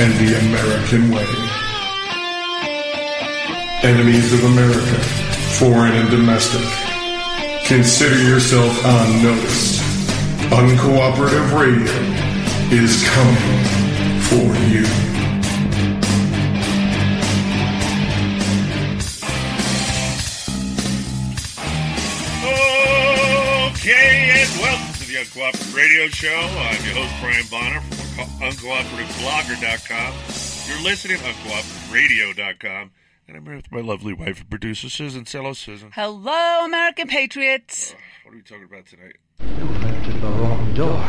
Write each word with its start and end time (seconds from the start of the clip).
and 0.00 0.12
the 0.14 0.38
American 0.38 1.10
way. 1.10 1.26
Enemies 3.82 4.32
of 4.32 4.44
America, 4.44 5.00
foreign 5.58 5.92
and 5.92 6.08
domestic, 6.08 6.62
consider 7.66 8.22
yourself 8.22 8.84
on 8.84 9.22
notice. 9.24 9.80
Uncooperative 10.50 11.50
radio 11.58 11.92
is 12.70 13.02
coming 13.08 13.64
for 14.22 14.54
you. 14.70 14.86
Okay, 23.72 24.30
and 24.30 24.62
welcome 24.62 24.94
to 24.94 25.08
the 25.08 25.16
Uncooperative 25.16 25.74
Radio 25.74 26.06
Show. 26.06 26.38
I'm 26.38 26.84
your 26.84 26.94
host, 26.94 27.14
Brian 27.20 27.46
Bonner 27.50 28.07
UncooperativeBlogger.com. 28.24 30.14
You're 30.68 30.82
listening 30.82 31.18
to 31.18 31.24
UncooperativeRadio.com. 31.24 32.90
And 33.28 33.36
I'm 33.36 33.44
here 33.44 33.56
with 33.56 33.70
my 33.70 33.80
lovely 33.80 34.12
wife 34.14 34.40
and 34.40 34.48
producer, 34.50 34.88
Susan. 34.88 35.26
Say 35.26 35.38
hello, 35.38 35.52
Susan. 35.52 35.90
Hello, 35.94 36.64
American 36.64 37.08
patriots. 37.08 37.92
Uh, 37.92 37.96
what 38.24 38.32
are 38.32 38.36
we 38.36 38.42
talking 38.42 38.64
about 38.64 38.86
tonight? 38.86 39.16
You 39.40 39.68
entered 39.86 40.20
the 40.20 40.28
wrong 40.28 40.74
door. 40.74 41.06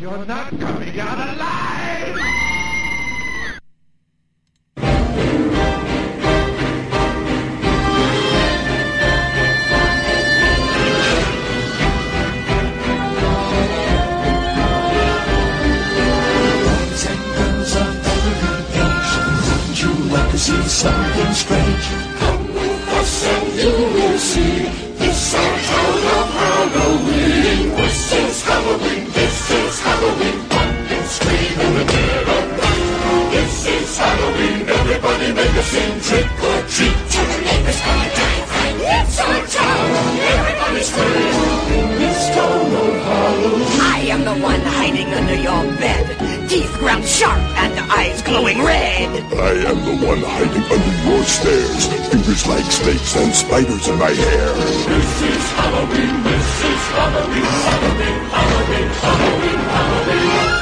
You're 0.00 0.26
not 0.26 0.50
coming 0.60 1.00
out 1.00 1.36
alive! 1.36 2.36
To 20.36 20.42
see 20.42 20.68
something 20.68 21.32
strange? 21.32 21.86
Come 22.20 22.44
with 22.52 22.88
us 23.00 23.24
and 23.24 23.46
you 23.56 23.72
will 23.94 24.18
see. 24.18 24.68
This 25.00 25.34
our 25.34 25.56
town 25.70 26.00
of 26.16 26.28
Halloween. 26.40 27.70
This 27.76 28.12
is 28.12 28.42
Halloween. 28.44 29.04
This 29.16 29.50
is 29.50 29.80
Halloween. 29.80 30.38
Pumpkins 30.52 31.10
scream 31.16 31.60
in 31.64 31.72
the 31.78 31.84
dead 31.84 32.28
of 32.36 32.44
night. 32.60 33.30
This 33.32 33.66
is 33.66 33.98
Halloween. 33.98 34.68
Everybody 34.68 35.32
make 35.32 35.56
a 35.56 35.64
scene. 35.70 36.00
Trick 36.06 36.28
or 36.48 36.60
treat. 36.74 36.96
Tell 37.12 37.26
the 37.32 37.38
neighbors 37.46 37.80
how 37.80 37.96
you 38.02 38.10
die. 38.20 38.36
It's 38.96 39.18
our 39.20 39.40
town. 39.56 39.88
Everybody 40.34 40.82
scream. 40.82 42.05
The 44.26 44.34
one 44.42 44.60
hiding 44.60 45.06
under 45.14 45.36
your 45.36 45.62
bed. 45.78 46.04
Teeth 46.48 46.74
ground 46.80 47.04
sharp 47.04 47.38
and 47.62 47.78
eyes 47.92 48.20
glowing 48.22 48.58
red. 48.58 49.08
I 49.32 49.52
am 49.70 49.78
the 49.86 49.96
one 50.04 50.18
hiding 50.18 50.66
under 50.66 50.94
your 51.06 51.22
stairs. 51.22 51.86
Fingers 52.10 52.44
like 52.44 52.66
snakes 52.66 53.14
and 53.14 53.32
spiders 53.32 53.86
in 53.86 53.96
my 54.00 54.10
hair. 54.10 54.48
This 54.90 55.22
is 55.30 55.44
Halloween, 55.60 56.14
this 56.26 56.50
is 56.72 56.82
Halloween, 56.98 57.50
Halloween, 57.70 58.18
Halloween, 58.34 58.90
Halloween, 59.06 59.60
Halloween. 59.76 60.56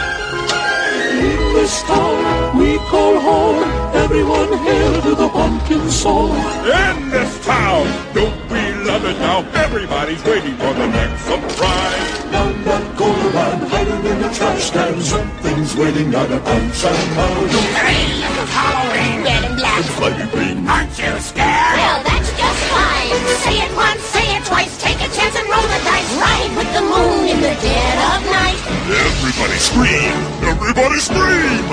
In 1.24 1.40
this 1.56 1.82
town 1.84 2.58
we 2.58 2.76
call 2.92 3.18
home, 3.18 3.64
everyone 3.96 4.52
hail 4.58 5.02
to 5.08 5.14
the 5.14 5.28
pumpkin 5.30 5.90
song. 5.90 6.36
In 6.68 7.08
this 7.08 7.32
town, 7.46 7.86
don't 8.12 8.50
we 8.50 8.73
love 8.84 9.04
it 9.04 9.18
now? 9.18 9.40
Everybody's 9.54 10.22
waiting 10.24 10.54
for 10.56 10.72
the 10.74 10.86
next 10.86 11.24
surprise. 11.24 12.24
None 12.30 12.64
that 12.64 12.84
go 12.96 13.08
around 13.08 13.60
hiding 13.72 14.04
in 14.04 14.20
the 14.20 14.28
trash 14.28 14.70
can. 14.70 15.00
Something's 15.00 15.74
waiting 15.76 16.14
out 16.14 16.30
of 16.30 16.44
punch 16.44 16.84
and 16.84 17.14
pound. 17.16 17.50
Hey, 17.80 18.20
look 18.20 18.36
of 18.44 18.48
Halloween, 18.52 19.24
red 19.24 19.44
and 19.48 19.56
black. 19.56 19.84
Flighty 19.96 20.26
green. 20.30 20.68
Aren't 20.68 20.92
you 21.00 21.12
scared? 21.18 21.76
Well, 21.80 21.98
that's 22.04 22.30
just 22.36 22.60
fine. 22.68 23.08
Say 23.44 23.56
it 23.64 23.72
once, 23.72 24.02
say 24.12 24.26
it 24.36 24.44
twice, 24.44 24.76
take 24.76 25.00
a 25.00 25.08
chance 25.16 25.34
and 25.34 25.48
roll 25.48 25.64
the 25.64 25.80
dice. 25.88 26.12
Ride 26.20 26.52
with 26.56 26.70
the 26.76 26.84
moon 26.84 27.24
in 27.32 27.40
the 27.40 27.54
dead 27.64 27.96
of 28.12 28.20
night. 28.28 28.60
Everybody 28.84 29.58
scream! 29.58 30.12
Everybody 30.44 31.00
scream! 31.00 31.64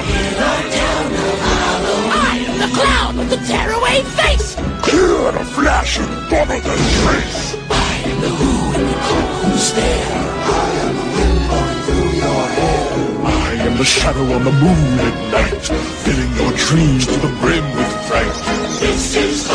I 2.08 2.28
am 2.28 2.31
the 2.62 2.68
clown 2.76 3.18
with 3.18 3.30
the 3.32 3.42
tearaway 3.48 4.04
face. 4.22 4.56
Clear 4.86 5.30
in 5.30 5.36
a 5.36 5.46
flash 5.58 5.98
and 5.98 6.30
bubble 6.30 6.62
than 6.62 6.82
trace. 7.02 7.58
I 7.72 7.94
am 8.06 8.22
the 8.22 8.30
who 8.30 8.52
in 8.78 8.86
the 8.86 8.98
cold 9.10 9.60
stare. 9.60 10.22
I 10.62 10.70
am 10.86 10.94
the 11.02 11.08
wind 11.16 11.40
blowing 11.50 11.82
through 11.88 12.12
your 12.22 12.44
hair. 12.58 12.86
I 13.26 13.52
am 13.66 13.78
the 13.78 13.84
shadow 13.84 14.26
on 14.36 14.44
the 14.44 14.52
moon 14.52 14.94
at 15.08 15.18
night, 15.38 15.64
filling 16.06 16.32
your 16.38 16.52
dreams 16.54 17.08
to 17.08 17.18
the 17.26 17.34
brim 17.42 17.66
with 17.76 17.92
fright. 18.08 18.36
This 18.80 19.16
is 19.16 19.51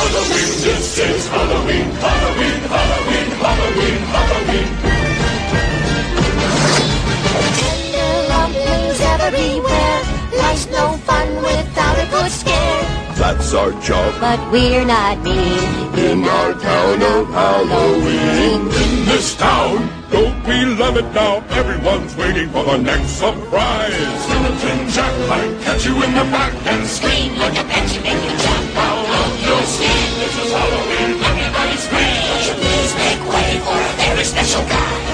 our 13.67 13.83
job. 13.83 14.15
But 14.21 14.41
we're 14.53 14.85
not 14.85 15.19
mean 15.23 15.59
In 15.99 16.25
our 16.25 16.53
town 16.55 17.03
of 17.03 17.27
Halloween. 17.31 18.61
In 18.63 18.93
this 19.11 19.35
town, 19.37 19.91
don't 20.11 20.39
we 20.47 20.65
love 20.79 20.97
it 20.97 21.09
now? 21.13 21.43
Everyone's 21.51 22.15
waiting 22.17 22.49
for 22.51 22.65
the 22.65 22.79
next 22.79 23.11
surprise. 23.19 23.95
Skeleton 24.23 24.89
Jack 24.95 25.15
might 25.29 25.55
catch 25.63 25.85
you 25.85 25.95
in 26.05 26.13
the 26.15 26.27
back 26.35 26.55
and 26.67 26.87
Scream 26.87 27.37
like 27.39 27.59
a 27.59 27.65
banshee, 27.65 28.03
make 28.03 28.23
you 28.23 28.35
jump 28.45 28.77
out 28.87 29.07
of 29.21 29.31
your 29.47 29.63
skin. 29.75 30.07
This 30.23 30.35
is 30.45 30.53
Halloween, 30.53 31.11
everybody 31.31 31.77
scream. 31.87 32.23
You 32.47 32.55
please 32.63 32.93
make 33.03 33.23
way 33.33 33.51
for 33.67 33.79
a 33.79 33.93
very 33.99 34.25
special 34.25 34.63
guy? 34.69 35.06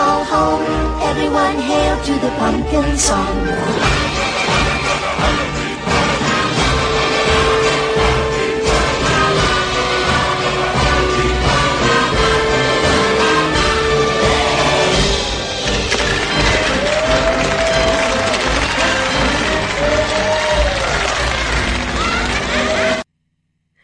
Call 0.00 0.24
home. 0.24 0.64
Everyone 1.10 1.58
hail 1.58 1.96
to 2.08 2.14
the 2.24 2.30
pumpkin 2.40 2.88
song. 2.96 3.36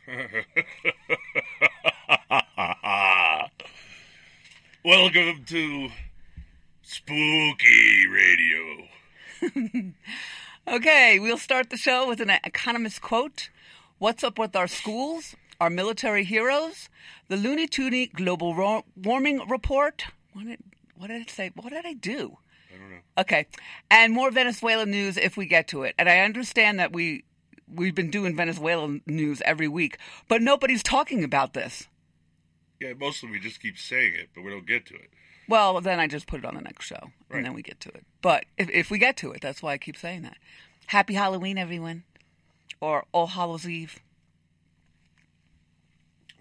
Welcome 4.85 5.45
to 5.47 5.91
Spooky 7.07 8.07
Radio. 8.09 9.93
Okay, 10.69 11.21
we'll 11.21 11.39
start 11.39 11.71
the 11.71 11.77
show 11.77 12.09
with 12.09 12.21
an 12.21 12.29
economist 12.43 13.01
quote. 13.01 13.51
What's 13.99 14.25
up 14.25 14.37
with 14.37 14.57
our 14.57 14.67
schools, 14.67 15.37
our 15.61 15.71
military 15.71 16.25
heroes, 16.25 16.89
the 17.29 17.37
Looney 17.37 17.69
Tooney 17.69 18.13
global 18.13 18.57
ro- 18.57 18.85
warming 18.97 19.47
report? 19.49 20.07
What 20.33 20.47
did, 20.47 20.59
what 20.97 21.07
did 21.07 21.23
it 21.23 21.31
say? 21.31 21.53
What 21.55 21.73
did 21.73 21.87
I 21.87 21.93
do? 21.93 22.39
I 22.75 22.79
don't 22.79 22.91
know. 22.91 22.97
Okay, 23.19 23.47
and 23.89 24.13
more 24.13 24.33
Venezuela 24.33 24.87
news 24.87 25.17
if 25.17 25.37
we 25.37 25.47
get 25.47 25.69
to 25.69 25.85
it. 25.85 25.95
And 26.01 26.09
I 26.09 26.19
understand 26.19 26.81
that 26.81 26.93
we 26.93 27.23
we've 27.73 27.95
been 27.95 28.11
doing 28.11 28.35
Venezuela 28.35 28.99
news 29.07 29.41
every 29.45 29.69
week, 29.69 29.99
but 30.27 30.43
nobody's 30.43 30.83
talking 30.83 31.23
about 31.23 31.53
this. 31.53 31.87
Yeah, 32.81 32.95
mostly 32.99 33.31
we 33.31 33.39
just 33.39 33.61
keep 33.63 33.79
saying 33.79 34.15
it, 34.17 34.31
but 34.35 34.43
we 34.43 34.51
don't 34.51 34.67
get 34.67 34.85
to 34.87 34.95
it. 34.95 35.11
Well, 35.49 35.81
then 35.81 36.01
I 36.01 36.07
just 36.09 36.27
put 36.27 36.41
it 36.41 36.45
on 36.45 36.55
the 36.57 36.61
next 36.61 36.85
show, 36.87 36.99
Right. 37.29 37.39
and 37.39 37.47
then 37.47 37.55
we 37.55 37.63
get 37.63 37.79
to 37.81 37.89
it. 37.91 38.05
But 38.21 38.45
if, 38.59 38.69
if 38.71 38.91
we 38.91 38.99
get 38.99 39.17
to 39.19 39.31
it, 39.33 39.41
that's 39.41 39.63
why 39.63 39.73
I 39.73 39.79
keep 39.79 39.97
saying 39.97 40.23
that. 40.23 40.37
Happy 40.87 41.15
Halloween, 41.15 41.57
everyone, 41.59 42.05
or 42.81 43.05
All 43.13 43.29
Hallows 43.29 43.67
Eve. 43.69 44.01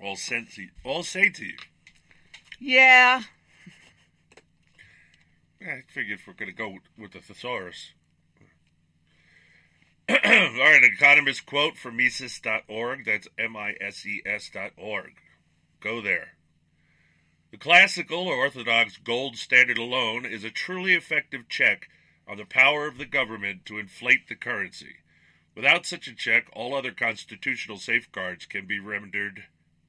All 0.04 0.16
sent 0.16 0.52
to 0.54 0.64
you. 0.64 0.70
All 0.84 1.04
say 1.04 1.30
to 1.30 1.46
you. 1.46 1.56
Yeah, 2.60 3.24
I 5.62 5.82
figured 5.88 6.20
if 6.20 6.28
we're 6.28 6.34
going 6.34 6.52
to 6.52 6.56
go 6.56 6.78
with, 6.98 7.12
the 7.14 7.20
thesaurus. 7.20 7.92
All 10.10 10.16
right, 10.16 10.84
an 10.84 10.92
economist 10.94 11.46
quote 11.46 11.76
from 11.78 11.98
Mises.org. 11.98 13.06
That's 13.06 13.28
M 13.40 13.58
I 13.58 13.76
S 13.82 14.06
E 14.06 14.22
S 14.26 14.50
dot 14.54 14.72
org. 14.78 15.14
Go 15.82 16.02
there. 16.02 16.35
The 17.56 17.60
classical 17.60 18.28
or 18.28 18.36
orthodox 18.36 18.98
gold 18.98 19.38
standard 19.38 19.78
alone 19.78 20.26
is 20.26 20.44
a 20.44 20.52
truly 20.52 20.94
effective 20.94 21.48
check 21.48 21.88
on 22.28 22.36
the 22.36 22.44
power 22.44 22.86
of 22.86 22.98
the 22.98 23.06
government 23.06 23.66
to 23.68 23.80
inflate 23.80 24.28
the 24.28 24.36
currency. 24.36 24.98
Without 25.56 25.86
such 25.86 26.10
a 26.10 26.14
check, 26.14 26.50
all 26.52 26.76
other 26.76 26.92
constitutional 26.92 27.78
safeguards 27.78 28.46
can 28.46 28.66
be 28.66 28.78
rendered 28.78 29.46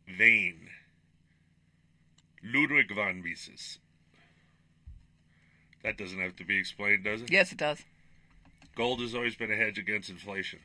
vain. 0.07 0.69
Ludwig 2.41 2.95
von 2.95 3.21
Mises. 3.21 3.81
That 5.83 5.99
doesn't 5.99 6.21
have 6.21 6.37
to 6.37 6.45
be 6.45 6.59
explained, 6.59 7.03
does 7.03 7.23
it? 7.23 7.33
yes, 7.33 7.51
it 7.51 7.59
does. 7.59 7.83
Gold 8.77 9.01
has 9.01 9.13
always 9.13 9.35
been 9.35 9.51
a 9.51 9.57
hedge 9.57 9.77
against 9.77 10.09
inflation. 10.09 10.61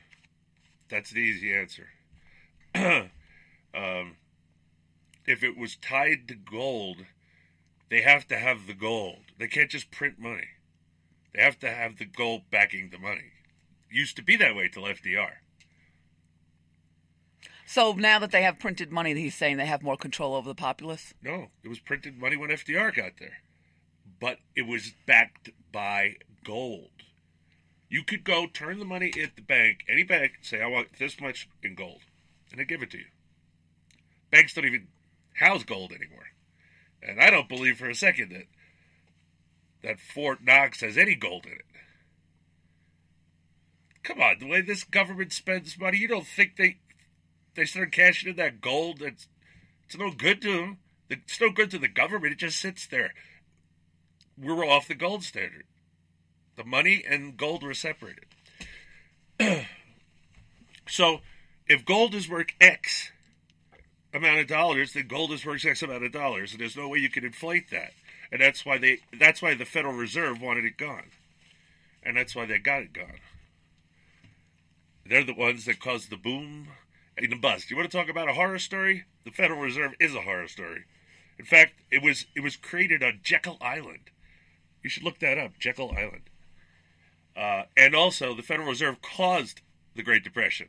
That's 0.88 1.10
the 1.10 1.18
easy 1.18 1.52
answer. 1.52 1.88
um, 3.74 4.18
if 5.26 5.42
it 5.42 5.56
was 5.56 5.76
tied 5.76 6.28
to 6.28 6.34
gold, 6.34 7.06
they 7.90 8.02
have 8.02 8.26
to 8.28 8.38
have 8.38 8.66
the 8.66 8.74
gold. 8.74 9.24
They 9.38 9.48
can't 9.48 9.70
just 9.70 9.90
print 9.90 10.18
money. 10.18 10.48
They 11.34 11.42
have 11.42 11.58
to 11.60 11.70
have 11.70 11.98
the 11.98 12.04
gold 12.04 12.42
backing 12.50 12.90
the 12.90 12.98
money. 12.98 13.32
Used 13.90 14.16
to 14.16 14.22
be 14.22 14.36
that 14.36 14.56
way 14.56 14.68
till 14.68 14.84
FDR. 14.84 15.32
So 17.66 17.92
now 17.92 18.18
that 18.18 18.32
they 18.32 18.42
have 18.42 18.58
printed 18.58 18.92
money, 18.92 19.14
he's 19.14 19.34
saying 19.34 19.56
they 19.56 19.66
have 19.66 19.82
more 19.82 19.96
control 19.96 20.34
over 20.34 20.48
the 20.48 20.54
populace. 20.54 21.14
No, 21.22 21.48
it 21.62 21.68
was 21.68 21.78
printed 21.78 22.18
money 22.18 22.36
when 22.36 22.50
FDR 22.50 22.94
got 22.94 23.12
there. 23.18 23.38
But 24.20 24.38
it 24.54 24.66
was 24.66 24.92
backed 25.06 25.50
by 25.70 26.16
gold. 26.44 26.90
You 27.88 28.02
could 28.04 28.24
go 28.24 28.46
turn 28.46 28.78
the 28.78 28.84
money 28.84 29.12
at 29.22 29.36
the 29.36 29.42
bank, 29.42 29.84
any 29.88 30.02
bank, 30.02 30.32
say, 30.42 30.62
I 30.62 30.66
want 30.66 30.98
this 30.98 31.20
much 31.20 31.48
in 31.62 31.74
gold, 31.74 32.00
and 32.50 32.58
they 32.58 32.64
give 32.64 32.82
it 32.82 32.90
to 32.92 32.98
you. 32.98 33.06
Banks 34.30 34.54
don't 34.54 34.64
even 34.64 34.88
house 35.34 35.64
gold 35.64 35.92
anymore. 35.92 36.26
And 37.02 37.20
I 37.20 37.30
don't 37.30 37.48
believe 37.48 37.78
for 37.78 37.88
a 37.88 37.94
second 37.94 38.30
that 38.30 38.46
that 39.82 39.98
Fort 39.98 40.44
Knox 40.44 40.80
has 40.80 40.96
any 40.96 41.16
gold 41.16 41.44
in 41.44 41.52
it. 41.52 41.64
Come 44.04 44.20
on, 44.20 44.36
the 44.38 44.46
way 44.46 44.60
this 44.60 44.84
government 44.84 45.32
spends 45.32 45.78
money, 45.78 45.98
you 45.98 46.08
don't 46.08 46.26
think 46.26 46.56
they 46.56 46.78
they 47.54 47.64
start 47.64 47.92
cashing 47.92 48.30
in 48.30 48.36
that 48.36 48.60
gold? 48.60 49.00
That's 49.00 49.28
it's 49.84 49.96
no 49.96 50.10
good 50.10 50.40
to 50.42 50.56
them. 50.56 50.78
It's 51.10 51.40
no 51.40 51.50
good 51.50 51.70
to 51.72 51.78
the 51.78 51.88
government. 51.88 52.32
It 52.32 52.38
just 52.38 52.58
sits 52.58 52.86
there. 52.86 53.12
We're 54.38 54.64
off 54.64 54.88
the 54.88 54.94
gold 54.94 55.22
standard. 55.24 55.64
The 56.56 56.64
money 56.64 57.04
and 57.08 57.36
gold 57.36 57.62
were 57.62 57.74
separated. 57.74 58.24
so, 60.88 61.20
if 61.66 61.84
gold 61.84 62.14
is 62.14 62.28
worth 62.28 62.48
X 62.60 63.11
amount 64.14 64.40
of 64.40 64.46
dollars, 64.46 64.92
then 64.92 65.06
gold 65.06 65.32
is 65.32 65.44
worth 65.44 65.64
X 65.64 65.82
amount 65.82 66.04
of 66.04 66.12
dollars, 66.12 66.52
and 66.52 66.60
there's 66.60 66.76
no 66.76 66.88
way 66.88 66.98
you 66.98 67.10
can 67.10 67.24
inflate 67.24 67.70
that. 67.70 67.92
And 68.30 68.40
that's 68.40 68.64
why 68.64 68.78
they. 68.78 68.98
That's 69.18 69.42
why 69.42 69.54
the 69.54 69.64
Federal 69.64 69.94
Reserve 69.94 70.40
wanted 70.40 70.64
it 70.64 70.76
gone, 70.76 71.10
and 72.02 72.16
that's 72.16 72.34
why 72.34 72.46
they 72.46 72.58
got 72.58 72.82
it 72.82 72.92
gone. 72.92 73.20
They're 75.04 75.24
the 75.24 75.34
ones 75.34 75.64
that 75.66 75.80
caused 75.80 76.10
the 76.10 76.16
boom 76.16 76.68
and 77.18 77.30
the 77.30 77.36
bust. 77.36 77.70
You 77.70 77.76
want 77.76 77.90
to 77.90 77.96
talk 77.96 78.08
about 78.08 78.28
a 78.28 78.34
horror 78.34 78.58
story? 78.58 79.04
The 79.24 79.30
Federal 79.30 79.60
Reserve 79.60 79.94
is 80.00 80.14
a 80.14 80.22
horror 80.22 80.48
story. 80.48 80.84
In 81.38 81.44
fact, 81.44 81.74
it 81.90 82.02
was 82.02 82.26
it 82.34 82.40
was 82.40 82.56
created 82.56 83.02
on 83.02 83.20
Jekyll 83.22 83.58
Island. 83.60 84.10
You 84.82 84.90
should 84.90 85.02
look 85.02 85.18
that 85.20 85.38
up, 85.38 85.58
Jekyll 85.58 85.92
Island. 85.92 86.30
Uh, 87.36 87.64
and 87.76 87.94
also, 87.94 88.34
the 88.34 88.42
Federal 88.42 88.68
Reserve 88.68 89.00
caused 89.02 89.60
the 89.94 90.02
Great 90.02 90.24
Depression. 90.24 90.68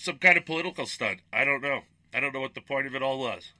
Some 0.00 0.16
kind 0.16 0.38
of 0.38 0.46
political 0.46 0.86
stunt. 0.86 1.20
I 1.30 1.44
don't 1.44 1.60
know. 1.60 1.82
I 2.14 2.20
don't 2.20 2.32
know 2.32 2.40
what 2.40 2.54
the 2.54 2.62
point 2.62 2.86
of 2.86 2.94
it 2.94 3.02
all 3.02 3.18
was. 3.18 3.52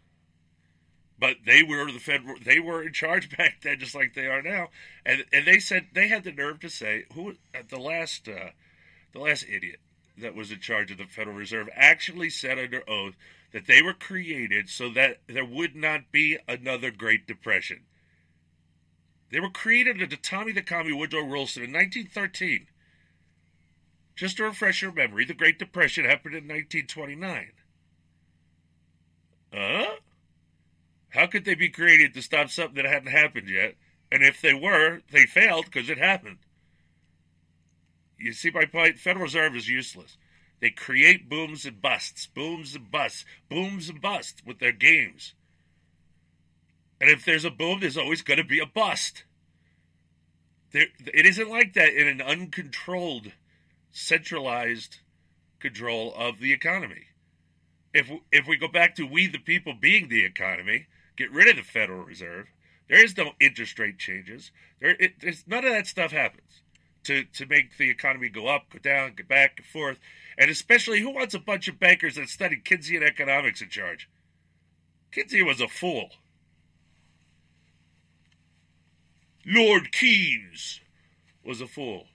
But 1.19 1.37
they 1.44 1.62
were 1.62 1.92
the 1.92 1.98
federal. 1.98 2.37
They 2.42 2.58
were 2.58 2.82
in 2.82 2.94
charge 2.94 3.28
back 3.37 3.60
then, 3.60 3.78
just 3.78 3.94
like 3.94 4.14
they 4.14 4.26
are 4.26 4.40
now. 4.40 4.69
And 5.04 5.26
and 5.34 5.46
they 5.46 5.58
said 5.58 5.88
they 5.92 6.08
had 6.08 6.25
the 6.25 6.32
nerve 6.32 6.58
to 6.60 6.70
say 6.70 7.04
who 7.12 7.34
at 7.52 7.69
the 7.69 7.78
last 7.78 8.26
uh, 8.26 8.52
the 9.12 9.19
last 9.19 9.44
idiot 9.50 9.81
that 10.16 10.34
was 10.34 10.50
in 10.50 10.60
charge 10.60 10.90
of 10.90 10.96
the 10.96 11.04
Federal 11.04 11.37
Reserve 11.37 11.69
actually 11.75 12.31
said 12.31 12.58
under 12.58 12.88
oath 12.88 13.16
that 13.52 13.66
they 13.66 13.82
were 13.82 13.92
created 13.92 14.70
so 14.70 14.88
that 14.88 15.19
there 15.26 15.44
would 15.44 15.76
not 15.76 16.10
be 16.10 16.38
another 16.48 16.90
Great 16.90 17.26
Depression. 17.26 17.81
They 19.31 19.40
were 19.40 19.50
created 19.50 20.00
under 20.00 20.16
Tommy 20.16 20.52
the 20.52 20.62
Commie 20.62 20.94
Woodrow 20.94 21.26
Wilson 21.26 21.64
in 21.64 21.72
1913. 21.72 22.66
Just 24.20 24.37
to 24.37 24.43
refresh 24.43 24.82
your 24.82 24.93
memory, 24.93 25.25
the 25.25 25.32
Great 25.32 25.58
Depression 25.58 26.05
happened 26.05 26.34
in 26.34 26.44
1929. 26.44 27.52
Huh? 29.50 29.94
How 31.08 31.26
could 31.26 31.46
they 31.46 31.55
be 31.55 31.70
created 31.70 32.12
to 32.12 32.20
stop 32.20 32.50
something 32.50 32.75
that 32.75 32.84
hadn't 32.84 33.12
happened 33.12 33.49
yet? 33.49 33.76
And 34.12 34.22
if 34.22 34.43
they 34.43 34.52
were, 34.52 35.00
they 35.11 35.25
failed 35.25 35.64
because 35.64 35.88
it 35.88 35.96
happened. 35.96 36.37
You 38.18 38.35
see 38.35 38.50
my 38.50 38.66
point? 38.66 38.99
Federal 38.99 39.23
Reserve 39.23 39.56
is 39.56 39.71
useless. 39.71 40.18
They 40.61 40.68
create 40.68 41.30
booms 41.30 41.64
and 41.64 41.80
busts, 41.80 42.26
booms 42.26 42.75
and 42.75 42.90
busts, 42.90 43.25
booms 43.49 43.88
and 43.88 44.02
busts 44.02 44.42
with 44.44 44.59
their 44.59 44.73
games. 44.73 45.33
And 47.00 47.09
if 47.09 47.25
there's 47.25 47.47
a 47.47 47.50
boom, 47.50 47.80
there's 47.80 47.97
always 47.97 48.21
going 48.21 48.37
to 48.37 48.44
be 48.44 48.61
a 48.61 48.66
bust. 48.66 49.25
There, 50.73 50.88
it 51.06 51.25
isn't 51.25 51.49
like 51.49 51.73
that 51.73 51.94
in 51.94 52.06
an 52.06 52.21
uncontrolled, 52.21 53.33
centralized 53.92 54.99
control 55.59 56.14
of 56.16 56.40
the 56.40 56.52
economy. 56.52 57.06
If 57.92 58.11
if 58.30 58.47
we 58.47 58.56
go 58.56 58.68
back 58.68 58.94
to 58.97 59.04
we 59.04 59.26
the 59.26 59.38
people 59.38 59.75
being 59.75 60.09
the 60.09 60.25
economy, 60.25 60.87
get 61.16 61.32
rid 61.32 61.49
of 61.49 61.56
the 61.56 61.62
Federal 61.62 62.04
Reserve. 62.04 62.47
There 62.88 63.04
is 63.04 63.16
no 63.16 63.32
interest 63.40 63.78
rate 63.78 63.99
changes. 63.99 64.50
There, 64.80 64.97
it, 64.99 65.20
there's 65.20 65.44
none 65.47 65.64
of 65.64 65.73
that 65.73 65.87
stuff 65.87 66.12
happens 66.12 66.62
to 67.04 67.25
to 67.25 67.47
make 67.47 67.76
the 67.76 67.90
economy 67.90 68.28
go 68.28 68.47
up, 68.47 68.70
go 68.70 68.78
down, 68.78 69.14
go 69.16 69.25
back 69.28 69.54
and 69.59 69.66
forth. 69.66 69.99
And 70.38 70.50
especially, 70.50 71.00
who 71.00 71.11
wants 71.11 71.35
a 71.35 71.38
bunch 71.38 71.68
of 71.68 71.80
bankers 71.80 72.14
that 72.14 72.28
studied 72.28 72.64
Keynesian 72.64 73.02
economics 73.02 73.61
in 73.61 73.68
charge? 73.68 74.09
Kinsey 75.12 75.42
was 75.42 75.61
a 75.61 75.68
fool. 75.68 76.11
Lord 79.44 79.90
Keynes 79.90 80.80
was 81.44 81.61
a 81.61 81.66
fool. 81.66 82.06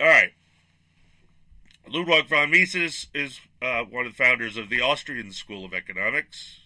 All 0.00 0.06
right. 0.06 0.32
Ludwig 1.86 2.26
von 2.26 2.50
Mises 2.50 3.08
is 3.12 3.38
uh, 3.60 3.82
one 3.82 4.06
of 4.06 4.16
the 4.16 4.24
founders 4.24 4.56
of 4.56 4.70
the 4.70 4.80
Austrian 4.80 5.30
School 5.30 5.62
of 5.62 5.74
Economics, 5.74 6.60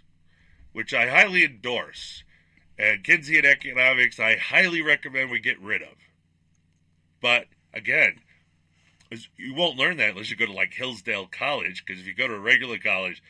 which 0.72 0.94
I 0.94 1.08
highly 1.08 1.44
endorse. 1.44 2.22
And 2.78 3.02
Keynesian 3.02 3.44
economics, 3.44 4.20
I 4.20 4.36
highly 4.36 4.82
recommend 4.82 5.30
we 5.30 5.40
get 5.40 5.60
rid 5.60 5.82
of. 5.82 5.96
But 7.20 7.46
again, 7.72 8.20
you 9.36 9.54
won't 9.54 9.78
learn 9.78 9.96
that 9.96 10.10
unless 10.10 10.30
you 10.30 10.36
go 10.36 10.46
to 10.46 10.52
like 10.52 10.74
Hillsdale 10.74 11.26
College, 11.26 11.84
because 11.84 12.00
if 12.00 12.06
you 12.06 12.14
go 12.14 12.28
to 12.28 12.34
a 12.34 12.38
regular 12.38 12.78
college, 12.78 13.20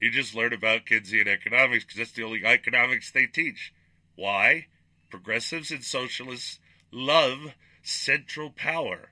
you 0.00 0.10
just 0.10 0.34
learn 0.34 0.52
about 0.52 0.86
Keynesian 0.86 1.28
economics 1.28 1.84
because 1.84 1.98
that's 1.98 2.12
the 2.12 2.24
only 2.24 2.44
economics 2.44 3.12
they 3.12 3.26
teach. 3.26 3.72
Why? 4.16 4.66
Progressives 5.10 5.70
and 5.70 5.84
socialists 5.84 6.58
love 6.90 7.54
central 7.82 8.50
power. 8.50 9.11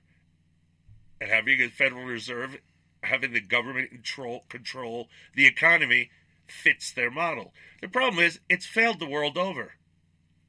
Having 1.29 1.61
a 1.61 1.69
Federal 1.69 2.03
Reserve, 2.03 2.57
having 3.03 3.33
the 3.33 3.41
government 3.41 3.91
control 3.91 4.45
control 4.49 5.07
the 5.35 5.45
economy 5.45 6.09
fits 6.47 6.91
their 6.91 7.11
model. 7.11 7.53
The 7.81 7.87
problem 7.87 8.23
is 8.23 8.39
it's 8.49 8.65
failed 8.65 8.99
the 8.99 9.07
world 9.07 9.37
over. 9.37 9.73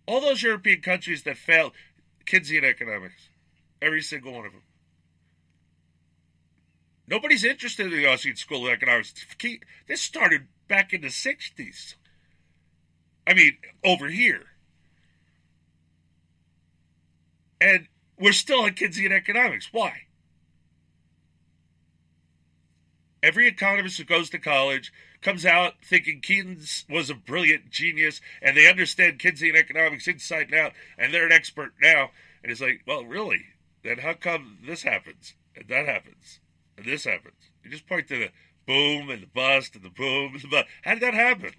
All 0.07 0.21
those 0.21 0.43
European 0.43 0.81
countries 0.81 1.23
that 1.23 1.37
failed, 1.37 1.73
in 2.31 2.65
economics. 2.65 3.29
Every 3.81 4.01
single 4.03 4.33
one 4.33 4.47
of 4.47 4.53
them. 4.53 4.63
Nobody's 7.07 7.45
interested 7.45 7.87
in 7.87 7.93
the 7.93 8.05
Aussie 8.05 8.37
School 8.37 8.67
of 8.67 8.73
Economics. 8.73 9.13
This 9.87 10.01
started 10.01 10.47
back 10.69 10.93
in 10.93 11.03
the 11.03 11.09
60s. 11.09 11.95
I 13.27 13.35
mean, 13.35 13.59
over 13.85 14.09
here. 14.09 14.47
And 17.61 17.89
we're 18.19 18.33
still 18.33 18.65
Keynesian 18.71 19.13
economics. 19.13 19.69
Why? 19.73 20.03
Every 23.23 23.47
economist 23.47 23.99
who 23.99 24.05
goes 24.05 24.31
to 24.31 24.39
college 24.39 24.93
comes 25.21 25.47
out 25.47 25.75
thinking 25.85 26.21
Keynes 26.21 26.85
was 26.91 27.09
a 27.09 27.15
brilliant 27.15 27.71
genius 27.71 28.21
and 28.41 28.57
they 28.57 28.69
understand 28.69 29.21
Keynesian 29.21 29.55
economics 29.55 30.09
inside 30.09 30.49
and 30.51 30.55
out 30.55 30.73
and 30.99 31.15
they're 31.15 31.27
an 31.27 31.33
expert 31.33 31.73
now. 31.81 32.11
And 32.43 32.51
it's 32.51 32.61
like, 32.61 32.81
well, 32.87 33.05
really? 33.05 33.45
Then 33.85 33.99
how 33.99 34.15
come 34.15 34.59
this 34.67 34.83
happens 34.83 35.35
and 35.55 35.69
that 35.69 35.87
happens 35.87 36.41
and 36.77 36.85
this 36.85 37.05
happens? 37.05 37.51
You 37.63 37.71
just 37.71 37.87
point 37.87 38.09
to 38.09 38.19
the 38.19 38.31
boom 38.67 39.09
and 39.09 39.23
the 39.23 39.29
bust 39.29 39.77
and 39.77 39.85
the 39.85 39.91
boom 39.91 40.33
and 40.35 40.43
the 40.43 40.49
bust. 40.49 40.67
How 40.83 40.95
did 40.95 41.03
that 41.05 41.15
happen? 41.15 41.53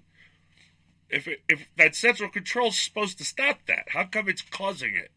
If, 1.10 1.28
it, 1.28 1.44
if 1.48 1.68
that 1.78 1.96
central 1.96 2.30
control 2.30 2.70
is 2.70 2.80
supposed 2.80 3.18
to 3.20 3.24
stop 3.24 3.60
that, 3.68 3.90
how 3.90 4.06
come 4.06 4.28
it's 4.28 4.42
causing 4.42 4.96
it? 4.96 5.12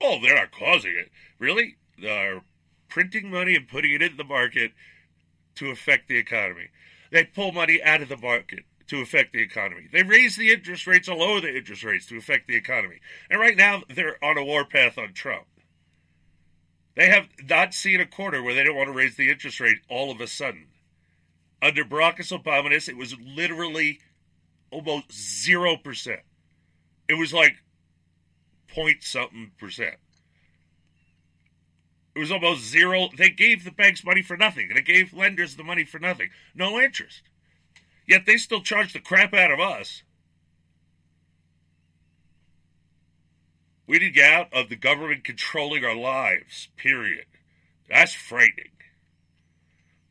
Oh, 0.00 0.18
they're 0.20 0.34
not 0.34 0.50
causing 0.50 0.92
it. 0.92 1.10
Really? 1.38 1.76
They're 2.00 2.42
printing 2.88 3.30
money 3.30 3.54
and 3.54 3.68
putting 3.68 3.92
it 3.92 4.02
in 4.02 4.16
the 4.16 4.24
market 4.24 4.72
to 5.56 5.70
affect 5.70 6.08
the 6.08 6.16
economy. 6.16 6.68
They 7.10 7.24
pull 7.24 7.52
money 7.52 7.82
out 7.82 8.02
of 8.02 8.08
the 8.08 8.16
market 8.16 8.64
to 8.88 9.00
affect 9.00 9.32
the 9.32 9.42
economy. 9.42 9.86
They 9.92 10.02
raise 10.02 10.36
the 10.36 10.50
interest 10.50 10.86
rates 10.86 11.08
or 11.08 11.16
lower 11.16 11.40
the 11.40 11.56
interest 11.56 11.84
rates 11.84 12.06
to 12.06 12.16
affect 12.16 12.48
the 12.48 12.56
economy. 12.56 13.00
And 13.30 13.40
right 13.40 13.56
now, 13.56 13.82
they're 13.88 14.22
on 14.24 14.38
a 14.38 14.44
warpath 14.44 14.98
on 14.98 15.12
Trump. 15.12 15.46
They 16.96 17.08
have 17.08 17.28
not 17.48 17.74
seen 17.74 18.00
a 18.00 18.06
quarter 18.06 18.42
where 18.42 18.54
they 18.54 18.64
don't 18.64 18.76
want 18.76 18.88
to 18.88 18.92
raise 18.92 19.16
the 19.16 19.30
interest 19.30 19.60
rate 19.60 19.78
all 19.88 20.10
of 20.10 20.20
a 20.20 20.26
sudden. 20.26 20.66
Under 21.62 21.84
Barack 21.84 22.16
Obama, 22.16 22.72
it 22.72 22.96
was 22.96 23.14
literally 23.20 24.00
almost 24.70 25.10
0%. 25.10 26.16
It 27.08 27.14
was 27.14 27.32
like 27.32 27.56
point 28.68 29.02
something 29.02 29.52
percent. 29.58 29.96
It 32.18 32.22
was 32.22 32.32
almost 32.32 32.64
zero. 32.64 33.10
They 33.16 33.30
gave 33.30 33.62
the 33.62 33.70
banks 33.70 34.04
money 34.04 34.22
for 34.22 34.36
nothing. 34.36 34.66
and 34.70 34.76
They 34.76 34.82
gave 34.82 35.14
lenders 35.14 35.54
the 35.54 35.62
money 35.62 35.84
for 35.84 36.00
nothing. 36.00 36.30
No 36.52 36.80
interest. 36.80 37.22
Yet 38.08 38.26
they 38.26 38.38
still 38.38 38.60
charge 38.60 38.92
the 38.92 38.98
crap 38.98 39.32
out 39.34 39.52
of 39.52 39.60
us. 39.60 40.02
We 43.86 44.00
need 44.00 44.06
to 44.06 44.10
get 44.10 44.32
out 44.32 44.52
of 44.52 44.68
the 44.68 44.74
government 44.74 45.22
controlling 45.22 45.84
our 45.84 45.94
lives, 45.94 46.66
period. 46.76 47.26
That's 47.88 48.14
frightening. 48.14 48.72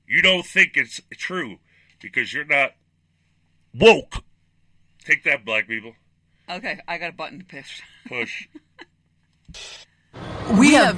You 0.08 0.22
don't 0.22 0.46
think 0.46 0.78
it's 0.78 1.02
true 1.12 1.58
because 2.02 2.34
you're 2.34 2.46
not 2.46 2.72
woke. 3.74 4.24
Take 5.04 5.26
that, 5.26 5.44
black 5.44 5.68
people. 5.68 5.92
Okay, 6.50 6.80
I 6.88 7.00
got 7.00 7.10
a 7.10 7.18
button 7.18 7.40
to 7.40 7.46
push. 7.46 7.82
Push. 8.08 8.48
we 10.58 10.72
have 10.72 10.98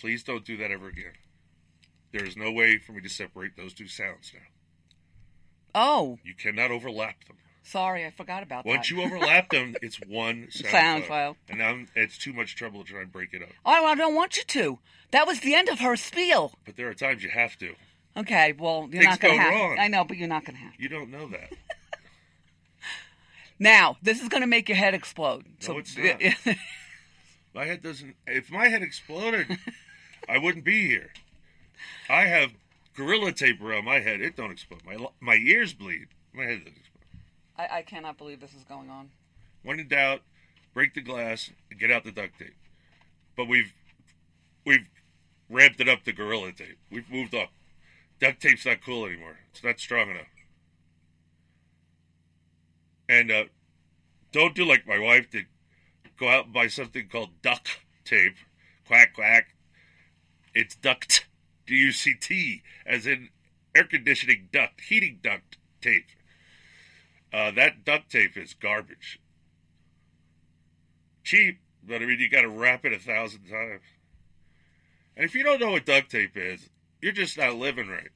Please 0.00 0.22
don't 0.22 0.44
do 0.44 0.56
that 0.56 0.70
ever 0.70 0.88
again. 0.88 1.12
There 2.12 2.24
is 2.24 2.36
no 2.36 2.50
way 2.50 2.78
for 2.78 2.92
me 2.92 3.00
to 3.02 3.08
separate 3.08 3.56
those 3.56 3.74
two 3.74 3.86
sounds 3.86 4.32
now. 4.34 4.40
Oh. 5.74 6.18
You 6.24 6.34
cannot 6.34 6.70
overlap 6.70 7.24
them. 7.26 7.36
Sorry, 7.62 8.04
I 8.04 8.10
forgot 8.10 8.42
about 8.42 8.64
that. 8.64 8.68
Once 8.70 8.90
you 8.90 9.02
overlap 9.02 9.50
them, 9.50 9.76
it's 9.82 10.00
one 10.08 10.48
sound, 10.50 10.70
Sound 10.72 11.04
file. 11.04 11.34
file. 11.34 11.36
And 11.48 11.58
now 11.58 11.78
it's 11.94 12.16
too 12.18 12.32
much 12.32 12.56
trouble 12.56 12.82
to 12.82 12.90
try 12.90 13.02
and 13.02 13.12
break 13.12 13.34
it 13.34 13.42
up. 13.42 13.50
Oh, 13.64 13.84
I 13.86 13.94
don't 13.94 14.14
want 14.14 14.36
you 14.38 14.44
to. 14.44 14.78
That 15.12 15.26
was 15.26 15.40
the 15.40 15.54
end 15.54 15.68
of 15.68 15.80
her 15.80 15.96
spiel. 15.96 16.52
But 16.64 16.76
there 16.76 16.88
are 16.88 16.94
times 16.94 17.22
you 17.22 17.30
have 17.30 17.56
to. 17.58 17.74
Okay, 18.16 18.52
well, 18.58 18.88
you're 18.90 19.02
Things 19.02 19.04
not 19.14 19.20
going 19.20 19.38
to 19.38 19.44
go 19.44 19.50
have. 19.50 19.60
wrong. 19.70 19.78
I 19.78 19.88
know, 19.88 20.04
but 20.04 20.16
you're 20.16 20.28
not 20.28 20.44
going 20.44 20.56
to 20.56 20.62
have. 20.62 20.72
You 20.78 20.88
don't 20.88 21.10
know 21.10 21.28
that. 21.28 21.50
Now, 23.62 23.98
this 24.02 24.22
is 24.22 24.28
going 24.30 24.40
to 24.40 24.46
make 24.46 24.70
your 24.70 24.76
head 24.78 24.94
explode. 24.94 25.44
No, 25.68 25.76
it's 25.78 25.94
not. 26.46 26.56
my 27.54 27.66
head 27.66 27.82
doesn't. 27.82 28.16
If 28.26 28.50
my 28.50 28.68
head 28.68 28.82
exploded, 28.82 29.58
I 30.28 30.38
wouldn't 30.38 30.64
be 30.64 30.86
here. 30.88 31.12
I 32.08 32.22
have 32.22 32.52
gorilla 32.96 33.32
tape 33.32 33.60
around 33.60 33.84
my 33.84 34.00
head. 34.00 34.22
It 34.22 34.34
don't 34.34 34.50
explode. 34.50 34.80
My 34.86 34.96
my 35.20 35.34
ears 35.34 35.74
bleed. 35.74 36.06
My 36.32 36.44
head 36.44 36.60
doesn't 36.60 36.78
explode. 36.78 37.00
I, 37.58 37.78
I 37.78 37.82
cannot 37.82 38.16
believe 38.16 38.40
this 38.40 38.54
is 38.54 38.64
going 38.64 38.88
on. 38.88 39.10
When 39.62 39.78
in 39.78 39.88
doubt, 39.88 40.22
break 40.72 40.94
the 40.94 41.02
glass 41.02 41.50
and 41.70 41.78
get 41.78 41.90
out 41.90 42.04
the 42.04 42.12
duct 42.12 42.38
tape. 42.38 42.56
But 43.36 43.46
we've 43.46 43.74
we've 44.64 44.86
ramped 45.50 45.80
it 45.80 45.88
up 45.88 46.04
to 46.04 46.12
gorilla 46.12 46.52
tape. 46.52 46.78
We've 46.90 47.10
moved 47.10 47.34
up. 47.34 47.50
Duct 48.20 48.40
tape's 48.40 48.64
not 48.64 48.84
cool 48.84 49.06
anymore. 49.06 49.40
It's 49.50 49.64
not 49.64 49.80
strong 49.80 50.10
enough. 50.10 50.28
And 53.08 53.30
uh, 53.30 53.44
don't 54.32 54.54
do 54.54 54.64
like 54.64 54.86
my 54.86 54.98
wife 54.98 55.30
did. 55.30 55.46
Go 56.18 56.28
out 56.28 56.44
and 56.44 56.54
buy 56.54 56.68
something 56.68 57.08
called 57.08 57.42
duct 57.42 57.80
tape. 58.04 58.36
Quack 58.86 59.14
quack. 59.14 59.48
It's 60.54 60.76
duct. 60.76 61.26
D 61.66 61.76
U 61.76 61.92
C 61.92 62.14
T, 62.14 62.62
as 62.84 63.06
in 63.06 63.28
air 63.76 63.84
conditioning 63.84 64.48
duct, 64.50 64.80
heating 64.80 65.20
duct 65.22 65.56
tape. 65.80 66.06
Uh, 67.32 67.52
that 67.52 67.84
duct 67.84 68.10
tape 68.10 68.36
is 68.36 68.54
garbage. 68.54 69.20
Cheap, 71.22 71.60
but 71.86 72.02
I 72.02 72.06
mean, 72.06 72.18
you 72.18 72.28
got 72.28 72.42
to 72.42 72.48
wrap 72.48 72.84
it 72.84 72.92
a 72.92 72.98
thousand 72.98 73.44
times. 73.44 73.82
And 75.20 75.28
if 75.28 75.34
you 75.34 75.42
don't 75.42 75.60
know 75.60 75.72
what 75.72 75.84
duct 75.84 76.10
tape 76.10 76.34
is, 76.34 76.70
you're 77.02 77.12
just 77.12 77.36
not 77.36 77.54
living 77.54 77.88
right. 77.88 78.08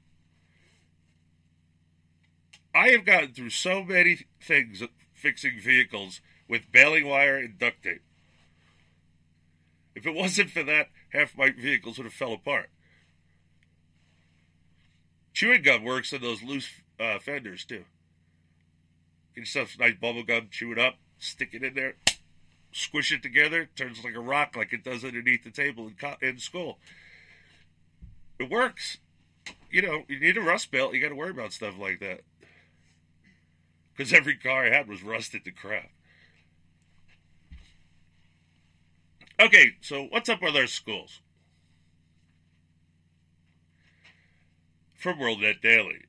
I 2.74 2.92
have 2.92 3.04
gotten 3.04 3.34
through 3.34 3.50
so 3.50 3.84
many 3.84 4.20
things 4.42 4.82
fixing 5.12 5.60
vehicles 5.60 6.22
with 6.48 6.72
baling 6.72 7.06
wire 7.06 7.36
and 7.36 7.58
duct 7.58 7.82
tape. 7.82 8.00
If 9.94 10.06
it 10.06 10.14
wasn't 10.14 10.48
for 10.48 10.62
that, 10.62 10.86
half 11.10 11.36
my 11.36 11.50
vehicles 11.50 11.98
would 11.98 12.06
have 12.06 12.14
fell 12.14 12.32
apart. 12.32 12.70
Chewing 15.34 15.60
gum 15.60 15.84
works 15.84 16.10
on 16.14 16.22
those 16.22 16.42
loose 16.42 16.70
uh, 16.98 17.18
fenders 17.18 17.66
too. 17.66 17.84
Get 19.34 19.42
yourself 19.42 19.72
some 19.72 19.86
nice 19.86 19.98
bubble 20.00 20.22
gum, 20.22 20.48
chew 20.50 20.72
it 20.72 20.78
up, 20.78 20.94
stick 21.18 21.50
it 21.52 21.62
in 21.62 21.74
there, 21.74 21.96
squish 22.74 23.12
it 23.12 23.22
together, 23.22 23.68
turns 23.76 24.04
like 24.04 24.16
a 24.16 24.20
rock 24.20 24.56
like 24.56 24.72
it 24.72 24.82
does 24.82 25.04
underneath 25.04 25.44
the 25.44 25.50
table 25.50 25.86
in, 25.86 25.94
co- 25.94 26.16
in 26.20 26.38
school. 26.38 26.78
It 28.38 28.50
works. 28.50 28.98
You 29.70 29.82
know, 29.82 30.02
you 30.08 30.18
need 30.18 30.36
a 30.36 30.40
rust 30.42 30.70
belt, 30.72 30.92
you 30.92 31.00
got 31.00 31.10
to 31.10 31.14
worry 31.14 31.30
about 31.30 31.52
stuff 31.52 31.74
like 31.78 32.00
that. 32.00 32.22
Because 33.96 34.12
every 34.12 34.36
car 34.36 34.66
I 34.66 34.70
had 34.70 34.88
was 34.88 35.04
rusted 35.04 35.44
to 35.44 35.52
crap. 35.52 35.90
Okay, 39.38 39.72
so 39.80 40.04
what's 40.10 40.28
up 40.28 40.42
with 40.42 40.56
our 40.56 40.66
schools? 40.66 41.20
From 44.94 45.18
WorldNet 45.18 45.60
Daily. 45.60 46.02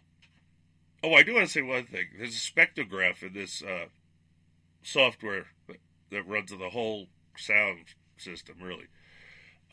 Oh, 1.03 1.13
I 1.13 1.22
do 1.22 1.36
want 1.36 1.45
to 1.45 1.51
say 1.51 1.62
one 1.62 1.86
thing. 1.86 2.07
There's 2.17 2.36
a 2.36 2.51
spectrograph 2.51 3.22
in 3.22 3.34
this 3.34 3.62
uh, 3.62 3.86
software 4.81 5.48
that, 6.12 6.28
runs 6.28 6.52
the 6.52 6.70
whole 6.70 7.08
sound 7.38 7.86
system, 8.18 8.56
really. 8.62 8.88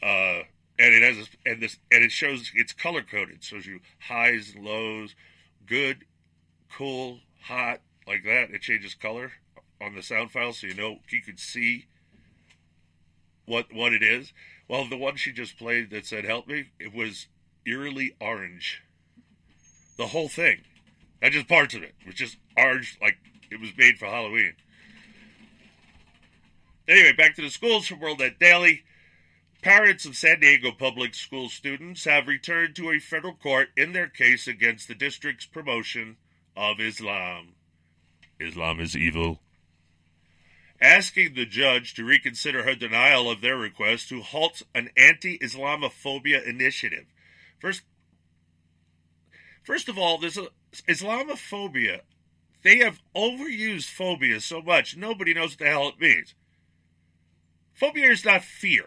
Uh, 0.03 0.45
and 0.79 0.95
it 0.95 1.03
has 1.03 1.27
a, 1.27 1.51
and 1.51 1.63
this 1.63 1.77
and 1.91 2.03
it 2.03 2.11
shows 2.11 2.51
it's 2.55 2.73
color 2.73 3.03
coded. 3.03 3.45
Shows 3.45 3.67
you 3.67 3.81
highs, 4.01 4.55
lows, 4.57 5.15
good, 5.67 6.05
cool, 6.71 7.21
hot, 7.43 7.81
like 8.07 8.25
that. 8.25 8.51
It 8.51 8.63
changes 8.63 8.95
color 8.95 9.33
on 9.81 9.95
the 9.95 10.03
sound 10.03 10.31
file 10.31 10.53
so 10.53 10.67
you 10.67 10.75
know 10.75 10.99
you 11.11 11.23
could 11.23 11.39
see 11.39 11.87
what 13.47 13.73
what 13.73 13.93
it 13.93 14.03
is. 14.03 14.33
Well, 14.69 14.89
the 14.89 14.97
one 14.97 15.17
she 15.17 15.33
just 15.33 15.59
played 15.59 15.91
that 15.91 16.07
said 16.07 16.25
"Help 16.25 16.49
me," 16.49 16.71
it 16.81 16.95
was 16.95 17.27
eerily 17.67 18.17
orange. 18.21 18.83
The 19.99 20.09
whole 20.09 20.29
thing, 20.29 20.63
not 21.21 21.33
just 21.33 21.49
parts 21.49 21.75
of 21.75 21.83
it, 21.83 21.95
it 22.01 22.07
was 22.07 22.15
just 22.15 22.39
orange, 22.57 22.99
like 23.01 23.19
it 23.51 23.61
was 23.61 23.71
made 23.77 23.99
for 23.99 24.07
Halloween. 24.07 24.55
Anyway, 26.89 27.13
back 27.13 27.37
to 27.37 27.43
the 27.43 27.51
schools 27.51 27.87
from 27.87 28.01
World 28.01 28.19
Net 28.19 28.39
Daily. 28.41 28.83
Parents 29.63 30.05
of 30.05 30.17
San 30.17 30.41
Diego 30.41 30.73
public 30.73 31.15
school 31.15 31.49
students 31.49 32.05
have 32.05 32.27
returned 32.27 32.75
to 32.75 32.91
a 32.91 32.99
federal 32.99 33.35
court 33.35 33.69
in 33.77 33.93
their 33.93 34.09
case 34.09 34.49
against 34.49 34.89
the 34.89 34.95
district's 34.95 35.47
promotion 35.47 36.17
of 36.57 36.81
Islam. 36.81 37.55
Islam 38.41 38.81
is 38.81 38.97
evil. 38.97 39.41
Asking 40.81 41.35
the 41.35 41.47
judge 41.47 41.95
to 41.95 42.05
reconsider 42.05 42.65
her 42.65 42.75
denial 42.75 43.31
of 43.31 43.41
their 43.41 43.57
request 43.57 44.09
to 44.09 44.21
halt 44.21 44.63
an 44.75 44.91
anti 44.97 45.39
Islamophobia 45.39 46.45
initiative. 46.45 47.05
First, 47.61 47.83
first 49.63 49.89
of 49.89 49.97
all, 49.97 50.19
there's 50.19 50.37
a, 50.37 50.49
Islamophobia. 50.89 52.01
They 52.65 52.79
have 52.79 53.01
overused 53.15 53.91
phobia 53.91 54.41
so 54.41 54.61
much, 54.61 54.97
nobody 54.97 55.33
knows 55.33 55.51
what 55.51 55.59
the 55.61 55.67
hell 55.67 55.89
it 55.89 56.01
means. 56.01 56.35
Phobia 57.75 58.11
is 58.11 58.25
not 58.25 58.43
fear. 58.43 58.87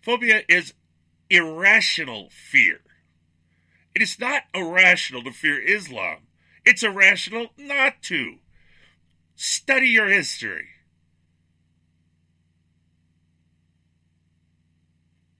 Phobia 0.00 0.42
is 0.48 0.72
irrational 1.28 2.28
fear. 2.30 2.80
It 3.94 4.02
is 4.02 4.18
not 4.20 4.42
irrational 4.54 5.22
to 5.24 5.32
fear 5.32 5.60
Islam. 5.60 6.28
It's 6.64 6.82
irrational 6.82 7.48
not 7.58 8.02
to. 8.02 8.36
Study 9.34 9.88
your 9.88 10.08
history. 10.08 10.68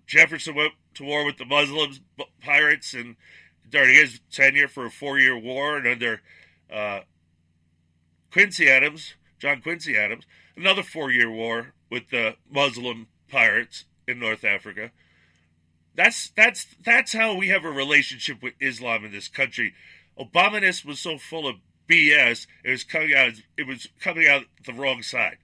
Jefferson 0.07 0.55
went 0.55 0.73
to 0.95 1.05
war 1.05 1.25
with 1.25 1.37
the 1.37 1.45
Muslims, 1.45 2.01
pirates, 2.41 2.95
and 2.95 3.17
during 3.69 3.95
his 3.95 4.21
tenure 4.31 4.69
for 4.69 4.87
a 4.87 4.91
four-year 4.91 5.39
war, 5.39 5.77
and 5.77 5.87
under 5.87 6.21
uh, 6.73 7.01
Quincy 8.31 8.69
Adams, 8.69 9.15
John 9.39 9.61
Quincy 9.61 9.97
Adams, 9.97 10.25
another 10.57 10.83
four-year 10.83 11.31
war 11.31 11.75
with 11.91 12.11
the 12.11 12.37
Muslim 12.51 13.09
pirates 13.29 13.85
in 14.07 14.19
North 14.19 14.45
Africa. 14.45 14.91
That's 15.95 16.31
that's 16.37 16.67
that's 16.85 17.13
how 17.13 17.35
we 17.35 17.49
have 17.49 17.65
a 17.65 17.71
relationship 17.71 18.43
with 18.43 18.55
Islam 18.61 19.05
in 19.05 19.13
this 19.13 19.29
country. 19.29 19.75
Obamanist 20.19 20.85
was 20.85 21.01
so 21.01 21.19
full 21.19 21.49
of 21.49 21.57
BS, 21.89 22.47
it 22.65 22.71
was 22.71 22.85
coming 22.85 23.15
out 23.15 23.33
it 23.57 23.67
was 23.67 23.89
coming 24.01 24.29
out 24.29 24.45
the 24.65 24.73
wrong 24.73 25.03
side. 25.03 25.39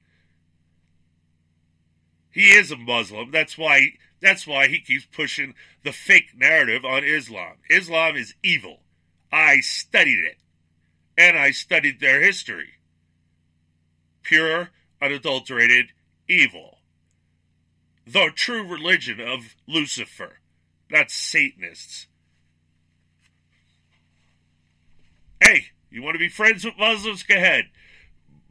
He 2.31 2.50
is 2.52 2.71
a 2.71 2.76
Muslim. 2.76 3.31
That's 3.31 3.57
why 3.57 3.92
that's 4.21 4.47
why 4.47 4.69
he 4.69 4.81
keeps 4.81 5.04
pushing 5.04 5.54
the 5.85 5.92
fake 5.92 6.31
narrative 6.37 6.85
on 6.85 7.04
Islam. 7.04 7.57
Islam 7.69 8.16
is 8.16 8.35
evil. 8.42 8.81
I 9.33 9.61
studied 9.61 10.25
it. 10.25 10.37
And 11.16 11.38
I 11.38 11.50
studied 11.50 12.00
their 12.00 12.23
history. 12.23 12.75
Pure, 14.23 14.71
unadulterated 15.02 15.87
evil. 16.28 16.78
The 18.06 18.30
true 18.35 18.66
religion 18.66 19.21
of 19.21 19.56
Lucifer, 19.66 20.38
not 20.90 21.11
Satanists. 21.11 22.06
Hey, 25.40 25.66
you 25.90 26.02
want 26.02 26.14
to 26.14 26.18
be 26.18 26.28
friends 26.28 26.64
with 26.64 26.78
Muslims? 26.78 27.23
Go 27.23 27.35
ahead. 27.35 27.64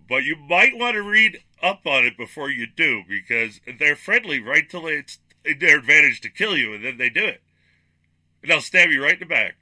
But 0.07 0.23
you 0.23 0.35
might 0.35 0.77
want 0.77 0.95
to 0.95 1.01
read 1.01 1.39
up 1.63 1.85
on 1.85 2.05
it 2.05 2.17
before 2.17 2.49
you 2.49 2.67
do, 2.67 3.03
because 3.07 3.61
they're 3.79 3.95
friendly 3.95 4.41
right 4.41 4.69
till 4.69 4.87
it's 4.87 5.19
their 5.43 5.77
advantage 5.77 6.21
to 6.21 6.29
kill 6.29 6.57
you, 6.57 6.73
and 6.73 6.83
then 6.83 6.97
they 6.97 7.09
do 7.09 7.25
it. 7.25 7.41
And 8.41 8.51
they'll 8.51 8.61
stab 8.61 8.89
you 8.89 9.01
right 9.01 9.13
in 9.13 9.19
the 9.19 9.25
back. 9.25 9.55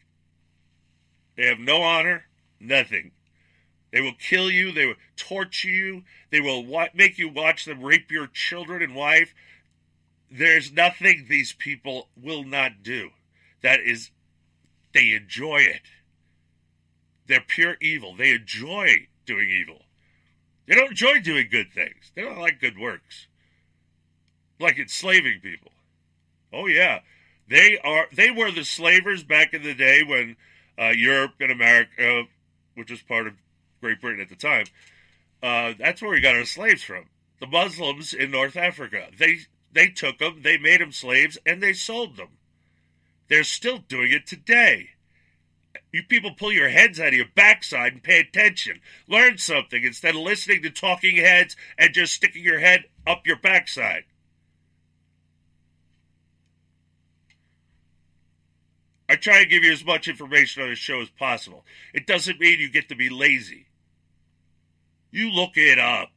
They 1.36 1.46
have 1.46 1.60
no 1.60 1.82
honor, 1.84 2.26
nothing. 2.60 3.12
They 3.91 4.02
will 4.02 4.13
kill 4.13 4.52
you. 4.52 4.71
They 4.71 4.86
will 4.86 4.95
torture 5.15 5.69
you. 5.69 6.04
They 6.32 6.39
will 6.39 6.65
wa- 6.65 6.89
make 6.93 7.17
you 7.17 7.30
watch 7.30 7.65
them 7.65 7.82
rape 7.82 8.12
your 8.12 8.28
children 8.28 8.82
and 8.82 8.95
wife. 8.95 9.34
There's 10.32 10.71
nothing 10.71 11.25
these 11.28 11.54
people 11.54 12.10
will 12.15 12.43
not 12.43 12.84
do. 12.84 13.10
That 13.62 13.80
is, 13.80 14.12
they 14.93 15.12
enjoy 15.12 15.58
it. 15.58 15.82
They're 17.28 17.41
pure 17.41 17.78
evil. 17.82 18.15
They 18.15 18.32
enjoy 18.32 19.08
doing 19.25 19.49
evil. 19.49 19.84
They 20.67 20.75
don't 20.75 20.91
enjoy 20.91 21.19
doing 21.21 21.47
good 21.49 21.71
things. 21.73 22.12
They 22.13 22.21
don't 22.21 22.38
like 22.38 22.60
good 22.60 22.78
works. 22.78 23.28
Like 24.60 24.78
enslaving 24.78 25.39
people. 25.41 25.71
Oh 26.52 26.67
yeah, 26.67 26.99
they 27.47 27.78
are. 27.84 28.08
They 28.12 28.30
were 28.30 28.52
the 28.52 28.63
slavers 28.63 29.23
back 29.23 29.54
in 29.54 29.63
the 29.63 29.73
day 29.73 30.04
when 30.04 30.36
uh, 30.78 30.89
Europe 30.95 31.34
and 31.39 31.52
America, 31.52 32.23
which 32.75 32.91
was 32.91 33.02
part 33.02 33.28
of 33.28 33.34
Great 33.82 34.02
Britain 34.02 34.22
at 34.22 34.30
the 34.30 34.36
time, 34.36 34.65
uh, 35.42 35.74
that's 35.78 36.02
where 36.02 36.12
we 36.12 36.20
got 36.20 36.36
our 36.36 36.46
slaves 36.46 36.84
from. 36.84 37.06
The 37.39 37.48
Muslims 37.48 38.13
in 38.13 38.32
North 38.32 38.58
Africa. 38.58 39.08
They 39.18 39.39
they 39.72 39.88
took 39.88 40.18
them, 40.18 40.42
they 40.42 40.58
made 40.58 40.82
them 40.82 40.92
slaves, 40.92 41.38
and 41.46 41.62
they 41.62 41.74
sold 41.74 42.18
them. 42.18 42.38
They're 43.28 43.44
still 43.44 43.78
doing 43.78 44.12
it 44.12 44.26
today. 44.26 44.89
You 45.92 46.04
people 46.04 46.32
pull 46.32 46.52
your 46.52 46.70
heads 46.70 47.00
out 47.00 47.10
of 47.10 47.13
your 47.13 47.28
backside 47.36 47.94
and 47.94 48.04
pay 48.04 48.20
attention. 48.20 48.82
Learn 49.08 49.38
something 49.38 49.84
instead 49.84 50.15
of 50.15 50.22
listening 50.22 50.63
to 50.63 50.70
talking 50.70 51.18
heads 51.18 51.56
and 51.78 51.94
just 51.94 52.13
sticking 52.13 52.44
your 52.44 52.60
head 52.60 52.86
up 53.06 53.26
your 53.26 53.38
backside. 53.38 54.04
I 59.10 59.15
try 59.15 59.39
to 59.39 59.50
give 59.50 59.63
you 59.63 59.74
as 59.74 59.84
much 59.84 60.08
information 60.08 60.62
on 60.62 60.69
the 60.69 60.76
show 60.76 61.02
as 61.02 61.10
possible. 61.10 61.65
It 61.95 62.06
doesn't 62.06 62.39
mean 62.39 62.60
you 62.60 62.69
get 62.69 62.89
to 62.89 62.95
be 62.95 63.10
lazy. 63.10 63.65
You 65.10 65.32
look 65.32 65.58
it 65.58 65.80
up. 65.80 66.10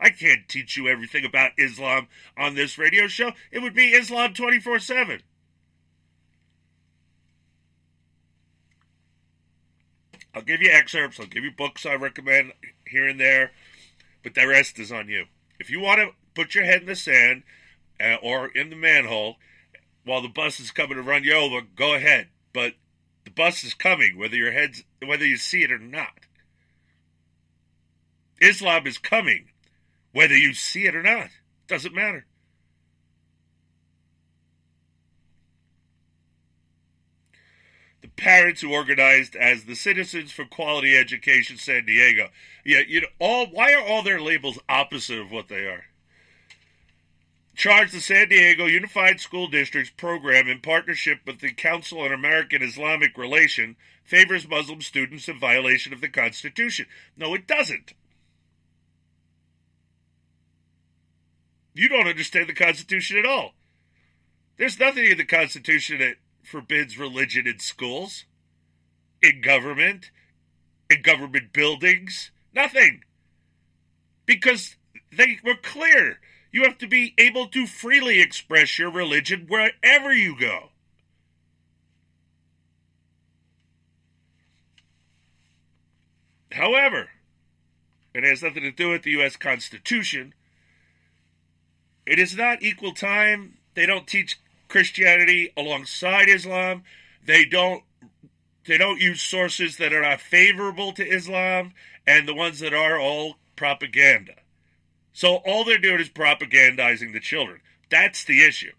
I 0.00 0.08
can't 0.08 0.48
teach 0.48 0.74
you 0.78 0.88
everything 0.88 1.26
about 1.26 1.52
Islam 1.58 2.08
on 2.36 2.54
this 2.54 2.78
radio 2.78 3.08
show. 3.08 3.32
It 3.52 3.60
would 3.60 3.74
be 3.74 3.88
Islam 3.88 4.32
24 4.32 4.78
7. 4.78 5.20
I'll 10.34 10.42
give 10.42 10.62
you 10.62 10.70
excerpts, 10.72 11.20
I'll 11.20 11.26
give 11.26 11.44
you 11.44 11.52
books 11.52 11.86
I 11.86 11.94
recommend 11.94 12.54
here 12.88 13.06
and 13.06 13.20
there, 13.20 13.52
but 14.24 14.34
the 14.34 14.48
rest 14.48 14.80
is 14.80 14.90
on 14.90 15.08
you. 15.08 15.26
If 15.60 15.70
you 15.70 15.78
want 15.78 16.00
to 16.00 16.10
put 16.34 16.56
your 16.56 16.64
head 16.64 16.80
in 16.80 16.86
the 16.86 16.96
sand 16.96 17.44
uh, 18.00 18.16
or 18.20 18.48
in 18.48 18.70
the 18.70 18.76
manhole 18.76 19.36
while 20.04 20.22
the 20.22 20.28
bus 20.28 20.60
is 20.60 20.70
coming 20.70 20.96
to 20.96 21.02
run 21.02 21.24
you 21.24 21.34
over, 21.34 21.62
go 21.62 21.94
ahead. 21.94 22.28
But 22.52 22.74
the 23.24 23.30
bus 23.30 23.64
is 23.64 23.74
coming, 23.74 24.16
whether 24.18 24.36
your 24.36 24.52
head's 24.52 24.84
whether 25.04 25.26
you 25.26 25.36
see 25.36 25.62
it 25.62 25.72
or 25.72 25.78
not. 25.78 26.26
Islam 28.40 28.86
is 28.86 28.98
coming, 28.98 29.50
whether 30.12 30.36
you 30.36 30.54
see 30.54 30.86
it 30.86 30.94
or 30.94 31.02
not. 31.02 31.30
Doesn't 31.66 31.94
matter. 31.94 32.26
The 38.02 38.08
parents 38.08 38.60
who 38.60 38.72
organized 38.72 39.34
as 39.34 39.64
the 39.64 39.74
Citizens 39.74 40.30
for 40.30 40.44
Quality 40.44 40.94
Education 40.94 41.56
San 41.56 41.86
Diego. 41.86 42.28
Yeah, 42.64 42.80
you 42.86 43.00
know, 43.00 43.06
all 43.18 43.46
why 43.46 43.72
are 43.72 43.82
all 43.82 44.02
their 44.02 44.20
labels 44.20 44.58
opposite 44.68 45.18
of 45.18 45.30
what 45.32 45.48
they 45.48 45.64
are? 45.66 45.84
Charged 47.54 47.94
the 47.94 48.00
San 48.00 48.28
Diego 48.28 48.66
Unified 48.66 49.20
School 49.20 49.46
District's 49.46 49.92
program 49.96 50.48
in 50.48 50.60
partnership 50.60 51.20
with 51.24 51.40
the 51.40 51.52
Council 51.52 52.00
on 52.00 52.12
American 52.12 52.62
Islamic 52.62 53.16
Relation 53.16 53.76
favors 54.02 54.48
Muslim 54.48 54.80
students 54.80 55.28
in 55.28 55.38
violation 55.38 55.92
of 55.92 56.00
the 56.00 56.08
Constitution. 56.08 56.86
No, 57.16 57.32
it 57.34 57.46
doesn't. 57.46 57.94
You 61.74 61.88
don't 61.88 62.08
understand 62.08 62.48
the 62.48 62.54
Constitution 62.54 63.18
at 63.18 63.26
all. 63.26 63.54
There's 64.58 64.78
nothing 64.78 65.06
in 65.06 65.16
the 65.16 65.24
Constitution 65.24 65.98
that 65.98 66.16
forbids 66.42 66.98
religion 66.98 67.46
in 67.46 67.58
schools, 67.58 68.24
in 69.22 69.40
government, 69.40 70.10
in 70.90 71.02
government 71.02 71.52
buildings. 71.52 72.30
Nothing. 72.54 73.02
Because 74.26 74.76
they 75.16 75.38
were 75.44 75.56
clear. 75.60 76.18
You 76.54 76.62
have 76.62 76.78
to 76.78 76.86
be 76.86 77.14
able 77.18 77.48
to 77.48 77.66
freely 77.66 78.20
express 78.20 78.78
your 78.78 78.88
religion 78.88 79.46
wherever 79.48 80.14
you 80.14 80.38
go. 80.38 80.68
However, 86.52 87.08
it 88.14 88.22
has 88.22 88.40
nothing 88.40 88.62
to 88.62 88.70
do 88.70 88.90
with 88.90 89.02
the 89.02 89.10
U.S. 89.10 89.34
Constitution. 89.34 90.32
It 92.06 92.20
is 92.20 92.36
not 92.36 92.62
equal 92.62 92.92
time. 92.92 93.58
They 93.74 93.84
don't 93.84 94.06
teach 94.06 94.38
Christianity 94.68 95.52
alongside 95.56 96.28
Islam. 96.28 96.84
They 97.26 97.44
don't 97.44 97.82
they 98.68 98.78
don't 98.78 99.00
use 99.00 99.20
sources 99.20 99.78
that 99.78 99.92
are 99.92 100.02
not 100.02 100.20
favorable 100.20 100.92
to 100.92 101.04
Islam, 101.04 101.72
and 102.06 102.28
the 102.28 102.34
ones 102.34 102.60
that 102.60 102.72
are 102.72 102.96
all 102.96 103.38
propaganda. 103.56 104.43
So 105.14 105.36
all 105.36 105.64
they're 105.64 105.78
doing 105.78 106.00
is 106.00 106.10
propagandizing 106.10 107.12
the 107.12 107.20
children. 107.20 107.60
That's 107.88 108.24
the 108.24 108.44
issue. 108.44 108.72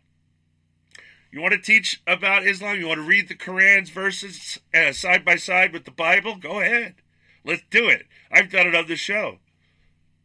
You 1.32 1.41
want 1.41 1.54
to 1.54 1.60
teach 1.60 2.02
about 2.06 2.45
Islam? 2.45 2.78
You 2.78 2.88
want 2.88 3.00
to 3.00 3.08
read 3.08 3.30
the 3.30 3.36
Quran's 3.36 3.89
verses 3.89 4.60
uh, 4.74 4.91
side 4.91 5.26
by 5.26 5.38
side 5.38 5.74
with 5.74 5.86
the 5.86 5.91
Bible? 5.91 6.36
Go 6.36 6.60
ahead. 6.60 6.95
Let's 7.43 7.63
do 7.71 7.88
it. 7.88 8.06
I've 8.32 8.52
done 8.52 8.67
it 8.67 8.76
on 8.76 8.88
the 8.88 8.95
show. 8.95 9.39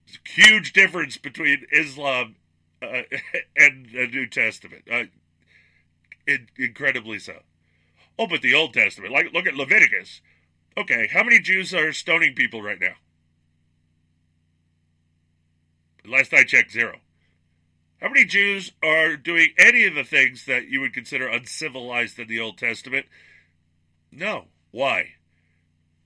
There's 0.07 0.19
a 0.27 0.51
huge 0.51 0.73
difference 0.73 1.17
between 1.17 1.67
Islam 1.73 2.37
uh, 2.83 3.03
and 3.57 3.87
the 3.93 4.09
New 4.09 4.27
Testament. 4.27 4.83
Uh, 4.91 5.05
in, 6.27 6.49
incredibly 6.57 7.19
so. 7.21 7.39
Oh, 8.19 8.27
but 8.27 8.43
the 8.43 8.55
Old 8.55 8.75
Testament, 8.75 9.13
like 9.13 9.33
look 9.33 9.47
at 9.47 9.55
Leviticus. 9.55 10.21
Okay, 10.77 11.09
how 11.13 11.23
many 11.23 11.39
Jews 11.39 11.73
are 11.73 11.93
stoning 11.93 12.35
people 12.35 12.63
right 12.63 12.81
now? 12.81 12.95
Last 16.07 16.33
I 16.33 16.45
checked, 16.45 16.73
zero. 16.73 16.99
How 18.01 18.09
many 18.09 18.25
Jews 18.25 18.73
are 18.83 19.17
doing 19.17 19.51
any 19.59 19.85
of 19.85 19.95
the 19.95 20.05
things 20.05 20.47
that 20.47 20.69
you 20.69 20.81
would 20.81 20.95
consider 20.95 21.29
uncivilized 21.29 22.19
in 22.19 22.29
the 22.29 22.41
Old 22.41 22.57
Testament? 22.57 23.07
No. 24.11 24.47
Why? 24.71 25.15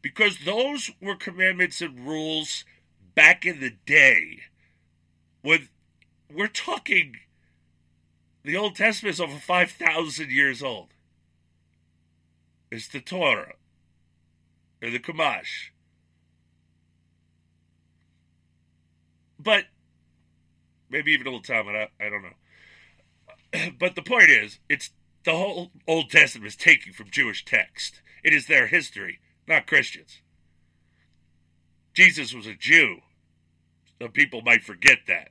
Because 0.02 0.38
those 0.44 0.90
were 1.00 1.16
commandments 1.16 1.80
and 1.80 2.06
rules 2.06 2.64
back 3.14 3.46
in 3.46 3.60
the 3.60 3.70
day. 3.86 4.40
When 5.42 5.68
we're 6.32 6.48
talking, 6.48 7.16
the 8.42 8.56
Old 8.56 8.76
Testament 8.76 9.14
is 9.14 9.20
over 9.20 9.38
5,000 9.38 10.30
years 10.30 10.62
old. 10.62 10.88
It's 12.70 12.88
the 12.88 13.00
Torah, 13.00 13.54
and 14.82 14.92
the 14.92 14.98
Chumash. 14.98 15.70
But 19.38 19.66
maybe 20.94 21.10
even 21.10 21.26
Old 21.26 21.42
Testament. 21.42 21.76
I, 21.76 22.06
I 22.06 22.08
don't 22.08 22.22
know. 22.22 23.72
But 23.78 23.96
the 23.96 24.02
point 24.02 24.30
is, 24.30 24.60
it's 24.68 24.90
the 25.24 25.32
whole 25.32 25.72
Old 25.88 26.10
Testament 26.10 26.46
is 26.48 26.56
taken 26.56 26.92
from 26.92 27.10
Jewish 27.10 27.44
text. 27.44 28.00
It 28.22 28.32
is 28.32 28.46
their 28.46 28.68
history, 28.68 29.18
not 29.48 29.66
Christians. 29.66 30.20
Jesus 31.94 32.32
was 32.32 32.46
a 32.46 32.54
Jew. 32.54 32.98
Some 34.00 34.12
people 34.12 34.42
might 34.42 34.62
forget 34.62 34.98
that. 35.08 35.28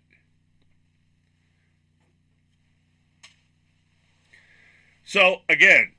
So 5.05 5.41
again, 5.47 5.93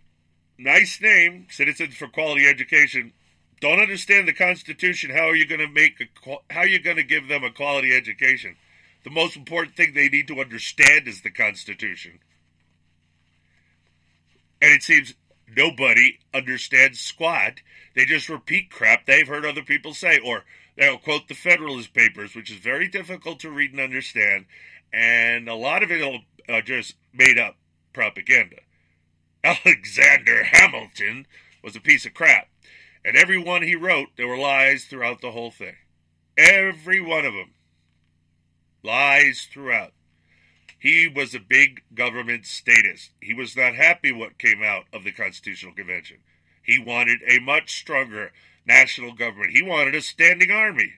nice 0.58 1.00
name, 1.00 1.46
Citizens 1.50 1.94
for 1.94 2.08
Quality 2.08 2.46
Education. 2.46 3.12
Don't 3.60 3.80
understand 3.80 4.28
the 4.28 4.32
Constitution. 4.34 5.10
How 5.10 5.28
are 5.28 5.36
you 5.36 5.46
going 5.46 5.60
to 5.60 5.68
make 5.68 6.00
a, 6.00 6.36
how 6.52 6.60
are 6.60 6.66
you 6.66 6.80
going 6.80 6.96
to 6.96 7.02
give 7.02 7.28
them 7.28 7.44
a 7.44 7.50
quality 7.50 7.94
education? 7.94 8.56
The 9.04 9.10
most 9.10 9.36
important 9.36 9.76
thing 9.76 9.92
they 9.92 10.08
need 10.08 10.28
to 10.28 10.40
understand 10.40 11.06
is 11.06 11.20
the 11.20 11.30
Constitution. 11.30 12.20
And 14.62 14.72
it 14.72 14.82
seems 14.82 15.14
nobody 15.54 16.18
understands 16.32 17.00
squat. 17.00 17.60
They 17.94 18.06
just 18.06 18.30
repeat 18.30 18.70
crap 18.70 19.04
they've 19.04 19.28
heard 19.28 19.44
other 19.44 19.62
people 19.62 19.92
say, 19.92 20.18
or 20.24 20.44
they'll 20.76 20.98
quote 20.98 21.28
the 21.28 21.34
Federalist 21.34 21.92
Papers, 21.92 22.34
which 22.34 22.50
is 22.50 22.58
very 22.58 22.88
difficult 22.88 23.40
to 23.40 23.50
read 23.50 23.72
and 23.72 23.80
understand, 23.80 24.46
and 24.92 25.48
a 25.48 25.54
lot 25.54 25.82
of 25.82 25.90
it 25.90 26.22
uh, 26.48 26.60
just 26.62 26.94
made 27.12 27.38
up 27.38 27.56
propaganda. 27.92 28.56
Alexander 29.44 30.44
Hamilton 30.44 31.26
was 31.62 31.76
a 31.76 31.80
piece 31.80 32.06
of 32.06 32.14
crap, 32.14 32.48
and 33.04 33.16
every 33.16 33.38
one 33.38 33.62
he 33.62 33.76
wrote, 33.76 34.08
there 34.16 34.28
were 34.28 34.38
lies 34.38 34.84
throughout 34.84 35.20
the 35.20 35.32
whole 35.32 35.50
thing. 35.50 35.74
Every 36.38 37.00
one 37.00 37.26
of 37.26 37.34
them. 37.34 37.50
Lies 38.84 39.48
throughout. 39.50 39.92
He 40.78 41.08
was 41.08 41.34
a 41.34 41.40
big 41.40 41.82
government 41.94 42.44
statist. 42.44 43.12
He 43.20 43.32
was 43.32 43.56
not 43.56 43.74
happy 43.74 44.12
what 44.12 44.38
came 44.38 44.62
out 44.62 44.84
of 44.92 45.02
the 45.02 45.12
Constitutional 45.12 45.72
Convention. 45.72 46.18
He 46.62 46.78
wanted 46.78 47.20
a 47.26 47.38
much 47.38 47.78
stronger 47.78 48.32
national 48.66 49.14
government. 49.14 49.52
He 49.52 49.62
wanted 49.62 49.94
a 49.94 50.02
standing 50.02 50.50
army. 50.50 50.92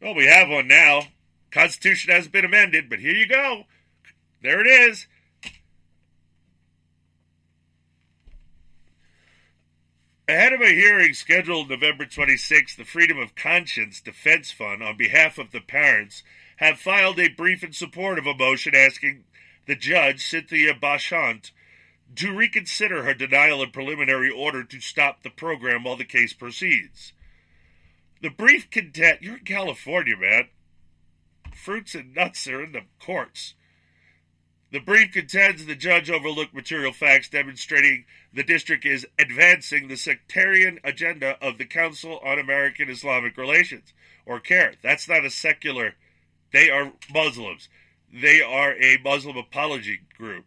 Well, 0.00 0.14
we 0.14 0.24
have 0.26 0.48
one 0.48 0.66
now. 0.66 1.02
Constitution 1.50 2.10
hasn't 2.10 2.32
been 2.32 2.46
amended, 2.46 2.88
but 2.88 3.00
here 3.00 3.14
you 3.14 3.26
go. 3.26 3.64
There 4.42 4.62
it 4.62 4.66
is. 4.66 5.06
Ahead 10.30 10.52
of 10.52 10.60
a 10.60 10.72
hearing 10.72 11.12
scheduled 11.12 11.68
November 11.68 12.06
26, 12.06 12.76
the 12.76 12.84
Freedom 12.84 13.18
of 13.18 13.34
Conscience 13.34 14.00
Defense 14.00 14.52
Fund, 14.52 14.80
on 14.80 14.96
behalf 14.96 15.38
of 15.38 15.50
the 15.50 15.60
parents, 15.60 16.22
have 16.58 16.78
filed 16.78 17.18
a 17.18 17.26
brief 17.26 17.64
in 17.64 17.72
support 17.72 18.16
of 18.16 18.26
a 18.26 18.34
motion 18.36 18.72
asking 18.72 19.24
the 19.66 19.74
judge, 19.74 20.24
Cynthia 20.24 20.72
Bashant, 20.72 21.50
to 22.14 22.32
reconsider 22.32 23.02
her 23.02 23.12
denial 23.12 23.60
of 23.60 23.72
preliminary 23.72 24.30
order 24.30 24.62
to 24.62 24.80
stop 24.80 25.24
the 25.24 25.30
program 25.30 25.82
while 25.82 25.96
the 25.96 26.04
case 26.04 26.32
proceeds. 26.32 27.12
The 28.22 28.30
brief 28.30 28.70
contend 28.70 29.18
you're 29.22 29.38
in 29.38 29.44
California, 29.44 30.16
man. 30.16 30.44
Fruits 31.52 31.96
and 31.96 32.14
nuts 32.14 32.46
are 32.46 32.62
in 32.62 32.70
the 32.70 32.82
courts. 33.00 33.54
The 34.72 34.78
brief 34.78 35.12
contends 35.12 35.66
the 35.66 35.74
judge 35.74 36.10
overlooked 36.10 36.54
material 36.54 36.92
facts 36.92 37.28
demonstrating 37.28 38.04
the 38.32 38.44
district 38.44 38.86
is 38.86 39.04
advancing 39.18 39.88
the 39.88 39.96
sectarian 39.96 40.78
agenda 40.84 41.36
of 41.44 41.58
the 41.58 41.64
Council 41.64 42.20
on 42.24 42.38
American 42.38 42.88
Islamic 42.88 43.36
Relations, 43.36 43.92
or 44.24 44.38
CAIR. 44.38 44.74
That's 44.82 45.08
not 45.08 45.24
a 45.24 45.30
secular, 45.30 45.94
they 46.52 46.70
are 46.70 46.92
Muslims. 47.12 47.68
They 48.12 48.42
are 48.42 48.72
a 48.74 48.98
Muslim 49.04 49.36
apology 49.36 50.00
group. 50.16 50.44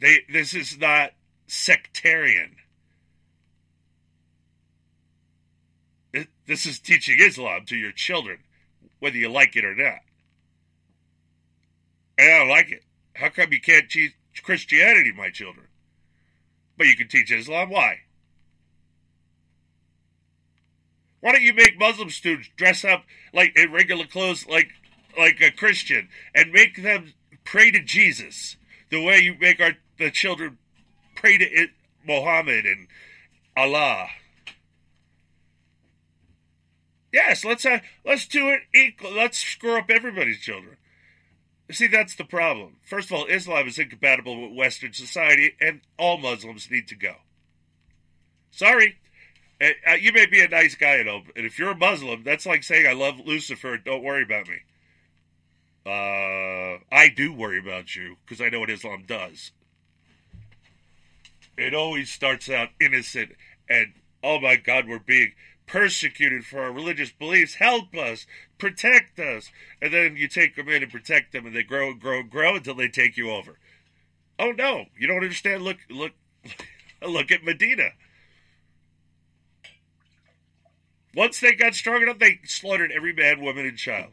They, 0.00 0.20
this 0.32 0.54
is 0.54 0.78
not 0.78 1.12
sectarian. 1.46 2.56
This 6.46 6.66
is 6.66 6.78
teaching 6.78 7.16
Islam 7.18 7.64
to 7.66 7.76
your 7.76 7.92
children, 7.92 8.38
whether 9.00 9.16
you 9.16 9.28
like 9.28 9.56
it 9.56 9.64
or 9.64 9.74
not. 9.74 10.00
And 12.18 12.32
I 12.32 12.38
don't 12.38 12.48
like 12.48 12.70
it. 12.70 12.83
How 13.14 13.28
come 13.28 13.52
you 13.52 13.60
can't 13.60 13.88
teach 13.88 14.12
Christianity 14.42 15.12
to 15.12 15.16
my 15.16 15.30
children? 15.30 15.66
But 16.76 16.88
you 16.88 16.96
can 16.96 17.08
teach 17.08 17.32
Islam? 17.32 17.70
Why? 17.70 18.00
Why 21.20 21.32
don't 21.32 21.42
you 21.42 21.54
make 21.54 21.78
Muslim 21.78 22.10
students 22.10 22.50
dress 22.56 22.84
up 22.84 23.04
like 23.32 23.56
in 23.56 23.72
regular 23.72 24.04
clothes 24.04 24.46
like 24.46 24.68
like 25.16 25.40
a 25.40 25.50
Christian 25.50 26.08
and 26.34 26.52
make 26.52 26.82
them 26.82 27.14
pray 27.44 27.70
to 27.70 27.80
Jesus 27.80 28.56
the 28.90 29.02
way 29.02 29.20
you 29.20 29.34
make 29.40 29.60
our 29.60 29.72
the 29.98 30.10
children 30.10 30.58
pray 31.14 31.38
to 31.38 31.44
it, 31.44 31.70
Muhammad 32.06 32.66
and 32.66 32.88
Allah? 33.56 34.08
Yes, 37.12 37.44
let's 37.44 37.64
uh, 37.64 37.78
let's 38.04 38.26
do 38.26 38.50
it 38.50 38.62
equal. 38.74 39.12
Let's 39.12 39.38
screw 39.38 39.78
up 39.78 39.88
everybody's 39.88 40.40
children. 40.40 40.76
See, 41.70 41.86
that's 41.86 42.14
the 42.16 42.24
problem. 42.24 42.76
First 42.82 43.10
of 43.10 43.16
all, 43.16 43.26
Islam 43.26 43.66
is 43.66 43.78
incompatible 43.78 44.40
with 44.42 44.56
Western 44.56 44.92
society, 44.92 45.54
and 45.60 45.80
all 45.98 46.18
Muslims 46.18 46.70
need 46.70 46.88
to 46.88 46.94
go. 46.94 47.14
Sorry. 48.50 48.96
Uh, 49.60 49.68
uh, 49.88 49.94
you 49.94 50.12
may 50.12 50.26
be 50.26 50.42
a 50.42 50.48
nice 50.48 50.74
guy, 50.74 50.96
and 50.96 51.08
if 51.36 51.58
you're 51.58 51.70
a 51.70 51.76
Muslim, 51.76 52.22
that's 52.22 52.44
like 52.44 52.62
saying, 52.64 52.86
I 52.86 52.92
love 52.92 53.20
Lucifer, 53.24 53.78
don't 53.78 54.02
worry 54.02 54.22
about 54.24 54.48
me. 54.48 54.58
Uh, 55.86 56.78
I 56.92 57.08
do 57.14 57.32
worry 57.32 57.58
about 57.58 57.96
you, 57.96 58.16
because 58.24 58.40
I 58.40 58.48
know 58.50 58.60
what 58.60 58.70
Islam 58.70 59.04
does. 59.06 59.52
It 61.56 61.74
always 61.74 62.10
starts 62.10 62.50
out 62.50 62.70
innocent, 62.80 63.32
and 63.68 63.94
oh 64.22 64.40
my 64.40 64.56
God, 64.56 64.88
we're 64.88 64.98
being 64.98 65.32
persecuted 65.66 66.44
for 66.44 66.60
our 66.60 66.72
religious 66.72 67.10
beliefs. 67.10 67.54
Help 67.54 67.94
us, 67.94 68.26
protect 68.58 69.18
us. 69.18 69.50
And 69.80 69.92
then 69.92 70.16
you 70.16 70.28
take 70.28 70.56
them 70.56 70.68
in 70.68 70.82
and 70.82 70.92
protect 70.92 71.32
them, 71.32 71.46
and 71.46 71.54
they 71.54 71.62
grow 71.62 71.90
and 71.90 72.00
grow 72.00 72.20
and 72.20 72.30
grow 72.30 72.56
until 72.56 72.74
they 72.74 72.88
take 72.88 73.16
you 73.16 73.30
over. 73.30 73.58
Oh 74.38 74.50
no, 74.50 74.86
you 74.98 75.06
don't 75.06 75.22
understand. 75.22 75.62
Look, 75.62 75.78
look, 75.88 76.12
look 77.06 77.30
at 77.30 77.44
Medina. 77.44 77.90
Once 81.14 81.38
they 81.38 81.54
got 81.54 81.74
strong 81.74 82.02
enough, 82.02 82.18
they 82.18 82.40
slaughtered 82.44 82.90
every 82.90 83.12
man, 83.12 83.40
woman, 83.40 83.66
and 83.66 83.78
child. 83.78 84.12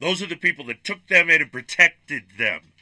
Those 0.00 0.22
are 0.22 0.26
the 0.26 0.36
people 0.36 0.66
that 0.66 0.84
took 0.84 1.06
them 1.08 1.30
in 1.30 1.42
and 1.42 1.50
protected 1.50 2.24
them. 2.38 2.72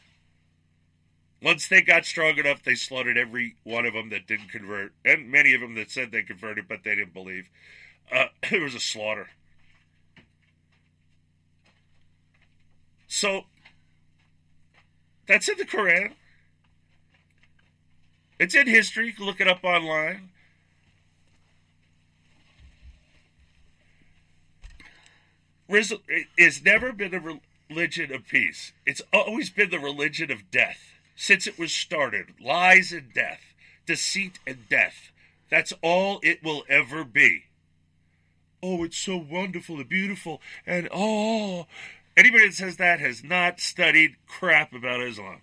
Once 1.43 1.69
they 1.69 1.83
got 1.83 2.07
strong 2.07 2.39
enough, 2.39 2.63
they 2.63 2.75
slaughtered 2.75 3.19
every 3.19 3.57
one 3.63 3.85
of 3.85 3.93
them 3.93 4.09
that 4.09 4.27
didn't 4.27 4.49
convert, 4.49 4.93
and 5.05 5.31
many 5.31 5.55
of 5.55 5.61
them 5.61 5.75
that 5.75 5.91
said 5.91 6.11
they 6.11 6.23
converted 6.23 6.67
but 6.67 6.83
they 6.83 6.95
didn't 6.95 7.13
believe. 7.13 7.49
Uh, 8.11 8.27
it 8.51 8.61
was 8.61 8.75
a 8.75 8.81
slaughter. 8.81 9.29
So 13.07 13.43
that's 15.27 15.49
in 15.49 15.57
the 15.59 15.65
Quran. 15.65 16.13
It's 18.39 18.55
in 18.55 18.67
history. 18.67 19.07
You 19.07 19.13
can 19.13 19.25
look 19.25 19.41
it 19.41 19.49
up 19.49 19.65
online. 19.65 20.31
It's 25.69 26.63
never 26.63 26.93
been 26.93 27.15
a 27.15 27.41
religion 27.71 28.13
of 28.15 28.27
peace. 28.27 28.73
It's 28.85 29.03
always 29.13 29.51
been 29.51 29.71
the 29.71 29.79
religion 29.79 30.31
of 30.31 30.51
death 30.51 30.96
since 31.17 31.47
it 31.47 31.59
was 31.59 31.73
started. 31.73 32.35
Lies 32.41 32.93
and 32.93 33.13
death, 33.13 33.41
deceit 33.87 34.39
and 34.47 34.69
death. 34.69 35.11
That's 35.51 35.73
all 35.83 36.21
it 36.23 36.45
will 36.45 36.65
ever 36.69 37.05
be. 37.05 37.45
Oh, 38.63 38.85
it's 38.85 38.99
so 38.99 39.17
wonderful 39.17 39.77
and 39.77 39.89
beautiful, 39.89 40.41
and 40.67 40.89
oh, 40.93 41.67
anybody 42.17 42.47
that 42.47 42.55
says 42.55 42.77
that 42.77 43.01
has 43.01 43.23
not 43.23 43.61
studied 43.61 44.17
crap 44.27 44.73
about 44.73 45.03
Islam. 45.03 45.41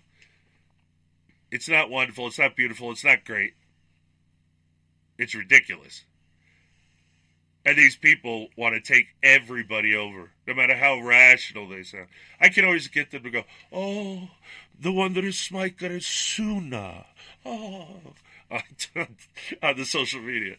It's 1.50 1.68
not 1.68 1.90
wonderful. 1.90 2.26
It's 2.26 2.38
not 2.38 2.56
beautiful. 2.56 2.90
It's 2.90 3.04
not 3.04 3.24
great. 3.24 3.54
It's 5.18 5.34
ridiculous. 5.34 6.04
And 7.66 7.78
these 7.78 7.96
people 7.96 8.48
want 8.56 8.74
to 8.74 8.80
take 8.80 9.06
everybody 9.22 9.96
over, 9.96 10.30
no 10.46 10.54
matter 10.54 10.76
how 10.76 11.00
rational 11.00 11.68
they 11.68 11.82
sound. 11.82 12.08
I 12.38 12.50
can 12.50 12.64
always 12.64 12.88
get 12.88 13.10
them 13.10 13.22
to 13.22 13.30
go, 13.30 13.44
oh, 13.72 14.28
the 14.78 14.92
one 14.92 15.14
that 15.14 15.24
is 15.24 15.36
Smika 15.36 15.90
is 15.90 16.06
Sunnah. 16.06 17.06
Oh, 17.44 17.86
on, 18.50 18.62
on 19.62 19.76
the 19.76 19.86
social 19.86 20.20
media. 20.20 20.56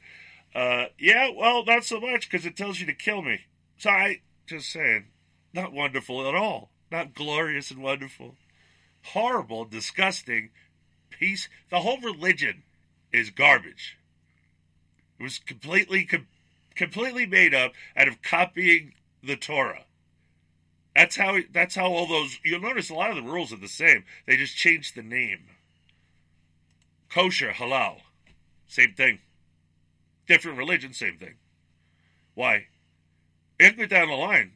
Uh, 0.55 0.85
yeah, 0.97 1.29
well, 1.35 1.63
not 1.65 1.83
so 1.83 1.99
much 1.99 2.29
because 2.29 2.45
it 2.45 2.57
tells 2.57 2.79
you 2.79 2.85
to 2.87 2.93
kill 2.93 3.21
me. 3.21 3.41
So 3.77 3.89
I 3.89 4.21
just 4.47 4.71
saying, 4.71 5.05
not 5.53 5.73
wonderful 5.73 6.27
at 6.27 6.35
all. 6.35 6.71
Not 6.91 7.13
glorious 7.13 7.71
and 7.71 7.81
wonderful. 7.81 8.35
Horrible, 9.03 9.65
disgusting. 9.65 10.49
Peace. 11.09 11.49
The 11.69 11.81
whole 11.81 11.99
religion 11.99 12.63
is 13.11 13.29
garbage. 13.29 13.97
It 15.19 15.23
was 15.23 15.39
completely, 15.39 16.05
com- 16.05 16.27
completely 16.75 17.25
made 17.25 17.53
up 17.53 17.73
out 17.95 18.07
of 18.07 18.21
copying 18.21 18.93
the 19.23 19.35
Torah. 19.35 19.85
That's 20.95 21.17
how. 21.17 21.39
That's 21.51 21.75
how 21.75 21.87
all 21.87 22.07
those. 22.07 22.39
You'll 22.43 22.61
notice 22.61 22.89
a 22.89 22.93
lot 22.93 23.09
of 23.09 23.17
the 23.17 23.29
rules 23.29 23.51
are 23.51 23.57
the 23.57 23.67
same. 23.67 24.05
They 24.25 24.37
just 24.37 24.55
changed 24.55 24.95
the 24.95 25.03
name. 25.03 25.47
Kosher, 27.09 27.51
halal, 27.51 27.97
same 28.67 28.93
thing. 28.93 29.19
Different 30.27 30.57
religion, 30.57 30.93
same 30.93 31.17
thing. 31.17 31.35
Why? 32.33 32.67
It 33.59 33.89
down 33.89 34.07
the 34.07 34.15
line. 34.15 34.53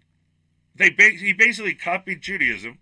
They 0.75 0.89
he 0.89 1.33
basically 1.33 1.73
copied 1.73 2.21
Judaism, 2.21 2.79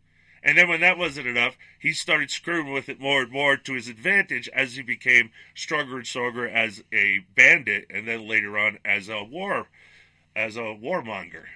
and 0.47 0.57
then 0.57 0.69
when 0.69 0.79
that 0.79 0.97
wasn't 0.97 1.27
enough, 1.27 1.57
he 1.77 1.91
started 1.91 2.31
screwing 2.31 2.71
with 2.71 2.87
it 2.87 3.01
more 3.01 3.21
and 3.21 3.31
more 3.33 3.57
to 3.57 3.73
his 3.73 3.89
advantage 3.89 4.47
as 4.53 4.77
he 4.77 4.81
became 4.81 5.29
stronger 5.53 5.97
and 5.97 6.07
stronger 6.07 6.47
as 6.47 6.81
a 6.93 7.19
bandit, 7.35 7.85
and 7.89 8.07
then 8.07 8.25
later 8.25 8.57
on 8.57 8.77
as 8.85 9.09
a 9.09 9.25
war, 9.25 9.67
as 10.37 10.55
a 10.55 10.61
warmonger. 10.61 11.47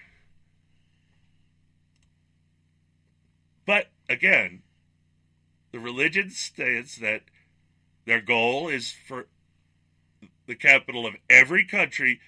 But 3.65 3.87
again, 4.09 4.63
the 5.71 5.79
religion 5.79 6.29
states 6.29 6.97
that 6.97 7.21
their 8.05 8.19
goal 8.19 8.67
is 8.67 8.91
for 9.07 9.27
the 10.47 10.55
capital 10.55 11.05
of 11.05 11.15
every 11.29 11.65
country 11.65 12.19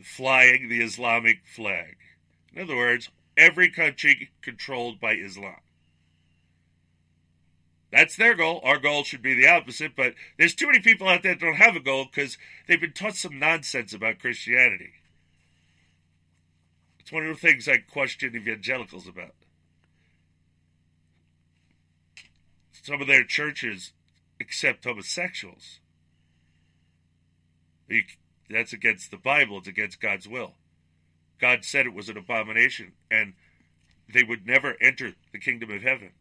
flying 0.00 0.68
the 0.68 0.82
Islamic 0.82 1.38
flag. 1.44 1.96
In 2.52 2.62
other 2.62 2.76
words, 2.76 3.10
every 3.36 3.70
country 3.70 4.30
controlled 4.40 5.00
by 5.00 5.14
Islam. 5.14 5.56
That's 7.92 8.16
their 8.16 8.34
goal. 8.34 8.62
Our 8.64 8.78
goal 8.78 9.04
should 9.04 9.20
be 9.20 9.34
the 9.34 9.48
opposite, 9.48 9.94
but 9.94 10.14
there's 10.38 10.54
too 10.54 10.66
many 10.66 10.80
people 10.80 11.06
out 11.06 11.22
there 11.22 11.34
that 11.34 11.40
don't 11.40 11.56
have 11.56 11.76
a 11.76 11.80
goal 11.80 12.06
because 12.06 12.38
they've 12.66 12.80
been 12.80 12.92
taught 12.92 13.16
some 13.16 13.38
nonsense 13.38 13.92
about 13.92 14.18
Christianity. 14.18 14.94
It's 16.98 17.12
one 17.12 17.26
of 17.26 17.34
the 17.34 17.40
things 17.40 17.68
I 17.68 17.76
question 17.76 18.34
evangelicals 18.34 19.06
about. 19.06 19.34
Some 22.82 23.02
of 23.02 23.06
their 23.06 23.24
churches 23.24 23.92
accept 24.40 24.84
homosexuals. 24.84 25.80
That's 28.48 28.72
against 28.72 29.10
the 29.10 29.18
Bible, 29.18 29.58
it's 29.58 29.68
against 29.68 30.00
God's 30.00 30.26
will. 30.26 30.54
God 31.38 31.64
said 31.64 31.84
it 31.84 31.94
was 31.94 32.08
an 32.08 32.16
abomination, 32.16 32.92
and 33.10 33.34
they 34.12 34.22
would 34.22 34.46
never 34.46 34.76
enter 34.80 35.12
the 35.32 35.38
kingdom 35.38 35.70
of 35.70 35.82
heaven. 35.82 36.12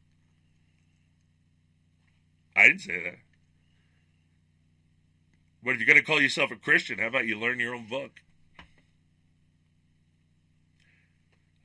I 2.62 2.68
didn't 2.68 2.82
say 2.82 3.04
that. 3.04 3.16
But 5.64 5.72
if 5.72 5.80
you're 5.80 5.88
going 5.88 5.98
to 5.98 6.06
call 6.06 6.22
yourself 6.22 6.52
a 6.52 6.56
Christian, 6.56 7.00
how 7.00 7.08
about 7.08 7.26
you 7.26 7.40
learn 7.40 7.60
your 7.60 7.74
own 7.74 7.88
book? 7.88 8.12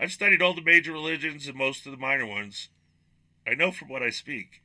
I've 0.00 0.12
studied 0.12 0.40
all 0.40 0.54
the 0.54 0.62
major 0.62 0.92
religions 0.92 1.46
and 1.46 1.56
most 1.56 1.84
of 1.84 1.92
the 1.92 1.98
minor 1.98 2.26
ones. 2.26 2.68
I 3.46 3.54
know 3.54 3.72
from 3.72 3.88
what 3.88 4.02
I 4.02 4.10
speak. 4.10 4.62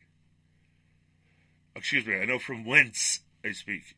Excuse 1.75 2.05
me, 2.05 2.15
I 2.15 2.25
know 2.25 2.39
from 2.39 2.65
whence 2.65 3.19
I 3.45 3.51
speak. 3.51 3.95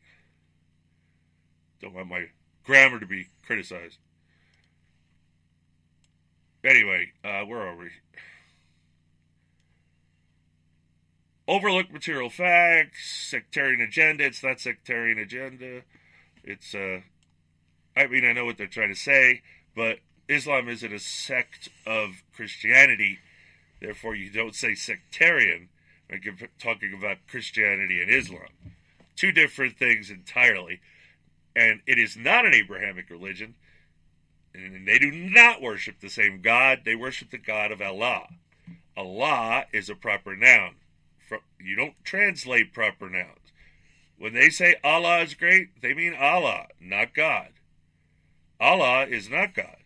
Don't 1.80 1.94
want 1.94 2.08
my 2.08 2.26
grammar 2.64 2.98
to 2.98 3.06
be 3.06 3.28
criticized. 3.46 3.98
Anyway, 6.64 7.12
uh, 7.24 7.42
where 7.42 7.60
are 7.60 7.76
we? 7.76 7.90
Overlooked 11.46 11.92
material 11.92 12.30
facts, 12.30 13.28
sectarian 13.28 13.80
agenda. 13.80 14.24
It's 14.24 14.42
not 14.42 14.60
sectarian 14.60 15.18
agenda. 15.18 15.82
It's, 16.42 16.74
uh, 16.74 17.00
I 17.96 18.06
mean, 18.06 18.24
I 18.24 18.32
know 18.32 18.46
what 18.46 18.56
they're 18.56 18.66
trying 18.66 18.94
to 18.94 18.98
say, 18.98 19.42
but 19.76 19.98
Islam 20.28 20.68
isn't 20.68 20.92
a 20.92 20.98
sect 20.98 21.68
of 21.86 22.22
Christianity. 22.34 23.18
Therefore, 23.80 24.14
you 24.14 24.30
don't 24.30 24.54
say 24.54 24.74
sectarian 24.74 25.68
when 26.08 26.20
you're 26.22 26.48
talking 26.58 26.94
about 26.94 27.26
Christianity 27.28 28.00
and 28.00 28.10
Islam. 28.10 28.48
Two 29.16 29.32
different 29.32 29.76
things 29.76 30.10
entirely. 30.10 30.80
And 31.54 31.80
it 31.86 31.98
is 31.98 32.16
not 32.16 32.46
an 32.46 32.54
Abrahamic 32.54 33.10
religion. 33.10 33.54
And 34.54 34.86
they 34.88 34.98
do 34.98 35.10
not 35.10 35.60
worship 35.60 36.00
the 36.00 36.08
same 36.08 36.40
God. 36.40 36.80
They 36.84 36.94
worship 36.94 37.30
the 37.30 37.38
God 37.38 37.70
of 37.70 37.82
Allah. 37.82 38.28
Allah 38.96 39.64
is 39.72 39.90
a 39.90 39.94
proper 39.94 40.36
noun. 40.36 40.76
You 41.60 41.76
don't 41.76 41.94
translate 42.04 42.72
proper 42.72 43.08
nouns. 43.08 43.52
When 44.18 44.34
they 44.34 44.50
say 44.50 44.76
Allah 44.84 45.20
is 45.20 45.34
great, 45.34 45.80
they 45.82 45.94
mean 45.94 46.14
Allah, 46.14 46.66
not 46.80 47.14
God. 47.14 47.48
Allah 48.60 49.06
is 49.06 49.28
not 49.28 49.54
God. 49.54 49.76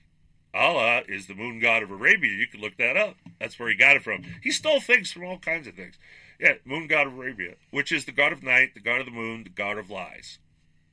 Allah 0.55 1.03
is 1.09 1.27
the 1.27 1.35
moon 1.35 1.61
god 1.61 1.83
of 1.83 1.91
Arabia. 1.91 2.33
You 2.33 2.47
can 2.47 2.61
look 2.61 2.77
that 2.79 2.97
up. 2.97 3.17
That's 3.41 3.59
where 3.59 3.69
he 3.69 3.75
got 3.75 3.97
it 3.97 4.03
from. 4.03 4.25
He 4.43 4.51
stole 4.51 4.81
things 4.81 5.11
from 5.11 5.25
all 5.25 5.39
kinds 5.39 5.67
of 5.67 5.75
things. 5.75 5.95
Yeah, 6.41 6.55
moon 6.65 6.87
god 6.87 7.07
of 7.07 7.15
Arabia, 7.15 7.55
which 7.71 7.91
is 7.91 8.05
the 8.05 8.13
god 8.13 8.33
of 8.33 8.43
night, 8.43 8.75
the 8.75 8.81
god 8.81 9.01
of 9.01 9.07
the 9.07 9.13
moon, 9.13 9.45
the 9.45 9.51
god 9.51 9.79
of 9.79 9.91
lies. 9.91 10.39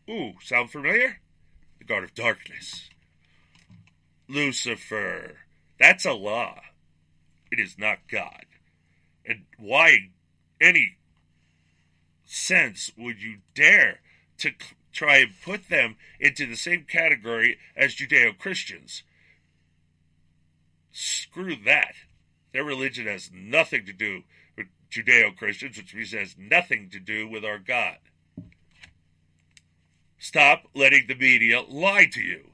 Ooh, 0.10 0.34
sound 0.42 0.72
familiar? 0.72 1.20
The 1.80 1.86
god 1.86 2.04
of 2.04 2.14
darkness. 2.14 2.90
Lucifer. 4.28 5.38
That's 5.80 6.06
Allah. 6.06 6.62
It 7.52 7.60
is 7.60 7.78
not 7.78 8.00
God. 8.10 8.46
And 9.26 9.46
why 9.58 10.10
any 10.60 10.98
sense 12.26 12.92
would 12.98 13.22
you 13.22 13.38
dare 13.54 14.00
to 14.40 14.52
try 14.92 15.18
and 15.18 15.32
put 15.44 15.70
them 15.70 15.96
into 16.20 16.46
the 16.46 16.56
same 16.56 16.86
category 16.88 17.58
as 17.76 17.96
Judeo 17.96 18.38
Christians? 18.38 19.04
Screw 20.92 21.56
that. 21.66 21.94
Their 22.54 22.64
religion 22.64 23.06
has 23.08 23.30
nothing 23.34 23.86
to 23.86 23.94
do 23.94 24.24
with 24.56 24.68
Judeo 24.90 25.36
Christians, 25.36 25.78
which 25.78 25.94
means 25.94 26.14
it 26.14 26.20
has 26.20 26.36
nothing 26.38 26.90
to 26.92 27.00
do 27.00 27.28
with 27.28 27.44
our 27.44 27.60
God. 27.60 27.98
Stop 30.18 30.64
letting 30.74 31.06
the 31.08 31.16
media 31.16 31.62
lie 31.62 32.08
to 32.12 32.22
you. 32.22 32.52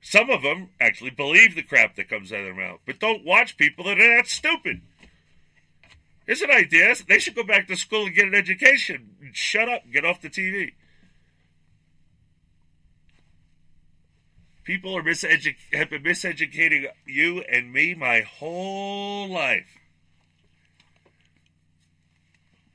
Some 0.00 0.30
of 0.30 0.42
them 0.42 0.70
actually 0.80 1.10
believe 1.10 1.54
the 1.54 1.62
crap 1.62 1.96
that 1.96 2.08
comes 2.08 2.32
out 2.32 2.40
of 2.40 2.46
their 2.46 2.54
mouth, 2.54 2.80
but 2.84 2.98
don't 2.98 3.24
watch 3.24 3.56
people 3.56 3.84
that 3.84 4.00
are 4.00 4.16
that 4.16 4.26
stupid. 4.26 4.80
It's 6.28 6.42
an 6.42 6.50
idea. 6.50 6.94
They 7.08 7.18
should 7.18 7.34
go 7.34 7.42
back 7.42 7.66
to 7.68 7.76
school 7.76 8.04
and 8.04 8.14
get 8.14 8.26
an 8.26 8.34
education. 8.34 9.16
Shut 9.32 9.66
up 9.66 9.82
get 9.90 10.04
off 10.04 10.20
the 10.20 10.28
TV. 10.28 10.72
People 14.62 14.94
are 14.94 15.02
have 15.02 15.90
been 15.90 16.02
miseducating 16.02 16.84
you 17.06 17.42
and 17.50 17.72
me 17.72 17.94
my 17.94 18.20
whole 18.20 19.26
life. 19.26 19.78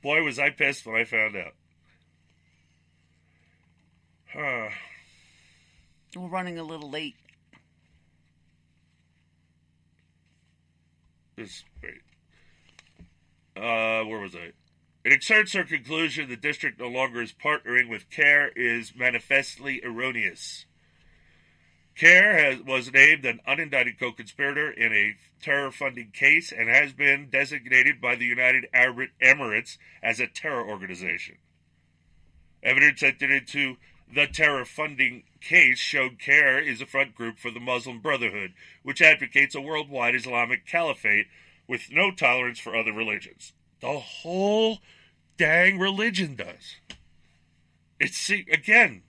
Boy, 0.02 0.20
was 0.22 0.40
I 0.40 0.50
pissed 0.50 0.84
when 0.84 0.96
I 0.96 1.04
found 1.04 1.36
out. 1.36 1.54
Huh. 4.32 4.70
We're 6.16 6.26
running 6.26 6.58
a 6.58 6.64
little 6.64 6.90
late. 6.90 7.14
This 11.36 11.62
wait. 11.80 12.03
Uh, 13.56 14.02
where 14.04 14.18
was 14.18 14.34
I? 14.34 14.52
It 15.04 15.12
exerts 15.12 15.52
her 15.52 15.64
conclusion 15.64 16.28
the 16.28 16.36
district 16.36 16.80
no 16.80 16.88
longer 16.88 17.20
is 17.20 17.32
partnering 17.32 17.88
with 17.90 18.10
CAIR 18.10 18.52
is 18.56 18.94
manifestly 18.96 19.84
erroneous. 19.84 20.64
CAIR 21.94 22.32
has, 22.32 22.62
was 22.62 22.92
named 22.92 23.24
an 23.24 23.40
unindicted 23.46 23.98
co 24.00 24.12
conspirator 24.12 24.70
in 24.70 24.92
a 24.92 25.16
terror 25.40 25.70
funding 25.70 26.10
case 26.10 26.50
and 26.50 26.68
has 26.68 26.92
been 26.92 27.28
designated 27.30 28.00
by 28.00 28.16
the 28.16 28.24
United 28.24 28.66
Arab 28.72 29.10
Emirates 29.22 29.76
as 30.02 30.18
a 30.18 30.26
terror 30.26 30.66
organization. 30.66 31.36
Evidence 32.62 33.02
entered 33.02 33.30
into 33.30 33.76
the 34.12 34.26
terror 34.26 34.64
funding 34.64 35.24
case 35.40 35.78
showed 35.78 36.18
CAIR 36.18 36.58
is 36.58 36.80
a 36.80 36.86
front 36.86 37.14
group 37.14 37.38
for 37.38 37.50
the 37.50 37.60
Muslim 37.60 38.00
Brotherhood, 38.00 38.54
which 38.82 39.02
advocates 39.02 39.54
a 39.54 39.60
worldwide 39.60 40.14
Islamic 40.14 40.66
caliphate 40.66 41.26
with 41.66 41.90
no 41.90 42.10
tolerance 42.10 42.58
for 42.58 42.76
other 42.76 42.92
religions. 42.92 43.52
The 43.80 43.98
whole 43.98 44.78
dang 45.36 45.78
religion 45.78 46.36
does. 46.36 46.76
It's, 47.98 48.16
see, 48.16 48.46
again, 48.50 49.02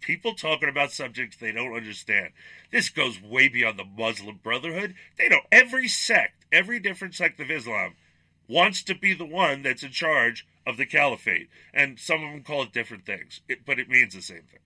people 0.00 0.34
talking 0.34 0.68
about 0.68 0.92
subjects 0.92 1.36
they 1.36 1.52
don't 1.52 1.74
understand. 1.74 2.30
This 2.70 2.88
goes 2.88 3.22
way 3.22 3.48
beyond 3.48 3.78
the 3.78 3.84
Muslim 3.84 4.40
Brotherhood. 4.42 4.94
They 5.18 5.28
know 5.28 5.40
every 5.50 5.88
sect, 5.88 6.44
every 6.50 6.78
different 6.78 7.14
sect 7.14 7.40
of 7.40 7.50
Islam 7.50 7.94
wants 8.48 8.82
to 8.84 8.94
be 8.94 9.14
the 9.14 9.24
one 9.24 9.62
that's 9.62 9.82
in 9.82 9.90
charge 9.90 10.46
of 10.66 10.76
the 10.76 10.86
caliphate. 10.86 11.48
And 11.72 11.98
some 11.98 12.24
of 12.24 12.30
them 12.30 12.42
call 12.42 12.62
it 12.62 12.72
different 12.72 13.06
things, 13.06 13.40
but 13.64 13.78
it 13.78 13.88
means 13.88 14.14
the 14.14 14.22
same 14.22 14.42
thing. 14.50 14.60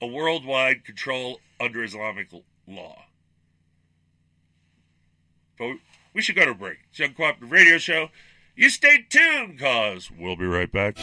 A 0.00 0.06
worldwide 0.06 0.84
control 0.84 1.40
under 1.60 1.82
Islamic 1.82 2.28
law. 2.66 3.04
But 5.58 5.76
we 6.14 6.22
should 6.22 6.36
go 6.36 6.46
to 6.46 6.54
break. 6.54 6.78
It's 6.90 7.00
Uncooperative 7.00 7.50
Radio 7.50 7.78
Show. 7.78 8.08
You 8.56 8.70
stay 8.70 9.04
tuned, 9.10 9.58
cause 9.58 10.10
we'll 10.16 10.36
be 10.36 10.46
right 10.46 10.70
back. 10.70 10.96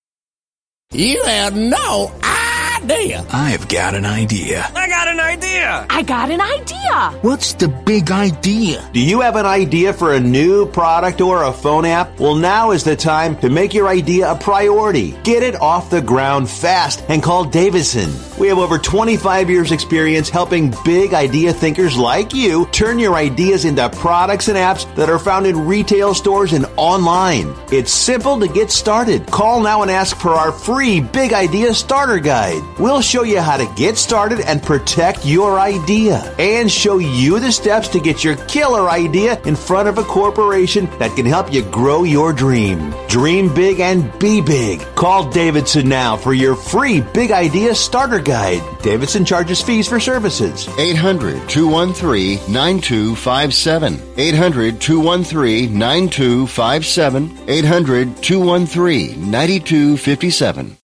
You 0.93 1.23
have 1.25 1.57
no 1.57 2.13
idea. 2.23 2.44
I've 2.87 3.67
got 3.69 3.95
an 3.95 4.05
idea. 4.05 4.71
I 4.75 4.89
got 4.89 5.09
an 5.09 5.19
idea. 5.19 5.87
I 5.89 6.03
got 6.03 6.31
an 6.31 6.41
idea. 6.41 7.19
What's 7.23 7.55
the 7.55 7.69
big 7.69 8.11
idea? 8.11 8.87
Do 8.93 9.01
you 9.01 9.21
have 9.21 9.37
an 9.37 9.47
idea 9.47 9.93
for 9.95 10.13
a 10.13 10.21
new 10.21 10.67
product 10.67 11.23
or 11.23 11.45
a 11.45 11.53
phone 11.53 11.87
app? 11.87 12.21
Well, 12.21 12.35
now 12.35 12.73
is 12.73 12.85
the 12.85 12.95
time 12.95 13.37
to 13.39 13.49
make 13.49 13.73
your 13.73 13.89
idea 13.89 14.31
a 14.31 14.37
priority. 14.37 15.13
Get 15.23 15.43
it 15.43 15.55
off 15.57 15.89
the 15.89 16.03
ground 16.03 16.51
fast 16.51 17.05
and 17.09 17.23
call 17.23 17.45
Davidson. 17.45 18.13
We 18.39 18.49
have 18.49 18.59
over 18.59 18.79
25 18.79 19.49
years 19.49 19.73
experience 19.73 20.29
helping 20.29 20.75
big 20.85 21.15
idea 21.15 21.53
thinkers 21.55 21.97
like 21.97 22.35
you 22.35 22.67
turn 22.67 22.99
your 22.99 23.15
ideas 23.15 23.65
into 23.65 23.89
products 23.89 24.49
and 24.49 24.59
apps 24.59 24.93
that 24.97 25.09
are 25.09 25.19
found 25.19 25.47
in 25.47 25.67
retail 25.67 26.13
stores 26.13 26.53
and 26.53 26.67
online. 26.77 27.55
It's 27.73 27.93
simple 27.93 28.39
to 28.41 28.49
get 28.49 28.71
started. 28.71 29.27
Call 29.27 29.63
now 29.63 29.83
and 29.83 29.91
ask 29.91 30.17
for 30.19 30.31
our 30.31 30.53
free 30.53 31.01
big 31.01 31.33
idea 31.33 31.73
starter 31.73 32.19
guide. 32.19 32.63
We'll 32.79 33.01
show 33.01 33.23
you 33.23 33.41
how 33.41 33.57
to 33.57 33.73
get 33.77 33.97
started 33.97 34.41
and 34.41 34.63
protect 34.63 35.25
your 35.25 35.61
idea 35.61 36.17
and 36.39 36.71
show 36.71 36.99
you 36.99 37.39
the 37.39 37.53
steps 37.53 37.87
to 37.89 38.01
get 38.01 38.25
your 38.25 38.35
killer 38.47 38.91
idea 38.91 39.41
in 39.43 39.55
front 39.55 39.89
of 39.89 39.99
a 39.99 40.03
corporation 40.03 40.87
that 40.99 41.15
can 41.15 41.25
help 41.25 41.53
you 41.53 41.63
grow 41.63 42.03
your 42.03 42.33
dream. 42.33 42.93
Dream 43.09 43.55
big 43.55 43.79
and 43.79 44.19
be 44.19 44.41
big. 44.41 44.81
Call 44.97 45.31
Davidson 45.31 45.89
now 45.89 46.17
for 46.17 46.35
your 46.35 46.57
free 46.57 47.01
big 47.01 47.31
idea 47.31 47.75
starter 47.77 48.19
guide. 48.19 48.63
Davidson 48.83 49.25
charges 49.25 49.63
fees 49.63 49.89
for 49.89 50.01
services. 50.01 50.69
800 50.77 51.49
213 51.49 52.53
9257. 52.53 54.01
800 54.17 54.81
213 54.81 55.79
9257. 55.79 57.39
800 57.49 58.23
213 58.23 59.31
9257. 59.31 60.77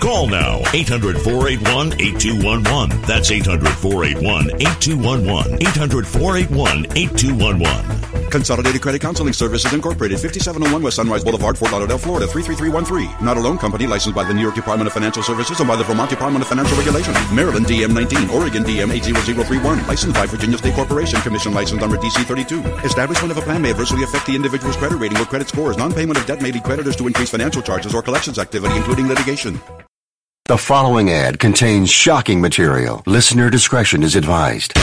Call 0.00 0.28
now 0.28 0.62
800 0.72 1.20
481 1.20 2.00
8211. 2.00 3.00
That's 3.02 3.30
800 3.30 3.68
481 3.68 4.50
8211. 4.60 5.62
800 5.62 6.06
481 6.06 6.86
8211. 6.96 8.30
Consolidated 8.30 8.82
Credit 8.82 9.00
Counseling 9.00 9.32
Services 9.32 9.72
Incorporated, 9.72 10.18
5701 10.18 10.82
West 10.82 10.96
Sunrise 10.96 11.22
Boulevard, 11.22 11.56
Fort 11.56 11.70
Lauderdale, 11.70 11.98
Florida, 11.98 12.26
33313. 12.26 13.24
Not 13.24 13.36
a 13.36 13.40
loan 13.40 13.58
company 13.58 13.86
licensed 13.86 14.16
by 14.16 14.24
the 14.24 14.34
New 14.34 14.42
York 14.42 14.56
Department 14.56 14.88
of 14.88 14.92
Financial 14.92 15.22
Services 15.22 15.60
and 15.60 15.68
by 15.68 15.76
the 15.76 15.84
Vermont 15.84 16.10
Department 16.10 16.42
of 16.42 16.48
Financial 16.48 16.76
Regulation. 16.76 17.14
Maryland 17.32 17.66
DM 17.66 17.94
19, 17.94 18.30
Oregon 18.30 18.64
DM 18.64 18.92
80031. 18.92 19.86
Licensed 19.86 20.16
by 20.16 20.26
Virginia 20.26 20.58
State 20.58 20.74
Corporation, 20.74 21.20
Commission 21.20 21.54
license 21.54 21.80
number 21.80 21.96
DC 21.96 22.24
32. 22.24 22.60
Establishment 22.84 23.30
of 23.30 23.38
a 23.38 23.42
plan 23.42 23.62
may 23.62 23.70
adversely 23.70 24.02
affect 24.02 24.26
the 24.26 24.34
individual's 24.34 24.76
credit 24.76 24.96
rating 24.96 25.18
or 25.18 25.24
credit 25.26 25.48
scores. 25.48 25.76
Non-payment 25.76 26.18
of 26.18 26.26
debt 26.26 26.42
may 26.42 26.50
lead 26.50 26.64
creditors 26.64 26.96
to 26.96 27.06
increase 27.06 27.30
financial 27.30 27.62
charges 27.62 27.94
or 27.94 28.02
collections 28.02 28.40
activity, 28.40 28.76
including 28.76 29.06
litigation. 29.06 29.60
The 30.46 30.58
following 30.58 31.10
ad 31.10 31.38
contains 31.38 31.88
shocking 31.88 32.38
material. 32.38 33.02
Listener 33.06 33.48
discretion 33.48 34.02
is 34.02 34.14
advised. 34.14 34.74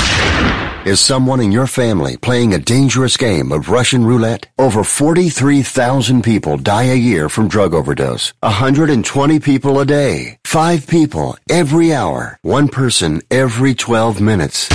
Is 0.88 0.99
someone 0.99 1.39
in 1.39 1.51
your 1.51 1.68
family 1.68 2.18
playing 2.18 2.51
a 2.55 2.57
dangerous 2.57 3.16
game 3.16 3.51
of 3.51 3.70
Russian 3.70 4.03
roulette? 4.03 4.47
Over 4.57 4.84
43,000 4.84 6.24
people 6.24 6.57
die 6.57 6.86
a 6.86 6.95
year 6.95 7.30
from 7.30 7.47
drug 7.47 7.76
overdose. 7.76 8.34
120 8.39 9.39
people 9.39 9.80
a 9.80 9.86
day. 9.86 10.39
Five 10.45 10.88
people 10.88 11.38
every 11.47 11.93
hour. 11.93 12.39
One 12.41 12.68
person 12.68 13.22
every 13.30 13.76
12 13.76 14.20
minutes. 14.20 14.68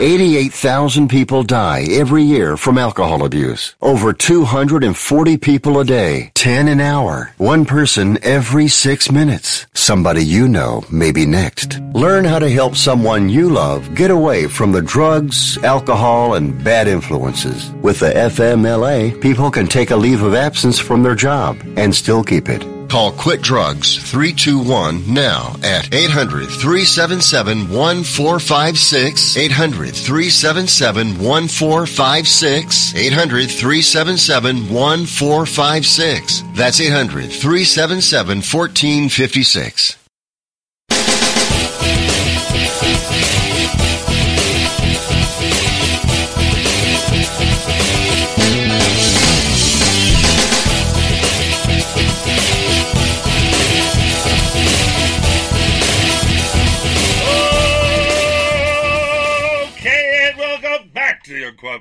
88,000 0.00 1.08
people 1.08 1.42
die 1.42 1.84
every 1.90 2.22
year 2.22 2.56
from 2.56 2.78
alcohol 2.78 3.24
abuse. 3.24 3.74
Over 3.82 4.12
240 4.12 5.36
people 5.38 5.80
a 5.80 5.84
day. 5.84 6.30
10 6.34 6.68
an 6.68 6.80
hour. 6.80 7.32
One 7.36 7.64
person 7.64 8.16
every 8.22 8.68
six 8.68 9.10
minutes. 9.10 9.66
Somebody 9.98 10.24
you 10.24 10.46
know 10.46 10.84
may 10.92 11.10
be 11.10 11.26
next. 11.26 11.80
Learn 11.92 12.24
how 12.24 12.38
to 12.38 12.48
help 12.48 12.76
someone 12.76 13.28
you 13.28 13.48
love 13.48 13.96
get 13.96 14.12
away 14.12 14.46
from 14.46 14.70
the 14.70 14.80
drugs, 14.80 15.58
alcohol, 15.64 16.34
and 16.34 16.62
bad 16.62 16.86
influences. 16.86 17.72
With 17.82 17.98
the 17.98 18.12
FMLA, 18.12 19.20
people 19.20 19.50
can 19.50 19.66
take 19.66 19.90
a 19.90 19.96
leave 19.96 20.22
of 20.22 20.34
absence 20.34 20.78
from 20.78 21.02
their 21.02 21.16
job 21.16 21.56
and 21.76 21.92
still 21.92 22.22
keep 22.22 22.48
it. 22.48 22.64
Call 22.88 23.12
Quit 23.12 23.42
Drugs 23.42 23.96
321 24.10 25.12
now 25.12 25.54
at 25.62 25.92
800 25.94 26.48
377 26.48 27.68
1456. 27.68 29.36
800 29.36 29.94
377 29.94 31.18
1456. 31.18 32.94
800 32.94 33.50
377 33.50 34.68
1456. 34.72 36.42
That's 36.54 36.80
800 36.80 37.30
377 37.30 38.38
1456. 38.38 40.07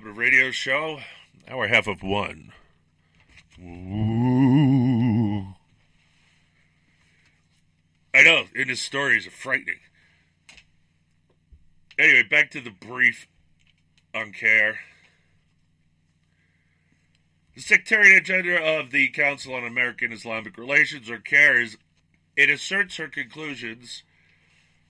The 0.03 0.11
Radio 0.11 0.51
Show. 0.51 0.99
Hour 1.49 1.67
half 1.67 1.87
of 1.87 2.03
one. 2.03 2.51
Ooh. 3.59 5.55
I 8.13 8.23
know, 8.23 8.45
and 8.55 8.69
his 8.69 8.79
stories 8.79 9.25
are 9.25 9.31
frightening. 9.31 9.79
Anyway, 11.97 12.23
back 12.23 12.51
to 12.51 12.61
the 12.61 12.69
brief 12.69 13.27
on 14.13 14.33
CAIR. 14.33 14.79
The 17.55 17.61
sectarian 17.61 18.17
agenda 18.17 18.61
of 18.61 18.91
the 18.91 19.09
Council 19.09 19.55
on 19.55 19.65
American 19.65 20.11
Islamic 20.11 20.57
Relations, 20.57 21.09
or 21.09 21.17
CAIR, 21.17 21.61
is 21.61 21.77
it 22.35 22.49
asserts 22.51 22.97
her 22.97 23.07
conclusions 23.07 24.03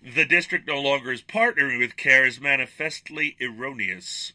the 0.01 0.25
district 0.25 0.67
no 0.67 0.79
longer 0.81 1.11
is 1.11 1.21
partnering 1.21 1.79
with 1.79 1.97
CAIR 1.97 2.25
is 2.25 2.41
manifestly 2.41 3.35
erroneous. 3.41 4.33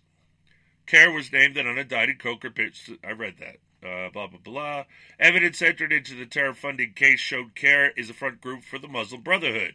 CAIR 0.87 1.13
was 1.13 1.33
named 1.33 1.57
an 1.57 1.67
unindicted 1.67 2.55
pitch. 2.55 2.91
I 3.05 3.13
read 3.13 3.37
that. 3.39 3.57
Uh, 3.87 4.11
blah, 4.11 4.29
blah, 4.29 4.39
blah. 4.43 4.85
Evidence 5.19 5.61
entered 5.61 5.93
into 5.93 6.15
the 6.15 6.27
terror 6.27 6.55
funding 6.55 6.93
case 6.93 7.19
showed 7.19 7.55
CAIR 7.55 7.91
is 7.97 8.11
a 8.11 8.15
front 8.15 8.41
group 8.41 8.63
for 8.63 8.79
the 8.79 8.89
Muslim 8.89 9.23
Brotherhood. 9.23 9.75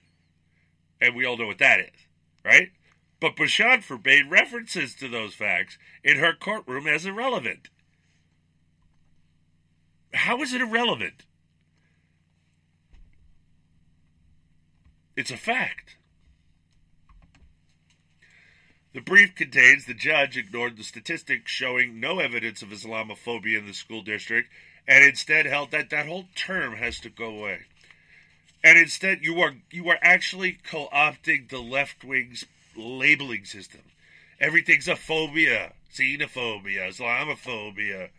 And 1.01 1.16
we 1.16 1.26
all 1.26 1.38
know 1.38 1.47
what 1.47 1.60
that 1.60 1.80
is, 1.80 2.08
right? 2.43 2.72
But 3.20 3.36
Bashant 3.36 3.84
forbade 3.84 4.30
references 4.30 4.95
to 4.95 5.10
those 5.10 5.34
facts 5.34 5.78
in 6.03 6.18
her 6.18 6.34
courtroom 6.34 6.88
as 6.88 7.05
irrelevant. 7.05 7.70
How 10.14 10.41
is 10.41 10.53
it 10.53 10.62
irrelevant? 10.62 11.26
It's 15.16 15.32
a 15.32 15.38
fact. 15.38 15.97
The 18.94 19.02
brief 19.02 19.36
contains 19.36 19.86
the 19.86 19.94
judge 19.94 20.38
ignored 20.38 20.78
the 20.78 20.84
statistics 20.84 21.52
showing 21.52 22.00
no 22.00 22.20
evidence 22.20 22.62
of 22.62 22.70
Islamophobia 22.70 23.60
in 23.60 23.68
the 23.68 23.74
school 23.74 24.02
district 24.02 24.50
and 24.88 25.04
instead 25.04 25.46
held 25.46 25.72
that 25.72 25.90
that 25.90 26.08
whole 26.08 26.26
term 26.36 26.78
has 26.78 27.00
to 27.02 27.10
go 27.10 27.26
away. 27.26 27.66
And 28.64 28.78
instead 28.78 29.20
you 29.22 29.40
are 29.42 29.56
you 29.72 29.90
are 29.90 30.00
actually 30.02 30.58
co-opting 30.64 31.50
the 31.50 31.60
left 31.60 32.04
wing's 32.04 32.46
labeling 32.76 33.46
system. 33.46 33.82
Everything's 34.40 34.88
a 34.88 34.96
phobia, 34.96 35.74
xenophobia, 35.94 36.90
Islamophobia, 36.90 38.10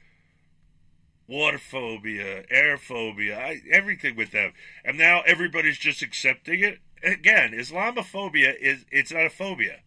waterphobia, 1.29 2.49
airphobia, 2.51 3.39
I, 3.39 3.63
everything 3.71 4.17
with 4.17 4.33
them. 4.33 4.53
And 4.85 4.99
now 4.99 5.23
everybody's 5.27 5.79
just 5.79 6.03
accepting 6.03 6.61
it. 6.61 6.79
Again, 7.03 7.53
Islamophobia 7.53 8.55
is 8.61 8.85
it's 8.91 9.13
not 9.13 9.27
a 9.27 9.31
phobia. 9.31 9.81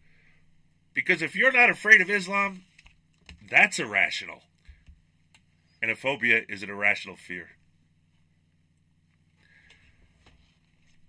Because 0.94 1.22
if 1.22 1.34
you're 1.34 1.52
not 1.52 1.70
afraid 1.70 2.00
of 2.00 2.10
Islam, 2.10 2.64
that's 3.50 3.78
irrational. 3.78 4.42
And 5.80 5.90
a 5.90 5.96
phobia 5.96 6.42
is 6.48 6.62
an 6.62 6.70
irrational 6.70 7.16
fear. 7.16 7.50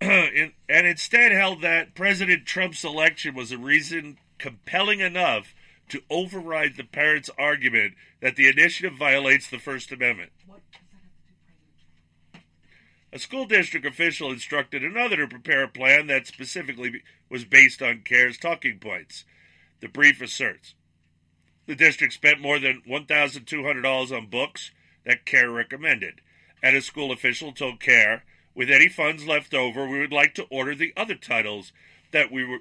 and 0.00 0.52
instead 0.68 1.32
held 1.32 1.62
that 1.62 1.94
President 1.94 2.44
Trump's 2.44 2.84
election 2.84 3.34
was 3.34 3.52
a 3.52 3.58
reason 3.58 4.18
compelling 4.38 5.00
enough 5.00 5.54
to 5.88 6.02
override 6.10 6.76
the 6.76 6.84
parents' 6.84 7.30
argument 7.38 7.94
that 8.20 8.36
the 8.36 8.48
initiative 8.48 8.94
violates 8.98 9.48
the 9.48 9.58
First 9.58 9.92
Amendment. 9.92 10.32
A 13.12 13.18
school 13.18 13.46
district 13.46 13.86
official 13.86 14.32
instructed 14.32 14.82
another 14.82 15.16
to 15.18 15.28
prepare 15.28 15.62
a 15.62 15.68
plan 15.68 16.08
that 16.08 16.26
specifically 16.26 17.02
was 17.30 17.44
based 17.44 17.80
on 17.80 18.02
CAIR's 18.04 18.38
talking 18.38 18.78
points. 18.78 19.24
The 19.80 19.88
brief 19.88 20.20
asserts 20.20 20.74
the 21.66 21.74
district 21.74 22.12
spent 22.12 22.40
more 22.40 22.58
than 22.58 22.82
$1,200 22.88 24.16
on 24.16 24.26
books 24.26 24.70
that 25.04 25.24
CAIR 25.24 25.50
recommended, 25.50 26.20
and 26.62 26.76
a 26.76 26.82
school 26.82 27.12
official 27.12 27.52
told 27.52 27.80
CAIR, 27.80 28.24
with 28.54 28.70
any 28.70 28.88
funds 28.88 29.26
left 29.26 29.54
over, 29.54 29.86
we 29.86 29.98
would 29.98 30.12
like 30.12 30.34
to 30.34 30.44
order 30.44 30.74
the 30.74 30.92
other 30.96 31.14
titles 31.14 31.72
that 32.12 32.30
we 32.30 32.44
were, 32.44 32.58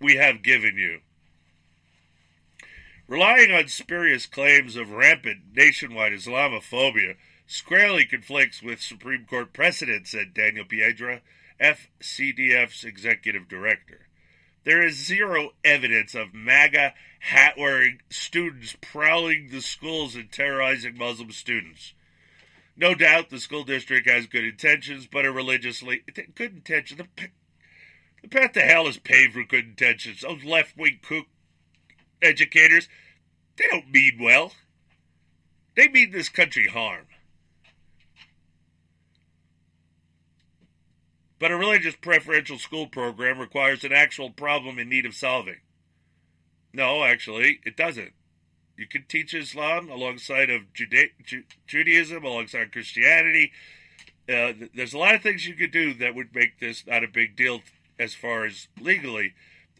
we 0.00 0.16
have 0.16 0.42
given 0.42 0.76
you. 0.76 1.00
Relying 3.08 3.50
on 3.50 3.68
spurious 3.68 4.26
claims 4.26 4.76
of 4.76 4.90
rampant 4.90 5.40
nationwide 5.54 6.12
Islamophobia 6.12 7.16
squarely 7.46 8.04
conflicts 8.04 8.62
with 8.62 8.80
Supreme 8.80 9.26
Court 9.26 9.52
precedent, 9.52 10.06
said 10.06 10.32
Daniel 10.32 10.64
Piedra, 10.64 11.20
FCDF's 11.60 12.84
executive 12.84 13.48
director. 13.48 14.06
There 14.64 14.82
is 14.82 14.94
zero 14.96 15.52
evidence 15.64 16.14
of 16.14 16.34
MAGA 16.34 16.94
hat 17.20 17.54
wearing 17.58 18.00
students 18.10 18.76
prowling 18.80 19.48
the 19.50 19.60
schools 19.60 20.14
and 20.14 20.30
terrorizing 20.30 20.96
Muslim 20.96 21.32
students. 21.32 21.94
No 22.76 22.94
doubt 22.94 23.30
the 23.30 23.40
school 23.40 23.64
district 23.64 24.08
has 24.08 24.26
good 24.26 24.44
intentions, 24.44 25.06
but 25.06 25.26
a 25.26 25.32
religiously 25.32 26.02
good 26.34 26.52
intention. 26.52 26.98
The, 26.98 27.28
the 28.22 28.28
path 28.28 28.52
to 28.52 28.60
hell 28.60 28.86
is 28.86 28.98
paved 28.98 29.36
with 29.36 29.48
good 29.48 29.66
intentions. 29.66 30.20
Those 30.22 30.44
left 30.44 30.76
wing 30.76 31.00
kook 31.02 31.26
educators, 32.22 32.88
they 33.56 33.66
don't 33.68 33.90
mean 33.90 34.18
well. 34.20 34.52
They 35.76 35.88
mean 35.88 36.12
this 36.12 36.28
country 36.28 36.68
harm. 36.68 37.06
But 41.42 41.50
a 41.50 41.56
religious 41.56 41.96
preferential 41.96 42.56
school 42.56 42.86
program 42.86 43.40
requires 43.40 43.82
an 43.82 43.92
actual 43.92 44.30
problem 44.30 44.78
in 44.78 44.88
need 44.88 45.04
of 45.04 45.16
solving. 45.16 45.56
No, 46.72 47.02
actually, 47.02 47.58
it 47.64 47.76
doesn't. 47.76 48.12
You 48.76 48.86
can 48.86 49.06
teach 49.08 49.34
Islam 49.34 49.90
alongside 49.90 50.50
of 50.50 50.72
Juda- 50.72 51.10
Ju- 51.24 51.42
Judaism, 51.66 52.24
alongside 52.24 52.70
Christianity. 52.70 53.50
Uh, 54.28 54.52
th- 54.52 54.70
there's 54.72 54.94
a 54.94 54.98
lot 54.98 55.16
of 55.16 55.22
things 55.22 55.44
you 55.44 55.56
could 55.56 55.72
do 55.72 55.92
that 55.94 56.14
would 56.14 56.32
make 56.32 56.60
this 56.60 56.86
not 56.86 57.02
a 57.02 57.08
big 57.08 57.34
deal 57.34 57.62
as 57.98 58.14
far 58.14 58.44
as 58.44 58.68
legally. 58.80 59.34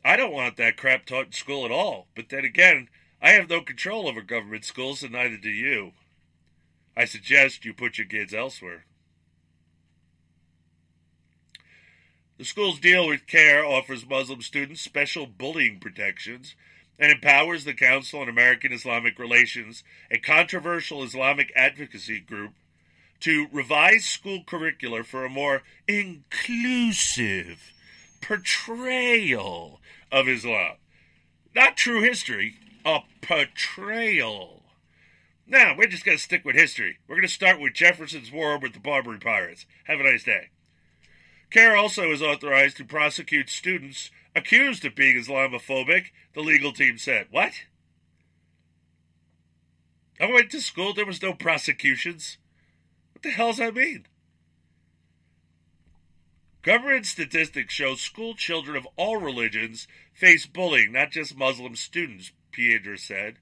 I 0.04 0.16
don't 0.16 0.32
want 0.32 0.56
that 0.56 0.76
crap 0.76 1.06
taught 1.06 1.26
in 1.26 1.32
school 1.32 1.64
at 1.64 1.70
all. 1.70 2.08
But 2.16 2.28
then 2.28 2.44
again, 2.44 2.88
I 3.22 3.30
have 3.30 3.48
no 3.48 3.60
control 3.60 4.08
over 4.08 4.20
government 4.20 4.64
schools, 4.64 5.04
and 5.04 5.12
neither 5.12 5.36
do 5.36 5.48
you. 5.48 5.92
I 6.96 7.04
suggest 7.04 7.64
you 7.64 7.72
put 7.72 7.98
your 7.98 8.08
kids 8.08 8.34
elsewhere. 8.34 8.84
The 12.42 12.48
school's 12.48 12.80
deal 12.80 13.06
with 13.06 13.28
CAIR 13.28 13.64
offers 13.64 14.04
Muslim 14.04 14.42
students 14.42 14.80
special 14.80 15.26
bullying 15.26 15.78
protections 15.78 16.56
and 16.98 17.12
empowers 17.12 17.62
the 17.62 17.72
Council 17.72 18.18
on 18.18 18.28
American 18.28 18.72
Islamic 18.72 19.16
Relations, 19.16 19.84
a 20.10 20.18
controversial 20.18 21.04
Islamic 21.04 21.52
advocacy 21.54 22.18
group, 22.18 22.54
to 23.20 23.46
revise 23.52 24.06
school 24.06 24.42
curricula 24.44 25.04
for 25.04 25.24
a 25.24 25.30
more 25.30 25.62
inclusive 25.86 27.72
portrayal 28.20 29.80
of 30.10 30.26
Islam. 30.26 30.78
Not 31.54 31.76
true 31.76 32.02
history, 32.02 32.56
a 32.84 33.02
portrayal. 33.20 34.64
Now, 35.46 35.76
we're 35.78 35.86
just 35.86 36.04
going 36.04 36.18
to 36.18 36.24
stick 36.24 36.44
with 36.44 36.56
history. 36.56 36.98
We're 37.06 37.14
going 37.14 37.28
to 37.28 37.32
start 37.32 37.60
with 37.60 37.74
Jefferson's 37.74 38.32
war 38.32 38.58
with 38.58 38.72
the 38.72 38.80
Barbary 38.80 39.20
Pirates. 39.20 39.64
Have 39.84 40.00
a 40.00 40.02
nice 40.02 40.24
day. 40.24 40.48
CAIR 41.52 41.76
also 41.76 42.10
is 42.10 42.22
authorized 42.22 42.78
to 42.78 42.84
prosecute 42.84 43.50
students 43.50 44.10
accused 44.34 44.86
of 44.86 44.94
being 44.94 45.18
Islamophobic, 45.18 46.06
the 46.34 46.40
legal 46.40 46.72
team 46.72 46.96
said. 46.96 47.26
What? 47.30 47.52
I 50.18 50.32
went 50.32 50.50
to 50.52 50.62
school, 50.62 50.94
there 50.94 51.04
was 51.04 51.20
no 51.20 51.34
prosecutions. 51.34 52.38
What 53.12 53.22
the 53.22 53.30
hell 53.30 53.48
does 53.48 53.58
that 53.58 53.74
mean? 53.74 54.06
Government 56.62 57.04
statistics 57.04 57.74
show 57.74 57.96
school 57.96 58.34
children 58.34 58.74
of 58.74 58.88
all 58.96 59.18
religions 59.18 59.86
face 60.14 60.46
bullying, 60.46 60.92
not 60.92 61.10
just 61.10 61.36
Muslim 61.36 61.76
students, 61.76 62.32
Piedra 62.52 62.96
said. 62.96 63.36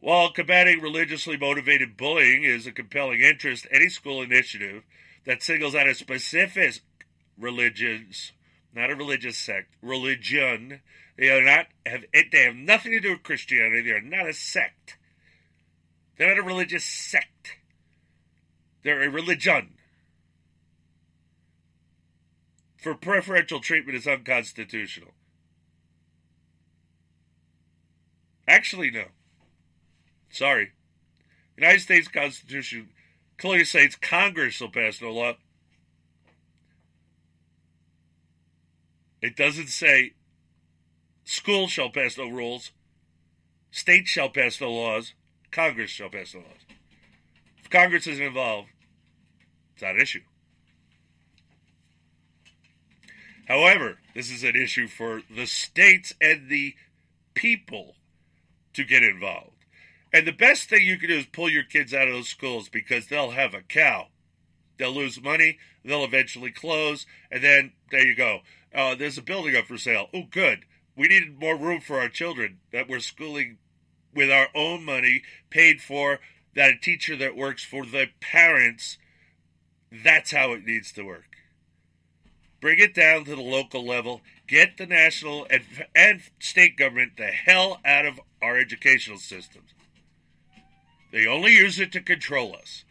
While 0.00 0.32
combating 0.32 0.80
religiously 0.80 1.36
motivated 1.36 1.96
bullying 1.96 2.42
is 2.42 2.66
a 2.66 2.72
compelling 2.72 3.20
interest, 3.20 3.68
any 3.70 3.88
school 3.88 4.22
initiative 4.22 4.82
that 5.26 5.42
singles 5.42 5.74
out 5.74 5.88
a 5.88 5.94
specific 5.94 6.80
religions, 7.38 8.32
not 8.74 8.90
a 8.90 8.96
religious 8.96 9.36
sect, 9.36 9.74
religion, 9.82 10.80
they 11.16 11.30
are 11.30 11.42
not 11.42 11.66
have 11.86 12.04
they 12.12 12.44
have 12.44 12.56
nothing 12.56 12.92
to 12.92 13.00
do 13.00 13.12
with 13.12 13.22
Christianity. 13.22 13.82
They 13.82 13.96
are 13.96 14.00
not 14.00 14.28
a 14.28 14.32
sect. 14.32 14.96
They're 16.16 16.28
not 16.28 16.38
a 16.38 16.46
religious 16.46 16.84
sect. 16.84 17.58
They're 18.82 19.02
a 19.02 19.10
religion. 19.10 19.74
For 22.76 22.94
preferential 22.94 23.60
treatment 23.60 23.96
is 23.96 24.06
unconstitutional. 24.06 25.12
Actually, 28.46 28.90
no. 28.90 29.06
Sorry. 30.30 30.72
United 31.56 31.80
States 31.80 32.08
Constitution 32.08 32.88
clearly 33.38 33.64
states 33.64 33.96
Congress 33.96 34.60
will 34.60 34.70
pass 34.70 35.00
no 35.00 35.10
law. 35.10 35.34
It 39.20 39.36
doesn't 39.36 39.68
say 39.68 40.12
school 41.24 41.68
shall 41.68 41.90
pass 41.90 42.18
no 42.18 42.28
rules, 42.28 42.72
state 43.70 44.06
shall 44.06 44.28
pass 44.28 44.60
no 44.60 44.70
laws, 44.70 45.14
Congress 45.50 45.90
shall 45.90 46.10
pass 46.10 46.34
no 46.34 46.40
laws. 46.40 46.66
If 47.58 47.70
Congress 47.70 48.06
isn't 48.06 48.24
involved, 48.24 48.68
it's 49.72 49.82
not 49.82 49.94
an 49.94 50.00
issue. 50.00 50.20
However, 53.46 53.98
this 54.14 54.30
is 54.30 54.42
an 54.42 54.56
issue 54.56 54.88
for 54.88 55.22
the 55.34 55.46
states 55.46 56.14
and 56.20 56.48
the 56.48 56.74
people 57.34 57.94
to 58.74 58.84
get 58.84 59.02
involved. 59.02 59.53
And 60.14 60.28
the 60.28 60.32
best 60.32 60.68
thing 60.68 60.86
you 60.86 60.96
can 60.96 61.08
do 61.08 61.18
is 61.18 61.26
pull 61.26 61.50
your 61.50 61.64
kids 61.64 61.92
out 61.92 62.06
of 62.06 62.14
those 62.14 62.28
schools 62.28 62.68
because 62.68 63.08
they'll 63.08 63.32
have 63.32 63.52
a 63.52 63.62
cow. 63.62 64.06
They'll 64.78 64.92
lose 64.92 65.20
money, 65.20 65.58
they'll 65.84 66.04
eventually 66.04 66.52
close, 66.52 67.04
and 67.32 67.42
then 67.42 67.72
there 67.90 68.06
you 68.06 68.14
go. 68.14 68.40
Uh, 68.72 68.94
there's 68.94 69.18
a 69.18 69.22
building 69.22 69.56
up 69.56 69.66
for 69.66 69.76
sale. 69.76 70.06
Oh, 70.14 70.22
good. 70.30 70.66
We 70.96 71.08
needed 71.08 71.40
more 71.40 71.56
room 71.56 71.80
for 71.80 71.98
our 71.98 72.08
children 72.08 72.58
that 72.70 72.88
we're 72.88 73.00
schooling 73.00 73.58
with 74.14 74.30
our 74.30 74.48
own 74.54 74.84
money, 74.84 75.22
paid 75.50 75.80
for, 75.80 76.20
that 76.54 76.74
a 76.74 76.78
teacher 76.78 77.16
that 77.16 77.36
works 77.36 77.64
for 77.64 77.84
the 77.84 78.06
parents. 78.20 78.98
That's 79.90 80.30
how 80.30 80.52
it 80.52 80.64
needs 80.64 80.92
to 80.92 81.02
work 81.02 81.34
bring 82.60 82.78
it 82.78 82.94
down 82.94 83.26
to 83.26 83.36
the 83.36 83.42
local 83.42 83.84
level, 83.84 84.22
get 84.48 84.78
the 84.78 84.86
national 84.86 85.46
and, 85.50 85.62
and 85.94 86.22
state 86.38 86.78
government 86.78 87.12
the 87.18 87.26
hell 87.26 87.78
out 87.84 88.06
of 88.06 88.18
our 88.40 88.56
educational 88.56 89.18
systems. 89.18 89.74
They 91.14 91.28
only 91.28 91.52
use 91.52 91.78
it 91.78 91.92
to 91.92 92.00
control 92.00 92.56
us 92.56 92.84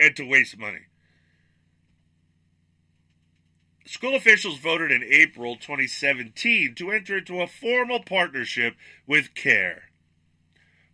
and 0.00 0.16
to 0.16 0.24
waste 0.24 0.56
money. 0.56 0.86
School 3.84 4.14
officials 4.14 4.56
voted 4.56 4.90
in 4.90 5.02
April 5.02 5.56
2017 5.56 6.74
to 6.76 6.90
enter 6.90 7.18
into 7.18 7.42
a 7.42 7.46
formal 7.46 8.02
partnership 8.02 8.76
with 9.06 9.34
CAIR. 9.34 9.82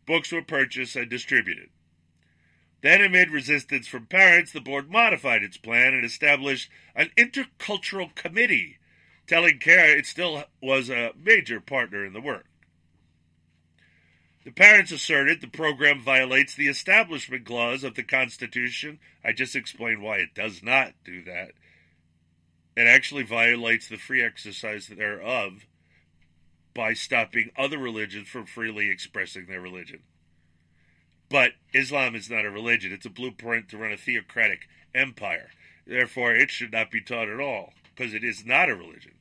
Books 0.05 0.33
were 0.33 0.43
purchased 0.43 0.97
and 0.97 1.09
distributed. 1.09 1.69
Then, 2.83 3.01
amid 3.01 3.31
resistance 3.31 3.87
from 3.87 4.07
parents, 4.07 4.51
the 4.51 4.61
board 4.61 4.91
modified 4.91 5.45
its 5.45 5.59
plan 5.59 5.95
and 5.95 6.05
established 6.05 6.71
an 6.97 7.11
intercultural 7.17 8.13
committee, 8.17 8.79
telling 9.29 9.61
CAIR 9.61 9.97
it 9.97 10.07
still 10.07 10.43
was 10.61 10.91
a 10.91 11.13
major 11.17 11.61
partner 11.61 12.05
in 12.05 12.15
the 12.15 12.21
work. 12.21 12.47
The 14.45 14.53
parents 14.53 14.93
asserted 14.93 15.41
the 15.41 15.49
program 15.49 16.01
violates 16.01 16.55
the 16.55 16.69
Establishment 16.69 17.45
Clause 17.45 17.85
of 17.85 17.95
the 17.95 18.03
Constitution. 18.03 18.99
I 19.25 19.33
just 19.33 19.55
explained 19.55 20.01
why 20.01 20.19
it 20.19 20.35
does 20.35 20.63
not 20.63 20.93
do 21.05 21.23
that. 21.25 21.53
It 22.77 22.87
actually 22.87 23.25
violates 23.25 23.89
the 23.89 23.97
free 23.97 24.23
exercise 24.23 24.87
thereof 24.87 25.67
by 26.75 26.93
stopping 26.93 27.51
other 27.57 27.77
religions 27.77 28.29
from 28.29 28.47
freely 28.47 28.89
expressing 28.89 29.47
their 29.47 29.61
religion. 29.61 30.01
But 31.29 31.53
Islam 31.75 32.15
is 32.15 32.31
not 32.31 32.47
a 32.47 32.51
religion, 32.51 32.93
it's 32.93 33.05
a 33.05 33.11
blueprint 33.11 33.69
to 33.71 33.79
run 33.79 33.93
a 33.93 33.97
theocratic 33.97 34.69
empire. 34.95 35.51
Therefore, 35.87 36.35
it 36.35 36.51
should 36.51 36.73
not 36.73 36.91
be 36.91 37.01
taught 37.01 37.29
at 37.29 37.41
all, 37.41 37.73
because 37.95 38.15
it 38.15 38.23
is 38.23 38.47
not 38.47 38.71
a 38.71 38.77
religion. 38.77 39.15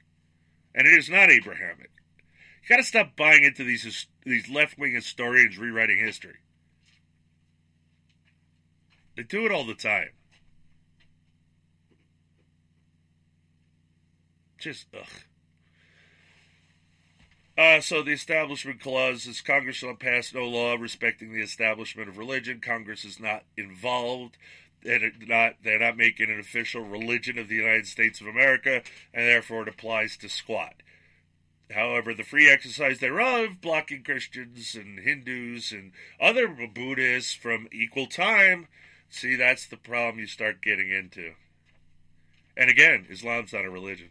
And 0.75 0.87
it 0.87 0.93
is 0.93 1.09
not 1.09 1.31
Abrahamic. 1.31 1.89
You 2.67 2.75
got 2.75 2.81
to 2.81 2.87
stop 2.87 3.15
buying 3.15 3.45
into 3.45 3.63
these 3.63 4.07
these 4.25 4.49
left 4.49 4.77
wing 4.77 4.93
historians 4.93 5.57
rewriting 5.57 5.99
history. 5.99 6.35
They 9.15 9.23
do 9.23 9.45
it 9.45 9.53
all 9.53 9.63
the 9.63 9.73
time. 9.73 10.09
Just 14.57 14.87
ugh. 14.93 15.07
Uh, 17.57 17.79
so 17.79 18.03
the 18.03 18.11
Establishment 18.11 18.81
Clause 18.81 19.25
is 19.25 19.39
Congress 19.39 19.77
shall 19.77 19.95
pass 19.95 20.33
no 20.33 20.43
law 20.43 20.75
respecting 20.75 21.31
the 21.31 21.41
establishment 21.41 22.09
of 22.09 22.17
religion. 22.17 22.59
Congress 22.59 23.05
is 23.05 23.19
not 23.19 23.43
involved. 23.55 24.37
They're 24.83 25.11
not, 25.25 25.53
they're 25.63 25.79
not 25.79 25.97
making 25.97 26.29
an 26.29 26.39
official 26.39 26.81
religion 26.81 27.39
of 27.39 27.47
the 27.47 27.55
United 27.55 27.87
States 27.87 28.21
of 28.21 28.27
America, 28.27 28.83
and 29.13 29.25
therefore 29.25 29.63
it 29.63 29.69
applies 29.69 30.17
to 30.17 30.29
squat. 30.29 30.83
However, 31.73 32.13
the 32.13 32.23
free 32.23 32.49
exercise 32.49 32.99
thereof, 32.99 33.59
blocking 33.61 34.03
Christians 34.03 34.73
and 34.75 34.99
Hindus 34.99 35.71
and 35.71 35.91
other 36.19 36.47
Buddhists 36.47 37.33
from 37.33 37.67
equal 37.73 38.07
time, 38.07 38.67
see, 39.09 39.35
that's 39.35 39.67
the 39.67 39.77
problem 39.77 40.19
you 40.19 40.27
start 40.27 40.61
getting 40.61 40.89
into. 40.89 41.33
And 42.55 42.69
again, 42.69 43.05
Islam's 43.09 43.51
not 43.51 43.65
a 43.65 43.69
religion. 43.69 44.09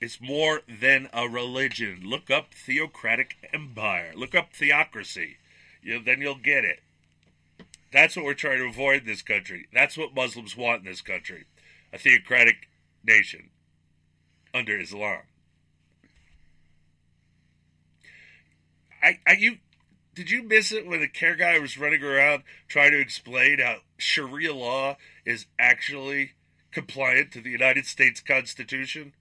It's 0.00 0.20
more 0.20 0.62
than 0.66 1.08
a 1.12 1.28
religion. 1.28 2.00
Look 2.02 2.30
up 2.30 2.54
theocratic 2.54 3.36
empire. 3.52 4.12
Look 4.16 4.34
up 4.34 4.52
theocracy. 4.52 5.36
You, 5.82 6.02
then 6.02 6.20
you'll 6.20 6.34
get 6.34 6.64
it. 6.64 6.80
That's 7.92 8.16
what 8.16 8.24
we're 8.24 8.34
trying 8.34 8.58
to 8.58 8.64
avoid 8.64 9.02
in 9.02 9.06
this 9.06 9.22
country. 9.22 9.68
That's 9.72 9.98
what 9.98 10.14
Muslims 10.14 10.56
want 10.56 10.80
in 10.80 10.86
this 10.86 11.02
country. 11.02 11.44
A 11.92 11.98
theocratic 11.98 12.68
nation 13.04 13.50
under 14.54 14.78
Islam. 14.78 15.20
I, 19.02 19.18
I 19.26 19.32
you 19.38 19.56
did 20.14 20.30
you 20.30 20.42
miss 20.42 20.72
it 20.72 20.86
when 20.86 21.00
the 21.00 21.08
CAIR 21.08 21.36
guy 21.36 21.58
was 21.58 21.78
running 21.78 22.02
around 22.02 22.42
trying 22.68 22.90
to 22.92 23.00
explain 23.00 23.58
how 23.60 23.78
Sharia 23.96 24.54
law 24.54 24.96
is 25.24 25.46
actually 25.58 26.32
compliant 26.70 27.32
to 27.32 27.40
the 27.40 27.50
United 27.50 27.86
States 27.86 28.20
Constitution? 28.20 29.14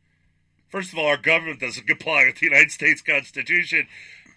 First 0.68 0.92
of 0.92 1.00
all, 1.00 1.08
our 1.08 1.18
government 1.18 1.60
doesn't 1.60 1.88
comply 1.88 2.26
with 2.26 2.40
the 2.40 2.46
United 2.46 2.72
States 2.72 3.02
Constitution. 3.02 3.88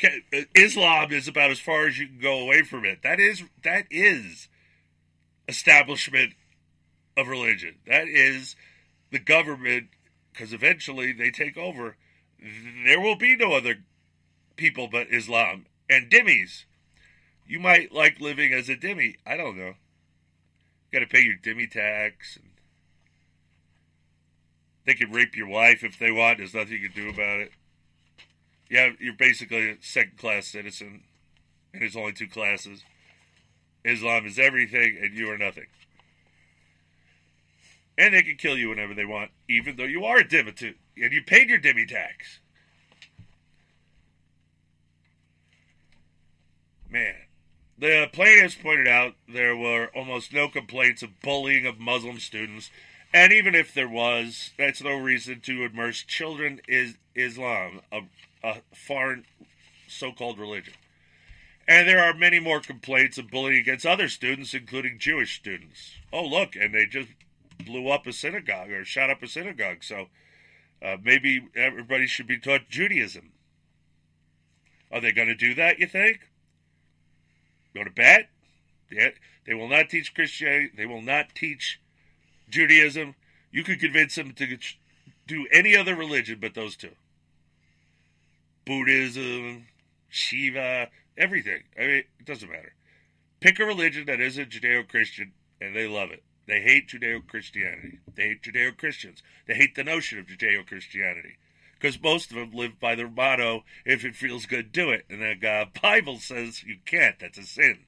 Uh, 0.02 0.38
Islam 0.54 1.12
is 1.12 1.28
about 1.28 1.50
as 1.50 1.60
far 1.60 1.86
as 1.86 1.98
you 1.98 2.08
can 2.08 2.20
go 2.20 2.40
away 2.40 2.62
from 2.62 2.84
it. 2.84 3.00
That 3.02 3.20
is 3.20 3.42
that 3.62 3.86
is 3.90 4.48
establishment 5.48 6.34
of 7.16 7.28
religion. 7.28 7.76
That 7.86 8.08
is 8.08 8.56
the 9.10 9.18
government 9.18 9.88
because 10.34 10.52
eventually 10.52 11.12
they 11.12 11.30
take 11.30 11.56
over. 11.56 11.96
There 12.84 13.00
will 13.00 13.16
be 13.16 13.36
no 13.36 13.52
other 13.52 13.76
people 14.56 14.88
but 14.90 15.06
Islam 15.10 15.66
and 15.88 16.10
dhimmis. 16.10 16.64
You 17.46 17.60
might 17.60 17.92
like 17.92 18.20
living 18.20 18.52
as 18.52 18.68
a 18.68 18.76
dhimmi. 18.76 19.16
I 19.24 19.36
don't 19.36 19.56
know. 19.56 19.74
You 20.90 21.00
got 21.00 21.00
to 21.00 21.06
pay 21.06 21.22
your 21.22 21.36
dhimmi 21.36 21.70
tax. 21.70 22.36
And 22.36 22.50
they 24.86 24.94
can 24.94 25.12
rape 25.12 25.36
your 25.36 25.48
wife 25.48 25.84
if 25.84 25.98
they 25.98 26.10
want. 26.10 26.38
There's 26.38 26.54
nothing 26.54 26.72
you 26.72 26.90
can 26.90 27.04
do 27.04 27.10
about 27.10 27.40
it. 27.40 27.52
Yeah, 28.68 28.90
you're 28.98 29.14
basically 29.14 29.70
a 29.70 29.76
second 29.80 30.18
class 30.18 30.46
citizen, 30.46 31.02
and 31.72 31.82
there's 31.82 31.96
only 31.96 32.12
two 32.12 32.28
classes. 32.28 32.82
Islam 33.84 34.26
is 34.26 34.38
everything, 34.38 34.98
and 35.00 35.14
you 35.14 35.30
are 35.30 35.38
nothing. 35.38 35.66
And 37.96 38.12
they 38.12 38.22
can 38.22 38.36
kill 38.36 38.58
you 38.58 38.70
whenever 38.70 38.94
they 38.94 39.04
want, 39.04 39.30
even 39.48 39.76
though 39.76 39.84
you 39.84 40.04
are 40.04 40.18
a 40.18 40.24
dhimmi, 40.24 40.74
and 40.96 41.12
you 41.12 41.22
paid 41.22 41.48
your 41.48 41.60
dhimmi 41.60 41.86
tax. 41.86 42.40
Man, 46.90 47.14
the 47.78 48.08
plaintiffs 48.12 48.56
pointed 48.56 48.88
out 48.88 49.14
there 49.28 49.56
were 49.56 49.90
almost 49.94 50.32
no 50.32 50.48
complaints 50.48 51.02
of 51.02 51.20
bullying 51.20 51.66
of 51.66 51.78
Muslim 51.78 52.18
students, 52.18 52.70
and 53.12 53.32
even 53.32 53.54
if 53.54 53.72
there 53.72 53.88
was, 53.88 54.50
that's 54.58 54.82
no 54.82 54.96
reason 54.96 55.40
to 55.42 55.64
immerse 55.64 56.02
children 56.02 56.60
in 56.68 56.96
Islam, 57.14 57.80
a, 57.92 58.00
a 58.42 58.56
foreign 58.74 59.24
so-called 59.86 60.38
religion. 60.38 60.74
And 61.66 61.88
there 61.88 62.02
are 62.02 62.12
many 62.12 62.40
more 62.40 62.60
complaints 62.60 63.18
of 63.18 63.30
bullying 63.30 63.60
against 63.60 63.86
other 63.86 64.08
students, 64.08 64.52
including 64.52 64.98
Jewish 64.98 65.36
students. 65.36 65.92
Oh, 66.12 66.24
look, 66.24 66.56
and 66.56 66.74
they 66.74 66.86
just 66.86 67.08
blew 67.58 67.88
up 67.88 68.06
a 68.06 68.12
synagogue 68.12 68.70
or 68.70 68.84
shot 68.84 69.10
up 69.10 69.22
a 69.22 69.28
synagogue. 69.28 69.82
So 69.82 70.06
uh, 70.82 70.96
maybe 71.02 71.48
everybody 71.54 72.06
should 72.06 72.26
be 72.26 72.38
taught 72.38 72.68
Judaism. 72.68 73.32
Are 74.90 75.00
they 75.00 75.12
going 75.12 75.28
to 75.28 75.34
do 75.34 75.54
that, 75.54 75.78
you 75.78 75.86
think? 75.86 76.20
Go 77.74 77.84
to 77.84 77.90
bed? 77.90 78.28
Yeah, 78.90 79.10
they 79.46 79.54
will 79.54 79.68
not 79.68 79.88
teach 79.88 80.14
Christianity. 80.14 80.70
They 80.76 80.86
will 80.86 81.02
not 81.02 81.34
teach 81.34 81.80
Judaism. 82.48 83.14
You 83.50 83.64
could 83.64 83.80
convince 83.80 84.14
them 84.14 84.32
to 84.32 84.58
do 85.26 85.46
any 85.52 85.76
other 85.76 85.96
religion 85.96 86.38
but 86.40 86.54
those 86.54 86.76
two 86.76 86.92
Buddhism, 88.64 89.66
Shiva, 90.08 90.88
everything. 91.16 91.62
I 91.78 91.80
mean, 91.80 92.04
it 92.18 92.26
doesn't 92.26 92.50
matter. 92.50 92.74
Pick 93.40 93.58
a 93.58 93.64
religion 93.64 94.06
that 94.06 94.20
isn't 94.20 94.50
Judeo 94.50 94.88
Christian, 94.88 95.32
and 95.60 95.74
they 95.74 95.86
love 95.86 96.10
it. 96.10 96.22
They 96.46 96.60
hate 96.60 96.88
Judeo 96.88 97.26
Christianity. 97.26 97.98
They 98.14 98.28
hate 98.28 98.42
Judeo 98.42 98.76
Christians. 98.76 99.22
They 99.46 99.54
hate 99.54 99.74
the 99.74 99.84
notion 99.84 100.18
of 100.18 100.26
Judeo 100.26 100.66
Christianity. 100.66 101.36
Because 101.78 102.00
most 102.00 102.30
of 102.30 102.36
them 102.36 102.52
live 102.52 102.78
by 102.78 102.94
their 102.94 103.08
motto 103.08 103.64
if 103.84 104.04
it 104.04 104.14
feels 104.14 104.46
good, 104.46 104.72
do 104.72 104.90
it. 104.90 105.04
And 105.08 105.20
the 105.20 105.48
uh, 105.48 105.64
Bible 105.82 106.18
says 106.18 106.62
you 106.62 106.78
can't. 106.84 107.18
That's 107.18 107.38
a 107.38 107.44
sin. 107.44 107.80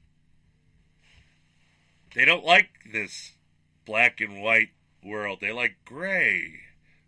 They 2.14 2.24
don't 2.24 2.44
like 2.44 2.70
this 2.90 3.32
black 3.84 4.20
and 4.20 4.42
white 4.42 4.70
world. 5.04 5.38
They 5.40 5.52
like 5.52 5.76
gray. 5.84 6.60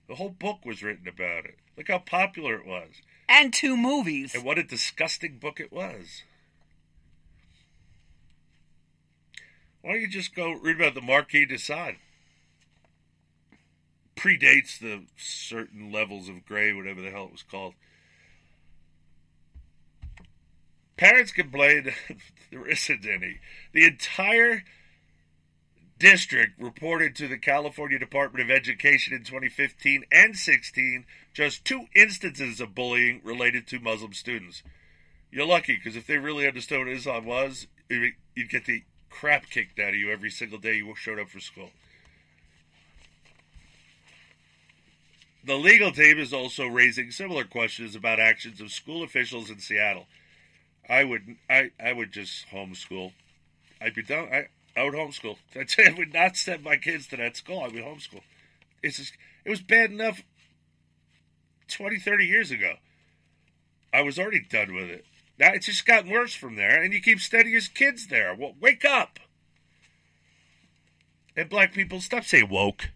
The 0.06 0.16
whole 0.16 0.30
book 0.30 0.64
was 0.64 0.82
written 0.82 1.08
about 1.08 1.44
it. 1.44 1.56
Look 1.76 1.88
how 1.88 1.98
popular 1.98 2.56
it 2.56 2.66
was. 2.66 3.02
And 3.28 3.52
two 3.52 3.76
movies. 3.76 4.34
And 4.34 4.44
what 4.44 4.58
a 4.58 4.62
disgusting 4.62 5.38
book 5.38 5.60
it 5.60 5.72
was. 5.72 6.24
Why 9.82 9.92
don't 9.92 10.00
you 10.00 10.08
just 10.08 10.34
go 10.34 10.52
read 10.52 10.76
about 10.76 10.94
the 10.94 11.00
Marquis 11.00 11.46
de 11.46 11.58
Sade? 11.58 11.96
Predates 14.16 14.78
the 14.78 15.04
certain 15.16 15.92
levels 15.92 16.28
of 16.28 16.44
gray, 16.44 16.72
whatever 16.72 17.00
the 17.00 17.10
hell 17.10 17.26
it 17.26 17.32
was 17.32 17.42
called. 17.42 17.74
Parents 20.96 21.30
complained 21.30 21.94
there 22.50 22.66
isn't 22.66 23.06
any. 23.06 23.38
The 23.72 23.86
entire 23.86 24.64
district 25.98 26.60
reported 26.60 27.14
to 27.16 27.28
the 27.28 27.38
California 27.38 27.98
Department 27.98 28.44
of 28.44 28.54
Education 28.54 29.14
in 29.14 29.24
2015 29.24 30.04
and 30.12 30.36
16 30.36 31.04
just 31.32 31.64
two 31.64 31.86
instances 31.94 32.60
of 32.60 32.74
bullying 32.74 33.20
related 33.24 33.66
to 33.68 33.78
Muslim 33.78 34.12
students. 34.12 34.62
You're 35.30 35.46
lucky 35.46 35.76
because 35.76 35.96
if 35.96 36.06
they 36.06 36.18
really 36.18 36.46
understood 36.46 36.80
what 36.80 36.88
Islam 36.88 37.24
was, 37.26 37.66
you'd 37.88 38.50
get 38.50 38.64
the 38.64 38.82
crap 39.10 39.48
kicked 39.50 39.78
out 39.78 39.90
of 39.90 39.94
you 39.96 40.10
every 40.10 40.30
single 40.30 40.58
day 40.58 40.76
you 40.76 40.94
showed 40.96 41.18
up 41.18 41.28
for 41.28 41.40
school. 41.40 41.70
The 45.44 45.56
legal 45.56 45.92
team 45.92 46.18
is 46.18 46.32
also 46.32 46.66
raising 46.66 47.10
similar 47.10 47.44
questions 47.44 47.94
about 47.94 48.20
actions 48.20 48.60
of 48.60 48.70
school 48.70 49.02
officials 49.02 49.50
in 49.50 49.60
Seattle. 49.60 50.06
I 50.88 51.04
would 51.04 51.36
I, 51.48 51.70
I 51.82 51.92
would 51.92 52.12
just 52.12 52.46
homeschool. 52.48 53.12
I'd 53.80 53.94
be 53.94 54.02
done. 54.02 54.28
I, 54.32 54.48
I 54.76 54.84
would 54.84 54.94
homeschool. 54.94 55.36
I 55.56 55.94
would 55.96 56.12
not 56.12 56.36
send 56.36 56.62
my 56.62 56.76
kids 56.76 57.06
to 57.08 57.16
that 57.16 57.36
school. 57.36 57.60
I 57.60 57.68
would 57.68 57.84
homeschool. 57.84 58.22
It's 58.82 58.98
just, 58.98 59.12
it 59.44 59.50
was 59.50 59.60
bad 59.60 59.90
enough 59.90 60.22
20, 61.68 61.98
30 61.98 62.24
years 62.24 62.50
ago. 62.50 62.74
I 63.92 64.02
was 64.02 64.18
already 64.18 64.40
done 64.40 64.74
with 64.74 64.90
it. 64.90 65.04
Now 65.38 65.52
it's 65.52 65.66
just 65.66 65.86
gotten 65.86 66.10
worse 66.10 66.34
from 66.34 66.56
there, 66.56 66.82
and 66.82 66.92
you 66.92 67.00
keep 67.00 67.20
sending 67.20 67.52
your 67.52 67.62
kids 67.74 68.08
there. 68.08 68.34
Well, 68.34 68.54
wake 68.60 68.84
up! 68.84 69.20
And 71.36 71.48
black 71.48 71.72
people, 71.72 72.00
stop 72.00 72.24
saying 72.24 72.48
woke. 72.50 72.90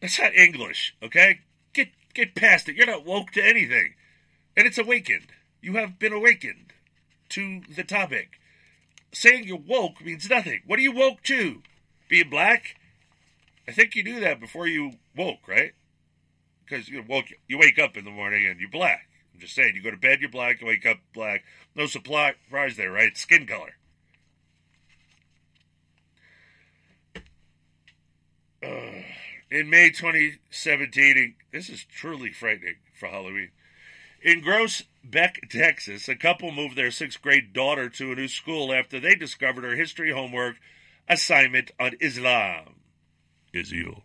That's 0.00 0.18
not 0.18 0.34
English, 0.34 0.96
okay? 1.00 1.40
Get 1.72 1.90
get 2.12 2.34
past 2.34 2.68
it. 2.68 2.74
You're 2.74 2.86
not 2.86 3.06
woke 3.06 3.30
to 3.32 3.44
anything, 3.44 3.94
and 4.56 4.66
it's 4.66 4.78
awakened. 4.78 5.28
You 5.60 5.74
have 5.74 6.00
been 6.00 6.12
awakened 6.12 6.72
to 7.30 7.62
the 7.72 7.84
topic. 7.84 8.40
Saying 9.12 9.44
you're 9.44 9.58
woke 9.58 10.04
means 10.04 10.28
nothing. 10.28 10.62
What 10.66 10.78
are 10.80 10.82
you 10.82 10.92
woke 10.92 11.22
to? 11.24 11.62
Being 12.08 12.30
black? 12.30 12.76
I 13.68 13.72
think 13.72 13.94
you 13.94 14.02
knew 14.02 14.18
that 14.20 14.40
before 14.40 14.66
you 14.66 14.94
woke, 15.16 15.46
right? 15.46 15.72
Because 16.64 16.88
you 16.88 17.04
woke, 17.06 17.26
you 17.46 17.58
wake 17.58 17.78
up 17.78 17.96
in 17.96 18.04
the 18.04 18.10
morning 18.10 18.46
and 18.46 18.58
you're 18.58 18.68
black. 18.68 19.08
Just 19.42 19.56
saying, 19.56 19.74
you 19.74 19.82
go 19.82 19.90
to 19.90 19.96
bed, 19.96 20.20
you're 20.20 20.30
black, 20.30 20.60
you 20.60 20.68
wake 20.68 20.86
up 20.86 20.98
black. 21.12 21.42
No 21.74 21.86
surprise 21.86 22.36
there, 22.76 22.92
right? 22.92 23.18
Skin 23.18 23.44
color. 23.44 23.72
Uh, 28.64 29.02
in 29.50 29.68
May 29.68 29.90
2017, 29.90 31.34
this 31.50 31.68
is 31.68 31.84
truly 31.84 32.30
frightening 32.30 32.76
for 32.94 33.08
Halloween. 33.08 33.50
In 34.22 34.42
Gross 34.42 34.84
Beck, 35.02 35.40
Texas, 35.50 36.08
a 36.08 36.14
couple 36.14 36.52
moved 36.52 36.76
their 36.76 36.92
sixth 36.92 37.20
grade 37.20 37.52
daughter 37.52 37.88
to 37.88 38.12
a 38.12 38.14
new 38.14 38.28
school 38.28 38.72
after 38.72 39.00
they 39.00 39.16
discovered 39.16 39.64
her 39.64 39.74
history 39.74 40.12
homework 40.12 40.54
assignment 41.08 41.72
on 41.80 41.96
Islam 42.00 42.76
is 43.52 43.74
evil. 43.74 44.04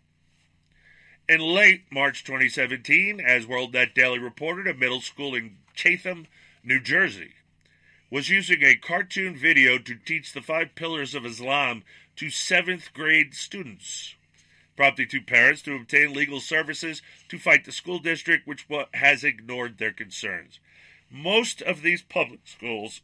In 1.29 1.41
late 1.41 1.91
March 1.91 2.23
2017, 2.23 3.19
as 3.19 3.45
WorldNet 3.45 3.93
Daily 3.93 4.17
reported, 4.17 4.65
a 4.65 4.73
middle 4.73 5.01
school 5.01 5.35
in 5.35 5.57
Chatham, 5.73 6.25
New 6.63 6.79
Jersey, 6.79 7.33
was 8.09 8.29
using 8.29 8.63
a 8.63 8.75
cartoon 8.75 9.35
video 9.35 9.77
to 9.77 9.95
teach 9.95 10.31
the 10.31 10.41
five 10.41 10.73
pillars 10.73 11.13
of 11.13 11.25
Islam 11.25 11.83
to 12.15 12.29
seventh 12.29 12.93
grade 12.93 13.33
students, 13.33 14.15
prompting 14.77 15.09
two 15.09 15.19
parents 15.19 15.61
to 15.63 15.75
obtain 15.75 16.13
legal 16.13 16.39
services 16.39 17.01
to 17.27 17.37
fight 17.37 17.65
the 17.65 17.73
school 17.73 17.99
district, 17.99 18.47
which 18.47 18.65
has 18.93 19.25
ignored 19.25 19.79
their 19.79 19.91
concerns. 19.91 20.61
Most 21.11 21.61
of 21.61 21.81
these 21.81 22.03
public 22.03 22.39
schools, 22.45 23.01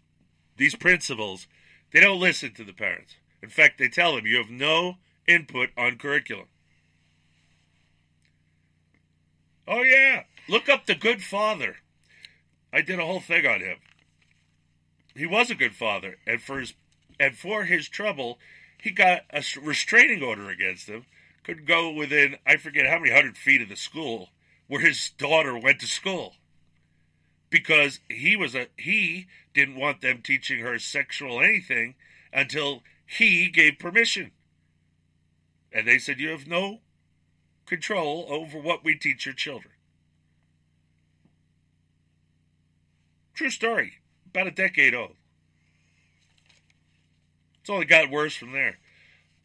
these 0.55 0.75
principals, 0.75 1.47
they 1.91 1.99
don't 1.99 2.21
listen 2.21 2.53
to 2.53 2.63
the 2.63 2.71
parents. 2.71 3.15
In 3.41 3.49
fact, 3.49 3.79
they 3.79 3.89
tell 3.89 4.15
them 4.15 4.25
you 4.25 4.37
have 4.37 4.49
no 4.49 4.95
input 5.27 5.71
on 5.75 5.97
curriculum. 5.97 6.47
Oh 9.67 9.81
yeah, 9.81 10.23
look 10.47 10.69
up 10.69 10.85
the 10.85 10.95
Good 10.95 11.23
Father. 11.23 11.77
I 12.73 12.81
did 12.81 12.99
a 12.99 13.05
whole 13.05 13.19
thing 13.19 13.45
on 13.45 13.61
him. 13.61 13.77
He 15.15 15.27
was 15.27 15.51
a 15.51 15.55
good 15.55 15.75
father, 15.75 16.17
and 16.25 16.41
for 16.41 16.59
his 16.59 16.73
and 17.19 17.37
for 17.37 17.65
his 17.65 17.87
trouble, 17.87 18.39
he 18.81 18.89
got 18.89 19.21
a 19.29 19.43
restraining 19.61 20.23
order 20.23 20.49
against 20.49 20.89
him. 20.89 21.05
Could 21.43 21.67
go 21.67 21.91
within 21.91 22.37
I 22.47 22.57
forget 22.57 22.87
how 22.87 22.97
many 22.97 23.11
hundred 23.11 23.37
feet 23.37 23.61
of 23.61 23.69
the 23.69 23.75
school 23.75 24.29
where 24.67 24.81
his 24.81 25.11
daughter 25.11 25.55
went 25.57 25.79
to 25.81 25.87
school, 25.87 26.35
because 27.51 27.99
he 28.09 28.35
was 28.35 28.55
a 28.55 28.67
he 28.75 29.27
didn't 29.53 29.75
want 29.75 30.01
them 30.01 30.21
teaching 30.23 30.59
her 30.59 30.79
sexual 30.79 31.39
anything 31.39 31.93
until 32.33 32.81
he 33.05 33.49
gave 33.49 33.77
permission. 33.77 34.31
And 35.71 35.87
they 35.87 35.99
said, 35.99 36.19
You 36.19 36.29
have 36.29 36.47
no 36.47 36.79
control 37.65 38.25
over 38.29 38.57
what 38.57 38.83
we 38.83 38.95
teach 38.95 39.25
your 39.25 39.35
children. 39.35 39.73
True 43.33 43.49
story. 43.49 43.93
About 44.27 44.47
a 44.47 44.51
decade 44.51 44.95
old. 44.95 45.15
It's 47.61 47.69
only 47.69 47.85
got 47.85 48.09
worse 48.09 48.35
from 48.35 48.51
there. 48.51 48.77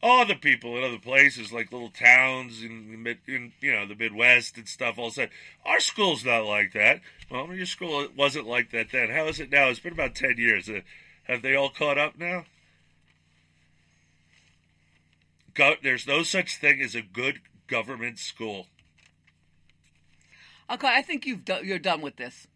All 0.03 0.25
the 0.25 0.35
people 0.35 0.77
in 0.77 0.85
other 0.85 0.99
places, 0.99 1.53
like 1.53 1.73
little 1.73 1.91
towns 1.91 2.63
in, 2.63 3.17
in 3.27 3.53
you 3.61 3.73
know 3.73 3.87
the 3.87 3.97
Midwest 3.97 4.57
and 4.57 4.69
stuff, 4.69 4.99
all 4.99 5.11
said 5.11 5.31
our 5.65 5.81
school's 5.81 6.25
not 6.25 6.45
like 6.45 6.73
that. 6.73 7.01
Well, 7.31 7.53
your 7.53 7.67
school 7.67 8.07
wasn't 8.17 8.47
like 8.47 8.71
that 8.71 8.93
then. 8.93 9.11
How 9.11 9.27
is 9.27 9.41
it 9.41 9.51
now? 9.51 9.69
It's 9.69 9.81
been 9.81 9.93
about 9.93 10.15
ten 10.15 10.37
years. 10.37 10.69
Uh, 10.69 10.81
have 11.25 11.43
they 11.43 11.55
all 11.55 11.69
caught 11.69 11.99
up 11.99 12.19
now? 12.19 12.45
Go, 15.55 15.75
there's 15.83 16.07
no 16.07 16.23
such 16.23 16.57
thing 16.57 16.81
as 16.81 16.95
a 16.95 17.03
good 17.03 17.41
government 17.69 18.19
school. 18.19 18.67
Okay, 20.71 20.89
I 20.89 21.03
think 21.03 21.25
you've 21.27 21.45
do- 21.45 21.65
you're 21.65 21.79
done 21.79 22.01
with 22.03 22.17
this. 22.17 22.47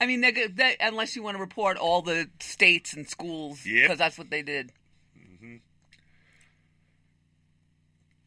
I 0.00 0.06
mean, 0.06 0.20
they, 0.20 0.30
they, 0.30 0.76
unless 0.80 1.16
you 1.16 1.22
want 1.24 1.36
to 1.36 1.40
report 1.40 1.76
all 1.76 2.02
the 2.02 2.28
states 2.38 2.92
and 2.94 3.08
schools, 3.08 3.62
because 3.64 3.88
Yep. 3.88 3.98
that's 3.98 4.16
what 4.18 4.30
they 4.30 4.42
did. 4.42 4.72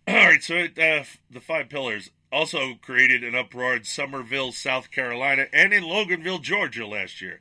All 0.08 0.16
right, 0.16 0.44
so 0.44 0.56
it, 0.56 0.78
uh, 0.78 1.04
the 1.30 1.40
Five 1.40 1.70
Pillars 1.70 2.10
also 2.32 2.74
created 2.82 3.24
an 3.24 3.36
uproar 3.36 3.76
in 3.78 3.84
Summerville, 3.86 4.52
South 4.52 4.92
Carolina, 4.92 5.46
and 5.54 5.72
in 5.74 5.84
Loganville, 5.84 6.42
Georgia 6.42 6.86
last 6.86 7.22
year. 7.22 7.40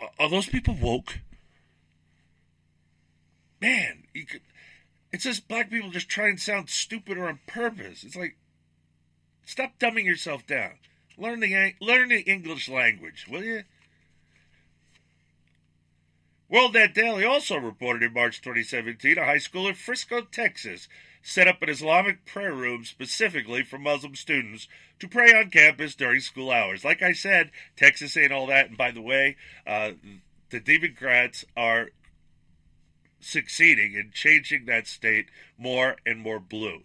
Are, 0.00 0.10
are 0.18 0.30
those 0.30 0.46
people 0.46 0.74
woke? 0.80 1.18
Man, 3.60 4.04
you 4.14 4.24
could, 4.24 4.40
it's 5.12 5.24
just 5.24 5.48
black 5.48 5.70
people 5.70 5.90
just 5.90 6.08
try 6.08 6.28
and 6.28 6.40
sound 6.40 6.70
stupid 6.70 7.18
or 7.18 7.28
on 7.28 7.40
purpose. 7.46 8.02
It's 8.02 8.16
like, 8.16 8.36
stop 9.44 9.78
dumbing 9.78 10.04
yourself 10.04 10.46
down. 10.46 10.72
Learn 11.18 11.40
the 11.40 11.74
learn 11.80 12.08
the 12.08 12.20
English 12.20 12.68
language, 12.68 13.26
will 13.28 13.44
you? 13.44 13.64
WorldNet 16.50 16.94
Daily 16.94 17.24
also 17.24 17.56
reported 17.56 18.02
in 18.02 18.12
March 18.12 18.42
2017 18.42 19.16
a 19.16 19.24
high 19.24 19.38
school 19.38 19.66
in 19.68 19.74
Frisco, 19.74 20.22
Texas, 20.22 20.88
set 21.22 21.48
up 21.48 21.62
an 21.62 21.70
Islamic 21.70 22.26
prayer 22.26 22.52
room 22.52 22.84
specifically 22.84 23.62
for 23.62 23.78
Muslim 23.78 24.14
students 24.14 24.68
to 24.98 25.08
pray 25.08 25.32
on 25.32 25.50
campus 25.50 25.94
during 25.94 26.20
school 26.20 26.50
hours. 26.50 26.84
Like 26.84 27.02
I 27.02 27.12
said, 27.12 27.50
Texas 27.76 28.16
ain't 28.16 28.32
all 28.32 28.46
that. 28.48 28.68
And 28.68 28.76
by 28.76 28.90
the 28.90 29.00
way, 29.00 29.36
uh, 29.66 29.92
the 30.50 30.60
Democrats 30.60 31.44
are 31.56 31.88
succeeding 33.24 33.94
in 33.94 34.10
changing 34.12 34.66
that 34.66 34.86
state 34.86 35.26
more 35.56 35.96
and 36.04 36.20
more 36.20 36.40
blue 36.40 36.82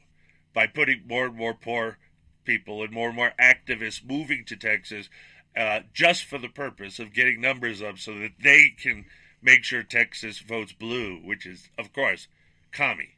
by 0.54 0.68
putting 0.68 1.04
more 1.08 1.26
and 1.26 1.36
more 1.36 1.54
poor 1.54 1.98
people 2.46 2.82
and 2.82 2.92
more 2.92 3.08
and 3.08 3.16
more 3.16 3.34
activists 3.40 4.04
moving 4.04 4.44
to 4.46 4.56
Texas 4.56 5.10
uh, 5.58 5.82
just 5.94 6.24
for 6.24 6.38
the 6.38 6.48
purpose 6.48 7.00
of 7.00 7.14
getting 7.14 7.42
numbers 7.42 7.82
up 7.82 7.98
so 7.98 8.18
that 8.20 8.32
they 8.42 8.74
can 8.82 9.06
make 9.42 9.64
sure 9.64 9.84
Texas 9.84 10.40
votes 10.40 10.72
blue, 10.72 11.20
which 11.24 11.46
is, 11.46 11.70
of 11.78 11.94
course, 11.94 12.28
commie. 12.72 13.18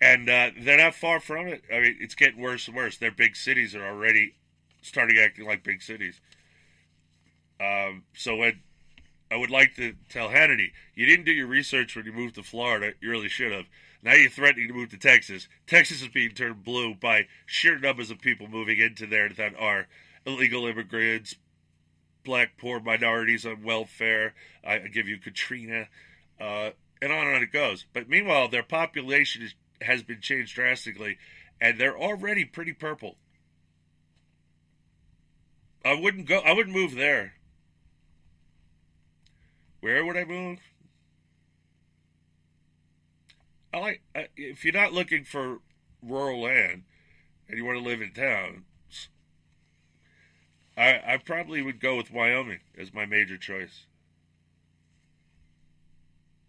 And 0.00 0.28
uh, 0.28 0.50
they're 0.60 0.78
not 0.78 0.94
far 0.94 1.20
from 1.20 1.46
it. 1.46 1.62
I 1.72 1.80
mean, 1.80 1.96
it's 2.00 2.14
getting 2.14 2.40
worse 2.40 2.66
and 2.66 2.76
worse. 2.76 2.98
Their 2.98 3.12
big 3.12 3.36
cities 3.36 3.74
are 3.74 3.86
already 3.86 4.34
starting 4.82 5.18
acting 5.18 5.46
like 5.46 5.62
big 5.62 5.80
cities. 5.80 6.20
Um, 7.60 8.02
so 8.14 8.36
when 8.36 8.60
I 9.32 9.36
would 9.36 9.50
like 9.50 9.76
to 9.76 9.94
tell 10.10 10.28
Hannity, 10.28 10.72
you 10.94 11.06
didn't 11.06 11.24
do 11.24 11.32
your 11.32 11.46
research 11.46 11.96
when 11.96 12.04
you 12.04 12.12
moved 12.12 12.34
to 12.34 12.42
Florida. 12.42 12.92
You 13.00 13.08
really 13.08 13.30
should 13.30 13.50
have. 13.50 13.64
Now 14.02 14.12
you're 14.12 14.28
threatening 14.28 14.68
to 14.68 14.74
move 14.74 14.90
to 14.90 14.98
Texas. 14.98 15.48
Texas 15.66 16.02
is 16.02 16.08
being 16.08 16.32
turned 16.32 16.64
blue 16.64 16.94
by 16.94 17.28
sheer 17.46 17.78
numbers 17.78 18.10
of 18.10 18.20
people 18.20 18.46
moving 18.46 18.78
into 18.78 19.06
there 19.06 19.30
that 19.30 19.54
are 19.58 19.86
illegal 20.26 20.66
immigrants, 20.66 21.34
black 22.24 22.58
poor 22.58 22.78
minorities 22.78 23.46
on 23.46 23.62
welfare. 23.62 24.34
I, 24.62 24.80
give 24.80 25.08
you 25.08 25.16
Katrina, 25.16 25.86
uh, 26.38 26.70
and 27.00 27.10
on 27.10 27.26
and 27.26 27.36
on 27.36 27.42
it 27.42 27.52
goes. 27.52 27.86
But 27.94 28.10
meanwhile, 28.10 28.48
their 28.48 28.62
population 28.62 29.40
is, 29.40 29.54
has 29.80 30.02
been 30.02 30.20
changed 30.20 30.54
drastically, 30.54 31.16
and 31.58 31.78
they're 31.78 31.98
already 31.98 32.44
pretty 32.44 32.74
purple. 32.74 33.16
I 35.82 35.94
wouldn't 35.94 36.26
go. 36.26 36.40
I 36.40 36.52
wouldn't 36.52 36.76
move 36.76 36.96
there. 36.96 37.36
Where 39.82 40.04
would 40.04 40.16
I 40.16 40.24
move? 40.24 40.60
I 43.74 43.78
like 43.78 44.02
uh, 44.14 44.22
if 44.36 44.64
you're 44.64 44.72
not 44.72 44.92
looking 44.92 45.24
for 45.24 45.58
rural 46.00 46.42
land 46.42 46.84
and 47.48 47.58
you 47.58 47.64
want 47.64 47.78
to 47.78 47.84
live 47.84 48.00
in 48.00 48.12
town. 48.12 48.64
I 50.76 51.00
I 51.04 51.16
probably 51.16 51.62
would 51.62 51.80
go 51.80 51.96
with 51.96 52.12
Wyoming 52.12 52.60
as 52.78 52.94
my 52.94 53.06
major 53.06 53.36
choice. 53.36 53.86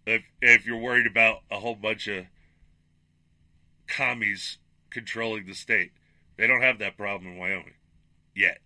If 0.06 0.22
if 0.40 0.68
you're 0.68 0.78
worried 0.78 1.08
about 1.08 1.40
a 1.50 1.60
whole 1.60 1.76
bunch 1.76 2.08
of 2.08 2.26
commies 3.88 4.60
controlling 4.92 5.48
the 5.48 5.56
state, 5.56 5.92
they 6.38 6.46
don't 6.46 6.62
have 6.62 6.78
that 6.78 6.98
problem 6.98 7.32
in 7.32 7.40
Wyoming 7.40 7.74
yet. 8.36 8.60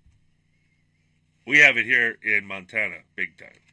We 1.45 1.59
have 1.59 1.77
it 1.77 1.85
here 1.85 2.17
in 2.21 2.43
Montana, 2.45 2.97
big 3.15 3.37
time. 3.37 3.66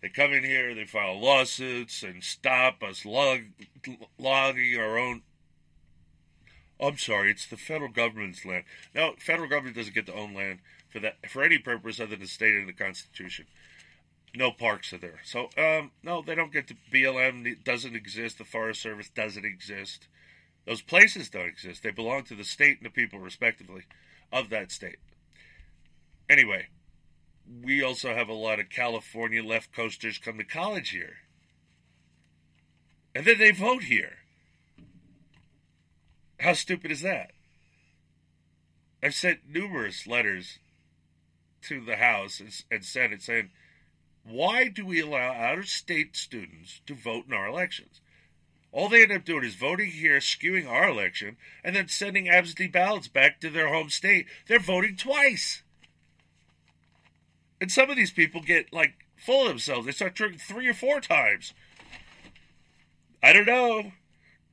They 0.00 0.08
come 0.08 0.32
in 0.32 0.44
here, 0.44 0.74
they 0.74 0.84
file 0.84 1.18
lawsuits 1.18 2.02
and 2.02 2.22
stop 2.22 2.82
us 2.82 3.04
log, 3.04 3.40
logging 4.18 4.78
our 4.78 4.96
own. 4.98 5.22
I'm 6.80 6.98
sorry, 6.98 7.32
it's 7.32 7.46
the 7.46 7.56
federal 7.56 7.90
government's 7.90 8.44
land. 8.44 8.64
No, 8.94 9.14
federal 9.18 9.48
government 9.48 9.76
doesn't 9.76 9.94
get 9.94 10.06
to 10.06 10.14
own 10.14 10.34
land 10.34 10.60
for 10.88 11.00
that 11.00 11.16
for 11.28 11.42
any 11.42 11.58
purpose 11.58 11.98
other 11.98 12.14
than 12.14 12.28
stated 12.28 12.60
in 12.60 12.66
the 12.66 12.72
Constitution. 12.72 13.46
No 14.36 14.52
parks 14.52 14.92
are 14.92 14.98
there, 14.98 15.20
so 15.24 15.48
um, 15.56 15.90
no, 16.04 16.22
they 16.22 16.36
don't 16.36 16.52
get 16.52 16.68
to. 16.68 16.76
BLM 16.92 17.64
doesn't 17.64 17.96
exist. 17.96 18.38
The 18.38 18.44
Forest 18.44 18.82
Service 18.82 19.08
doesn't 19.08 19.44
exist. 19.44 20.06
Those 20.64 20.82
places 20.82 21.30
don't 21.30 21.48
exist. 21.48 21.82
They 21.82 21.90
belong 21.90 22.24
to 22.24 22.34
the 22.34 22.44
state 22.44 22.76
and 22.76 22.86
the 22.86 22.90
people, 22.90 23.18
respectively, 23.18 23.84
of 24.30 24.50
that 24.50 24.70
state. 24.70 24.98
Anyway, 26.28 26.66
we 27.64 27.82
also 27.82 28.14
have 28.14 28.28
a 28.28 28.34
lot 28.34 28.60
of 28.60 28.70
California 28.70 29.42
left 29.42 29.74
coasters 29.74 30.18
come 30.18 30.38
to 30.38 30.44
college 30.44 30.90
here. 30.90 31.16
And 33.14 33.24
then 33.24 33.38
they 33.38 33.50
vote 33.50 33.84
here. 33.84 34.18
How 36.40 36.52
stupid 36.52 36.90
is 36.90 37.02
that? 37.02 37.32
I've 39.02 39.14
sent 39.14 39.48
numerous 39.48 40.06
letters 40.06 40.58
to 41.62 41.84
the 41.84 41.96
House 41.96 42.40
and, 42.70 42.84
Senate 42.84 43.22
saying, 43.22 43.50
why 44.24 44.68
do 44.68 44.84
we 44.84 45.00
allow 45.00 45.32
out 45.32 45.58
of 45.58 45.68
state 45.68 46.16
students 46.16 46.80
to 46.86 46.94
vote 46.94 47.26
in 47.26 47.32
our 47.32 47.46
elections? 47.46 48.00
All 48.70 48.88
they 48.88 49.02
end 49.02 49.12
up 49.12 49.24
doing 49.24 49.44
is 49.44 49.54
voting 49.54 49.90
here, 49.90 50.18
skewing 50.18 50.68
our 50.68 50.88
election, 50.88 51.36
and 51.64 51.74
then 51.74 51.88
sending 51.88 52.28
absentee 52.28 52.68
ballots 52.68 53.08
back 53.08 53.40
to 53.40 53.50
their 53.50 53.68
home 53.68 53.88
state. 53.88 54.26
They're 54.46 54.58
voting 54.58 54.96
twice. 54.96 55.62
And 57.60 57.70
some 57.70 57.90
of 57.90 57.96
these 57.96 58.12
people 58.12 58.40
get 58.40 58.72
like 58.72 58.94
full 59.16 59.42
of 59.42 59.48
themselves. 59.48 59.86
They 59.86 59.92
start 59.92 60.14
drinking 60.14 60.40
three 60.40 60.68
or 60.68 60.74
four 60.74 61.00
times. 61.00 61.52
I 63.22 63.32
don't 63.32 63.46
know. 63.46 63.92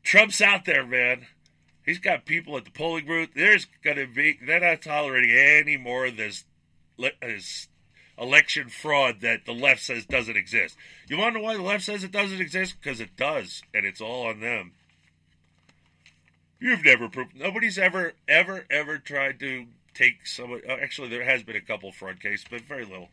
Trump's 0.03 0.41
out 0.41 0.65
there, 0.65 0.85
man. 0.85 1.27
He's 1.85 1.99
got 1.99 2.25
people 2.25 2.57
at 2.57 2.65
the 2.65 2.71
polling 2.71 3.05
booth. 3.05 3.29
There's 3.35 3.67
gonna 3.83 4.07
be. 4.07 4.39
They're 4.45 4.59
not 4.59 4.81
tolerating 4.81 5.31
any 5.31 5.77
more 5.77 6.07
of 6.07 6.17
this, 6.17 6.45
this 6.97 7.67
election 8.17 8.69
fraud 8.69 9.21
that 9.21 9.45
the 9.45 9.53
left 9.53 9.83
says 9.83 10.05
doesn't 10.05 10.37
exist. 10.37 10.77
You 11.07 11.17
want 11.17 11.35
to 11.35 11.39
know 11.39 11.45
why 11.45 11.55
the 11.55 11.61
left 11.61 11.83
says 11.83 12.03
it 12.03 12.11
doesn't 12.11 12.41
exist? 12.41 12.75
Because 12.81 12.99
it 12.99 13.15
does, 13.15 13.61
and 13.73 13.85
it's 13.85 14.01
all 14.01 14.27
on 14.27 14.39
them. 14.39 14.71
You've 16.59 16.85
never 16.85 17.09
proved. 17.09 17.35
Nobody's 17.35 17.77
ever, 17.77 18.13
ever, 18.27 18.65
ever 18.71 18.97
tried 18.97 19.39
to 19.41 19.65
take 19.95 20.27
someone. 20.27 20.61
Uh, 20.67 20.73
actually, 20.73 21.09
there 21.09 21.23
has 21.23 21.43
been 21.43 21.55
a 21.55 21.61
couple 21.61 21.91
fraud 21.91 22.19
cases, 22.19 22.45
but 22.49 22.61
very 22.61 22.85
little. 22.85 23.09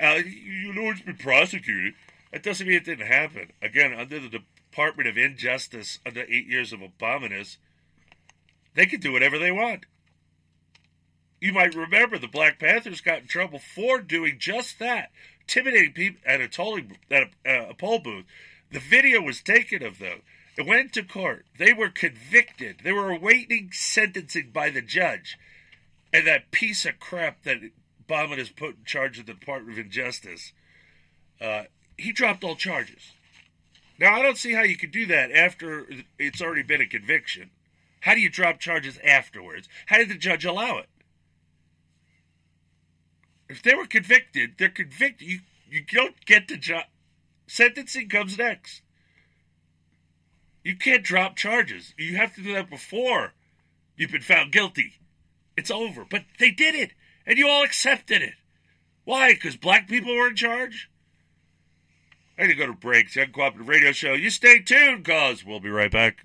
Uh, 0.00 0.20
you 0.24 0.72
know, 0.72 0.90
it's 0.90 1.02
been 1.02 1.16
prosecuted. 1.16 1.94
That 2.32 2.42
doesn't 2.42 2.66
mean 2.66 2.76
it 2.76 2.84
didn't 2.84 3.06
happen. 3.06 3.50
Again, 3.60 3.92
under 3.92 4.18
the 4.18 4.40
Department 4.70 5.08
of 5.08 5.18
Injustice, 5.18 5.98
under 6.06 6.22
eight 6.22 6.46
years 6.46 6.72
of 6.72 6.80
Obama's, 6.80 7.58
they 8.74 8.86
can 8.86 9.00
do 9.00 9.12
whatever 9.12 9.38
they 9.38 9.52
want. 9.52 9.84
You 11.40 11.52
might 11.52 11.74
remember 11.74 12.18
the 12.18 12.28
Black 12.28 12.58
Panthers 12.58 13.00
got 13.00 13.18
in 13.18 13.26
trouble 13.26 13.58
for 13.58 14.00
doing 14.00 14.36
just 14.38 14.78
that, 14.78 15.10
intimidating 15.40 15.92
people 15.92 16.20
at 16.24 16.40
a 16.40 16.48
tolling 16.48 16.96
at 17.10 17.24
a, 17.44 17.66
uh, 17.66 17.70
a 17.70 17.74
poll 17.74 17.98
booth. 17.98 18.24
The 18.70 18.78
video 18.78 19.20
was 19.20 19.42
taken 19.42 19.82
of 19.82 19.98
them. 19.98 20.22
It 20.56 20.66
went 20.66 20.92
to 20.94 21.02
court. 21.02 21.44
They 21.58 21.72
were 21.72 21.88
convicted. 21.88 22.80
They 22.84 22.92
were 22.92 23.10
awaiting 23.10 23.70
sentencing 23.72 24.50
by 24.52 24.70
the 24.70 24.82
judge. 24.82 25.36
And 26.12 26.26
that 26.26 26.50
piece 26.50 26.84
of 26.84 27.00
crap 27.00 27.42
that 27.44 27.58
Obama 28.06 28.36
has 28.36 28.50
put 28.50 28.76
in 28.76 28.84
charge 28.84 29.18
of 29.18 29.26
the 29.26 29.34
Department 29.34 29.78
of 29.78 29.84
Injustice, 29.86 30.52
uh, 31.40 31.64
he 31.96 32.12
dropped 32.12 32.44
all 32.44 32.56
charges. 32.56 33.12
Now, 33.98 34.18
I 34.18 34.22
don't 34.22 34.36
see 34.36 34.52
how 34.52 34.62
you 34.62 34.76
could 34.76 34.90
do 34.90 35.06
that 35.06 35.30
after 35.30 35.86
it's 36.18 36.42
already 36.42 36.62
been 36.62 36.80
a 36.80 36.86
conviction. 36.86 37.50
How 38.00 38.14
do 38.14 38.20
you 38.20 38.28
drop 38.28 38.58
charges 38.58 38.98
afterwards? 39.04 39.68
How 39.86 39.98
did 39.98 40.08
the 40.08 40.16
judge 40.16 40.44
allow 40.44 40.78
it? 40.78 40.88
If 43.48 43.62
they 43.62 43.74
were 43.74 43.86
convicted, 43.86 44.54
they're 44.58 44.70
convicted. 44.70 45.28
You, 45.28 45.40
you 45.70 45.84
don't 45.92 46.16
get 46.26 46.48
the 46.48 46.56
job. 46.56 46.84
Sentencing 47.46 48.08
comes 48.08 48.38
next. 48.38 48.82
You 50.64 50.76
can't 50.76 51.04
drop 51.04 51.36
charges. 51.36 51.94
You 51.98 52.16
have 52.16 52.34
to 52.34 52.42
do 52.42 52.54
that 52.54 52.70
before 52.70 53.34
you've 53.96 54.10
been 54.10 54.22
found 54.22 54.52
guilty. 54.52 54.94
It's 55.56 55.70
over. 55.70 56.04
But 56.08 56.24
they 56.38 56.50
did 56.50 56.74
it, 56.74 56.92
and 57.26 57.38
you 57.38 57.48
all 57.48 57.64
accepted 57.64 58.22
it. 58.22 58.34
Why? 59.04 59.32
Because 59.32 59.56
black 59.56 59.88
people 59.88 60.14
were 60.14 60.28
in 60.28 60.36
charge? 60.36 60.88
I 62.38 62.42
need 62.42 62.48
to 62.48 62.54
go 62.54 62.66
to 62.66 62.72
break. 62.72 63.12
The 63.12 63.26
Uncooperative 63.26 63.68
Radio 63.68 63.92
Show. 63.92 64.14
You 64.14 64.30
stay 64.30 64.60
tuned, 64.60 65.04
cause 65.04 65.44
we'll 65.44 65.60
be 65.60 65.70
right 65.70 65.90
back. 65.90 66.24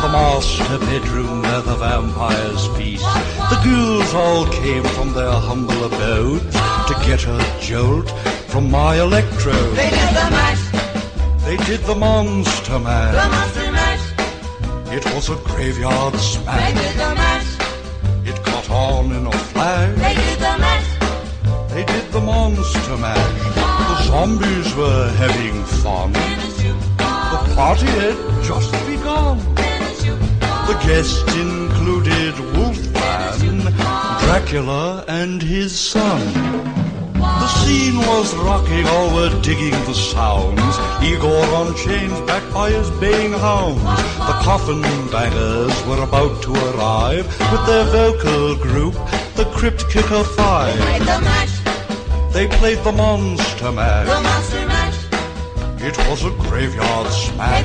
to 0.00 0.06
the 0.06 0.12
master 0.12 0.78
bedroom 0.78 1.42
where 1.42 1.62
the 1.62 1.74
vampires 1.76 2.66
feast. 2.76 3.04
The 3.50 3.58
ghouls 3.64 4.14
all 4.14 4.46
came 4.46 4.84
from 4.84 5.12
their 5.12 5.32
humble 5.32 5.84
abodes 5.84 6.54
to 6.88 6.94
get 7.06 7.26
a 7.26 7.38
jolt 7.60 8.10
from 8.48 8.70
my 8.70 8.96
electrode. 8.96 9.76
They 9.76 9.90
did 9.90 10.10
the 10.20 10.28
mash, 10.36 10.64
They 11.44 11.56
did 11.56 11.80
the 11.80 11.94
monster 11.94 12.72
the 12.72 12.78
monster 12.78 13.72
mash. 13.72 14.06
It 14.96 15.04
was 15.14 15.30
a 15.30 15.36
graveyard 15.48 16.14
smash. 16.16 16.60
They 16.60 16.72
smash. 16.72 16.84
did 16.84 16.96
the 17.04 17.14
mash, 17.20 17.50
It 18.30 18.44
caught 18.44 18.70
on 18.70 19.12
in 19.12 19.26
a 19.26 19.32
flash. 19.50 19.98
they 19.98 20.14
did 20.14 20.38
the 20.38 20.54
mash. 20.64 20.90
They 21.72 21.84
did 21.84 22.12
the 22.12 22.20
monster 22.20 22.96
mash. 22.96 23.40
The 23.90 24.02
zombies 24.04 24.74
were 24.76 25.08
having 25.22 25.64
fun. 25.82 26.12
The 26.12 27.54
party 27.56 27.86
had 27.86 28.16
just 28.44 28.72
begun. 28.86 29.67
The 30.68 30.74
guests 30.86 31.22
included 31.34 32.38
Wolfman, 32.54 33.60
Dracula, 34.20 35.02
and 35.08 35.40
his 35.40 35.72
son. 35.78 36.20
The 37.14 37.48
scene 37.48 37.96
was 37.96 38.34
rocking, 38.36 38.86
all 38.86 39.14
were 39.14 39.30
digging 39.40 39.70
the 39.86 39.94
sounds. 39.94 40.74
Igor 41.02 41.44
on 41.60 41.74
chains, 41.74 42.20
backed 42.28 42.52
by 42.52 42.70
his 42.70 42.90
baying 43.00 43.32
hounds. 43.32 43.82
The 44.28 44.36
coffin 44.44 44.82
bangers 45.10 45.74
were 45.86 46.02
about 46.02 46.42
to 46.42 46.52
arrive 46.70 47.26
with 47.50 47.64
their 47.66 47.84
vocal 47.84 48.56
group, 48.56 48.94
the 49.36 49.46
Crypt 49.56 49.88
Kicker 49.88 50.22
Five. 50.22 50.76
They 50.78 50.98
did 50.98 51.08
the 51.08 51.20
mash, 51.22 52.32
They 52.34 52.46
played 52.46 52.84
the 52.84 52.92
monster 52.92 53.64
the 53.64 53.72
mash. 53.72 54.06
monster 54.06 54.66
mash. 54.66 54.98
It 55.80 55.96
was 56.10 56.24
a 56.24 56.30
graveyard 56.30 57.08
smash. 57.10 57.64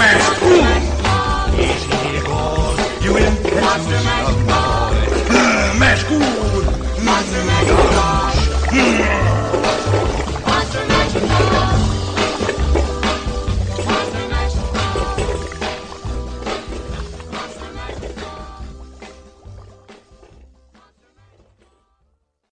Mash. 0.00 0.42
Easy, 0.42 0.79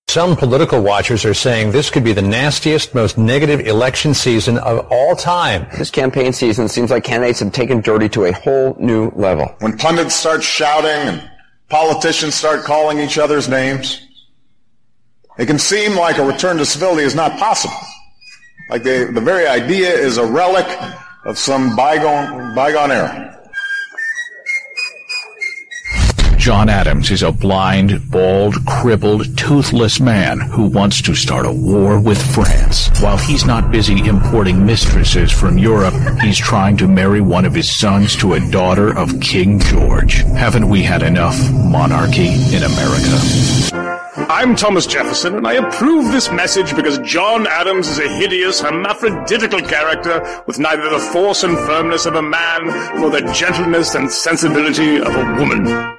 Some 0.08 0.36
political 0.36 0.80
watchers 0.80 1.26
are 1.26 1.34
saying 1.34 1.72
this 1.72 1.90
could 1.90 2.02
be 2.02 2.14
the 2.14 2.22
nastiest, 2.22 2.94
most 2.94 3.18
negative 3.18 3.60
election 3.66 4.14
season 4.14 4.56
of 4.56 4.86
all 4.90 5.14
time. 5.14 5.66
This 5.76 5.90
campaign 5.90 6.32
season 6.32 6.66
seems 6.66 6.90
like 6.90 7.04
candidates 7.04 7.40
have 7.40 7.52
taken 7.52 7.82
dirty 7.82 8.08
to 8.10 8.24
a 8.24 8.32
whole 8.32 8.74
new 8.80 9.10
level. 9.10 9.54
When 9.58 9.76
pundits 9.76 10.14
start 10.14 10.42
shouting 10.42 10.90
and 10.90 11.30
politicians 11.68 12.34
start 12.34 12.64
calling 12.64 13.00
each 13.00 13.18
other's 13.18 13.50
names, 13.50 14.00
it 15.38 15.44
can 15.44 15.58
seem 15.58 15.94
like 15.94 16.16
a 16.16 16.24
return 16.24 16.56
to 16.56 16.64
civility 16.64 17.02
is 17.02 17.14
not 17.14 17.38
possible. 17.38 17.76
Like 18.70 18.84
the, 18.84 19.10
the 19.12 19.20
very 19.20 19.46
idea 19.46 19.90
is 19.90 20.16
a 20.16 20.24
relic 20.24 20.66
of 21.26 21.36
some 21.36 21.76
bygone, 21.76 22.54
bygone 22.54 22.92
era. 22.92 23.37
John 26.38 26.68
Adams 26.68 27.10
is 27.10 27.22
a 27.22 27.32
blind, 27.32 28.10
bald, 28.10 28.64
crippled, 28.64 29.36
toothless 29.36 29.98
man 29.98 30.38
who 30.38 30.66
wants 30.66 31.02
to 31.02 31.14
start 31.14 31.44
a 31.44 31.52
war 31.52 32.00
with 32.00 32.22
France. 32.32 32.88
While 33.02 33.18
he's 33.18 33.44
not 33.44 33.72
busy 33.72 34.06
importing 34.06 34.64
mistresses 34.64 35.32
from 35.32 35.58
Europe, 35.58 35.94
he's 36.22 36.38
trying 36.38 36.76
to 36.78 36.86
marry 36.86 37.20
one 37.20 37.44
of 37.44 37.54
his 37.54 37.70
sons 37.70 38.16
to 38.16 38.34
a 38.34 38.50
daughter 38.50 38.96
of 38.96 39.20
King 39.20 39.58
George. 39.58 40.22
Haven't 40.22 40.68
we 40.68 40.82
had 40.82 41.02
enough 41.02 41.36
monarchy 41.52 42.28
in 42.54 42.62
America? 42.62 43.98
I'm 44.30 44.54
Thomas 44.54 44.86
Jefferson, 44.86 45.36
and 45.36 45.46
I 45.46 45.54
approve 45.54 46.12
this 46.12 46.30
message 46.30 46.74
because 46.76 46.98
John 46.98 47.46
Adams 47.48 47.88
is 47.88 47.98
a 47.98 48.08
hideous, 48.08 48.60
hermaphroditical 48.60 49.68
character 49.68 50.42
with 50.46 50.58
neither 50.58 50.88
the 50.88 51.00
force 51.00 51.42
and 51.42 51.58
firmness 51.58 52.06
of 52.06 52.14
a 52.14 52.22
man 52.22 52.66
nor 53.00 53.10
the 53.10 53.22
gentleness 53.32 53.96
and 53.96 54.10
sensibility 54.10 54.98
of 54.98 55.14
a 55.14 55.36
woman. 55.38 55.97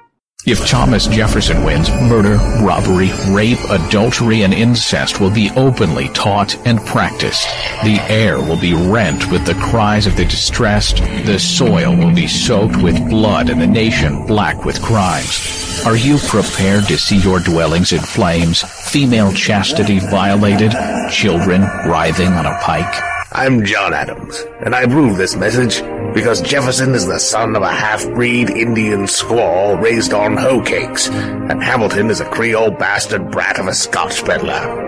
If 0.49 0.65
Thomas 0.65 1.05
Jefferson 1.05 1.63
wins, 1.63 1.91
murder, 1.91 2.37
robbery, 2.65 3.11
rape, 3.29 3.59
adultery, 3.69 4.41
and 4.41 4.51
incest 4.51 5.21
will 5.21 5.29
be 5.29 5.51
openly 5.55 6.09
taught 6.09 6.57
and 6.65 6.83
practiced. 6.87 7.47
The 7.83 7.99
air 8.09 8.39
will 8.39 8.59
be 8.59 8.73
rent 8.73 9.31
with 9.31 9.45
the 9.45 9.53
cries 9.53 10.07
of 10.07 10.17
the 10.17 10.25
distressed. 10.25 11.03
The 11.27 11.37
soil 11.37 11.95
will 11.95 12.15
be 12.15 12.25
soaked 12.25 12.81
with 12.81 13.11
blood 13.11 13.51
and 13.51 13.61
the 13.61 13.67
nation 13.67 14.25
black 14.25 14.65
with 14.65 14.81
crimes. 14.81 15.83
Are 15.85 15.95
you 15.95 16.17
prepared 16.17 16.85
to 16.85 16.97
see 16.97 17.17
your 17.17 17.39
dwellings 17.39 17.93
in 17.93 17.99
flames, 17.99 18.63
female 18.63 19.31
chastity 19.31 19.99
violated, 19.99 20.71
children 21.11 21.61
writhing 21.61 22.29
on 22.29 22.47
a 22.47 22.57
pike? 22.57 23.03
I'm 23.33 23.63
John 23.63 23.93
Adams, 23.93 24.43
and 24.65 24.73
I 24.73 24.81
approve 24.81 25.15
this 25.17 25.35
message 25.35 25.83
because 26.13 26.41
Jefferson 26.41 26.93
is 26.95 27.07
the 27.07 27.19
son 27.19 27.55
of 27.55 27.61
a 27.61 27.71
half-breed 27.71 28.49
Indian 28.49 29.01
squaw 29.01 29.79
raised 29.81 30.13
on 30.13 30.37
hoe 30.37 30.61
cakes, 30.61 31.07
and 31.09 31.63
Hamilton 31.63 32.09
is 32.09 32.19
a 32.19 32.25
Creole 32.25 32.71
bastard 32.71 33.31
brat 33.31 33.59
of 33.59 33.67
a 33.67 33.73
Scotch 33.73 34.23
peddler. 34.25 34.87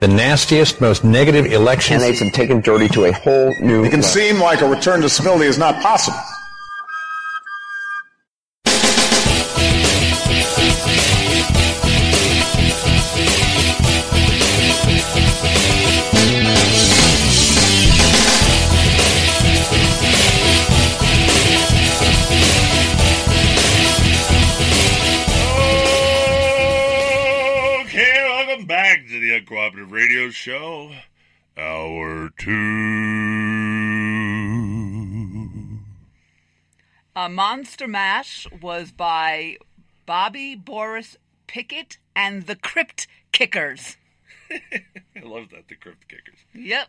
The 0.00 0.08
nastiest, 0.08 0.80
most 0.80 1.04
negative 1.04 1.46
election. 1.46 1.98
Candidates 1.98 2.20
have 2.20 2.32
taken 2.32 2.60
dirty 2.60 2.88
to 2.88 3.06
a 3.06 3.12
whole 3.12 3.54
new. 3.60 3.84
It 3.84 3.90
can 3.90 4.02
seem 4.02 4.38
like 4.38 4.60
a 4.60 4.68
return 4.68 5.00
to 5.00 5.08
civility 5.08 5.46
is 5.46 5.58
not 5.58 5.82
possible. 5.82 6.18
Radio 30.26 30.32
Show. 30.32 30.90
Hour 31.56 32.30
two. 32.36 32.56
Uh, 37.14 37.28
Monster 37.28 37.86
Mash 37.86 38.48
was 38.60 38.90
by 38.90 39.56
Bobby 40.04 40.56
Boris 40.56 41.16
Pickett 41.46 41.98
and 42.16 42.46
the 42.48 42.56
Crypt 42.56 43.06
Kickers. 43.30 43.96
I 44.50 44.82
love 45.22 45.50
that, 45.50 45.68
the 45.68 45.76
Crypt 45.76 46.08
Kickers. 46.08 46.40
Yep. 46.52 46.88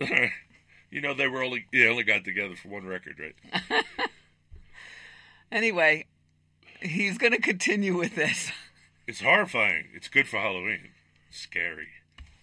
you 0.90 1.02
know, 1.02 1.12
they 1.12 1.28
were 1.28 1.42
only 1.42 1.66
they 1.74 1.86
only 1.86 2.04
got 2.04 2.24
together 2.24 2.56
for 2.56 2.68
one 2.68 2.86
record, 2.86 3.20
right? 3.20 3.34
Anyway, 5.52 6.06
he's 6.82 7.18
going 7.18 7.32
to 7.32 7.40
continue 7.40 7.96
with 7.96 8.16
this. 8.16 8.50
It's 9.06 9.20
horrifying. 9.20 9.88
It's 9.94 10.08
good 10.08 10.26
for 10.26 10.38
Halloween. 10.38 10.90
Scary. 11.30 11.86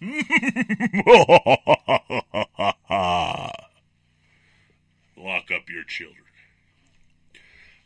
Lock 5.16 5.50
up 5.50 5.68
your 5.68 5.84
children. 5.86 6.24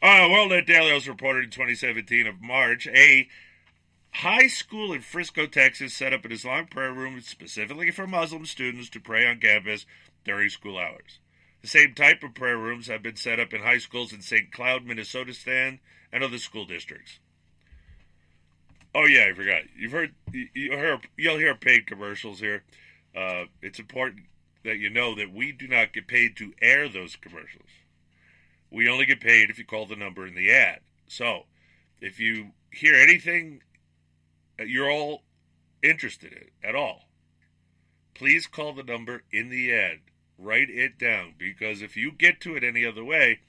Uh, 0.00 0.28
World 0.30 0.50
Net 0.50 0.64
Daily 0.64 0.92
also 0.92 1.10
reported 1.10 1.44
in 1.44 1.50
2017 1.50 2.28
of 2.28 2.40
March, 2.40 2.86
a 2.86 3.26
high 4.12 4.46
school 4.46 4.92
in 4.92 5.00
Frisco, 5.00 5.46
Texas 5.46 5.92
set 5.92 6.12
up 6.12 6.24
an 6.24 6.30
Islamic 6.30 6.70
prayer 6.70 6.92
room 6.92 7.20
specifically 7.20 7.90
for 7.90 8.06
Muslim 8.06 8.46
students 8.46 8.88
to 8.90 9.00
pray 9.00 9.26
on 9.26 9.40
campus 9.40 9.86
during 10.24 10.48
school 10.50 10.78
hours. 10.78 11.18
The 11.62 11.68
same 11.68 11.94
type 11.94 12.22
of 12.22 12.34
prayer 12.34 12.56
rooms 12.56 12.86
have 12.86 13.02
been 13.02 13.16
set 13.16 13.40
up 13.40 13.52
in 13.52 13.62
high 13.62 13.78
schools 13.78 14.12
in 14.12 14.22
St. 14.22 14.52
Cloud, 14.52 14.84
Minnesota, 14.84 15.34
Stan, 15.34 15.80
and 16.12 16.22
other 16.22 16.38
school 16.38 16.64
districts. 16.64 17.18
Oh 18.94 19.04
yeah, 19.04 19.26
I 19.30 19.34
forgot. 19.34 19.62
You've 19.76 19.92
heard 19.92 20.14
you 20.32 20.48
hear 20.54 21.00
you'll 21.16 21.38
hear 21.38 21.54
paid 21.54 21.86
commercials 21.86 22.40
here. 22.40 22.64
Uh, 23.14 23.44
it's 23.62 23.78
important 23.78 24.24
that 24.64 24.78
you 24.78 24.90
know 24.90 25.14
that 25.14 25.32
we 25.32 25.52
do 25.52 25.68
not 25.68 25.92
get 25.92 26.06
paid 26.06 26.36
to 26.36 26.52
air 26.60 26.88
those 26.88 27.16
commercials. 27.16 27.68
We 28.70 28.88
only 28.88 29.06
get 29.06 29.20
paid 29.20 29.50
if 29.50 29.58
you 29.58 29.64
call 29.64 29.86
the 29.86 29.96
number 29.96 30.26
in 30.26 30.34
the 30.34 30.52
ad. 30.52 30.80
So, 31.06 31.44
if 32.00 32.20
you 32.20 32.52
hear 32.70 32.94
anything 32.94 33.62
you're 34.58 34.90
all 34.90 35.22
interested 35.82 36.32
in 36.32 36.68
at 36.68 36.74
all, 36.74 37.08
please 38.14 38.46
call 38.46 38.72
the 38.72 38.82
number 38.82 39.22
in 39.30 39.48
the 39.48 39.72
ad. 39.72 40.00
Write 40.38 40.70
it 40.70 40.98
down 40.98 41.34
because 41.38 41.82
if 41.82 41.96
you 41.96 42.12
get 42.12 42.40
to 42.40 42.56
it 42.56 42.64
any 42.64 42.84
other 42.84 43.04
way, 43.04 43.40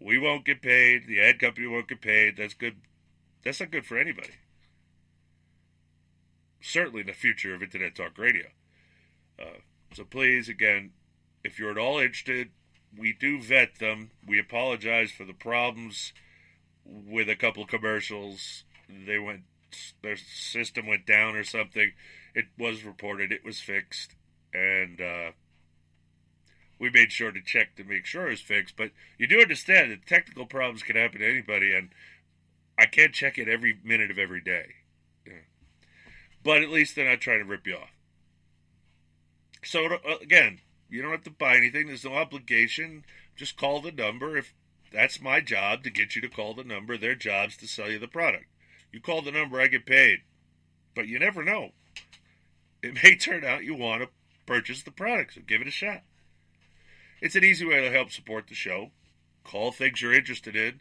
we 0.00 0.18
won't 0.18 0.44
get 0.44 0.62
paid. 0.62 1.06
The 1.06 1.20
ad 1.20 1.38
company 1.38 1.66
won't 1.66 1.88
get 1.88 2.00
paid. 2.00 2.36
That's 2.36 2.54
good. 2.54 2.76
That's 3.44 3.60
not 3.60 3.70
good 3.70 3.86
for 3.86 3.98
anybody. 3.98 4.34
Certainly, 6.60 7.02
the 7.02 7.12
future 7.12 7.54
of 7.54 7.62
internet 7.62 7.96
talk 7.96 8.16
radio. 8.16 8.46
Uh, 9.38 9.58
so 9.94 10.04
please, 10.04 10.48
again, 10.48 10.92
if 11.42 11.58
you're 11.58 11.72
at 11.72 11.78
all 11.78 11.98
interested, 11.98 12.50
we 12.96 13.12
do 13.12 13.40
vet 13.42 13.78
them. 13.78 14.10
We 14.26 14.38
apologize 14.38 15.10
for 15.10 15.24
the 15.24 15.32
problems 15.32 16.12
with 16.84 17.28
a 17.28 17.36
couple 17.36 17.66
commercials. 17.66 18.64
They 18.88 19.18
went, 19.18 19.42
their 20.02 20.16
system 20.16 20.86
went 20.86 21.06
down 21.06 21.34
or 21.34 21.44
something. 21.44 21.92
It 22.34 22.46
was 22.58 22.84
reported. 22.84 23.32
It 23.32 23.44
was 23.44 23.60
fixed, 23.60 24.14
and 24.54 25.00
uh, 25.00 25.32
we 26.78 26.90
made 26.90 27.12
sure 27.12 27.32
to 27.32 27.42
check 27.42 27.76
to 27.76 27.84
make 27.84 28.06
sure 28.06 28.26
it 28.26 28.30
was 28.30 28.40
fixed. 28.40 28.76
But 28.76 28.90
you 29.18 29.26
do 29.26 29.40
understand 29.40 29.90
that 29.90 30.06
technical 30.06 30.46
problems 30.46 30.82
can 30.82 30.96
happen 30.96 31.20
to 31.20 31.30
anybody, 31.30 31.74
and 31.74 31.90
I 32.78 32.86
can't 32.86 33.12
check 33.12 33.38
it 33.38 33.48
every 33.48 33.78
minute 33.84 34.10
of 34.10 34.18
every 34.18 34.40
day. 34.40 34.66
But 36.42 36.62
at 36.62 36.70
least 36.70 36.96
they're 36.96 37.08
not 37.08 37.20
trying 37.20 37.38
to 37.38 37.44
rip 37.44 37.66
you 37.66 37.76
off. 37.76 37.90
So 39.64 39.86
uh, 39.86 40.16
again, 40.20 40.58
you 40.88 41.00
don't 41.00 41.12
have 41.12 41.24
to 41.24 41.30
buy 41.30 41.56
anything. 41.56 41.86
There's 41.86 42.04
no 42.04 42.14
obligation. 42.14 43.04
Just 43.36 43.56
call 43.56 43.80
the 43.80 43.92
number. 43.92 44.36
If 44.36 44.54
that's 44.92 45.22
my 45.22 45.40
job 45.40 45.84
to 45.84 45.90
get 45.90 46.16
you 46.16 46.22
to 46.22 46.28
call 46.28 46.54
the 46.54 46.64
number, 46.64 46.96
their 46.96 47.14
job's 47.14 47.56
to 47.58 47.68
sell 47.68 47.90
you 47.90 47.98
the 47.98 48.08
product. 48.08 48.46
You 48.92 49.00
call 49.00 49.22
the 49.22 49.32
number, 49.32 49.60
I 49.60 49.68
get 49.68 49.86
paid. 49.86 50.18
But 50.94 51.08
you 51.08 51.18
never 51.18 51.42
know. 51.42 51.70
It 52.82 52.94
may 53.02 53.16
turn 53.16 53.44
out 53.44 53.64
you 53.64 53.74
want 53.74 54.02
to 54.02 54.08
purchase 54.44 54.82
the 54.82 54.90
product, 54.90 55.34
so 55.34 55.40
give 55.46 55.60
it 55.60 55.68
a 55.68 55.72
shot. 55.72 56.02
It's 57.20 57.36
an 57.36 57.44
easy 57.44 57.64
way 57.64 57.80
to 57.80 57.90
help 57.90 58.10
support 58.10 58.48
the 58.48 58.54
show. 58.54 58.90
Call 59.44 59.70
things 59.70 60.02
you're 60.02 60.12
interested 60.12 60.56
in, 60.56 60.80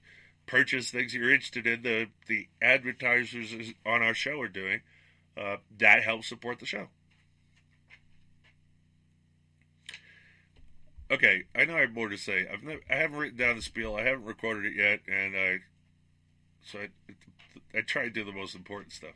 purchase 0.52 0.91
things 0.91 1.14
you're 1.14 1.32
interested 1.32 1.66
in. 1.66 1.82
The 1.82 2.08
the 2.28 2.47
advertisers 2.62 3.54
on 3.86 4.04
our 4.04 4.14
show 4.14 4.39
are 4.41 4.49
doing 4.49 4.82
uh, 5.38 5.58
that 5.80 6.04
helps 6.04 6.28
support 6.28 6.60
the 6.60 6.66
show. 6.66 6.88
Okay, 11.10 11.43
I 11.56 11.66
know 11.66 11.76
I 11.76 11.82
have 11.82 11.93
more 11.93 12.10
to 12.10 12.18
say. 12.18 12.47
I've 12.52 12.64
never, 12.64 12.82
I 12.89 12.95
haven't 12.95 13.18
written 13.18 13.38
down 13.38 13.56
the 13.56 13.62
spiel. 13.62 13.95
I 13.95 14.04
haven't 14.04 14.26
recorded 14.26 14.66
it 14.66 14.76
yet, 14.76 14.99
and 15.08 15.36
I 15.36 15.60
so 16.66 16.80
I, 16.80 17.78
I 17.78 17.82
try 17.82 18.04
to 18.04 18.10
do 18.10 18.26
the 18.26 18.32
most 18.34 18.54
important 18.54 18.91
stuff. 18.91 19.16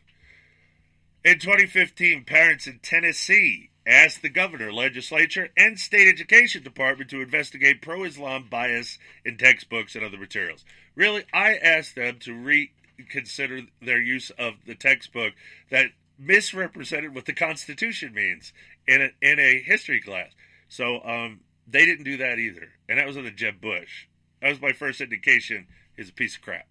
In 1.23 1.39
2015, 1.39 2.23
parents 2.23 2.65
in 2.67 2.79
Tennessee 2.79 3.71
asked 3.85 4.21
the 4.21 4.29
governor, 4.29 4.73
legislature, 4.73 5.49
and 5.55 5.79
state 5.79 6.07
education 6.07 6.63
department 6.63 7.09
to 7.11 7.21
investigate 7.21 7.81
pro-Islam 7.81 8.47
bias 8.49 8.97
in 9.23 9.37
textbooks 9.37 9.95
and 9.95 10.03
other 10.03 10.17
materials. 10.17 10.65
Really, 10.95 11.25
I 11.33 11.55
asked 11.55 11.95
them 11.95 12.17
to 12.21 12.33
reconsider 12.33 13.61
their 13.81 14.01
use 14.01 14.31
of 14.31 14.53
the 14.65 14.75
textbook 14.75 15.33
that 15.69 15.87
misrepresented 16.17 17.13
what 17.13 17.25
the 17.25 17.33
Constitution 17.33 18.13
means 18.13 18.53
in 18.87 19.01
a, 19.01 19.09
in 19.21 19.39
a 19.39 19.61
history 19.61 20.01
class. 20.01 20.31
So 20.67 21.01
um, 21.03 21.41
they 21.67 21.85
didn't 21.85 22.05
do 22.05 22.17
that 22.17 22.39
either, 22.39 22.69
and 22.89 22.97
that 22.99 23.07
was 23.07 23.17
under 23.17 23.31
Jeb 23.31 23.61
Bush. 23.61 24.07
That 24.41 24.49
was 24.49 24.61
my 24.61 24.71
first 24.71 25.01
indication. 25.01 25.67
Is 25.97 26.09
a 26.09 26.13
piece 26.13 26.35
of 26.35 26.41
crap. 26.41 26.67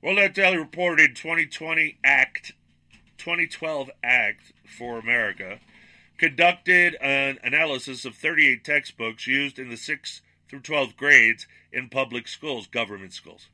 Well, 0.00 0.14
that 0.16 0.32
Daily 0.32 0.56
reported 0.56 1.16
2020 1.16 1.98
Act, 2.04 2.52
2012 3.22 3.88
Act 4.02 4.52
for 4.66 4.98
America 4.98 5.60
conducted 6.18 6.96
an 7.00 7.38
analysis 7.44 8.04
of 8.04 8.16
38 8.16 8.64
textbooks 8.64 9.28
used 9.28 9.60
in 9.60 9.68
the 9.68 9.76
6th 9.76 10.22
through 10.48 10.58
12th 10.58 10.96
grades 10.96 11.46
in 11.72 11.88
public 11.88 12.26
schools, 12.26 12.66
government 12.66 13.12
schools. 13.12 13.46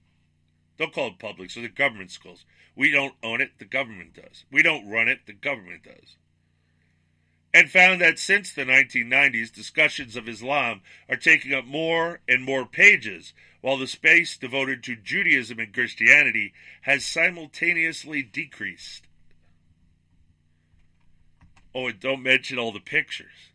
Don't 0.79 0.95
call 0.95 1.09
it 1.09 1.19
public, 1.19 1.51
so 1.51 1.61
the 1.61 1.69
government 1.69 2.11
schools. 2.11 2.47
We 2.75 2.91
don't 2.91 3.13
own 3.23 3.43
it, 3.43 3.59
the 3.59 3.67
government 3.67 4.15
does. 4.15 4.47
We 4.51 4.63
don't 4.63 4.89
run 4.89 5.07
it, 5.07 5.27
the 5.27 5.35
government 5.35 5.83
does. 5.85 6.17
And 7.53 7.71
found 7.71 8.01
that 8.01 8.19
since 8.19 8.51
the 8.51 8.65
1990s, 8.65 9.53
discussions 9.55 10.17
of 10.17 10.31
Islam 10.31 10.81
are 11.11 11.17
taking 11.17 11.53
up 11.53 11.67
more 11.67 12.21
and 12.27 12.43
more 12.43 12.65
pages, 12.65 13.35
while 13.61 13.77
the 13.77 13.87
space 13.87 14.39
devoted 14.39 14.83
to 14.85 14.97
Judaism 14.97 15.59
and 15.59 15.75
Christianity 15.75 16.55
has 16.83 17.05
simultaneously 17.05 18.23
decreased. 18.23 19.08
Oh, 21.79 21.87
and 21.87 22.01
don't 22.01 22.25
mention 22.25 22.59
all 22.59 22.73
the 22.73 22.81
pictures. 22.81 23.53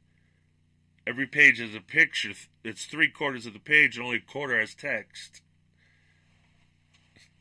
Every 1.06 1.28
page 1.28 1.60
has 1.60 1.76
a 1.76 1.82
picture. 1.82 2.32
It's 2.64 2.86
three 2.86 3.10
quarters 3.10 3.46
of 3.46 3.52
the 3.52 3.60
page, 3.60 3.98
and 3.98 4.06
only 4.06 4.20
a 4.20 4.22
quarter 4.22 4.58
has 4.58 4.74
text. 4.74 5.42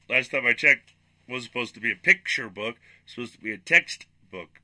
Last 0.09 0.33
time 0.33 0.45
I 0.45 0.55
checked, 0.55 0.95
was 1.29 1.45
supposed 1.45 1.75
to 1.75 1.81
be 1.81 1.93
a 1.93 1.97
picture 1.97 2.49
book. 2.49 2.79
Supposed 3.07 3.35
to 3.35 3.41
be 3.41 3.53
a 3.53 3.59
text 3.59 4.07
book. 4.29 4.61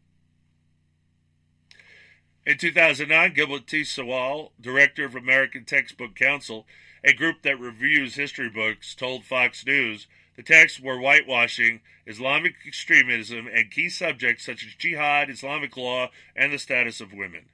In 2.45 2.59
2009, 2.59 3.33
Gilbert 3.35 3.69
T. 3.69 3.85
Sewall, 3.85 4.51
director 4.61 5.05
of 5.05 5.15
American 5.15 5.65
Textbook 5.65 6.17
Council, 6.17 6.67
a 7.05 7.13
group 7.13 7.43
that 7.43 7.61
reviews 7.61 8.17
history 8.17 8.51
books, 8.51 8.93
told 8.97 9.25
Fox 9.25 9.65
News 9.65 10.09
the 10.39 10.45
texts 10.45 10.79
were 10.79 11.01
whitewashing 11.01 11.81
Islamic 12.07 12.55
extremism 12.65 13.49
and 13.53 13.73
key 13.73 13.89
subjects 13.89 14.47
such 14.47 14.65
as 14.65 14.77
jihad, 14.77 15.29
Islamic 15.29 15.77
law, 15.77 16.11
and 16.37 16.53
the 16.53 16.61
status 16.61 17.01
of 17.01 17.13
women. 17.13 17.47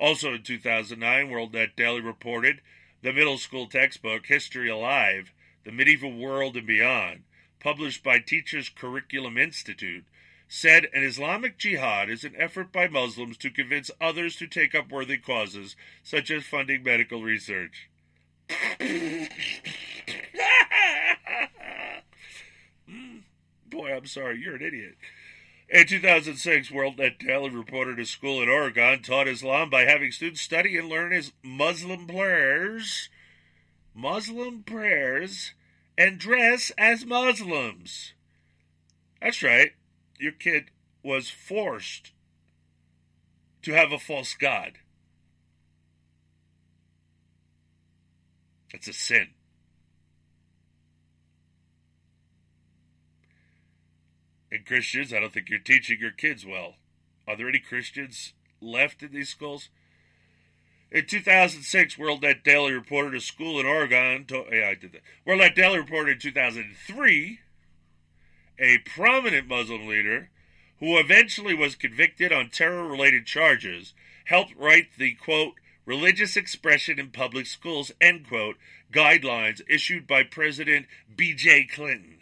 Also 0.00 0.32
in 0.32 0.42
2009, 0.42 1.28
WorldNet 1.28 1.76
Daily 1.76 2.00
reported 2.00 2.62
the 3.02 3.12
middle 3.12 3.36
school 3.36 3.66
textbook, 3.66 4.24
History 4.24 4.70
Alive 4.70 5.34
The 5.66 5.70
Medieval 5.70 6.16
World 6.16 6.56
and 6.56 6.66
Beyond, 6.66 7.24
published 7.60 8.02
by 8.02 8.20
Teachers 8.20 8.70
Curriculum 8.70 9.36
Institute, 9.36 10.06
said 10.48 10.88
an 10.94 11.02
Islamic 11.02 11.58
jihad 11.58 12.08
is 12.08 12.24
an 12.24 12.32
effort 12.38 12.72
by 12.72 12.88
Muslims 12.88 13.36
to 13.36 13.50
convince 13.50 13.90
others 14.00 14.36
to 14.36 14.46
take 14.46 14.74
up 14.74 14.90
worthy 14.90 15.18
causes, 15.18 15.76
such 16.02 16.30
as 16.30 16.44
funding 16.44 16.82
medical 16.82 17.22
research. 17.22 17.90
Boy, 23.74 23.92
I'm 23.92 24.06
sorry, 24.06 24.40
you're 24.40 24.54
an 24.54 24.62
idiot. 24.62 24.94
In 25.68 25.86
2006, 25.86 26.70
WorldNet 26.70 27.18
Daily 27.18 27.50
reported 27.50 27.98
a 27.98 28.06
school 28.06 28.40
in 28.40 28.48
Oregon 28.48 29.02
taught 29.02 29.26
Islam 29.26 29.68
by 29.68 29.82
having 29.82 30.12
students 30.12 30.42
study 30.42 30.78
and 30.78 30.88
learn 30.88 31.10
his 31.10 31.32
Muslim 31.42 32.06
prayers, 32.06 33.08
Muslim 33.92 34.62
prayers, 34.62 35.54
and 35.98 36.18
dress 36.18 36.70
as 36.78 37.04
Muslims. 37.04 38.12
That's 39.20 39.42
right 39.42 39.72
your 40.18 40.32
kid 40.32 40.70
was 41.02 41.28
forced 41.28 42.12
to 43.62 43.72
have 43.72 43.90
a 43.90 43.98
false 43.98 44.34
god. 44.34 44.74
It's 48.72 48.86
a 48.86 48.92
sin. 48.92 49.30
And 54.54 54.64
Christians, 54.64 55.12
I 55.12 55.18
don't 55.18 55.32
think 55.32 55.50
you're 55.50 55.58
teaching 55.58 55.98
your 56.00 56.12
kids 56.12 56.46
well. 56.46 56.74
Are 57.26 57.36
there 57.36 57.48
any 57.48 57.58
Christians 57.58 58.34
left 58.60 59.02
in 59.02 59.10
these 59.10 59.28
schools? 59.28 59.68
In 60.92 61.06
2006, 61.06 61.96
WorldNet 61.96 62.44
Daily 62.44 62.72
reported 62.72 63.16
a 63.16 63.20
school 63.20 63.58
in 63.58 63.66
Oregon. 63.66 64.24
To, 64.26 64.44
yeah, 64.52 64.68
I 64.68 64.76
did 64.76 64.92
that. 64.92 65.02
WorldNet 65.26 65.56
Daily 65.56 65.78
reported 65.78 66.12
in 66.12 66.18
2003 66.20 67.40
a 68.60 68.78
prominent 68.78 69.48
Muslim 69.48 69.88
leader 69.88 70.30
who 70.78 70.98
eventually 70.98 71.54
was 71.54 71.74
convicted 71.74 72.32
on 72.32 72.48
terror 72.48 72.86
related 72.86 73.26
charges, 73.26 73.92
helped 74.26 74.54
write 74.54 74.90
the 74.96 75.14
quote, 75.14 75.54
religious 75.84 76.36
expression 76.36 77.00
in 77.00 77.10
public 77.10 77.46
schools, 77.46 77.90
end 78.00 78.28
quote, 78.28 78.54
guidelines 78.92 79.62
issued 79.68 80.06
by 80.06 80.22
President 80.22 80.86
B.J. 81.16 81.64
Clinton. 81.74 82.20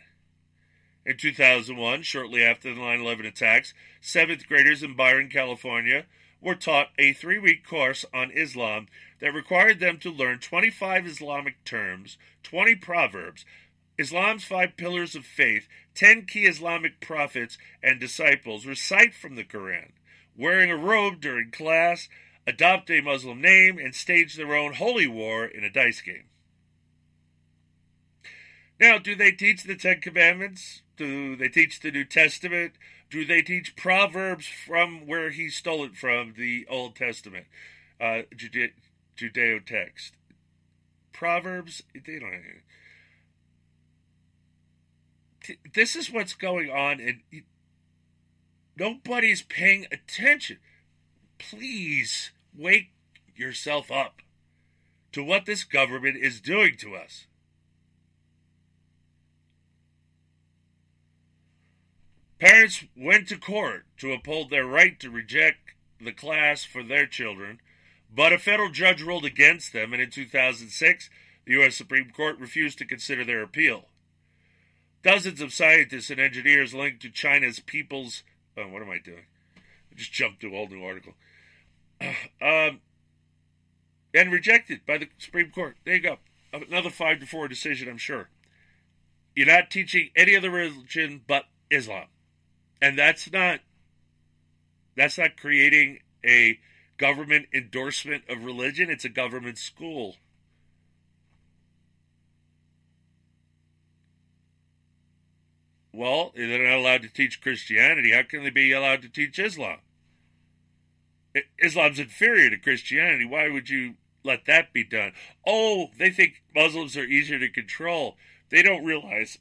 In 1.04 1.16
2001, 1.16 2.02
shortly 2.02 2.44
after 2.44 2.72
the 2.72 2.80
9 2.80 3.00
11 3.00 3.26
attacks, 3.26 3.74
seventh 4.00 4.46
graders 4.46 4.82
in 4.82 4.94
Byron, 4.94 5.28
California, 5.28 6.06
were 6.40 6.54
taught 6.54 6.90
a 6.98 7.12
three 7.12 7.38
week 7.38 7.66
course 7.66 8.04
on 8.12 8.30
Islam 8.30 8.86
that 9.20 9.34
required 9.34 9.80
them 9.80 9.98
to 9.98 10.10
learn 10.10 10.38
25 10.38 11.06
Islamic 11.06 11.64
terms, 11.64 12.18
20 12.42 12.76
proverbs, 12.76 13.44
Islam's 13.98 14.44
five 14.44 14.76
pillars 14.76 15.14
of 15.14 15.24
faith, 15.24 15.68
ten 15.94 16.24
key 16.26 16.44
Islamic 16.44 17.00
prophets 17.00 17.58
and 17.82 18.00
disciples 18.00 18.66
recite 18.66 19.14
from 19.14 19.36
the 19.36 19.44
Quran, 19.44 19.90
wearing 20.36 20.70
a 20.70 20.76
robe 20.76 21.20
during 21.20 21.50
class, 21.50 22.08
adopt 22.46 22.90
a 22.90 23.00
Muslim 23.00 23.40
name, 23.40 23.78
and 23.78 23.94
stage 23.94 24.34
their 24.34 24.54
own 24.54 24.74
holy 24.74 25.06
war 25.06 25.44
in 25.44 25.62
a 25.62 25.70
dice 25.70 26.00
game. 26.00 26.24
Now, 28.80 28.98
do 28.98 29.14
they 29.14 29.30
teach 29.30 29.62
the 29.62 29.76
Ten 29.76 30.00
Commandments? 30.00 30.81
Do 30.96 31.36
they 31.36 31.48
teach 31.48 31.80
the 31.80 31.90
New 31.90 32.04
Testament? 32.04 32.74
Do 33.10 33.24
they 33.24 33.42
teach 33.42 33.76
Proverbs 33.76 34.46
from 34.46 35.06
where 35.06 35.30
he 35.30 35.48
stole 35.48 35.84
it 35.84 35.96
from, 35.96 36.34
the 36.36 36.66
Old 36.68 36.96
Testament, 36.96 37.46
uh, 38.00 38.22
Judeo 38.36 39.64
text? 39.64 40.14
Proverbs, 41.12 41.82
they 41.94 42.18
don't 42.18 42.32
this 45.74 45.96
is 45.96 46.10
what's 46.10 46.34
going 46.34 46.70
on, 46.70 47.00
and 47.00 47.20
nobody's 48.76 49.42
paying 49.42 49.86
attention. 49.90 50.58
Please 51.38 52.30
wake 52.56 52.90
yourself 53.34 53.90
up 53.90 54.22
to 55.12 55.22
what 55.24 55.46
this 55.46 55.64
government 55.64 56.16
is 56.16 56.40
doing 56.40 56.76
to 56.78 56.94
us. 56.94 57.26
Parents 62.42 62.82
went 62.96 63.28
to 63.28 63.38
court 63.38 63.84
to 63.98 64.12
uphold 64.12 64.50
their 64.50 64.66
right 64.66 64.98
to 64.98 65.10
reject 65.10 65.74
the 66.00 66.10
class 66.10 66.64
for 66.64 66.82
their 66.82 67.06
children, 67.06 67.60
but 68.12 68.32
a 68.32 68.38
federal 68.38 68.68
judge 68.68 69.00
ruled 69.00 69.24
against 69.24 69.72
them, 69.72 69.92
and 69.92 70.02
in 70.02 70.10
2006, 70.10 71.08
the 71.46 71.52
U.S. 71.52 71.76
Supreme 71.76 72.10
Court 72.10 72.40
refused 72.40 72.78
to 72.78 72.84
consider 72.84 73.24
their 73.24 73.44
appeal. 73.44 73.84
Dozens 75.04 75.40
of 75.40 75.52
scientists 75.52 76.10
and 76.10 76.18
engineers 76.18 76.74
linked 76.74 77.00
to 77.02 77.10
China's 77.10 77.60
People's. 77.60 78.24
Oh, 78.58 78.66
what 78.66 78.82
am 78.82 78.90
I 78.90 78.98
doing? 78.98 79.26
I 79.56 79.94
just 79.94 80.12
jumped 80.12 80.40
to 80.40 80.48
a 80.48 80.50
whole 80.50 80.68
new 80.68 80.84
article. 80.84 81.14
Um, 82.42 82.80
and 84.12 84.32
rejected 84.32 84.80
by 84.84 84.98
the 84.98 85.08
Supreme 85.16 85.52
Court. 85.52 85.76
There 85.84 85.94
you 85.94 86.00
go. 86.00 86.16
Another 86.52 86.90
five 86.90 87.20
to 87.20 87.26
four 87.26 87.46
decision, 87.46 87.88
I'm 87.88 87.98
sure. 87.98 88.30
You're 89.36 89.46
not 89.46 89.70
teaching 89.70 90.10
any 90.16 90.36
other 90.36 90.50
religion 90.50 91.20
but 91.28 91.44
Islam, 91.72 92.06
and 92.82 92.98
that's 92.98 93.32
not 93.32 93.60
that's 94.96 95.16
not 95.16 95.38
creating 95.38 96.00
a 96.26 96.58
government 96.98 97.46
endorsement 97.54 98.24
of 98.28 98.44
religion. 98.44 98.90
It's 98.90 99.06
a 99.06 99.08
government 99.08 99.56
school. 99.56 100.16
Well, 105.94 106.32
they're 106.34 106.68
not 106.68 106.78
allowed 106.78 107.02
to 107.02 107.08
teach 107.08 107.40
Christianity. 107.40 108.12
How 108.12 108.22
can 108.22 108.42
they 108.42 108.50
be 108.50 108.72
allowed 108.72 109.02
to 109.02 109.08
teach 109.08 109.38
Islam? 109.38 109.78
Islam's 111.58 111.98
inferior 111.98 112.50
to 112.50 112.58
Christianity. 112.58 113.24
Why 113.24 113.48
would 113.48 113.70
you 113.70 113.94
let 114.24 114.46
that 114.46 114.72
be 114.72 114.84
done? 114.84 115.12
Oh, 115.46 115.88
they 115.98 116.10
think 116.10 116.42
Muslims 116.54 116.96
are 116.96 117.04
easier 117.04 117.38
to 117.38 117.48
control. 117.48 118.16
They 118.50 118.62
don't 118.62 118.84
realize 118.84 119.38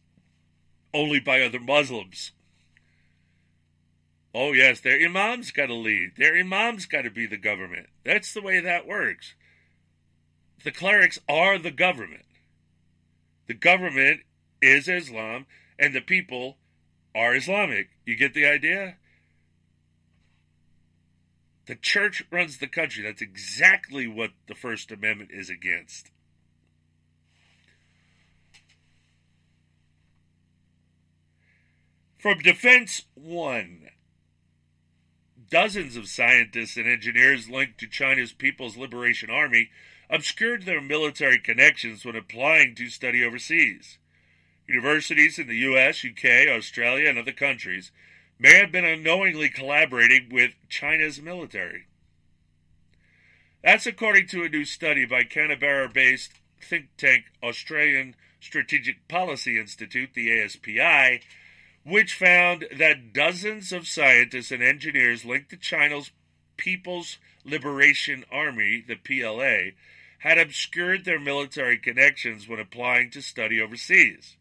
only 0.94 1.20
by 1.20 1.42
other 1.42 1.60
Muslims. 1.60 2.32
Oh, 4.34 4.54
yes, 4.54 4.80
their 4.80 5.04
imams 5.04 5.52
got 5.52 5.66
to 5.68 5.74
lead. 5.74 6.14
Their 6.18 6.38
imams 6.38 6.86
got 6.86 7.02
to 7.02 7.12
be 7.12 7.26
the 7.26 7.38
government. 7.38 7.88
That's 8.06 8.34
the 8.34 8.42
way 8.42 8.62
that 8.62 8.88
works. 8.88 9.36
The 10.64 10.72
clerics 10.72 11.20
are 11.28 11.58
the 11.58 11.72
government. 11.72 12.26
The 13.48 13.54
government 13.54 14.22
is 14.62 14.88
Islam, 14.88 15.48
and 15.78 15.94
the 15.94 16.02
people 16.02 16.58
are 17.14 17.36
Islamic. 17.36 17.90
You 18.06 18.16
get 18.16 18.34
the 18.34 18.46
idea? 18.46 18.96
The 21.66 21.76
church 21.76 22.24
runs 22.32 22.58
the 22.58 22.68
country. 22.68 23.04
That's 23.04 23.22
exactly 23.22 24.08
what 24.08 24.32
the 24.48 24.56
First 24.56 24.92
Amendment 24.92 25.32
is 25.34 25.50
against. 25.50 26.12
From 32.18 32.40
Defense 32.40 33.04
One, 33.16 33.90
dozens 35.52 35.96
of 35.96 36.08
scientists 36.08 36.78
and 36.78 36.88
engineers 36.88 37.50
linked 37.50 37.80
to 37.80 37.88
China's 37.88 38.32
People's 38.32 38.78
Liberation 38.78 39.30
Army 39.30 39.70
obscured 40.10 40.64
their 40.64 40.82
military 40.82 41.38
connections 41.38 42.04
when 42.04 42.16
applying 42.16 42.74
to 42.76 42.90
study 42.90 43.24
overseas. 43.24 43.98
Universities 44.68 45.38
in 45.38 45.48
the 45.48 45.58
US, 45.58 46.04
UK, 46.04 46.48
Australia, 46.50 47.10
and 47.10 47.20
other 47.20 47.32
countries 47.32 47.92
may 48.40 48.56
have 48.56 48.72
been 48.72 48.86
unknowingly 48.86 49.50
collaborating 49.50 50.30
with 50.32 50.54
China's 50.70 51.22
military. 51.22 51.86
That's 53.64 53.86
according 53.86 54.28
to 54.30 54.44
a 54.44 54.50
new 54.50 54.66
study 54.66 55.06
by 55.06 55.24
Canberra 55.24 55.90
based 55.90 56.32
think 56.62 56.88
tank 56.98 57.26
Australian 57.44 58.16
Strategic 58.40 59.08
Policy 59.08 59.60
Institute, 59.60 60.12
the 60.14 60.30
ASPI, 60.30 61.22
which 61.84 62.14
found 62.14 62.66
that 62.78 63.14
dozens 63.14 63.72
of 63.72 63.88
scientists 63.88 64.52
and 64.52 64.62
engineers 64.62 65.26
linked 65.26 65.50
to 65.50 65.58
China's 65.58 66.12
People's 66.58 67.18
Liberation 67.44 68.24
Army, 68.32 68.84
the 68.88 68.96
PLA, 68.96 69.72
had 70.20 70.38
obscured 70.38 71.06
their 71.06 71.20
military 71.20 71.78
connections 71.78 72.48
when 72.48 72.60
applying 72.60 73.10
to 73.10 73.22
study 73.22 73.60
overseas. 73.60 74.38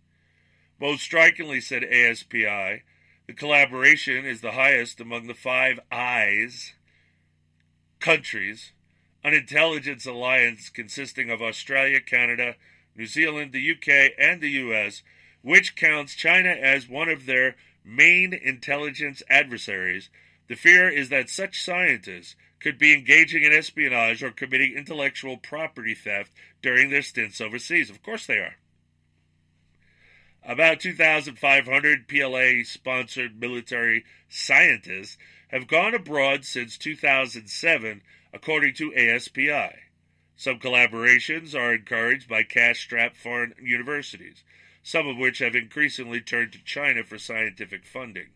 Most 0.78 1.02
strikingly, 1.02 1.60
said 1.60 1.82
ASPI, 1.82 2.82
the 3.26 3.32
collaboration 3.32 4.26
is 4.26 4.40
the 4.40 4.52
highest 4.52 5.00
among 5.00 5.26
the 5.26 5.34
five 5.34 5.80
eyes 5.90 6.74
countries, 8.00 8.72
an 9.22 9.34
intelligence 9.34 10.06
alliance 10.06 10.68
consisting 10.68 11.30
of 11.30 11.40
Australia, 11.40 12.00
Canada, 12.00 12.56
New 12.96 13.06
Zealand, 13.06 13.52
the 13.52 13.70
UK, 13.70 14.12
and 14.18 14.40
the 14.40 14.50
US, 14.50 15.02
which 15.42 15.76
counts 15.76 16.14
China 16.14 16.50
as 16.50 16.88
one 16.88 17.08
of 17.08 17.26
their 17.26 17.56
main 17.84 18.32
intelligence 18.32 19.22
adversaries. 19.28 20.10
The 20.48 20.56
fear 20.56 20.88
is 20.88 21.08
that 21.08 21.30
such 21.30 21.62
scientists 21.62 22.36
could 22.60 22.78
be 22.78 22.92
engaging 22.92 23.42
in 23.42 23.52
espionage 23.52 24.22
or 24.22 24.30
committing 24.30 24.74
intellectual 24.76 25.36
property 25.36 25.94
theft 25.94 26.32
during 26.60 26.90
their 26.90 27.02
stints 27.02 27.40
overseas. 27.40 27.88
Of 27.88 28.02
course 28.02 28.26
they 28.26 28.38
are. 28.38 28.56
About 30.42 30.80
2,500 30.80 32.08
PLA 32.08 32.64
sponsored 32.64 33.40
military 33.40 34.04
scientists 34.28 35.18
have 35.48 35.66
gone 35.66 35.94
abroad 35.94 36.44
since 36.44 36.78
2007, 36.78 38.02
according 38.32 38.74
to 38.74 38.92
ASPI. 38.92 39.74
Some 40.36 40.58
collaborations 40.58 41.54
are 41.54 41.74
encouraged 41.74 42.28
by 42.28 42.42
cash 42.42 42.80
strapped 42.80 43.16
foreign 43.16 43.54
universities, 43.62 44.42
some 44.82 45.06
of 45.06 45.16
which 45.16 45.38
have 45.38 45.54
increasingly 45.54 46.20
turned 46.20 46.52
to 46.52 46.64
China 46.64 47.04
for 47.04 47.18
scientific 47.18 47.84
funding. 47.84 48.28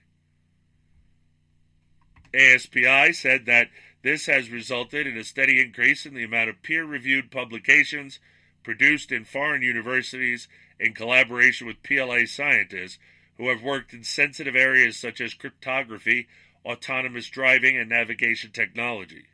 ASPI 2.34 3.14
said 3.14 3.46
that 3.46 3.68
this 4.02 4.26
has 4.26 4.50
resulted 4.50 5.06
in 5.06 5.16
a 5.16 5.24
steady 5.24 5.60
increase 5.60 6.04
in 6.04 6.14
the 6.14 6.24
amount 6.24 6.50
of 6.50 6.62
peer 6.62 6.84
reviewed 6.84 7.30
publications 7.30 8.18
produced 8.62 9.12
in 9.12 9.24
foreign 9.24 9.62
universities 9.62 10.48
in 10.80 10.94
collaboration 10.94 11.66
with 11.66 11.82
PLA 11.82 12.26
scientists 12.26 12.98
who 13.36 13.48
have 13.48 13.62
worked 13.62 13.92
in 13.92 14.04
sensitive 14.04 14.56
areas 14.56 14.96
such 14.96 15.20
as 15.20 15.34
cryptography, 15.34 16.26
autonomous 16.64 17.28
driving, 17.28 17.76
and 17.76 17.88
navigation 17.88 18.50
technology. 18.50 19.24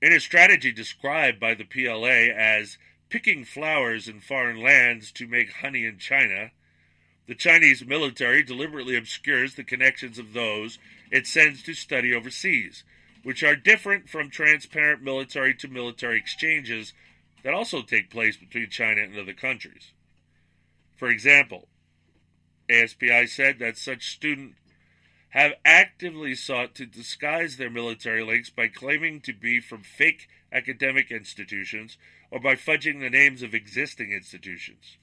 In 0.00 0.12
a 0.12 0.20
strategy 0.20 0.72
described 0.72 1.40
by 1.40 1.54
the 1.54 1.64
PLA 1.64 2.32
as 2.36 2.78
picking 3.08 3.44
flowers 3.44 4.08
in 4.08 4.20
foreign 4.20 4.62
lands 4.62 5.12
to 5.12 5.26
make 5.26 5.52
honey 5.54 5.84
in 5.84 5.98
China, 5.98 6.50
the 7.26 7.34
Chinese 7.34 7.84
military 7.84 8.42
deliberately 8.42 8.96
obscures 8.96 9.54
the 9.54 9.64
connections 9.64 10.18
of 10.18 10.32
those 10.32 10.78
it 11.10 11.26
sends 11.26 11.62
to 11.62 11.74
study 11.74 12.14
overseas, 12.14 12.84
which 13.22 13.42
are 13.42 13.56
different 13.56 14.08
from 14.08 14.30
transparent 14.30 15.02
military 15.02 15.54
to 15.54 15.68
military 15.68 16.18
exchanges 16.18 16.92
that 17.42 17.54
also 17.54 17.82
take 17.82 18.10
place 18.10 18.36
between 18.36 18.68
China 18.70 19.02
and 19.02 19.18
other 19.18 19.32
countries. 19.32 19.92
For 20.96 21.08
example, 21.08 21.68
ASPI 22.68 23.28
said 23.28 23.58
that 23.58 23.76
such 23.76 24.14
students 24.14 24.58
have 25.30 25.52
actively 25.64 26.34
sought 26.34 26.74
to 26.74 26.86
disguise 26.86 27.56
their 27.56 27.70
military 27.70 28.24
links 28.24 28.50
by 28.50 28.68
claiming 28.68 29.20
to 29.20 29.32
be 29.32 29.60
from 29.60 29.82
fake 29.82 30.28
academic 30.52 31.10
institutions 31.10 31.98
or 32.30 32.40
by 32.40 32.54
fudging 32.54 33.00
the 33.00 33.10
names 33.10 33.42
of 33.42 33.54
existing 33.54 34.12
institutions. 34.12 34.96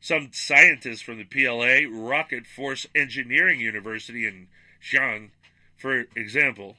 Some 0.00 0.30
scientists 0.32 1.02
from 1.02 1.18
the 1.18 1.24
PLA 1.24 1.86
Rocket 1.90 2.46
Force 2.46 2.86
Engineering 2.94 3.60
University 3.60 4.26
in 4.26 4.48
Xi'an, 4.82 5.30
for 5.76 6.06
example, 6.16 6.76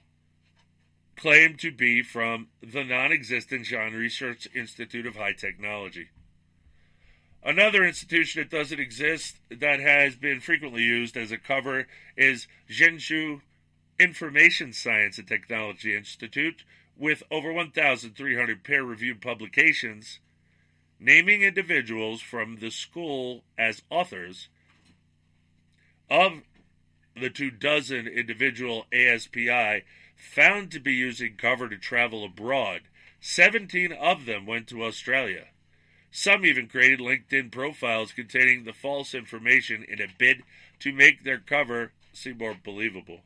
claim 1.15 1.55
to 1.57 1.71
be 1.71 2.01
from 2.01 2.47
the 2.61 2.83
non 2.83 3.11
existent 3.11 3.67
Xi'an 3.67 3.93
Research 3.93 4.47
Institute 4.55 5.05
of 5.05 5.15
High 5.15 5.33
Technology. 5.33 6.09
Another 7.43 7.83
institution 7.83 8.41
that 8.41 8.55
doesn't 8.55 8.79
exist 8.79 9.37
that 9.49 9.79
has 9.79 10.15
been 10.15 10.39
frequently 10.39 10.83
used 10.83 11.17
as 11.17 11.31
a 11.31 11.37
cover 11.37 11.87
is 12.15 12.47
Zhengzhou 12.69 13.41
Information 13.99 14.73
Science 14.73 15.17
and 15.17 15.27
Technology 15.27 15.95
Institute, 15.95 16.63
with 17.01 17.23
over 17.31 17.51
1,300 17.51 18.63
peer 18.63 18.83
reviewed 18.83 19.19
publications 19.19 20.19
naming 20.99 21.41
individuals 21.41 22.21
from 22.21 22.57
the 22.57 22.69
school 22.69 23.43
as 23.57 23.81
authors. 23.89 24.49
Of 26.11 26.43
the 27.19 27.31
two 27.31 27.49
dozen 27.49 28.07
individual 28.07 28.85
ASPI 28.93 29.81
found 30.15 30.71
to 30.71 30.79
be 30.79 30.93
using 30.93 31.37
cover 31.37 31.67
to 31.67 31.77
travel 31.77 32.23
abroad, 32.23 32.81
17 33.19 33.91
of 33.91 34.27
them 34.27 34.45
went 34.45 34.67
to 34.67 34.83
Australia. 34.83 35.45
Some 36.11 36.45
even 36.45 36.67
created 36.67 36.99
LinkedIn 36.99 37.51
profiles 37.51 38.11
containing 38.11 38.63
the 38.63 38.73
false 38.73 39.15
information 39.15 39.83
in 39.83 39.99
a 39.99 40.07
bid 40.19 40.43
to 40.81 40.93
make 40.93 41.23
their 41.23 41.39
cover 41.39 41.93
seem 42.13 42.37
more 42.37 42.55
believable. 42.63 43.21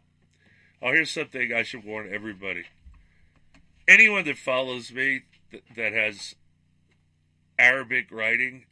Oh, 0.81 0.93
here's 0.93 1.11
something 1.11 1.51
I 1.51 1.63
should 1.63 1.83
warn 1.83 2.09
everybody. 2.13 2.63
Anyone 3.87 4.25
that 4.25 4.37
follows 4.37 4.91
me 4.91 5.21
th- 5.51 5.63
that 5.75 5.93
has 5.93 6.35
Arabic 7.59 8.11
writing 8.11 8.65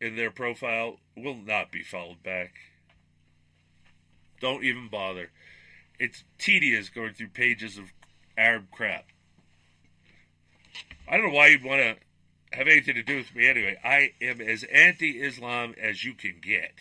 in 0.00 0.16
their 0.16 0.30
profile 0.30 0.98
will 1.16 1.36
not 1.36 1.72
be 1.72 1.82
followed 1.82 2.22
back. 2.22 2.54
Don't 4.40 4.64
even 4.64 4.88
bother. 4.88 5.30
It's 5.98 6.24
tedious 6.38 6.88
going 6.88 7.14
through 7.14 7.28
pages 7.28 7.78
of 7.78 7.92
Arab 8.36 8.70
crap. 8.72 9.06
I 11.08 11.16
don't 11.16 11.28
know 11.28 11.34
why 11.34 11.48
you'd 11.48 11.64
want 11.64 11.80
to 11.80 12.56
have 12.56 12.66
anything 12.66 12.94
to 12.94 13.02
do 13.02 13.16
with 13.18 13.34
me 13.34 13.48
anyway. 13.48 13.78
I 13.84 14.12
am 14.20 14.40
as 14.40 14.64
anti 14.64 15.20
Islam 15.20 15.74
as 15.80 16.04
you 16.04 16.14
can 16.14 16.36
get. 16.40 16.72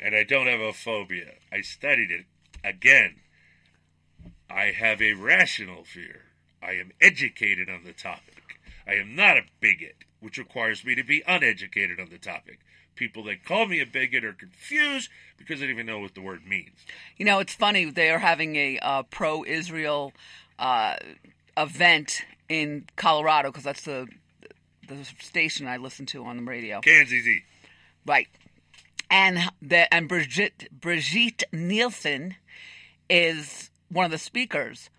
And 0.00 0.14
I 0.14 0.24
don't 0.24 0.46
have 0.46 0.60
a 0.60 0.72
phobia. 0.72 1.34
I 1.52 1.60
studied 1.60 2.10
it. 2.10 2.26
Again, 2.62 3.16
I 4.50 4.66
have 4.66 5.00
a 5.00 5.14
rational 5.14 5.84
fear. 5.84 6.22
I 6.62 6.72
am 6.72 6.92
educated 7.00 7.68
on 7.68 7.84
the 7.84 7.92
topic. 7.92 8.58
I 8.86 8.94
am 8.94 9.14
not 9.14 9.36
a 9.36 9.42
bigot, 9.60 9.96
which 10.20 10.38
requires 10.38 10.84
me 10.84 10.94
to 10.94 11.02
be 11.02 11.22
uneducated 11.26 12.00
on 12.00 12.10
the 12.10 12.18
topic. 12.18 12.60
People 12.94 13.24
that 13.24 13.44
call 13.44 13.66
me 13.66 13.80
a 13.80 13.86
bigot 13.86 14.24
are 14.24 14.32
confused 14.32 15.10
because 15.36 15.60
they 15.60 15.66
don't 15.66 15.74
even 15.74 15.86
know 15.86 15.98
what 15.98 16.14
the 16.14 16.22
word 16.22 16.46
means. 16.46 16.84
You 17.16 17.24
know, 17.24 17.40
it's 17.40 17.54
funny. 17.54 17.86
They 17.86 18.10
are 18.10 18.20
having 18.20 18.56
a 18.56 18.78
uh, 18.78 19.02
pro 19.04 19.44
Israel 19.44 20.12
uh, 20.58 20.96
event 21.56 22.22
in 22.48 22.86
Colorado 22.96 23.50
because 23.50 23.64
that's 23.64 23.82
the 23.82 24.06
the 24.86 25.04
station 25.18 25.66
I 25.66 25.78
listen 25.78 26.06
to 26.06 26.24
on 26.24 26.36
the 26.36 26.42
radio. 26.42 26.80
Kansas 26.80 27.26
Right. 28.06 28.28
And 29.10 29.50
the 29.62 29.92
and 29.92 30.08
Brigitte 30.08 30.68
Brigitte 30.72 31.44
Nielsen 31.52 32.36
is 33.08 33.70
one 33.90 34.04
of 34.04 34.10
the 34.10 34.18
speakers. 34.18 34.90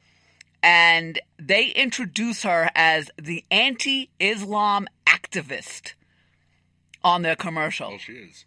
And 0.64 1.20
they 1.38 1.68
introduce 1.68 2.44
her 2.44 2.70
as 2.74 3.12
the 3.22 3.46
anti-Islam 3.52 4.88
activist 5.08 5.94
on 7.04 7.22
their 7.22 7.36
commercial. 7.36 7.90
Well, 7.90 8.00
she 8.00 8.14
is. 8.14 8.46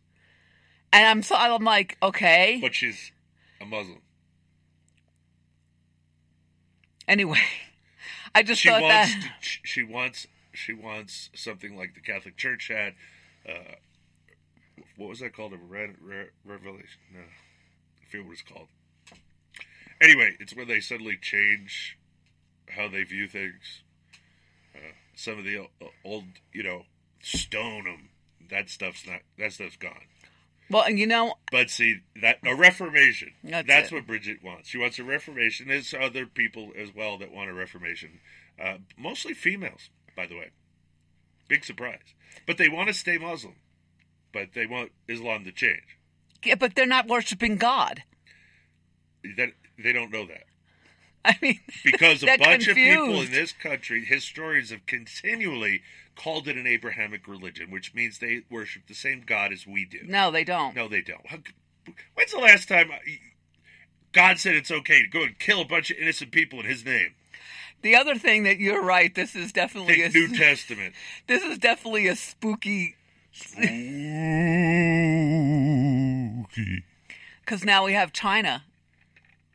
And 0.92 1.06
I'm 1.06 1.22
so 1.22 1.36
I'm 1.36 1.64
like, 1.64 1.96
okay. 2.02 2.58
But 2.60 2.74
she's 2.74 3.12
a 3.60 3.66
Muslim. 3.66 4.00
Anyway, 7.06 7.40
I 8.34 8.42
just 8.42 8.60
she 8.60 8.68
thought 8.68 8.82
wants 8.82 9.14
that 9.14 9.32
she 9.40 9.82
wants 9.82 10.26
she 10.52 10.72
wants 10.72 11.30
something 11.34 11.76
like 11.76 11.94
the 11.94 12.00
Catholic 12.00 12.36
Church 12.36 12.68
had. 12.68 12.94
Uh, 13.48 13.74
what 14.96 15.08
was 15.08 15.20
that 15.20 15.34
called? 15.34 15.52
A 15.52 15.56
re- 15.56 15.94
re- 16.00 16.30
revelation? 16.44 17.00
No, 17.14 17.20
I 17.20 18.10
forget 18.10 18.26
what 18.26 18.32
it's 18.32 18.42
called. 18.42 18.68
Anyway, 20.00 20.36
it's 20.40 20.54
when 20.54 20.68
they 20.68 20.80
suddenly 20.80 21.16
change 21.20 21.98
how 22.70 22.88
they 22.88 23.02
view 23.02 23.26
things. 23.28 23.82
Uh, 24.74 24.78
some 25.14 25.38
of 25.38 25.44
the 25.44 25.58
o- 25.58 25.68
old, 26.04 26.24
you 26.52 26.62
know, 26.62 26.82
stone 27.22 27.84
them. 27.84 28.08
That 28.50 28.68
stuff's 28.70 29.06
not. 29.06 29.20
That 29.38 29.52
stuff's 29.52 29.76
gone. 29.76 30.02
well, 30.70 30.84
and 30.84 30.98
you 30.98 31.06
know, 31.06 31.34
But 31.50 31.68
see 31.70 32.00
that 32.22 32.38
a 32.46 32.54
reformation. 32.54 33.32
That's 33.42 33.66
That's, 33.66 33.92
what 33.92 34.06
Bridget 34.06 34.38
wants. 34.42 34.68
She 34.68 34.78
wants 34.78 34.98
a 34.98 35.04
reformation. 35.04 35.68
There's 35.68 35.92
other 35.92 36.26
people 36.26 36.70
as 36.78 36.94
well 36.94 37.18
that 37.18 37.32
want 37.32 37.50
a 37.50 37.54
reformation. 37.54 38.20
Uh, 38.62 38.78
mostly 38.96 39.34
females, 39.34 39.90
by 40.16 40.26
the 40.26 40.36
way. 40.36 40.50
Big 41.48 41.64
surprise. 41.64 42.14
But 42.46 42.56
they 42.58 42.68
want 42.68 42.88
to 42.88 42.94
stay 42.94 43.18
Muslim. 43.18 43.54
But 44.32 44.48
they 44.54 44.66
want 44.66 44.92
Islam 45.08 45.44
to 45.44 45.52
change. 45.52 45.98
yeah, 46.44 46.54
but 46.54 46.74
they're 46.74 46.86
not 46.86 47.06
worshiping 47.08 47.56
God. 47.56 48.02
That 49.36 49.50
they 49.78 49.92
don't 49.92 50.12
know 50.12 50.26
that. 50.26 50.44
I 51.24 51.36
mean, 51.42 51.60
Because 51.84 52.22
a 52.22 52.36
bunch 52.38 52.68
of 52.68 52.76
people 52.76 53.20
in 53.22 53.32
this 53.32 53.52
country, 53.52 54.04
historians 54.04 54.70
have 54.70 54.86
continually 54.86 55.82
called 56.16 56.48
it 56.48 56.56
an 56.56 56.66
Abrahamic 56.66 57.28
religion, 57.28 57.70
which 57.70 57.94
means 57.94 58.18
they 58.18 58.42
worship 58.50 58.86
the 58.88 58.94
same 58.94 59.22
God 59.24 59.52
as 59.52 59.66
we 59.66 59.84
do. 59.84 60.00
No, 60.06 60.30
they 60.30 60.44
don't. 60.44 60.74
No, 60.74 60.88
they 60.88 61.02
don't. 61.02 61.24
When's 62.14 62.32
the 62.32 62.38
last 62.38 62.68
time? 62.68 62.90
Uh, 62.90 62.96
God 64.12 64.38
said 64.38 64.54
it's 64.54 64.70
okay 64.70 65.02
to 65.02 65.08
go 65.08 65.22
and 65.22 65.38
kill 65.38 65.60
a 65.60 65.64
bunch 65.64 65.90
of 65.90 65.98
innocent 65.98 66.32
people 66.32 66.60
in 66.60 66.66
His 66.66 66.84
name. 66.84 67.14
The 67.82 67.94
other 67.94 68.16
thing 68.16 68.42
that 68.42 68.58
you're 68.58 68.82
right, 68.82 69.14
this 69.14 69.36
is 69.36 69.52
definitely 69.52 69.94
Think 69.94 70.14
a 70.14 70.18
New 70.18 70.36
Testament. 70.36 70.94
this 71.28 71.44
is 71.44 71.58
definitely 71.58 72.08
a 72.08 72.16
spooky. 72.16 72.96
spooky 73.32 73.64
because 77.40 77.64
now 77.64 77.84
we 77.84 77.92
have 77.92 78.12
China 78.12 78.64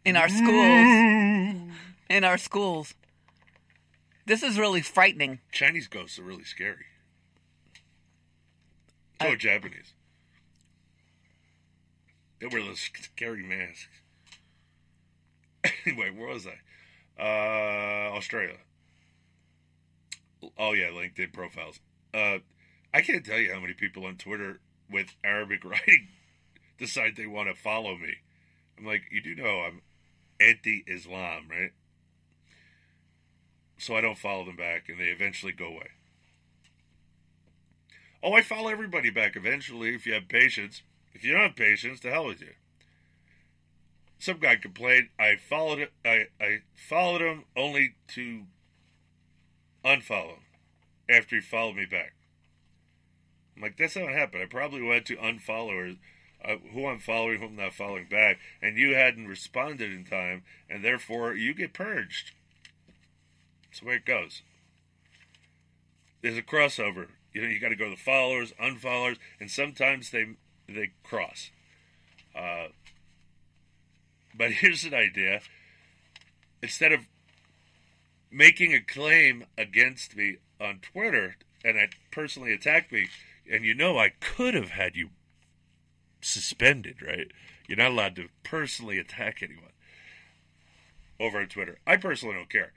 in 0.05 0.15
our 0.15 0.29
schools. 0.29 1.71
In 2.09 2.23
our 2.23 2.37
schools, 2.37 2.93
this 4.25 4.43
is 4.43 4.57
really 4.57 4.81
frightening. 4.81 5.39
Chinese 5.51 5.87
ghosts 5.87 6.19
are 6.19 6.23
really 6.23 6.43
scary. 6.43 6.85
So 9.21 9.29
are 9.29 9.35
Japanese. 9.35 9.93
They 12.39 12.47
wear 12.47 12.61
those 12.61 12.81
scary 12.81 13.43
masks. 13.43 13.87
anyway, 15.85 16.09
where 16.11 16.27
was 16.27 16.45
I? 16.45 16.59
Uh, 17.17 18.15
Australia. 18.17 18.57
Oh 20.57 20.73
yeah, 20.73 20.87
LinkedIn 20.87 21.31
profiles. 21.31 21.79
Uh, 22.13 22.39
I 22.93 23.01
can't 23.01 23.25
tell 23.25 23.37
you 23.39 23.53
how 23.53 23.61
many 23.61 23.73
people 23.73 24.05
on 24.05 24.17
Twitter 24.17 24.59
with 24.91 25.15
Arabic 25.23 25.63
writing 25.65 26.09
decide 26.77 27.15
they 27.15 27.27
want 27.27 27.47
to 27.47 27.55
follow 27.55 27.95
me. 27.95 28.15
I'm 28.77 28.85
like, 28.85 29.03
you 29.09 29.21
do 29.21 29.35
know 29.35 29.61
I'm 29.61 29.81
anti-Islam, 30.43 31.47
right? 31.49 31.71
So 33.77 33.95
I 33.95 34.01
don't 34.01 34.17
follow 34.17 34.45
them 34.45 34.55
back, 34.55 34.89
and 34.89 34.99
they 34.99 35.05
eventually 35.05 35.51
go 35.51 35.67
away. 35.67 35.89
Oh, 38.21 38.33
I 38.33 38.41
follow 38.41 38.69
everybody 38.69 39.09
back 39.09 39.35
eventually 39.35 39.93
if 39.93 40.05
you 40.05 40.13
have 40.13 40.29
patience. 40.29 40.81
If 41.13 41.23
you 41.23 41.33
don't 41.33 41.41
have 41.41 41.55
patience, 41.55 41.99
the 41.99 42.09
hell 42.09 42.25
with 42.25 42.41
you. 42.41 42.53
Some 44.17 44.39
guy 44.39 44.55
complained. 44.55 45.09
I 45.19 45.35
followed. 45.35 45.89
I, 46.05 46.27
I 46.39 46.59
followed 46.73 47.21
him 47.21 47.43
only 47.57 47.95
to 48.09 48.43
unfollow 49.83 50.35
him 50.35 50.43
after 51.09 51.35
he 51.35 51.41
followed 51.41 51.75
me 51.75 51.85
back. 51.85 52.13
I'm 53.55 53.61
like, 53.61 53.77
that's 53.77 53.97
not 53.97 54.05
what 54.05 54.13
happened. 54.13 54.43
I 54.43 54.45
probably 54.45 54.81
went 54.81 55.05
to 55.07 55.17
unfollow 55.17 55.97
uh, 56.43 56.55
who 56.73 56.87
I'm 56.87 56.99
following, 56.99 57.39
who 57.39 57.47
I'm 57.47 57.55
not 57.55 57.73
following 57.73 58.07
back, 58.09 58.39
and 58.61 58.77
you 58.77 58.95
hadn't 58.95 59.27
responded 59.27 59.91
in 59.91 60.05
time, 60.05 60.43
and 60.69 60.83
therefore 60.83 61.33
you 61.33 61.53
get 61.53 61.73
purged. 61.73 62.31
That's 63.65 63.79
the 63.79 63.87
way 63.87 63.95
it 63.95 64.05
goes. 64.05 64.41
There's 66.21 66.37
a 66.37 66.41
crossover. 66.41 67.07
You 67.33 67.41
know, 67.41 67.47
you 67.47 67.59
got 67.59 67.69
to 67.69 67.75
go 67.75 67.85
to 67.85 67.91
the 67.91 67.97
followers, 67.97 68.53
unfollowers, 68.61 69.17
and 69.39 69.49
sometimes 69.49 70.11
they 70.11 70.35
they 70.67 70.91
cross. 71.03 71.49
Uh, 72.35 72.67
but 74.35 74.51
here's 74.61 74.83
an 74.83 74.93
idea: 74.93 75.41
instead 76.61 76.91
of 76.91 77.01
making 78.31 78.73
a 78.73 78.81
claim 78.81 79.45
against 79.57 80.15
me 80.15 80.37
on 80.59 80.79
Twitter 80.79 81.35
and 81.63 81.77
I 81.77 81.89
personally 82.11 82.53
attacked 82.53 82.91
me, 82.91 83.07
and 83.49 83.63
you 83.63 83.73
know 83.73 83.97
I 83.97 84.09
could 84.19 84.53
have 84.53 84.71
had 84.71 84.95
you 84.95 85.09
suspended, 86.23 87.01
right? 87.01 87.31
You're 87.67 87.77
not 87.77 87.91
allowed 87.91 88.15
to 88.17 88.29
personally 88.43 88.99
attack 88.99 89.41
anyone 89.41 89.71
over 91.19 91.39
on 91.39 91.47
Twitter. 91.47 91.77
I 91.87 91.97
personally 91.97 92.35
don't 92.35 92.49
care. 92.49 92.73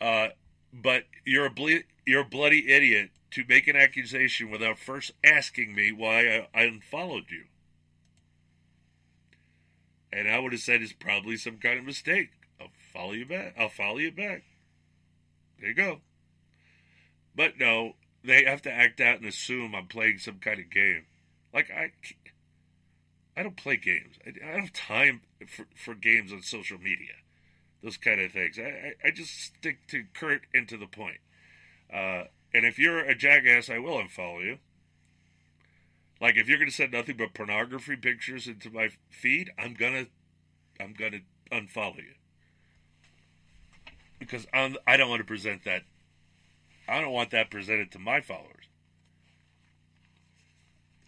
Uh, 0.00 0.28
but 0.72 1.04
you're 1.24 1.46
a 1.46 1.50
ble- 1.50 1.82
you're 2.06 2.22
a 2.22 2.28
bloody 2.28 2.70
idiot 2.70 3.10
to 3.32 3.44
make 3.48 3.68
an 3.68 3.76
accusation 3.76 4.50
without 4.50 4.78
first 4.78 5.12
asking 5.24 5.74
me 5.74 5.92
why 5.92 6.20
I, 6.20 6.48
I 6.54 6.62
unfollowed 6.62 7.30
you. 7.30 7.44
And 10.12 10.28
I 10.28 10.38
would 10.38 10.52
have 10.52 10.62
said 10.62 10.80
it's 10.80 10.92
probably 10.92 11.36
some 11.36 11.58
kind 11.58 11.78
of 11.78 11.84
mistake. 11.84 12.30
I'll 12.60 12.68
follow 12.92 13.12
you 13.12 13.26
back. 13.26 13.54
I'll 13.58 13.68
follow 13.68 13.98
you 13.98 14.10
back. 14.10 14.44
There 15.60 15.68
you 15.68 15.74
go. 15.74 16.00
But 17.34 17.58
no, 17.58 17.94
they 18.24 18.44
have 18.44 18.62
to 18.62 18.72
act 18.72 19.00
out 19.00 19.18
and 19.18 19.26
assume 19.26 19.74
I'm 19.74 19.86
playing 19.86 20.18
some 20.18 20.38
kind 20.38 20.58
of 20.58 20.70
game. 20.70 21.04
Like 21.52 21.70
I, 21.70 21.92
I 23.38 23.44
don't 23.44 23.56
play 23.56 23.76
games. 23.76 24.16
I, 24.26 24.30
I 24.30 24.52
don't 24.52 24.60
have 24.62 24.72
time 24.72 25.20
for, 25.46 25.66
for 25.76 25.94
games 25.94 26.32
on 26.32 26.42
social 26.42 26.76
media. 26.76 27.14
Those 27.84 27.96
kind 27.96 28.20
of 28.20 28.32
things. 28.32 28.58
I, 28.58 28.62
I, 28.62 29.08
I 29.08 29.10
just 29.12 29.30
stick 29.40 29.86
to 29.88 30.04
current 30.12 30.42
and 30.52 30.68
to 30.68 30.76
the 30.76 30.88
point. 30.88 31.18
Uh, 31.92 32.24
and 32.52 32.66
if 32.66 32.80
you're 32.80 32.98
a 32.98 33.14
jackass, 33.14 33.70
I 33.70 33.78
will 33.78 34.02
unfollow 34.02 34.44
you. 34.44 34.58
Like 36.20 36.36
if 36.36 36.48
you're 36.48 36.58
going 36.58 36.68
to 36.68 36.74
send 36.74 36.90
nothing 36.90 37.16
but 37.16 37.32
pornography 37.32 37.94
pictures 37.94 38.48
into 38.48 38.70
my 38.70 38.88
feed, 39.08 39.52
I'm 39.56 39.74
gonna, 39.74 40.06
I'm 40.80 40.92
gonna 40.92 41.20
unfollow 41.52 41.98
you 41.98 42.14
because 44.18 44.48
I'm, 44.52 44.76
I 44.84 44.96
don't 44.96 45.08
want 45.08 45.20
to 45.20 45.26
present 45.26 45.64
that. 45.64 45.82
I 46.88 47.00
don't 47.00 47.12
want 47.12 47.30
that 47.30 47.52
presented 47.52 47.92
to 47.92 48.00
my 48.00 48.20
followers. 48.20 48.57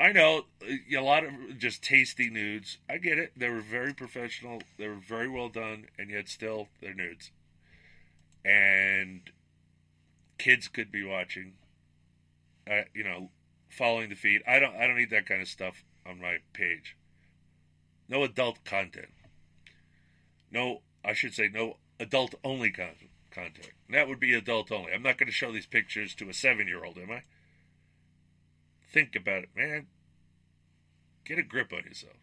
I 0.01 0.13
know 0.13 0.47
uh, 0.63 0.99
a 0.99 1.03
lot 1.03 1.25
of 1.25 1.59
just 1.59 1.83
tasty 1.85 2.31
nudes. 2.31 2.79
I 2.89 2.97
get 2.97 3.19
it. 3.19 3.33
They 3.37 3.51
were 3.51 3.61
very 3.61 3.93
professional. 3.93 4.63
They 4.79 4.89
were 4.89 4.95
very 4.95 5.29
well 5.29 5.51
done, 5.51 5.89
and 5.99 6.11
yet 6.11 6.29
still 6.29 6.69
they're 6.81 6.95
nudes. 6.95 7.31
And 8.43 9.21
kids 10.39 10.69
could 10.69 10.91
be 10.91 11.05
watching. 11.05 11.53
Uh, 12.69 12.83
you 12.95 13.05
know, 13.05 13.31
following 13.69 14.09
the 14.09 14.15
feed. 14.15 14.43
I 14.49 14.59
don't. 14.59 14.75
I 14.75 14.87
don't 14.87 14.97
need 14.97 15.11
that 15.11 15.27
kind 15.27 15.43
of 15.43 15.49
stuff 15.49 15.85
on 16.07 16.19
my 16.19 16.39
page. 16.55 16.97
No 18.09 18.25
adult 18.25 18.65
content. 18.65 19.13
No, 20.51 20.81
I 21.05 21.13
should 21.13 21.35
say 21.35 21.49
no 21.53 21.77
adult 21.99 22.35
only 22.43 22.71
content. 22.71 23.11
Content. 23.31 23.71
That 23.91 24.09
would 24.09 24.19
be 24.19 24.35
adult 24.35 24.73
only. 24.73 24.93
I'm 24.93 25.03
not 25.03 25.19
going 25.19 25.29
to 25.29 25.33
show 25.33 25.53
these 25.53 25.67
pictures 25.67 26.15
to 26.17 26.29
a 26.29 26.35
seven 26.35 26.67
year 26.67 26.85
old, 26.85 26.97
am 26.97 27.11
I? 27.11 27.23
Think 28.93 29.15
about 29.15 29.45
it, 29.45 29.51
man. 29.55 29.87
Get 31.25 31.39
a 31.39 31.43
grip 31.43 31.73
on 31.73 31.85
yourself. 31.85 32.17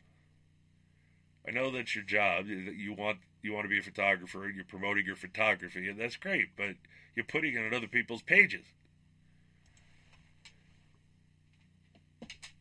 I 1.48 1.52
know 1.52 1.72
that's 1.72 1.96
your 1.96 2.04
job. 2.04 2.48
You 2.48 2.94
want 2.94 3.20
you 3.42 3.54
want 3.54 3.66
to 3.66 3.70
be 3.70 3.80
a 3.80 3.84
photographer 3.84 4.44
and 4.46 4.56
you're 4.56 4.66
promoting 4.66 5.06
your 5.06 5.16
photography, 5.16 5.88
and 5.88 5.98
that's 6.00 6.18
great. 6.18 6.50
But 6.58 6.76
you're 7.16 7.26
putting 7.26 7.56
it 7.56 7.66
on 7.66 7.74
other 7.74 7.88
people's 7.88 8.22
pages. 8.22 8.66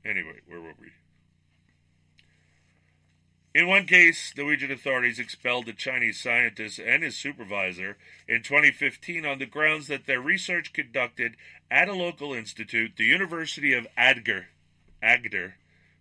Anyway, 0.04 0.40
where 0.46 0.60
were 0.60 0.74
we? 0.80 0.88
In 3.56 3.66
one 3.68 3.86
case, 3.86 4.34
Norwegian 4.36 4.70
authorities 4.70 5.18
expelled 5.18 5.66
a 5.66 5.72
Chinese 5.72 6.20
scientist 6.20 6.78
and 6.78 7.02
his 7.02 7.16
supervisor 7.16 7.96
in 8.28 8.42
2015 8.42 9.24
on 9.24 9.38
the 9.38 9.46
grounds 9.46 9.86
that 9.86 10.04
their 10.04 10.20
research 10.20 10.74
conducted 10.74 11.38
at 11.70 11.88
a 11.88 11.94
local 11.94 12.34
institute, 12.34 12.92
the 12.98 13.06
University 13.06 13.72
of 13.72 13.86
Agder, 13.96 14.48
Agder, 15.02 15.54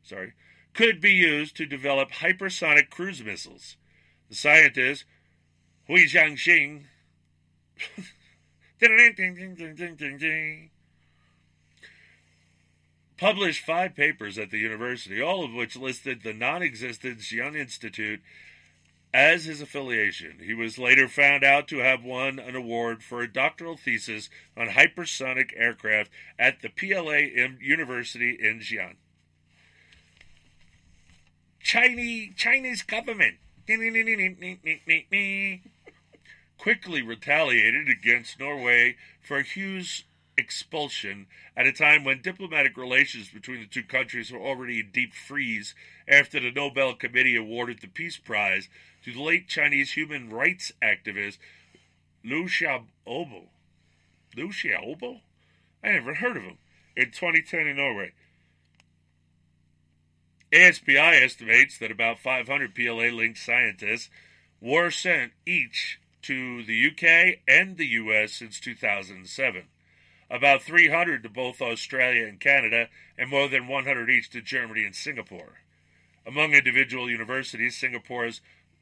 sorry, 0.03 0.33
could 0.73 0.99
be 0.99 1.13
used 1.13 1.55
to 1.55 1.65
develop 1.65 2.11
hypersonic 2.11 2.89
cruise 2.89 3.23
missiles. 3.23 3.77
The 4.27 4.35
scientist, 4.35 5.05
Hui 5.87 6.07
Jiangxing, 6.07 6.87
published 13.17 13.65
five 13.65 13.95
papers 13.95 14.37
at 14.37 14.51
the 14.51 14.59
university, 14.59 15.21
all 15.21 15.43
of 15.43 15.53
which 15.53 15.75
listed 15.75 16.23
the 16.23 16.33
non 16.33 16.61
existent 16.61 17.19
Xi'an 17.19 17.55
Institute 17.55 18.21
as 19.13 19.45
his 19.45 19.61
affiliation. 19.61 20.39
He 20.43 20.53
was 20.53 20.77
later 20.77 21.07
found 21.07 21.43
out 21.43 21.69
to 21.69 21.77
have 21.77 22.03
won 22.03 22.37
an 22.37 22.55
award 22.55 23.01
for 23.01 23.21
a 23.21 23.31
doctoral 23.31 23.77
thesis 23.77 24.29
on 24.57 24.67
hypersonic 24.67 25.51
aircraft 25.55 26.11
at 26.37 26.61
the 26.61 26.69
PLA 26.69 27.19
University 27.61 28.37
in 28.39 28.59
Xi'an. 28.59 28.95
Chinese 31.61 32.33
Chinese 32.35 32.83
government 32.83 33.37
quickly 36.57 37.01
retaliated 37.01 37.89
against 37.89 38.39
Norway 38.39 38.97
for 39.21 39.41
Hughes' 39.41 40.03
expulsion 40.37 41.27
at 41.55 41.67
a 41.67 41.71
time 41.71 42.03
when 42.03 42.21
diplomatic 42.21 42.77
relations 42.77 43.29
between 43.29 43.59
the 43.59 43.67
two 43.67 43.83
countries 43.83 44.31
were 44.31 44.39
already 44.39 44.79
in 44.79 44.89
deep 44.91 45.13
freeze 45.13 45.75
after 46.07 46.39
the 46.39 46.51
Nobel 46.51 46.93
Committee 46.93 47.35
awarded 47.35 47.79
the 47.81 47.87
Peace 47.87 48.17
Prize 48.17 48.67
to 49.03 49.13
the 49.13 49.21
late 49.21 49.47
Chinese 49.47 49.93
human 49.93 50.29
rights 50.29 50.71
activist 50.81 51.37
Liu 52.23 52.45
Xiaobo. 52.45 53.43
Liu 54.35 54.49
Xiaobo? 54.49 55.21
I 55.83 55.91
never 55.91 56.15
heard 56.15 56.37
of 56.37 56.43
him. 56.43 56.57
In 56.95 57.11
2010 57.11 57.67
in 57.67 57.77
Norway. 57.77 58.13
ASPI 60.51 61.23
estimates 61.23 61.77
that 61.77 61.91
about 61.91 62.19
500 62.19 62.73
PLA 62.73 63.09
linked 63.15 63.39
scientists 63.39 64.09
were 64.61 64.89
sent 64.89 65.33
each 65.45 65.99
to 66.21 66.63
the 66.63 66.87
UK 66.87 67.39
and 67.47 67.77
the 67.77 67.87
US 67.87 68.33
since 68.33 68.59
2007 68.59 69.65
about 70.29 70.61
300 70.61 71.23
to 71.23 71.29
both 71.29 71.61
Australia 71.61 72.25
and 72.25 72.39
Canada, 72.39 72.89
and 73.17 73.29
more 73.29 73.47
than 73.47 73.67
100 73.67 74.09
each 74.09 74.29
to 74.31 74.41
Germany 74.41 74.83
and 74.83 74.95
Singapore. 74.95 75.59
Among 76.25 76.53
individual 76.53 77.09
universities, 77.09 77.77
Singapore's 77.77 78.41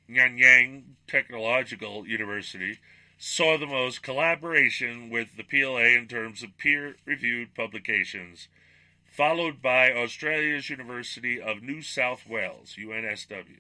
Nanyang 0.10 0.84
Technological 1.08 2.08
University 2.08 2.80
saw 3.18 3.58
the 3.58 3.68
most 3.68 4.02
collaboration 4.02 5.10
with 5.10 5.38
the 5.38 5.44
PLA 5.44 5.98
in 5.98 6.08
terms 6.08 6.44
of 6.44 6.58
peer 6.58 6.96
reviewed 7.06 7.54
publications, 7.54 8.48
followed 9.06 9.62
by 9.62 9.92
Australia's 9.92 10.70
University 10.70 11.42
of 11.42 11.62
New 11.62 11.82
South 11.82 12.28
Wales, 12.28 12.76
UNSW, 12.78 13.60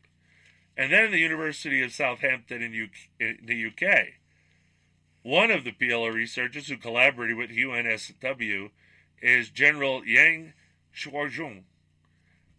and 0.76 0.92
then 0.92 1.12
the 1.12 1.20
University 1.20 1.82
of 1.84 1.94
Southampton 1.94 2.62
in, 2.62 2.90
in 3.20 3.38
the 3.46 3.68
UK. 3.68 4.23
One 5.24 5.52
of 5.52 5.64
the 5.64 5.72
PLA 5.72 6.08
researchers 6.08 6.68
who 6.68 6.76
collaborated 6.76 7.38
with 7.38 7.50
UNSW 7.50 8.70
is 9.22 9.50
General 9.50 10.06
Yang 10.06 10.54
Xuejun, 10.94 11.64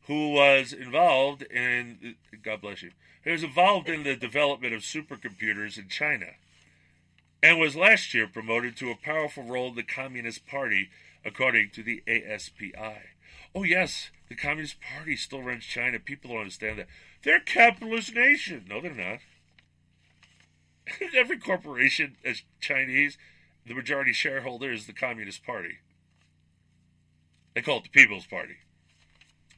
who 0.07 0.33
was 0.33 0.73
involved 0.73 1.43
in, 1.43 2.17
God 2.43 2.63
bless 2.63 2.83
you, 2.83 2.93
he 3.23 3.31
was 3.31 3.45
involved 3.45 3.89
in 3.91 4.03
the 4.03 4.17
development 4.17 4.73
of 4.73 4.81
supercomputers 4.81 5.77
in 5.79 5.89
China 5.89 6.33
and 7.43 7.59
was 7.59 7.77
last 7.77 8.15
year 8.15 8.27
promoted 8.27 8.77
to 8.79 8.91
a 8.91 8.97
powerful 8.97 9.43
role 9.43 9.69
in 9.69 9.75
the 9.75 9.83
Communist 9.83 10.47
Party, 10.47 10.89
according 11.23 11.69
to 11.71 11.83
the 11.83 12.03
ASPI. 12.07 12.97
Oh, 13.55 13.63
yes, 13.63 14.11
the 14.31 14.35
Communist 14.35 14.77
Party 14.81 15.17
still 15.17 15.43
runs 15.43 15.65
China. 15.65 15.99
People 15.99 16.31
don't 16.31 16.41
understand 16.41 16.79
that. 16.79 16.87
They're 17.23 17.37
a 17.37 17.45
capitalist 17.45 18.15
nation. 18.15 18.65
No, 18.69 18.81
they're 18.81 18.95
not. 18.95 19.19
Every 21.15 21.39
corporation 21.39 22.17
is 22.23 22.43
Chinese. 22.61 23.19
The 23.67 23.75
majority 23.75 24.13
shareholder 24.13 24.73
is 24.73 24.87
the 24.87 24.93
Communist 24.93 25.45
Party. 25.45 25.79
They 27.55 27.63
call 27.63 27.79
it 27.79 27.85
the 27.85 27.91
People's 27.91 28.27
Party. 28.27 28.57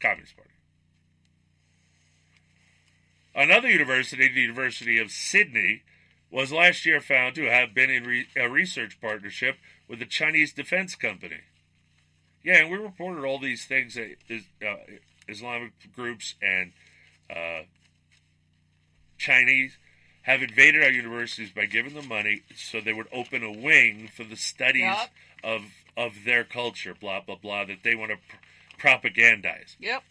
Communist 0.00 0.36
Party. 0.36 0.50
Another 3.34 3.68
university, 3.68 4.28
the 4.28 4.40
University 4.40 4.98
of 4.98 5.10
Sydney, 5.10 5.82
was 6.30 6.52
last 6.52 6.86
year 6.86 7.00
found 7.00 7.34
to 7.34 7.44
have 7.50 7.74
been 7.74 7.90
in 7.90 8.04
re- 8.04 8.26
a 8.36 8.48
research 8.48 9.00
partnership 9.00 9.56
with 9.88 10.00
a 10.02 10.06
Chinese 10.06 10.52
defense 10.52 10.94
company. 10.94 11.40
Yeah, 12.42 12.62
and 12.62 12.70
we 12.70 12.78
reported 12.78 13.24
all 13.24 13.38
these 13.38 13.64
things 13.64 13.94
that 13.94 14.16
uh, 14.62 14.76
Islamic 15.28 15.72
groups 15.94 16.34
and 16.40 16.72
uh, 17.28 17.62
Chinese 19.18 19.78
have 20.26 20.42
invaded 20.42 20.82
our 20.82 20.90
universities 20.90 21.50
by 21.52 21.66
giving 21.66 21.94
them 21.94 22.08
money 22.08 22.42
so 22.56 22.80
they 22.80 22.92
would 22.92 23.06
open 23.12 23.42
a 23.44 23.52
wing 23.52 24.08
for 24.14 24.24
the 24.24 24.36
studies 24.36 24.82
Yep. 24.82 25.10
of 25.44 25.62
of 25.96 26.12
their 26.24 26.44
culture, 26.44 26.94
blah 26.94 27.20
blah 27.20 27.36
blah, 27.36 27.64
that 27.64 27.78
they 27.82 27.94
want 27.94 28.10
to 28.12 28.18
pr- 28.28 28.86
propagandize. 28.88 29.76
Yep. 29.80 30.02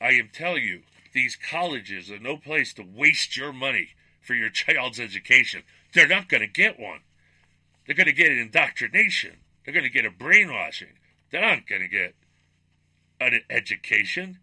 I 0.00 0.12
am 0.12 0.30
telling 0.32 0.62
you, 0.64 0.82
these 1.12 1.36
colleges 1.36 2.10
are 2.10 2.18
no 2.20 2.36
place 2.36 2.72
to 2.74 2.82
waste 2.82 3.36
your 3.36 3.52
money 3.52 3.90
for 4.20 4.34
your 4.34 4.50
child's 4.62 5.00
education. 5.00 5.62
They're 5.92 6.06
not 6.08 6.28
going 6.28 6.40
to 6.42 6.46
get 6.46 6.78
one. 6.78 7.00
They're 7.86 7.96
going 7.96 8.06
to 8.06 8.12
get 8.12 8.30
an 8.30 8.38
indoctrination. 8.38 9.38
They're 9.64 9.74
going 9.74 9.84
to 9.84 9.90
get 9.90 10.04
a 10.04 10.10
brainwashing. 10.10 10.94
They're 11.30 11.40
not 11.40 11.66
going 11.66 11.82
to 11.82 11.88
get 11.88 12.14
an 13.20 13.40
education. 13.50 14.38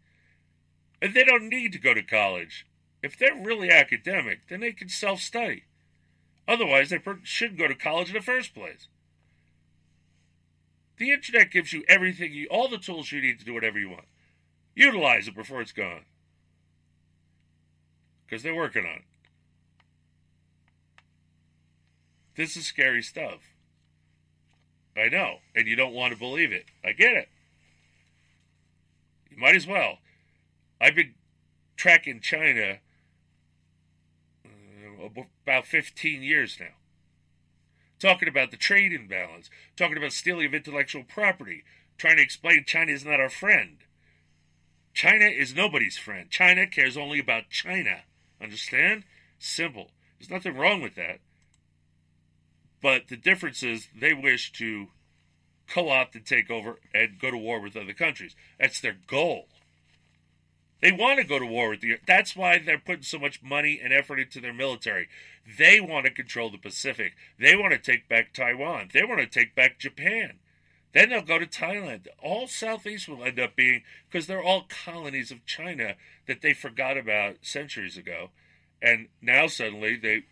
And 1.02 1.14
they 1.14 1.23
don't 1.23 1.48
need 1.49 1.72
to 1.73 1.80
go 1.80 1.94
to 1.94 2.02
college. 2.03 2.65
If 3.06 3.19
they're 3.19 3.40
really 3.40 3.69
academic, 3.69 4.48
then 4.49 4.61
they 4.61 4.72
can 4.72 4.90
self 4.90 5.19
study. 5.19 5.65
Otherwise, 6.48 6.90
they 6.90 6.99
shouldn't 7.22 7.60
go 7.60 7.68
to 7.68 7.76
college 7.76 8.07
in 8.07 8.15
the 8.15 8.22
first 8.22 8.56
place. 8.56 8.88
The 10.98 11.11
internet 11.11 11.52
gives 11.52 11.72
you 11.72 11.84
everything, 11.88 12.34
you, 12.34 12.48
all 12.49 12.68
the 12.68 12.80
tools 12.80 13.11
you 13.11 13.22
need 13.22 13.38
to 13.38 13.45
do 13.45 13.53
whatever 13.53 13.77
you 13.77 13.91
want. 13.91 14.07
Utilize 14.73 15.27
it 15.27 15.36
before 15.36 15.61
it's 15.61 15.72
gone. 15.72 16.06
Because 18.26 18.41
they're 18.41 18.56
working 18.56 18.88
on 18.88 18.95
it. 18.95 19.06
This 22.36 22.57
is 22.57 22.65
scary 22.65 23.03
stuff. 23.03 23.41
I 24.98 25.10
know, 25.10 25.36
and 25.56 25.68
you 25.68 25.76
don't 25.76 25.94
want 25.94 26.11
to 26.11 26.18
believe 26.18 26.52
it. 26.52 26.65
I 26.84 26.94
get 26.94 27.14
it. 27.14 27.30
You 29.30 29.38
might 29.38 29.56
as 29.56 29.68
well. 29.68 29.99
I've 30.82 30.95
been 30.95 31.14
tracking 31.77 32.19
China 32.19 32.80
about 35.06 35.65
15 35.65 36.23
years 36.23 36.57
now. 36.60 36.76
Talking 37.99 38.27
about 38.27 38.52
the 38.52 38.57
trade 38.57 38.94
imbalance, 38.94 39.49
talking 39.77 39.98
about 39.98 40.11
stealing 40.11 40.48
of 40.48 40.53
intellectual 40.53 41.03
property, 41.03 41.64
trying 41.98 42.18
to 42.18 42.23
explain 42.23 42.65
China 42.65 42.91
is 42.91 43.06
not 43.06 43.19
our 43.19 43.30
friend. 43.30 43.77
China 44.94 45.26
is 45.26 45.56
nobody's 45.56 45.98
friend. 45.98 46.30
China 46.30 46.68
cares 46.68 46.98
only 46.98 47.19
about 47.19 47.49
China. 47.49 48.03
Understand? 48.41 49.03
Simple. 49.40 49.91
There's 50.18 50.30
nothing 50.30 50.56
wrong 50.56 50.82
with 50.82 50.95
that. 50.95 51.19
But 52.82 53.07
the 53.07 53.18
difference 53.18 53.64
is 53.64 53.88
they 53.99 54.14
wish 54.14 54.52
to 54.53 54.88
co 55.68 55.90
opt 55.90 56.15
and 56.15 56.26
take 56.26 56.49
over 56.49 56.80
and 56.94 57.19
go 57.19 57.32
to 57.32 57.38
war 57.38 57.60
with 57.60 57.76
other 57.76 57.94
countries. 57.94 58.36
That's 58.60 58.80
their 58.80 58.98
goal. 59.07 59.48
They 60.86 60.91
want 60.91 61.18
to 61.18 61.26
go 61.26 61.40
to 61.40 61.48
war 61.48 61.72
with 61.72 61.82
the. 61.82 61.98
That's 62.06 62.36
why 62.36 62.60
they're 62.60 62.78
putting 62.78 63.02
so 63.02 63.18
much 63.18 63.41
money 63.41 63.82
and 63.84 63.91
effort 63.91 64.20
into 64.20 64.40
their 64.40 64.53
military. 64.53 65.07
They 65.57 65.80
want 65.80 66.06
to 66.06 66.12
control 66.12 66.52
the 66.52 66.60
Pacific. 66.60 67.14
They 67.40 67.56
want 67.56 67.74
to 67.74 67.80
take 67.80 68.07
back 68.07 68.34
Taiwan. 68.34 68.90
They 68.94 69.03
want 69.03 69.20
to 69.20 69.26
take 69.26 69.56
back 69.56 69.80
Japan. 69.80 70.34
Then 70.94 71.10
they'll 71.10 71.24
go 71.24 71.40
to 71.40 71.48
Thailand. 71.48 72.06
All 72.22 72.48
Southeast 72.48 73.10
will 73.10 73.24
end 73.24 73.40
up 73.40 73.56
being 73.56 73.82
because 74.07 74.28
they're 74.28 74.44
all 74.44 74.68
colonies 74.70 75.32
of 75.32 75.44
China 75.48 75.95
that 76.28 76.44
they 76.44 76.53
forgot 76.53 76.99
about 76.99 77.38
centuries 77.41 77.98
ago, 77.98 78.30
and 78.80 79.07
now 79.24 79.48
suddenly 79.48 79.98
they 79.98 80.26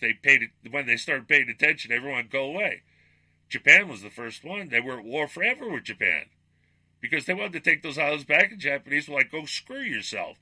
they 0.00 0.12
paid 0.12 0.50
when 0.70 0.86
they 0.86 0.96
started 0.96 1.26
paying 1.26 1.48
attention. 1.48 1.90
Everyone 1.90 2.28
go 2.30 2.44
away. 2.44 2.82
Japan 3.48 3.88
was 3.88 4.02
the 4.02 4.10
first 4.10 4.44
one. 4.44 4.68
They 4.68 4.78
were 4.78 5.00
at 5.00 5.04
war 5.04 5.26
forever 5.26 5.68
with 5.68 5.82
Japan 5.82 6.26
because 7.00 7.26
they 7.26 7.34
wanted 7.34 7.52
to 7.52 7.60
take 7.60 7.82
those 7.82 7.98
islands 7.98 8.24
back, 8.24 8.50
and 8.50 8.60
Japanese 8.60 9.08
were 9.08 9.16
like, 9.16 9.30
"Go 9.30 9.44
screw 9.44 9.80
yourself." 9.80 10.38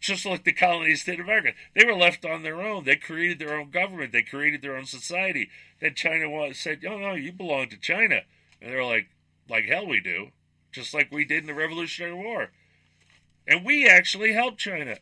Just 0.00 0.26
like 0.26 0.44
the 0.44 0.52
colonies 0.52 1.04
did 1.04 1.20
America, 1.20 1.54
they 1.74 1.84
were 1.84 1.94
left 1.94 2.24
on 2.24 2.42
their 2.42 2.60
own. 2.60 2.84
They 2.84 2.96
created 2.96 3.38
their 3.38 3.58
own 3.58 3.70
government. 3.70 4.12
They 4.12 4.22
created 4.22 4.62
their 4.62 4.76
own 4.76 4.84
society. 4.84 5.50
Then 5.80 5.94
China 5.94 6.52
said, 6.54 6.84
"Oh 6.84 6.98
no, 6.98 7.14
you 7.14 7.32
belong 7.32 7.68
to 7.70 7.78
China," 7.78 8.22
and 8.60 8.72
they 8.72 8.76
were 8.76 8.84
like, 8.84 9.08
"Like 9.48 9.64
hell, 9.64 9.86
we 9.86 10.00
do." 10.00 10.32
Just 10.72 10.92
like 10.92 11.10
we 11.10 11.24
did 11.24 11.40
in 11.40 11.46
the 11.46 11.54
Revolutionary 11.54 12.14
War, 12.14 12.50
and 13.46 13.64
we 13.64 13.88
actually 13.88 14.32
helped 14.32 14.58
China 14.58 14.98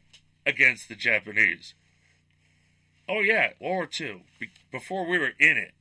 against 0.47 0.89
the 0.89 0.95
Japanese. 0.95 1.75
Oh 3.09 3.21
yeah, 3.21 3.53
World 3.61 3.77
War 3.77 3.89
II. 4.01 4.23
Before 4.71 5.07
we 5.07 5.19
were 5.19 5.33
in 5.39 5.57
it, 5.57 5.75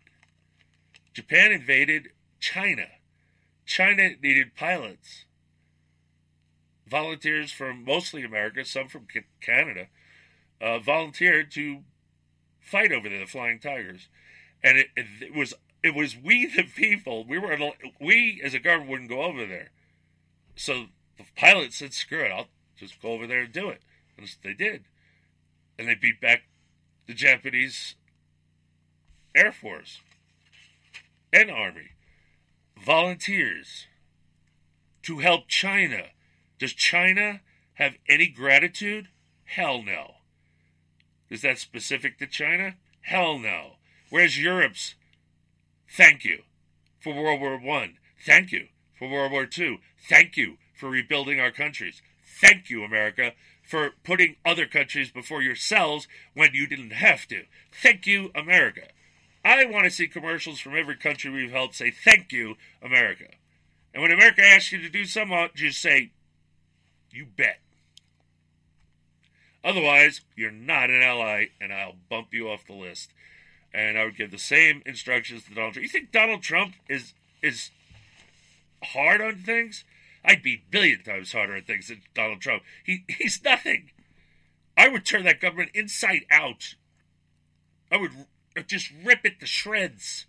Japan 1.14 1.52
invaded 1.52 2.10
China. 2.40 2.88
China 3.66 4.12
needed 4.22 4.56
pilots, 4.56 5.26
volunteers 6.88 7.52
from 7.52 7.84
mostly 7.86 8.24
America, 8.24 8.66
some 8.66 8.88
from 8.88 9.08
Canada, 9.42 9.88
uh, 10.62 10.80
volunteered 10.80 11.52
to 11.52 11.84
fight 12.60 12.92
over 12.92 13.10
there, 13.10 13.20
the 13.20 13.26
Flying 13.26 13.60
Tigers, 13.60 14.08
and 14.64 14.78
it, 14.78 14.88
it, 14.96 15.06
it 15.22 15.34
was 15.34 15.54
it 15.82 15.94
was 15.94 16.16
we 16.16 16.46
the 16.56 16.64
people. 16.64 17.26
We 17.26 17.38
were 17.38 17.58
we 18.00 18.42
as 18.44 18.54
a 18.54 18.60
government 18.60 18.90
wouldn't 18.90 19.10
go 19.10 19.24
over 19.24 19.46
there, 19.46 19.72
so 20.56 20.86
the 21.18 21.26
pilots 21.36 21.78
said, 21.78 21.94
"Screw 21.94 22.22
it, 22.22 22.32
I'll 22.32 22.48
just 22.78 23.02
go 23.02 23.10
over 23.10 23.28
there 23.28 23.42
and 23.42 23.54
do 23.54 23.70
it," 23.70 23.82
and 24.18 24.28
they 24.44 24.54
did, 24.54 24.86
and 25.78 25.88
they 25.88 25.96
beat 25.96 26.22
back 26.22 26.44
the 27.08 27.14
Japanese 27.14 27.96
Air 29.36 29.52
Force 29.52 30.00
and 31.32 31.50
Army 31.50 31.92
volunteers 32.84 33.88
to 35.04 35.20
help 35.20 35.48
China. 35.48 36.08
Does 36.60 36.74
China 36.74 37.42
have 37.76 37.96
any 38.08 38.28
gratitude? 38.28 39.08
Hell 39.46 39.82
no. 39.82 40.16
Is 41.30 41.42
that 41.42 41.60
specific 41.60 42.18
to 42.20 42.28
China? 42.28 42.76
Hell 43.02 43.40
no. 43.40 43.74
Where's 44.10 44.40
Europe's 44.40 44.96
thank 45.90 46.24
you 46.24 46.44
for 47.00 47.14
World 47.14 47.42
War 47.42 47.58
One? 47.58 47.98
Thank 48.26 48.52
you 48.52 48.68
for 48.98 49.10
World 49.10 49.32
War 49.32 49.46
Two. 49.46 49.78
Thank 50.10 50.38
you 50.38 50.58
for 50.76 50.90
rebuilding 50.90 51.40
our 51.40 51.52
countries. 51.52 52.02
Thank 52.42 52.70
you, 52.70 52.84
America, 52.84 53.34
for 53.64 53.92
putting 54.04 54.36
other 54.46 54.66
countries 54.66 55.12
before 55.12 55.42
yourselves 55.42 56.08
when 56.34 56.50
you 56.54 56.68
didn't 56.68 56.92
have 56.92 57.28
to. 57.28 57.44
Thank 57.72 58.06
you, 58.06 58.32
America. 58.36 58.88
I 59.44 59.66
want 59.66 59.86
to 59.86 59.92
see 59.92 60.08
commercials 60.08 60.60
from 60.60 60.76
every 60.76 60.96
country 60.96 61.30
we've 61.30 61.52
helped 61.52 61.76
say, 61.76 61.92
Thank 61.92 62.32
you, 62.32 62.56
America. 62.82 63.26
And 63.94 64.02
when 64.02 64.12
America 64.12 64.44
asks 64.44 64.72
you 64.72 64.80
to 64.82 64.90
do 64.90 65.06
something, 65.06 65.50
just 65.56 65.82
say, 65.82 66.12
You 67.12 67.26
bet. 67.26 67.60
Otherwise, 69.64 70.22
you're 70.36 70.52
not 70.52 70.90
an 70.90 71.02
ally, 71.02 71.46
and 71.62 71.72
I'll 71.72 71.96
bump 72.10 72.34
you 72.34 72.50
off 72.50 72.68
the 72.68 72.74
list. 72.74 73.12
And 73.74 73.98
I 73.98 74.06
would 74.06 74.18
give 74.18 74.32
the 74.32 74.38
same 74.38 74.84
instructions 74.86 75.46
to 75.46 75.56
Donald 75.56 75.74
Trump. 75.74 75.84
You 75.84 75.90
think 75.90 76.12
Donald 76.12 76.42
Trump 76.42 76.76
is 76.90 77.14
is 77.42 77.72
hard 78.84 79.22
on 79.22 79.38
things? 79.38 79.84
I'd 80.24 80.44
be 80.44 80.64
billion 80.70 81.04
times 81.04 81.34
harder 81.34 81.56
on 81.56 81.64
things 81.64 81.88
than 81.88 82.02
Donald 82.14 82.42
Trump. 82.42 82.64
He 82.84 83.04
he's 83.08 83.44
nothing. 83.44 83.90
I 84.78 84.90
would 84.90 85.06
turn 85.06 85.24
that 85.26 85.42
government 85.42 85.72
inside 85.74 86.26
out. 86.32 86.76
I 87.92 87.98
would 87.98 88.12
r- 88.56 88.64
just 88.64 88.92
rip 89.04 89.26
it 89.26 89.40
to 89.40 89.46
shreds. 89.46 90.26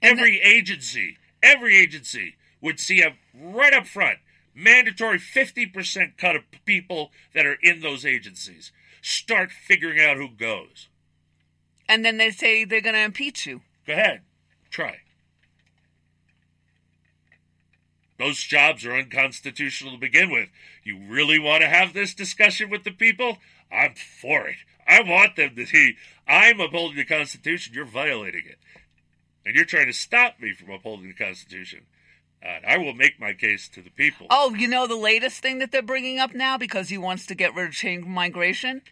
Every 0.00 0.40
agency, 0.40 1.18
every 1.42 1.76
agency 1.76 2.36
would 2.60 2.78
see 2.78 3.02
a 3.02 3.16
right 3.34 3.72
up 3.72 3.86
front 3.86 4.18
mandatory 4.58 5.18
50% 5.18 6.16
cut 6.18 6.36
of 6.36 6.42
people 6.64 7.12
that 7.32 7.46
are 7.46 7.58
in 7.62 7.80
those 7.80 8.04
agencies. 8.04 8.72
Start 9.00 9.52
figuring 9.52 10.00
out 10.00 10.16
who 10.16 10.28
goes. 10.28 10.88
And 11.88 12.04
then 12.04 12.18
they 12.18 12.30
say 12.30 12.64
they're 12.64 12.80
going 12.80 12.94
to 12.94 13.02
impeach 13.02 13.46
you. 13.46 13.62
Go 13.86 13.92
ahead. 13.92 14.22
Try. 14.70 14.98
Those 18.18 18.42
jobs 18.42 18.84
are 18.84 18.94
unconstitutional 18.94 19.92
to 19.92 19.98
begin 19.98 20.30
with. 20.30 20.48
You 20.82 20.98
really 21.08 21.38
want 21.38 21.62
to 21.62 21.68
have 21.68 21.92
this 21.92 22.14
discussion 22.14 22.68
with 22.68 22.82
the 22.82 22.90
people? 22.90 23.38
I'm 23.70 23.94
for 23.94 24.48
it. 24.48 24.56
I 24.88 25.02
want 25.02 25.36
them 25.36 25.54
to 25.54 25.66
see 25.66 25.96
I'm 26.26 26.60
upholding 26.60 26.96
the 26.96 27.04
Constitution. 27.04 27.74
You're 27.74 27.84
violating 27.84 28.44
it. 28.46 28.58
And 29.44 29.54
you're 29.54 29.64
trying 29.64 29.86
to 29.86 29.92
stop 29.92 30.40
me 30.40 30.52
from 30.52 30.70
upholding 30.70 31.08
the 31.08 31.14
Constitution. 31.14 31.80
Uh, 32.42 32.58
I 32.66 32.78
will 32.78 32.94
make 32.94 33.18
my 33.18 33.32
case 33.32 33.68
to 33.70 33.82
the 33.82 33.90
people. 33.90 34.26
Oh, 34.30 34.54
you 34.54 34.68
know 34.68 34.86
the 34.86 34.96
latest 34.96 35.40
thing 35.40 35.58
that 35.58 35.72
they're 35.72 35.82
bringing 35.82 36.18
up 36.18 36.34
now 36.34 36.56
because 36.56 36.88
he 36.88 36.98
wants 36.98 37.26
to 37.26 37.34
get 37.34 37.54
rid 37.54 37.66
of 37.66 37.72
chain 37.72 38.08
migration? 38.08 38.82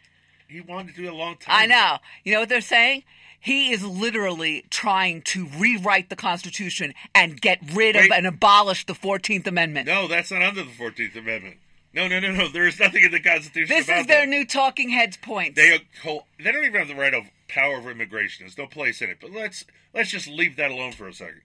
He 0.49 0.61
wanted 0.61 0.95
to 0.95 1.03
do 1.03 1.09
it 1.09 1.13
a 1.13 1.17
long 1.17 1.37
time. 1.37 1.55
I 1.55 1.67
know. 1.67 1.99
You 2.25 2.33
know 2.35 2.41
what 2.41 2.49
they're 2.49 2.61
saying? 2.61 3.05
He 3.39 3.71
is 3.73 3.85
literally 3.85 4.65
trying 4.71 5.23
to 5.23 5.47
rewrite 5.59 6.09
the 6.09 6.17
Constitution 6.17 6.95
and 7.15 7.41
get 7.41 7.61
rid 7.75 7.95
Wait. 7.95 8.07
of 8.07 8.17
and 8.17 8.27
abolish 8.27 8.87
the 8.87 8.95
14th 8.95 9.47
Amendment. 9.47 9.87
No, 9.87 10.09
that's 10.09 10.33
not 10.33 10.43
under 10.43 10.65
the 10.65 10.71
14th 10.71 11.17
Amendment. 11.17 11.59
No, 11.93 12.09
no, 12.09 12.21
no, 12.21 12.31
no. 12.33 12.49
There 12.49 12.67
is 12.67 12.79
nothing 12.79 13.05
in 13.05 13.11
the 13.11 13.21
Constitution 13.21 13.75
This 13.75 13.89
is 13.89 14.07
their 14.07 14.23
that. 14.23 14.29
new 14.29 14.45
talking 14.45 14.91
heads 14.91 15.17
point. 15.17 15.55
They 15.55 15.81
they 16.05 16.53
don't 16.53 16.65
even 16.65 16.79
have 16.79 16.89
the 16.89 16.95
right 16.95 17.15
of 17.15 17.25
power 17.49 17.79
of 17.79 17.87
immigration. 17.87 18.45
There's 18.45 18.59
no 18.59 18.67
place 18.67 19.01
in 19.01 19.09
it. 19.11 19.19
But 19.21 19.33
let's 19.33 19.65
let's 19.95 20.11
just 20.11 20.29
leave 20.29 20.57
that 20.57 20.71
alone 20.71 20.93
for 20.93 21.09
a 21.09 21.13
second. 21.15 21.43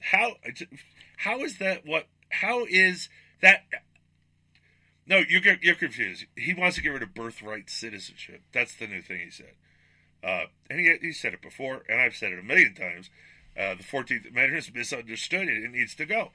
How 0.00 0.34
how 1.18 1.40
is 1.40 1.58
that 1.58 1.84
what 1.84 2.06
how 2.30 2.64
is 2.68 3.08
that 3.42 3.64
No, 5.06 5.18
you 5.18 5.40
get 5.40 5.62
you're 5.62 5.74
confused. 5.74 6.26
He 6.36 6.54
wants 6.54 6.76
to 6.76 6.82
get 6.82 6.90
rid 6.90 7.02
of 7.02 7.14
birthright 7.14 7.68
citizenship. 7.70 8.42
That's 8.52 8.74
the 8.76 8.86
new 8.86 9.02
thing 9.02 9.20
he 9.24 9.30
said. 9.30 9.54
Uh, 10.22 10.44
and 10.70 10.78
he 10.80 10.96
he 11.00 11.12
said 11.12 11.34
it 11.34 11.42
before, 11.42 11.82
and 11.88 12.00
I've 12.00 12.14
said 12.16 12.32
it 12.32 12.38
a 12.38 12.42
million 12.42 12.74
times. 12.74 13.10
Uh, 13.58 13.74
the 13.74 13.82
Fourteenth 13.82 14.26
Amendment 14.26 14.58
is 14.66 14.72
misunderstood, 14.74 15.48
It, 15.48 15.64
it 15.64 15.70
needs 15.70 15.94
to 15.96 16.06
go. 16.06 16.30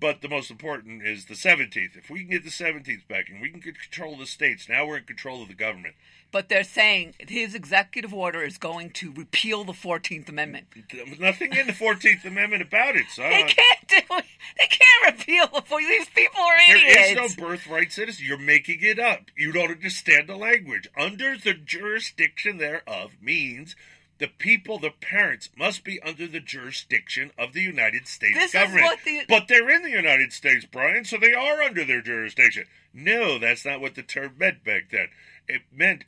But 0.00 0.20
the 0.20 0.28
most 0.28 0.50
important 0.50 1.06
is 1.06 1.26
the 1.26 1.36
Seventeenth. 1.36 1.96
If 1.96 2.10
we 2.10 2.20
can 2.20 2.30
get 2.30 2.44
the 2.44 2.50
Seventeenth 2.50 3.06
back, 3.08 3.28
and 3.28 3.40
we 3.40 3.50
can 3.50 3.60
get 3.60 3.80
control 3.80 4.14
of 4.14 4.18
the 4.18 4.26
states, 4.26 4.68
now 4.68 4.86
we're 4.86 4.98
in 4.98 5.04
control 5.04 5.42
of 5.42 5.48
the 5.48 5.54
government. 5.54 5.94
But 6.32 6.48
they're 6.48 6.64
saying 6.64 7.14
his 7.18 7.54
executive 7.54 8.14
order 8.14 8.42
is 8.42 8.56
going 8.56 8.90
to 8.92 9.12
repeal 9.12 9.64
the 9.64 9.74
14th 9.74 10.30
Amendment. 10.30 10.68
There's 10.90 11.20
nothing 11.20 11.52
in 11.52 11.66
the 11.66 11.74
Fourteenth 11.74 12.24
Amendment 12.24 12.62
about 12.62 12.96
it, 12.96 13.04
son. 13.10 13.28
They 13.30 13.42
can't 13.42 13.88
do 13.88 13.96
it. 14.16 14.24
They 14.58 14.66
can't 14.66 15.18
repeal 15.18 15.46
the 15.46 15.60
14th. 15.60 15.88
These 15.88 16.08
people 16.08 16.40
are 16.40 16.74
idiots. 16.74 17.20
is 17.20 17.36
no 17.38 17.48
birthright 17.48 17.92
citizen. 17.92 18.24
You're 18.26 18.38
making 18.38 18.78
it 18.80 18.98
up. 18.98 19.30
You 19.36 19.52
don't 19.52 19.70
understand 19.70 20.28
the 20.28 20.36
language. 20.36 20.88
Under 20.96 21.36
the 21.36 21.52
jurisdiction 21.54 22.56
thereof 22.58 23.12
means 23.20 23.76
the 24.18 24.28
people, 24.28 24.78
the 24.78 24.90
parents, 24.90 25.48
must 25.56 25.82
be 25.84 26.00
under 26.02 26.26
the 26.28 26.40
jurisdiction 26.40 27.32
of 27.38 27.52
the 27.52 27.62
United 27.62 28.06
States 28.06 28.34
This 28.34 28.44
is 28.46 28.52
government. 28.52 29.00
the- 29.04 29.24
But 29.28 29.48
they're 29.48 29.68
in 29.70 29.82
the 29.82 29.90
United 29.90 30.32
States, 30.32 30.64
Brian, 30.70 31.04
so 31.04 31.16
they 31.16 31.34
are 31.34 31.60
under 31.62 31.84
their 31.84 32.00
jurisdiction. 32.02 32.66
No, 32.94 33.38
that's 33.38 33.64
not 33.64 33.80
what 33.80 33.94
the 33.94 34.02
term 34.02 34.34
meant 34.38 34.62
back 34.64 34.90
then. 34.90 35.08
It 35.48 35.62
meant 35.72 36.04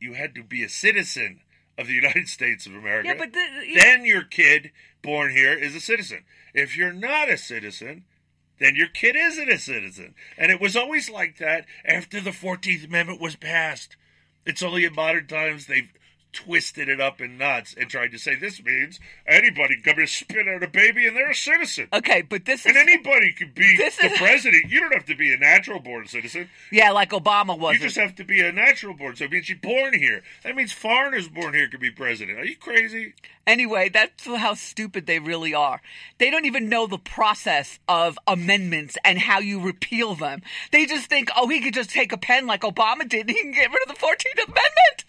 you 0.00 0.14
had 0.14 0.34
to 0.36 0.42
be 0.42 0.62
a 0.62 0.68
citizen 0.68 1.40
of 1.76 1.86
the 1.88 1.92
United 1.94 2.28
States 2.38 2.66
of 2.66 2.74
America. 2.74 3.08
Yeah, 3.08 3.14
but 3.18 3.32
the- 3.32 3.72
then 3.74 4.04
your 4.06 4.22
kid 4.22 4.70
born 5.02 5.32
here 5.32 5.52
is 5.52 5.74
a 5.74 5.80
citizen. 5.80 6.24
If 6.54 6.76
you're 6.76 6.92
not 6.92 7.28
a 7.28 7.36
citizen, 7.36 8.04
then 8.58 8.74
your 8.76 8.88
kid 8.88 9.14
isn't 9.14 9.50
a 9.52 9.58
citizen. 9.58 10.14
And 10.36 10.50
it 10.50 10.60
was 10.60 10.74
always 10.74 11.10
like 11.10 11.36
that 11.38 11.66
after 11.84 12.20
the 12.20 12.30
14th 12.32 12.84
Amendment 12.86 13.20
was 13.20 13.36
passed. 13.36 13.96
It's 14.46 14.62
only 14.62 14.84
in 14.84 14.94
modern 14.94 15.26
times 15.26 15.66
they've 15.66 15.92
twisted 16.44 16.88
it 16.88 17.00
up 17.00 17.20
in 17.20 17.36
knots 17.36 17.74
and 17.78 17.90
tried 17.90 18.12
to 18.12 18.18
say 18.18 18.36
this 18.36 18.62
means 18.62 19.00
anybody 19.26 19.74
can 19.74 19.82
come 19.82 19.98
and 19.98 20.08
spit 20.08 20.46
out 20.46 20.62
a 20.62 20.68
baby 20.68 21.06
and 21.06 21.16
they're 21.16 21.30
a 21.30 21.34
citizen. 21.34 21.88
Okay, 21.92 22.22
but 22.22 22.44
this 22.44 22.64
And 22.64 22.76
is 22.76 22.82
anybody 22.82 23.32
could 23.32 23.54
be 23.54 23.76
the 23.76 23.84
is- 23.84 24.18
president. 24.18 24.64
You 24.70 24.80
don't 24.80 24.94
have 24.94 25.06
to 25.06 25.16
be 25.16 25.32
a 25.32 25.36
natural 25.36 25.80
born 25.80 26.06
citizen. 26.06 26.48
yeah, 26.70 26.90
like 26.92 27.10
Obama 27.10 27.58
was. 27.58 27.74
You 27.74 27.80
just 27.80 27.96
have 27.96 28.14
to 28.16 28.24
be 28.24 28.40
a 28.40 28.52
natural 28.52 28.94
born. 28.94 29.16
So 29.16 29.24
it 29.24 29.32
means 29.32 29.48
you're 29.48 29.58
born 29.58 29.94
here. 29.98 30.22
That 30.44 30.54
means 30.54 30.72
foreigners 30.72 31.28
born 31.28 31.54
here 31.54 31.68
could 31.68 31.80
be 31.80 31.90
president. 31.90 32.38
Are 32.38 32.44
you 32.44 32.56
crazy? 32.56 33.14
Anyway, 33.46 33.88
that's 33.88 34.26
how 34.26 34.54
stupid 34.54 35.06
they 35.06 35.18
really 35.18 35.54
are. 35.54 35.80
They 36.18 36.30
don't 36.30 36.44
even 36.44 36.68
know 36.68 36.86
the 36.86 36.98
process 36.98 37.78
of 37.88 38.18
amendments 38.26 38.96
and 39.04 39.18
how 39.18 39.38
you 39.38 39.60
repeal 39.60 40.14
them. 40.14 40.42
They 40.70 40.84
just 40.86 41.06
think, 41.08 41.30
oh, 41.34 41.48
he 41.48 41.60
could 41.60 41.72
just 41.74 41.90
take 41.90 42.12
a 42.12 42.18
pen 42.18 42.46
like 42.46 42.60
Obama 42.60 43.08
did 43.08 43.22
and 43.22 43.30
he 43.30 43.42
can 43.42 43.52
get 43.52 43.70
rid 43.72 43.88
of 43.88 43.88
the 43.88 44.00
14th 44.00 44.44
Amendment. 44.44 45.04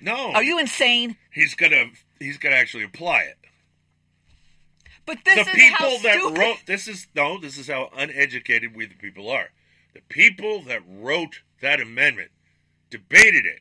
No. 0.00 0.32
Are 0.32 0.42
you 0.42 0.58
insane? 0.58 1.16
He's 1.30 1.54
gonna 1.54 1.86
he's 2.18 2.38
gonna 2.38 2.56
actually 2.56 2.84
apply 2.84 3.22
it. 3.22 3.36
But 5.06 5.18
this 5.24 5.34
the 5.36 5.40
is 5.42 5.56
people 5.56 5.76
how 5.76 5.98
that 6.02 6.18
stupid. 6.18 6.38
wrote 6.38 6.56
this 6.66 6.88
is 6.88 7.06
no, 7.14 7.38
this 7.38 7.56
is 7.56 7.68
how 7.68 7.90
uneducated 7.96 8.74
we 8.74 8.86
the 8.86 8.94
people 8.94 9.30
are. 9.30 9.50
The 9.94 10.02
people 10.08 10.62
that 10.62 10.82
wrote 10.86 11.42
that 11.62 11.80
amendment 11.80 12.30
debated 12.90 13.46
it. 13.46 13.60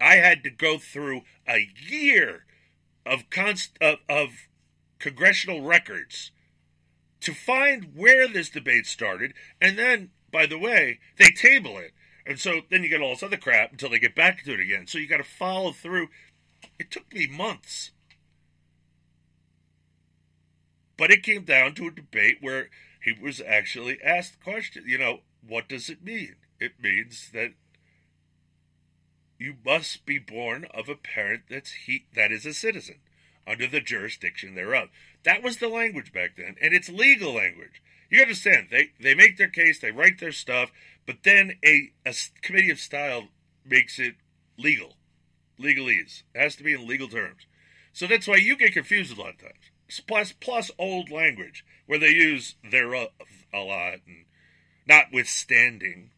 I 0.00 0.16
had 0.16 0.42
to 0.44 0.50
go 0.50 0.78
through 0.78 1.22
a 1.48 1.68
year 1.88 2.44
of 3.06 3.30
const 3.30 3.78
of, 3.80 3.98
of 4.08 4.48
congressional 4.98 5.62
records 5.62 6.32
to 7.20 7.32
find 7.32 7.92
where 7.94 8.26
this 8.26 8.50
debate 8.50 8.86
started, 8.86 9.32
and 9.60 9.78
then, 9.78 10.10
by 10.32 10.46
the 10.46 10.58
way, 10.58 10.98
they 11.18 11.30
table 11.30 11.78
it. 11.78 11.92
And 12.26 12.38
so 12.38 12.60
then 12.70 12.82
you 12.82 12.88
get 12.88 13.00
all 13.00 13.10
this 13.10 13.22
other 13.22 13.36
crap 13.36 13.72
until 13.72 13.90
they 13.90 13.98
get 13.98 14.14
back 14.14 14.44
to 14.44 14.54
it 14.54 14.60
again. 14.60 14.86
So 14.86 14.98
you 14.98 15.08
got 15.08 15.18
to 15.18 15.24
follow 15.24 15.72
through. 15.72 16.08
It 16.78 16.90
took 16.90 17.12
me 17.12 17.26
months. 17.26 17.90
But 20.96 21.10
it 21.10 21.22
came 21.22 21.44
down 21.44 21.74
to 21.74 21.88
a 21.88 21.90
debate 21.90 22.38
where 22.40 22.68
he 23.02 23.12
was 23.12 23.40
actually 23.40 23.98
asked 24.02 24.38
the 24.38 24.44
question, 24.44 24.84
you 24.86 24.98
know, 24.98 25.20
what 25.46 25.68
does 25.68 25.88
it 25.88 26.04
mean? 26.04 26.36
It 26.60 26.72
means 26.80 27.30
that 27.32 27.54
you 29.38 29.56
must 29.64 30.06
be 30.06 30.18
born 30.18 30.66
of 30.72 30.88
a 30.88 30.94
parent 30.94 31.42
that's 31.50 31.72
he 31.72 32.04
that 32.14 32.30
is 32.30 32.46
a 32.46 32.54
citizen 32.54 33.00
under 33.44 33.66
the 33.66 33.80
jurisdiction 33.80 34.54
thereof. 34.54 34.88
That 35.24 35.42
was 35.42 35.56
the 35.56 35.68
language 35.68 36.12
back 36.12 36.36
then, 36.36 36.54
and 36.62 36.72
it's 36.72 36.88
legal 36.88 37.34
language. 37.34 37.82
You 38.08 38.22
understand? 38.22 38.68
They 38.70 38.90
they 39.00 39.16
make 39.16 39.38
their 39.38 39.48
case, 39.48 39.80
they 39.80 39.90
write 39.90 40.20
their 40.20 40.32
stuff, 40.32 40.70
but 41.06 41.16
then 41.24 41.52
a 41.64 41.90
committee 42.42 42.70
of 42.70 42.78
style 42.78 43.28
makes 43.64 43.98
it 43.98 44.14
legal, 44.58 44.94
legalese. 45.60 46.22
It 46.34 46.40
has 46.40 46.56
to 46.56 46.64
be 46.64 46.72
in 46.72 46.86
legal 46.86 47.08
terms. 47.08 47.46
So 47.92 48.06
that's 48.06 48.26
why 48.26 48.36
you 48.36 48.56
get 48.56 48.72
confused 48.72 49.16
a 49.16 49.20
lot 49.20 49.34
of 49.34 49.38
times. 49.38 50.00
Plus, 50.06 50.32
plus 50.32 50.70
old 50.78 51.10
language 51.10 51.64
where 51.86 51.98
they 51.98 52.08
use 52.08 52.54
thereof 52.70 53.08
a 53.52 53.58
lot, 53.58 53.98
and 54.06 54.24
notwithstanding, 54.86 56.10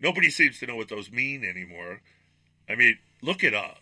nobody 0.00 0.30
seems 0.30 0.58
to 0.58 0.66
know 0.66 0.76
what 0.76 0.88
those 0.88 1.12
mean 1.12 1.44
anymore. 1.44 2.00
I 2.68 2.74
mean, 2.74 2.98
look 3.22 3.44
it 3.44 3.54
up. 3.54 3.78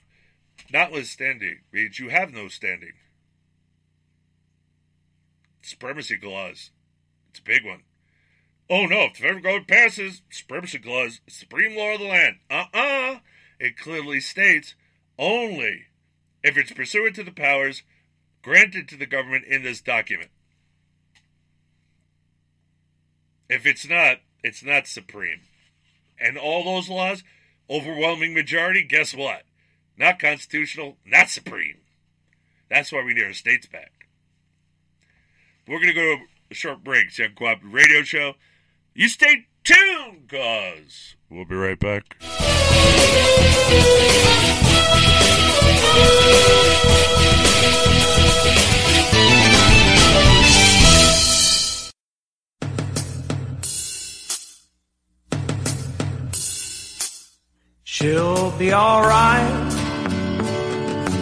Notwithstanding 0.70 1.60
means 1.72 1.98
you 1.98 2.10
have 2.10 2.32
no 2.32 2.48
standing. 2.48 2.92
Supremacy 5.62 6.18
clause. 6.18 6.70
It's 7.30 7.38
a 7.38 7.42
big 7.42 7.64
one. 7.64 7.82
Oh 8.70 8.86
no, 8.86 9.00
if 9.06 9.14
the 9.14 9.22
federal 9.22 9.42
government 9.42 9.66
passes 9.66 10.22
supremacy 10.30 10.78
clause, 10.78 11.20
supreme 11.28 11.76
law 11.76 11.94
of 11.94 12.00
the 12.00 12.06
land. 12.06 12.36
Uh-uh. 12.48 13.18
It 13.58 13.76
clearly 13.76 14.20
states 14.20 14.76
only 15.18 15.86
if 16.44 16.56
it's 16.56 16.72
pursuant 16.72 17.16
to 17.16 17.24
the 17.24 17.32
powers 17.32 17.82
granted 18.42 18.88
to 18.88 18.96
the 18.96 19.06
government 19.06 19.44
in 19.44 19.64
this 19.64 19.80
document. 19.80 20.30
If 23.48 23.66
it's 23.66 23.88
not, 23.88 24.18
it's 24.44 24.64
not 24.64 24.86
supreme. 24.86 25.40
And 26.20 26.38
all 26.38 26.62
those 26.62 26.88
laws, 26.88 27.24
overwhelming 27.68 28.32
majority, 28.32 28.84
guess 28.84 29.12
what? 29.12 29.42
Not 29.98 30.20
constitutional, 30.20 30.96
not 31.04 31.28
supreme. 31.28 31.78
That's 32.70 32.92
why 32.92 33.02
we 33.02 33.14
need 33.14 33.24
our 33.24 33.32
states 33.32 33.66
back. 33.66 34.06
We're 35.66 35.80
going 35.80 35.88
to 35.88 35.94
go 35.94 36.16
to 36.16 36.22
a 36.52 36.54
short 36.54 36.84
break. 36.84 37.08
It's 37.08 37.16
the 37.16 37.24
Uncooperative 37.24 37.72
Radio 37.72 38.02
Show. 38.02 38.34
You 38.92 39.08
stay 39.08 39.46
tuned, 39.62 40.28
cause 40.28 41.14
we'll 41.30 41.44
be 41.44 41.54
right 41.54 41.78
back. 41.78 42.16
She'll 57.84 58.50
be 58.58 58.72
alright 58.72 59.72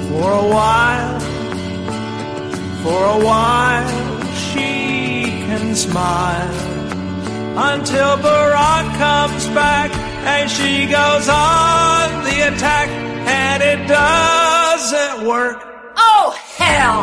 for 0.08 0.32
a 0.32 0.48
while. 0.48 1.20
For 2.82 3.04
a 3.04 3.24
while, 3.24 4.24
she 4.34 5.24
can 5.44 5.74
smile 5.74 6.67
until 7.60 8.16
Barack 8.18 8.86
comes 8.98 9.46
back 9.48 9.90
and 10.32 10.48
she 10.48 10.86
goes 10.86 11.28
on 11.28 12.22
the 12.22 12.38
attack, 12.54 12.88
and 12.88 13.62
it 13.62 13.88
doesn't 13.88 15.26
work. 15.26 15.58
Oh, 15.96 16.36
hell! 16.56 17.00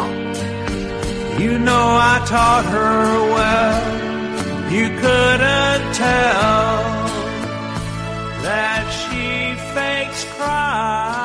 You 1.42 1.60
know 1.60 1.88
I 2.14 2.24
taught 2.26 2.66
her 2.66 3.04
well. 3.36 4.72
You 4.72 4.88
couldn't 5.04 5.94
tell 5.94 6.76
that 8.48 8.84
she 9.00 9.56
fakes 9.74 10.24
crying. 10.36 11.25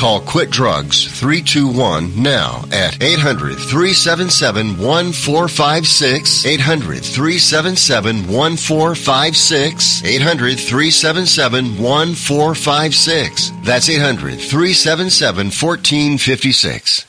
Call 0.00 0.22
Quit 0.22 0.48
Drugs 0.48 1.04
321 1.20 2.22
now 2.22 2.64
at 2.72 3.02
800 3.02 3.58
377 3.58 4.78
1456. 4.78 6.46
800 6.46 7.04
377 7.04 8.26
1456. 8.26 10.02
800 10.02 10.58
377 10.58 11.76
1456. 11.76 13.52
That's 13.62 13.90
800 13.90 14.40
377 14.40 15.46
1456. 15.48 17.06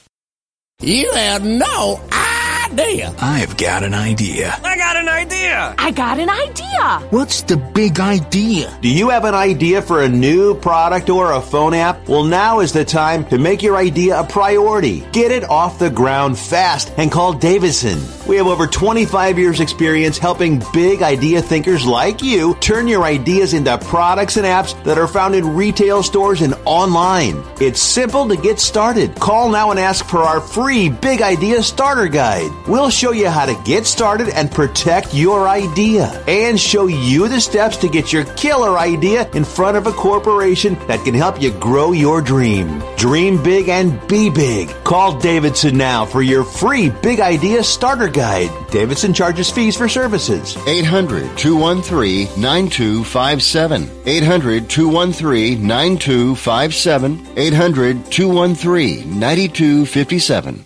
You 0.81 1.11
have 1.13 1.45
no 1.45 2.01
idea. 2.11 3.15
I've 3.21 3.55
got 3.55 3.83
an 3.83 3.93
idea. 3.93 4.59
I 4.91 4.93
got 4.93 5.03
an 5.03 5.09
idea. 5.09 5.75
I 5.77 5.91
got 5.91 6.19
an 6.19 6.29
idea. 6.29 7.07
What's 7.11 7.43
the 7.43 7.55
big 7.55 8.01
idea? 8.01 8.77
Do 8.81 8.89
you 8.89 9.07
have 9.07 9.23
an 9.23 9.33
idea 9.33 9.81
for 9.81 10.03
a 10.03 10.09
new 10.09 10.53
product 10.53 11.09
or 11.09 11.31
a 11.31 11.41
phone 11.41 11.73
app? 11.73 12.09
Well, 12.09 12.25
now 12.25 12.59
is 12.59 12.73
the 12.73 12.83
time 12.83 13.23
to 13.27 13.37
make 13.37 13.63
your 13.63 13.77
idea 13.77 14.19
a 14.19 14.25
priority. 14.25 14.99
Get 15.13 15.31
it 15.31 15.45
off 15.45 15.79
the 15.79 15.89
ground 15.89 16.37
fast 16.37 16.91
and 16.97 17.09
call 17.09 17.31
Davison. 17.31 17.99
We 18.27 18.35
have 18.35 18.47
over 18.47 18.67
25 18.67 19.39
years 19.39 19.61
experience 19.61 20.17
helping 20.17 20.61
big 20.73 21.01
idea 21.01 21.41
thinkers 21.41 21.85
like 21.85 22.21
you 22.21 22.55
turn 22.55 22.89
your 22.89 23.03
ideas 23.03 23.53
into 23.53 23.77
products 23.77 24.35
and 24.35 24.45
apps 24.45 24.81
that 24.83 24.97
are 24.97 25.07
found 25.07 25.35
in 25.35 25.55
retail 25.55 26.03
stores 26.03 26.41
and 26.41 26.53
online. 26.65 27.41
It's 27.61 27.81
simple 27.81 28.27
to 28.27 28.35
get 28.35 28.59
started. 28.59 29.15
Call 29.15 29.49
now 29.49 29.71
and 29.71 29.79
ask 29.79 30.05
for 30.05 30.19
our 30.19 30.41
free 30.41 30.89
Big 30.89 31.21
Idea 31.21 31.63
Starter 31.63 32.07
Guide. 32.07 32.51
We'll 32.67 32.89
show 32.89 33.11
you 33.11 33.29
how 33.29 33.45
to 33.45 33.61
get 33.63 33.85
started 33.85 34.27
and 34.29 34.51
protect 34.51 34.80
your 35.13 35.47
idea 35.47 36.05
and 36.27 36.59
show 36.59 36.87
you 36.87 37.27
the 37.27 37.39
steps 37.39 37.77
to 37.77 37.87
get 37.87 38.11
your 38.11 38.25
killer 38.35 38.79
idea 38.79 39.29
in 39.31 39.43
front 39.43 39.77
of 39.77 39.85
a 39.85 39.91
corporation 39.91 40.73
that 40.87 41.03
can 41.03 41.13
help 41.13 41.41
you 41.41 41.51
grow 41.51 41.91
your 41.91 42.21
dream. 42.21 42.81
Dream 42.97 43.41
big 43.43 43.69
and 43.69 44.05
be 44.07 44.29
big. 44.29 44.69
Call 44.83 45.19
Davison 45.19 45.77
now 45.77 46.05
for 46.05 46.21
your 46.21 46.43
free 46.43 46.89
Big 46.89 47.19
Idea 47.19 47.63
Starter 47.63 48.07
Guide. 48.07 48.49
Davison 48.71 49.13
charges 49.13 49.49
fees 49.49 49.77
for 49.77 49.87
services. 49.87 50.57
800 50.67 51.37
213 51.37 52.27
9257. 52.41 53.89
800 54.05 54.69
213 54.69 55.67
9257. 55.67 57.27
800 57.37 58.11
213 58.11 59.19
9257. 59.19 60.65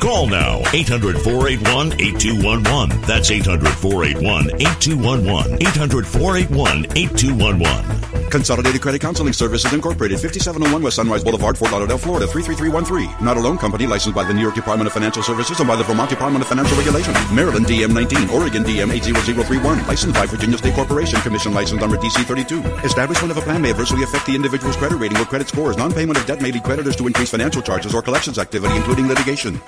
Call 0.00 0.28
now 0.28 0.62
800 0.72 1.20
481 1.20 1.94
8211. 2.00 3.00
That's 3.02 3.30
800 3.30 3.68
481 3.68 4.50
8211. 4.60 5.62
800 5.62 6.06
481 6.06 6.86
8211. 6.96 8.30
Consolidated 8.30 8.80
Credit 8.82 9.00
Counseling 9.00 9.32
Services 9.32 9.72
Incorporated, 9.72 10.20
5701 10.20 10.82
West 10.82 10.96
Sunrise 10.96 11.24
Boulevard, 11.24 11.56
Fort 11.56 11.72
Lauderdale, 11.72 11.98
Florida, 11.98 12.26
33313. 12.26 13.24
Not 13.24 13.36
a 13.36 13.40
loan 13.40 13.58
company 13.58 13.86
licensed 13.86 14.14
by 14.14 14.24
the 14.24 14.34
New 14.34 14.42
York 14.42 14.54
Department 14.54 14.86
of 14.86 14.92
Financial 14.92 15.22
Services 15.22 15.58
and 15.58 15.68
by 15.68 15.76
the 15.76 15.84
Vermont 15.84 16.10
Department 16.10 16.42
of 16.42 16.48
Financial 16.48 16.76
Regulation. 16.76 17.12
Maryland 17.34 17.66
DM 17.66 17.92
19, 17.92 18.30
Oregon 18.30 18.62
DM 18.62 18.92
80031. 18.92 19.86
Licensed 19.86 20.14
by 20.14 20.26
Virginia 20.26 20.58
State 20.58 20.74
Corporation, 20.74 21.20
Commission 21.20 21.54
licensed 21.54 21.80
number 21.80 21.96
DC 21.96 22.24
32. 22.24 22.62
Establishment 22.84 23.30
of 23.30 23.38
a 23.38 23.42
plan 23.42 23.62
may 23.62 23.70
adversely 23.70 24.02
affect 24.02 24.26
the 24.26 24.34
individual's 24.34 24.76
credit 24.76 24.96
rating 24.96 25.18
or 25.18 25.24
credit 25.24 25.48
scores. 25.48 25.76
Non-payment 25.76 26.18
of 26.18 26.26
debt 26.26 26.40
may 26.40 26.52
lead 26.52 26.62
creditors 26.62 26.96
to 26.96 27.06
increase 27.06 27.30
financial 27.30 27.62
charges 27.62 27.94
or 27.94 28.02
collections 28.02 28.38
activity, 28.38 28.76
including 28.76 29.08
litigation. 29.08 29.58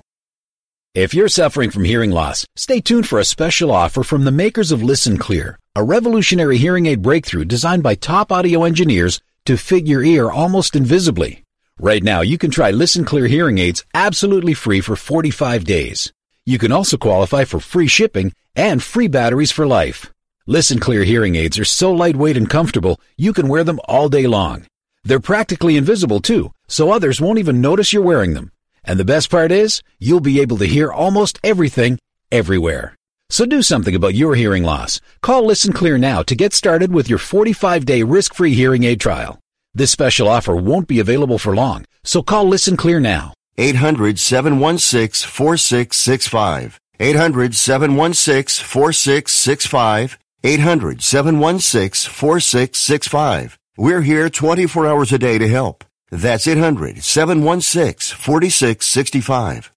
If 0.97 1.13
you're 1.13 1.29
suffering 1.29 1.71
from 1.71 1.85
hearing 1.85 2.11
loss, 2.11 2.47
stay 2.57 2.81
tuned 2.81 3.07
for 3.07 3.19
a 3.19 3.25
special 3.27 3.71
offer 3.71 4.03
from 4.03 4.25
the 4.25 4.33
makers 4.33 4.73
of 4.73 4.83
Listen 4.83 5.19
Clear, 5.19 5.59
a 5.75 5.85
revolutionary 5.85 6.57
hearing 6.57 6.87
aid 6.87 7.03
breakthrough 7.03 7.45
designed 7.45 7.83
by 7.83 7.97
top 7.97 8.33
audio 8.33 8.65
engineers 8.65 9.21
to 9.45 9.59
fit 9.59 9.87
your 9.87 10.03
ear 10.03 10.31
almost 10.31 10.75
invisibly. 10.75 11.45
Right 11.79 12.03
now, 12.03 12.23
you 12.23 12.39
can 12.39 12.51
try 12.51 12.71
Listen 12.71 13.05
Clear 13.05 13.27
hearing 13.27 13.59
aids 13.59 13.85
absolutely 13.93 14.55
free 14.55 14.81
for 14.81 14.97
45 14.97 15.67
days. 15.67 16.15
You 16.47 16.57
can 16.57 16.73
also 16.73 16.97
qualify 16.97 17.45
for 17.45 17.61
free 17.61 17.89
shipping 17.89 18.33
and 18.55 18.83
free 18.83 19.09
batteries 19.09 19.53
for 19.53 19.67
life. 19.67 20.11
Listen 20.47 20.81
Clear 20.81 21.05
hearing 21.05 21.35
aids 21.37 21.59
are 21.59 21.67
so 21.67 21.93
lightweight 21.93 22.39
and 22.39 22.49
comfortable, 22.49 22.99
you 23.19 23.35
can 23.35 23.49
wear 23.49 23.65
them 23.65 23.81
all 23.87 24.09
day 24.09 24.27
long. 24.27 24.65
They're 25.05 25.21
practically 25.21 25.77
invisible 25.77 26.21
too, 26.21 26.55
so 26.69 26.91
others 26.91 27.21
won't 27.21 27.39
even 27.39 27.61
notice 27.61 27.93
you're 27.93 28.01
wearing 28.01 28.33
them. 28.33 28.51
And 28.87 29.01
the 29.01 29.05
best 29.05 29.31
part 29.31 29.51
is, 29.51 29.83
you'll 29.99 30.21
be 30.21 30.41
able 30.41 30.59
to 30.59 30.65
hear 30.65 30.93
almost 30.93 31.39
everything, 31.43 31.99
everywhere. 32.31 32.95
So 33.29 33.45
do 33.45 33.61
something 33.61 33.95
about 33.95 34.15
your 34.15 34.37
hearing 34.37 34.63
loss. 34.63 35.01
Call 35.21 35.45
Listen 35.45 35.73
Clear 35.73 35.99
now 35.99 36.23
to 36.23 36.37
get 36.37 36.55
started 36.55 36.93
with 36.93 37.11
your 37.11 37.19
45-day 37.19 38.05
risk-free 38.05 38.55
hearing 38.55 38.85
aid 38.85 39.01
trial. 39.01 39.41
This 39.75 39.91
special 39.91 40.29
offer 40.29 40.55
won't 40.55 40.87
be 40.87 41.01
available 41.01 41.39
for 41.39 41.55
long, 41.55 41.85
so 42.05 42.23
call 42.23 42.47
Listen 42.47 42.77
Clear 42.77 43.01
now. 43.01 43.35
800 43.59 44.19
716 44.19 45.29
4665. 45.29 46.79
800 47.01 47.55
716 47.55 48.65
4665. 48.65 50.19
800 50.45 51.03
716 51.03 52.11
4665. 52.11 53.59
We're 53.77 54.03
here 54.03 54.31
24 54.31 54.87
hours 54.87 55.13
a 55.13 55.19
day 55.19 55.39
to 55.39 55.49
help. 55.49 55.85
That's 56.11 56.47
800 56.47 57.03
716 57.03 58.17
4665. 58.17 59.73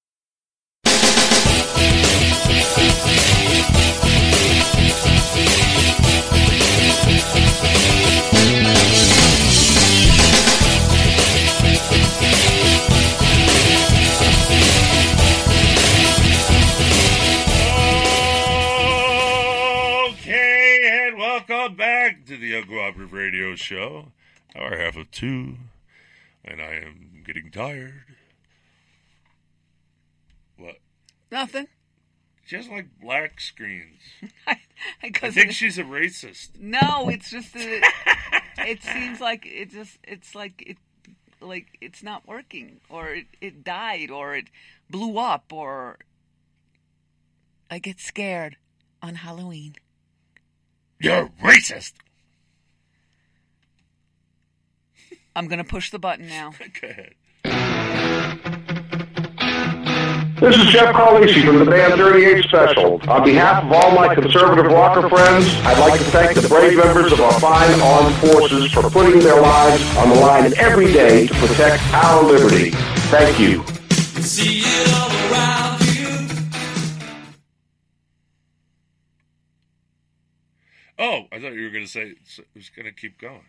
Okay, 20.12 21.08
and 21.08 21.18
welcome 21.18 21.76
back 21.76 22.26
to 22.26 22.38
the 22.38 22.54
Uncooperative 22.54 23.12
Radio 23.12 23.56
Show, 23.56 24.12
hour 24.56 24.78
half 24.78 24.96
of 24.96 25.10
two, 25.12 25.56
and 26.44 26.62
I 26.62 26.76
am 26.76 27.24
getting 27.26 27.52
tired. 27.52 28.04
What? 30.58 30.76
Nothing. 31.32 31.68
Just 32.46 32.70
like 32.70 32.88
black 33.02 33.40
screens. 33.40 34.02
I 34.48 35.12
think 35.12 35.52
she's 35.52 35.78
a 35.78 35.84
racist. 35.84 36.60
No, 36.60 37.08
it's 37.10 37.30
just 37.30 37.54
that 37.54 38.44
it 38.58 38.82
seems 38.82 39.22
like 39.22 39.46
it 39.46 39.70
just 39.70 40.00
it's 40.04 40.34
like 40.34 40.64
it 40.66 40.78
like 41.42 41.78
it's 41.80 42.02
not 42.02 42.28
working 42.28 42.80
or 42.90 43.10
it, 43.10 43.28
it 43.40 43.64
died 43.64 44.10
or 44.10 44.36
it 44.36 44.46
blew 44.90 45.20
up 45.20 45.54
or 45.54 46.00
I 47.70 47.80
get 47.80 48.00
scared 48.00 48.58
on 49.02 49.16
Halloween. 49.16 49.76
You're 51.00 51.30
racist. 51.44 51.94
I'm 55.36 55.48
gonna 55.48 55.64
push 55.64 55.92
the 55.92 56.00
button 56.00 56.28
now. 56.28 56.54
Go 56.82 56.88
ahead. 56.88 57.16
This 60.40 60.56
is 60.56 60.68
Jeff 60.68 60.96
Carlisi 60.96 61.46
from 61.46 61.60
the 61.60 61.66
band 61.66 61.96
38 61.96 62.46
Special. 62.46 63.02
On 63.10 63.26
behalf 63.26 63.62
of 63.62 63.74
all 63.74 63.92
my 63.92 64.16
conservative 64.16 64.68
rocker 64.72 65.10
friends, 65.10 65.46
I'd 65.66 65.78
like 65.80 66.00
to 66.00 66.06
thank 66.06 66.34
the 66.40 66.48
brave 66.48 66.78
members 66.78 67.12
of 67.12 67.20
our 67.20 67.38
fine 67.42 67.78
armed 67.82 68.16
forces 68.16 68.72
for 68.72 68.90
putting 68.90 69.20
their 69.20 69.42
lives 69.42 69.84
on 69.98 70.08
the 70.08 70.16
line 70.16 70.54
every 70.56 70.94
day 70.94 71.28
to 71.28 71.34
protect 71.34 71.84
our 71.94 72.24
liberty. 72.24 72.72
Thank 73.12 73.38
you. 73.38 73.66
See 74.22 74.62
it 74.64 74.94
all 74.94 75.12
around 75.34 75.82
you. 75.82 76.38
Oh, 80.98 81.28
I 81.34 81.40
thought 81.42 81.52
you 81.54 81.64
were 81.64 81.70
going 81.70 81.84
to 81.86 81.92
say 81.92 82.14
it 82.14 82.48
was 82.56 82.70
going 82.70 82.86
to 82.86 82.94
keep 82.94 83.20
going. 83.20 83.44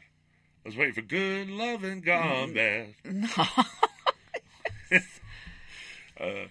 I 0.65 0.69
was 0.69 0.77
waiting 0.77 0.95
for 0.95 1.03
good 1.03 1.49
loving 1.49 2.01
gone 2.01 2.53
bad. 2.55 2.95
No. 3.05 3.29
Uh, 6.21 6.49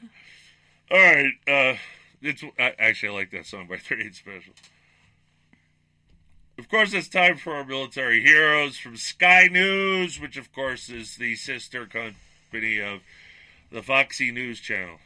all 0.89 0.97
right. 0.97 1.33
Uh, 1.47 1.75
it's 2.21 2.43
I, 2.57 2.73
actually 2.79 3.09
I 3.09 3.13
like 3.13 3.31
that 3.31 3.45
song 3.45 3.67
by 3.67 3.77
38 3.87 4.15
Special. 4.15 4.53
Of 6.57 6.67
course, 6.67 6.91
it's 6.93 7.07
time 7.07 7.37
for 7.37 7.53
our 7.53 7.63
military 7.63 8.21
heroes 8.21 8.77
from 8.77 8.97
Sky 8.97 9.47
News, 9.49 10.19
which 10.19 10.37
of 10.37 10.51
course 10.51 10.89
is 10.89 11.15
the 11.15 11.35
sister 11.35 11.85
company 11.85 12.81
of 12.81 13.01
the 13.71 13.81
Foxy 13.81 14.31
News 14.31 14.59
Channel. 14.59 14.97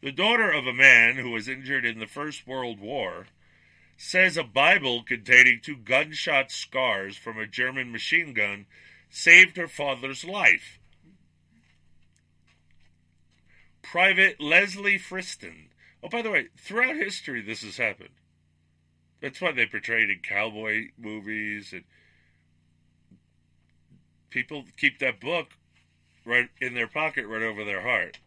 The 0.00 0.12
daughter 0.12 0.50
of 0.50 0.66
a 0.66 0.72
man 0.72 1.16
who 1.16 1.30
was 1.30 1.48
injured 1.48 1.84
in 1.84 1.98
the 1.98 2.06
First 2.06 2.46
World 2.46 2.80
War 2.80 3.26
says 4.02 4.36
a 4.36 4.42
Bible 4.42 5.04
containing 5.04 5.60
two 5.62 5.76
gunshot 5.76 6.50
scars 6.50 7.16
from 7.16 7.38
a 7.38 7.46
German 7.46 7.92
machine 7.92 8.34
gun 8.34 8.66
saved 9.08 9.56
her 9.56 9.68
father's 9.68 10.24
life. 10.24 10.80
Private 13.80 14.40
Leslie 14.40 14.98
Friston. 14.98 15.68
Oh, 16.02 16.08
by 16.08 16.20
the 16.20 16.32
way, 16.32 16.48
throughout 16.58 16.96
history, 16.96 17.42
this 17.42 17.62
has 17.62 17.76
happened. 17.76 18.16
That's 19.20 19.40
why 19.40 19.52
they 19.52 19.66
portrayed 19.66 20.10
in 20.10 20.18
cowboy 20.18 20.88
movies, 20.98 21.72
and 21.72 21.84
people 24.30 24.64
keep 24.76 24.98
that 24.98 25.20
book 25.20 25.46
right 26.24 26.48
in 26.60 26.74
their 26.74 26.88
pocket, 26.88 27.28
right 27.28 27.42
over 27.42 27.64
their 27.64 27.82
heart. 27.82 28.18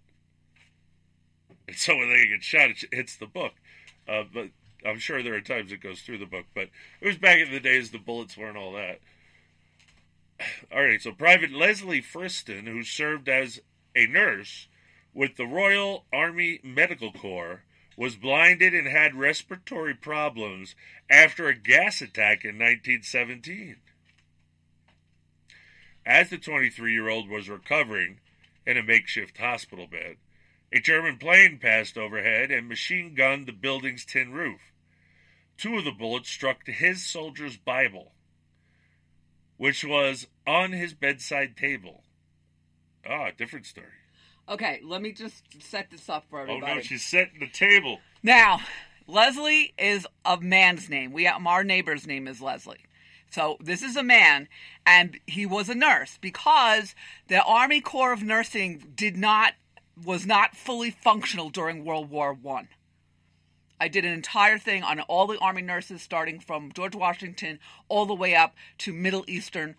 And 1.68 1.76
so 1.76 1.98
when 1.98 2.08
they 2.08 2.28
get 2.28 2.44
shot, 2.44 2.70
it 2.70 2.86
hits 2.94 3.18
the 3.18 3.28
book. 3.28 3.56
Uh, 4.08 4.24
but 4.34 4.52
I'm 4.86 5.00
sure 5.00 5.24
there 5.24 5.36
are 5.36 5.42
times 5.42 5.72
it 5.72 5.82
goes 5.82 6.02
through 6.02 6.20
the 6.20 6.26
book. 6.26 6.46
But 6.54 6.70
it 7.02 7.08
was 7.08 7.18
back 7.18 7.40
in 7.40 7.52
the 7.52 7.60
days 7.60 7.92
the 7.92 7.98
bullets 7.98 8.38
weren't 8.38 8.58
all 8.58 8.74
that. 8.74 9.00
All 10.72 10.84
right, 10.84 11.02
so 11.02 11.12
Private 11.12 11.52
Leslie 11.52 12.02
Friston, 12.02 12.68
who 12.68 12.84
served 12.84 13.30
as 13.30 13.62
a 13.96 14.06
nurse 14.06 14.68
with 15.14 15.38
the 15.38 15.46
Royal 15.46 16.06
Army 16.12 16.60
Medical 16.62 17.14
Corps, 17.14 17.64
was 17.98 18.18
blinded 18.18 18.74
and 18.74 18.88
had 18.88 19.16
respiratory 19.16 19.94
problems 19.94 20.76
after 21.10 21.48
a 21.48 21.56
gas 21.56 22.02
attack 22.02 22.44
in 22.44 22.56
1917. 22.56 23.78
As 26.06 26.30
the 26.30 26.38
23 26.38 26.92
year 26.92 27.10
old 27.10 27.30
was 27.30 27.50
recovering 27.50 28.20
in 28.68 28.78
a 28.78 28.84
makeshift 28.84 29.38
hospital 29.38 29.88
bed, 29.88 30.18
a 30.72 30.80
German 30.80 31.18
plane 31.18 31.58
passed 31.58 31.98
overhead 31.98 32.52
and 32.52 32.68
machine 32.68 33.16
gunned 33.16 33.48
the 33.48 33.54
building's 33.54 34.04
tin 34.04 34.34
roof. 34.34 34.60
Two 35.58 35.78
of 35.78 35.86
the 35.86 35.92
bullets 35.92 36.30
struck 36.30 36.66
his 36.68 37.06
soldier's 37.06 37.58
Bible, 37.58 38.14
which 39.58 39.86
was 39.86 40.28
on 40.46 40.74
his 40.74 40.94
bedside 40.94 41.56
table. 41.56 42.04
Ah, 43.08 43.30
different 43.38 43.66
story. 43.66 43.88
Okay, 44.48 44.80
let 44.84 45.02
me 45.02 45.12
just 45.12 45.44
set 45.62 45.90
this 45.90 46.10
up 46.10 46.26
for 46.30 46.42
everybody. 46.42 46.72
Oh 46.72 46.76
no, 46.76 46.82
she's 46.82 47.06
setting 47.06 47.40
the 47.40 47.48
table. 47.48 48.00
Now, 48.22 48.62
Leslie 49.08 49.74
is 49.78 50.06
a 50.24 50.38
man's 50.40 50.90
name. 50.90 51.12
We 51.12 51.28
our 51.28 51.64
neighbor's 51.64 52.06
name 52.06 52.28
is 52.28 52.42
Leslie. 52.42 52.86
So 53.32 53.58
this 53.60 53.82
is 53.82 53.96
a 53.96 54.04
man, 54.04 54.48
and 54.86 55.20
he 55.26 55.46
was 55.46 55.68
a 55.68 55.76
nurse 55.76 56.18
because 56.22 56.96
the 57.28 57.44
Army 57.44 57.82
Corps 57.82 58.14
of 58.14 58.24
Nursing 58.24 58.92
did 58.96 59.18
not 59.18 59.54
was 60.04 60.26
not 60.26 60.56
fully 60.56 60.92
functional 60.92 61.50
during 61.50 61.84
World 61.84 62.10
War 62.10 62.34
One. 62.34 62.68
I. 63.80 63.88
did 63.88 64.06
an 64.06 64.14
entire 64.14 64.58
thing 64.58 64.84
on 64.84 65.00
all 65.02 65.28
the 65.28 65.40
Army 65.40 65.62
nurses, 65.62 66.02
starting 66.02 66.40
from 66.40 66.72
George 66.72 66.96
Washington 66.96 67.60
all 67.88 68.06
the 68.06 68.14
way 68.14 68.36
up 68.36 68.56
to 68.80 68.94
Middle 68.94 69.26
Eastern 69.28 69.76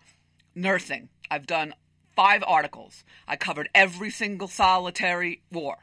nursing. 0.55 1.09
I've 1.29 1.47
done 1.47 1.73
five 2.15 2.43
articles. 2.47 3.03
I 3.27 3.35
covered 3.35 3.69
every 3.75 4.09
single 4.09 4.47
solitary 4.47 5.41
war. 5.51 5.77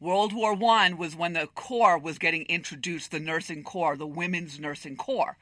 World 0.00 0.32
War 0.32 0.54
One 0.54 0.96
was 0.96 1.16
when 1.16 1.32
the 1.32 1.46
Corps 1.54 1.98
was 1.98 2.18
getting 2.18 2.42
introduced, 2.42 3.10
the 3.10 3.20
nursing 3.20 3.62
corps, 3.62 3.96
the 3.96 4.06
women's 4.06 4.58
nursing 4.58 4.96
corps. 4.96 5.38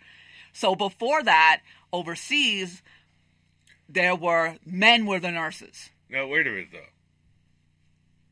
So 0.53 0.75
before 0.75 1.23
that, 1.23 1.63
overseas, 1.93 2.83
there 3.89 4.15
were 4.15 4.57
men 4.65 5.07
were 5.07 5.19
the 5.19 5.33
nurses. 5.33 5.91
Now 6.09 6.27
wait 6.27 6.47
a 6.47 6.51
minute 6.51 6.69
though. 6.73 6.79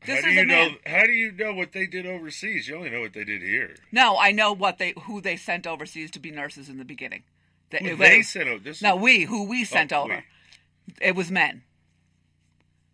This 0.05 0.21
how 0.21 0.27
do 0.27 0.33
you 0.33 0.45
know? 0.45 0.55
man. 0.69 0.77
How 0.85 1.05
do 1.05 1.11
you 1.11 1.31
know 1.31 1.53
what 1.53 1.73
they 1.73 1.85
did 1.85 2.05
overseas? 2.05 2.67
You 2.67 2.75
only 2.75 2.89
know 2.89 3.01
what 3.01 3.13
they 3.13 3.23
did 3.23 3.41
here. 3.43 3.75
No, 3.91 4.17
I 4.17 4.31
know 4.31 4.51
what 4.51 4.77
they 4.79 4.93
who 5.03 5.21
they 5.21 5.37
sent 5.37 5.67
overseas 5.67 6.09
to 6.11 6.19
be 6.19 6.31
nurses 6.31 6.69
in 6.69 6.77
the 6.77 6.85
beginning. 6.85 7.23
Who 7.71 7.77
it 7.85 7.97
they 7.99 8.17
was- 8.17 8.29
sent 8.29 8.49
over? 8.49 8.63
This 8.63 8.81
no, 8.81 8.95
is- 8.97 9.01
we 9.01 9.23
who 9.25 9.43
we 9.43 9.61
oh, 9.61 9.65
sent 9.65 9.93
Oh, 9.93 10.03
over. 10.03 10.23
It 10.99 11.15
was 11.15 11.29
men. 11.29 11.63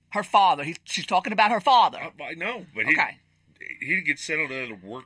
Her 0.09 0.23
father. 0.23 0.63
He, 0.63 0.75
she's 0.83 1.05
talking 1.05 1.33
about 1.33 1.51
her 1.51 1.59
father. 1.61 1.99
Uh, 1.99 2.23
I 2.23 2.33
know, 2.33 2.65
but 2.75 2.85
he 2.85 2.93
okay. 2.93 3.17
he 3.79 3.87
didn't 3.87 4.05
get 4.05 4.19
sent 4.19 4.39
over 4.39 4.67
to 4.67 4.73
work 4.73 5.05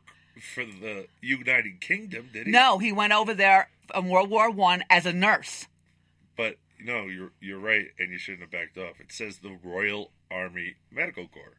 for 0.56 0.66
the 0.66 1.08
United 1.22 1.82
Kingdom, 1.82 2.30
did 2.34 2.48
he? 2.48 2.52
No, 2.52 2.80
he 2.80 2.92
went 2.92 3.14
over 3.14 3.34
there 3.34 3.70
in 3.94 4.08
World 4.08 4.30
War 4.30 4.50
One 4.50 4.84
as 4.90 5.06
a 5.06 5.14
nurse. 5.14 5.68
But 6.36 6.56
no, 6.80 7.04
you're 7.04 7.32
you're 7.40 7.60
right, 7.60 7.88
and 8.00 8.12
you 8.12 8.18
shouldn't 8.18 8.42
have 8.42 8.52
backed 8.52 8.78
off. 8.78 9.00
It 9.00 9.12
says 9.12 9.38
the 9.38 9.58
Royal 9.64 10.12
Army 10.32 10.76
Medical 10.92 11.28
Corps. 11.28 11.58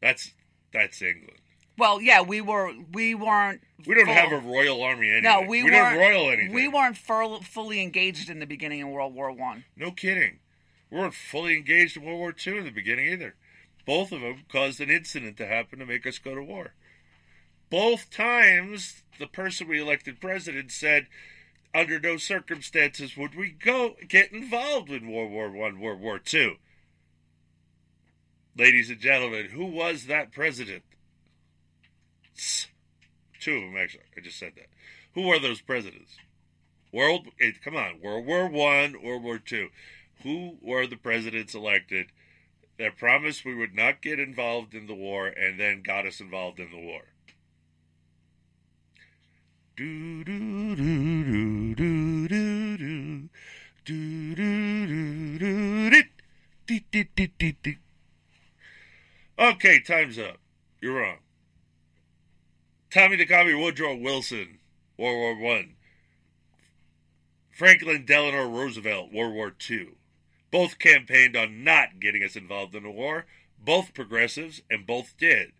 That's 0.00 0.32
that's 0.72 1.00
England. 1.02 1.38
Well, 1.78 2.00
yeah, 2.00 2.22
we 2.22 2.40
were. 2.40 2.72
We 2.92 3.14
weren't. 3.14 3.60
We 3.86 3.94
don't 3.94 4.06
full- 4.06 4.14
have 4.14 4.32
a 4.32 4.38
royal 4.38 4.82
army 4.82 5.10
anyway. 5.10 5.20
No, 5.22 5.42
we, 5.42 5.62
we 5.62 5.70
weren't. 5.70 5.98
don't 5.98 5.98
royal 5.98 6.30
anything. 6.30 6.54
We 6.54 6.68
weren't 6.68 6.96
fur- 6.96 7.38
fully 7.40 7.82
engaged 7.82 8.30
in 8.30 8.38
the 8.38 8.46
beginning 8.46 8.82
of 8.82 8.88
World 8.88 9.14
War 9.14 9.30
One. 9.30 9.64
No 9.76 9.90
kidding. 9.90 10.38
We 10.90 10.98
weren't 10.98 11.14
fully 11.14 11.56
engaged 11.56 11.96
in 11.96 12.04
World 12.04 12.18
War 12.18 12.34
II 12.46 12.58
in 12.58 12.64
the 12.64 12.70
beginning 12.70 13.08
either. 13.08 13.34
Both 13.84 14.10
of 14.12 14.20
them 14.20 14.44
caused 14.50 14.80
an 14.80 14.90
incident 14.90 15.36
to 15.36 15.46
happen 15.46 15.78
to 15.78 15.86
make 15.86 16.06
us 16.06 16.18
go 16.18 16.34
to 16.34 16.42
war. 16.42 16.74
Both 17.68 18.10
times, 18.10 19.02
the 19.18 19.26
person 19.26 19.68
we 19.68 19.80
elected 19.80 20.20
president 20.20 20.70
said, 20.72 21.06
under 21.74 22.00
no 22.00 22.16
circumstances 22.16 23.16
would 23.16 23.34
we 23.34 23.50
go 23.50 23.96
get 24.08 24.32
involved 24.32 24.90
in 24.90 25.10
World 25.10 25.30
War 25.30 25.50
One, 25.50 25.78
World 25.80 26.00
War 26.00 26.18
Two. 26.18 26.56
Ladies 28.58 28.88
and 28.88 28.98
gentlemen, 28.98 29.50
who 29.50 29.66
was 29.66 30.06
that 30.06 30.32
president? 30.32 30.82
Two 33.38 33.54
of 33.54 33.60
them, 33.60 33.76
actually. 33.76 34.04
I 34.16 34.20
just 34.20 34.38
said 34.38 34.52
that. 34.56 34.68
Who 35.14 35.28
are 35.28 35.38
those 35.38 35.60
presidents? 35.60 36.16
World, 36.90 37.26
eh, 37.38 37.52
come 37.62 37.76
on, 37.76 38.00
World 38.00 38.24
War 38.24 38.48
One, 38.48 39.02
World 39.02 39.22
War 39.22 39.38
Two. 39.38 39.68
Who 40.22 40.56
were 40.62 40.86
the 40.86 40.96
presidents 40.96 41.54
elected 41.54 42.06
that 42.78 42.96
promised 42.96 43.44
we 43.44 43.54
would 43.54 43.74
not 43.74 44.00
get 44.00 44.18
involved 44.18 44.74
in 44.74 44.86
the 44.86 44.94
war 44.94 45.26
and 45.26 45.60
then 45.60 45.82
got 45.82 46.06
us 46.06 46.20
involved 46.20 46.58
in 46.58 46.70
the 46.70 46.80
war? 46.80 47.02
Do 49.76 50.24
do 50.24 50.74
do 50.76 51.24
do 51.26 51.74
do 51.74 52.28
do 52.28 52.78
do 52.78 53.28
do 53.84 54.34
do 54.34 54.86
do 54.86 55.90
do 55.90 56.02
dee, 56.66 56.84
dee, 56.90 57.32
dee, 57.38 57.56
dee. 57.62 57.78
Okay, 59.38 59.80
time's 59.80 60.18
up. 60.18 60.38
You're 60.80 61.00
wrong. 61.00 61.18
Tommy 62.90 63.16
the 63.16 63.58
Woodrow 63.58 63.94
Wilson, 63.94 64.58
World 64.96 65.38
War 65.40 65.56
One. 65.56 65.74
Franklin 67.50 68.06
Delano 68.06 68.48
Roosevelt, 68.48 69.12
World 69.12 69.34
War 69.34 69.54
II. 69.68 69.88
Both 70.50 70.78
campaigned 70.78 71.36
on 71.36 71.64
not 71.64 72.00
getting 72.00 72.22
us 72.22 72.36
involved 72.36 72.74
in 72.74 72.84
the 72.84 72.90
war. 72.90 73.26
Both 73.62 73.92
progressives, 73.92 74.62
and 74.70 74.86
both 74.86 75.14
did. 75.18 75.52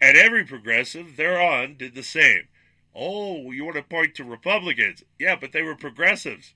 And 0.00 0.16
every 0.16 0.44
progressive 0.44 1.16
thereon 1.16 1.76
did 1.78 1.94
the 1.94 2.02
same. 2.02 2.48
Oh, 2.94 3.50
you 3.52 3.64
want 3.64 3.76
to 3.76 3.82
point 3.82 4.14
to 4.16 4.24
Republicans? 4.24 5.02
Yeah, 5.18 5.36
but 5.40 5.52
they 5.52 5.62
were 5.62 5.76
progressives. 5.76 6.54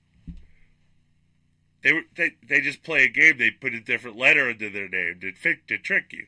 They 1.83 1.93
were 1.93 2.03
they, 2.15 2.31
they 2.47 2.61
just 2.61 2.83
play 2.83 3.03
a 3.05 3.09
game. 3.09 3.37
They 3.37 3.51
put 3.51 3.73
a 3.73 3.79
different 3.79 4.17
letter 4.17 4.49
under 4.49 4.69
their 4.69 4.87
name 4.87 5.19
to, 5.21 5.55
to 5.67 5.77
trick 5.77 6.13
you. 6.13 6.27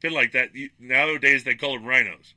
Been 0.00 0.12
like 0.12 0.32
that. 0.32 0.50
Nowadays 0.78 1.44
they 1.44 1.54
call 1.54 1.74
them 1.74 1.84
RINOs. 1.84 2.34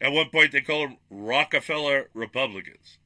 At 0.00 0.12
one 0.12 0.30
point 0.30 0.50
they 0.50 0.60
call 0.60 0.80
them 0.80 0.96
Rockefeller 1.10 2.08
Republicans, 2.12 2.98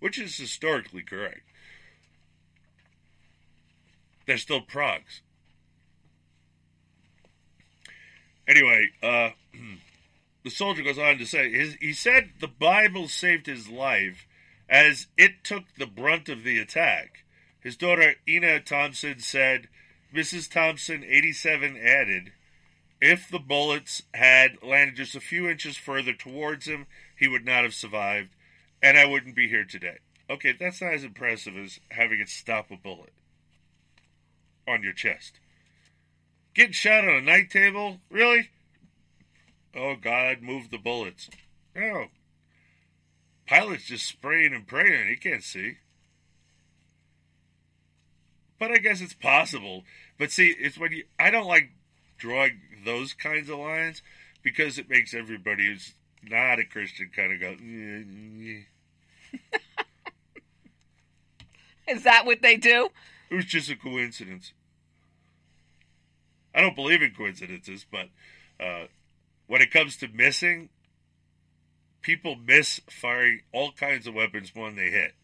which 0.00 0.18
is 0.18 0.36
historically 0.36 1.02
correct. 1.02 1.42
They're 4.26 4.36
still 4.36 4.60
progs. 4.60 5.20
Anyway, 8.48 8.88
uh, 9.00 9.30
the 10.44 10.50
soldier 10.50 10.82
goes 10.82 10.98
on 10.98 11.18
to 11.18 11.24
say, 11.24 11.52
his, 11.52 11.76
he 11.80 11.92
said 11.92 12.30
the 12.40 12.48
Bible 12.48 13.06
saved 13.06 13.46
his 13.46 13.68
life 13.68 14.26
as 14.68 15.06
it 15.16 15.44
took 15.44 15.64
the 15.78 15.86
brunt 15.86 16.28
of 16.28 16.42
the 16.42 16.58
attack. 16.58 17.24
His 17.60 17.76
daughter, 17.76 18.14
Ina 18.28 18.60
Thompson, 18.60 19.20
said, 19.20 19.68
Mrs. 20.14 20.50
Thompson, 20.50 21.04
87, 21.04 21.76
added, 21.76 22.32
if 23.00 23.28
the 23.28 23.38
bullets 23.38 24.02
had 24.12 24.62
landed 24.62 24.96
just 24.96 25.14
a 25.14 25.20
few 25.20 25.48
inches 25.48 25.76
further 25.76 26.12
towards 26.12 26.66
him, 26.66 26.86
he 27.16 27.28
would 27.28 27.46
not 27.46 27.62
have 27.62 27.74
survived, 27.74 28.30
and 28.82 28.98
I 28.98 29.06
wouldn't 29.06 29.36
be 29.36 29.48
here 29.48 29.64
today. 29.64 29.98
Okay, 30.28 30.52
that's 30.52 30.82
not 30.82 30.94
as 30.94 31.04
impressive 31.04 31.56
as 31.56 31.80
having 31.90 32.20
it 32.20 32.28
stop 32.28 32.70
a 32.70 32.76
bullet 32.76 33.12
on 34.68 34.82
your 34.82 34.92
chest. 34.92 35.40
Getting 36.54 36.72
shot 36.72 37.04
on 37.04 37.14
a 37.14 37.20
night 37.20 37.50
table? 37.50 37.98
Really? 38.10 38.50
Oh, 39.74 39.94
God, 39.94 40.42
move 40.42 40.70
the 40.70 40.78
bullets. 40.78 41.30
No. 41.74 42.06
Pilot's 43.46 43.84
just 43.84 44.06
spraying 44.06 44.52
and 44.52 44.66
praying. 44.66 45.08
He 45.08 45.16
can't 45.16 45.42
see. 45.42 45.76
But 48.60 48.70
I 48.70 48.76
guess 48.76 49.00
it's 49.00 49.14
possible. 49.14 49.82
But 50.18 50.30
see, 50.30 50.54
it's 50.56 50.78
when 50.78 50.92
you. 50.92 51.04
I 51.18 51.30
don't 51.30 51.48
like 51.48 51.70
drawing 52.18 52.60
those 52.84 53.14
kinds 53.14 53.48
of 53.48 53.58
lines 53.58 54.02
because 54.42 54.78
it 54.78 54.88
makes 54.88 55.14
everybody 55.14 55.66
who's 55.66 55.94
not 56.22 56.58
a 56.58 56.64
Christian 56.64 57.10
kind 57.14 57.32
of 57.32 57.40
go. 57.40 57.56
Is 61.92 62.04
that 62.04 62.26
what 62.26 62.42
they 62.42 62.56
do? 62.56 62.90
It 63.30 63.34
was 63.34 63.46
just 63.46 63.70
a 63.70 63.76
coincidence. 63.76 64.52
I 66.54 66.60
don't 66.60 66.76
believe 66.76 67.00
in 67.00 67.14
coincidences, 67.14 67.86
but 67.90 68.08
uh, 68.60 68.88
when 69.46 69.62
it 69.62 69.70
comes 69.70 69.96
to 69.98 70.08
missing, 70.08 70.68
people 72.02 72.36
miss 72.36 72.80
firing 72.90 73.40
all 73.52 73.72
kinds 73.72 74.06
of 74.06 74.12
weapons 74.14 74.54
when 74.54 74.76
they 74.76 74.90
hit. 74.90 75.14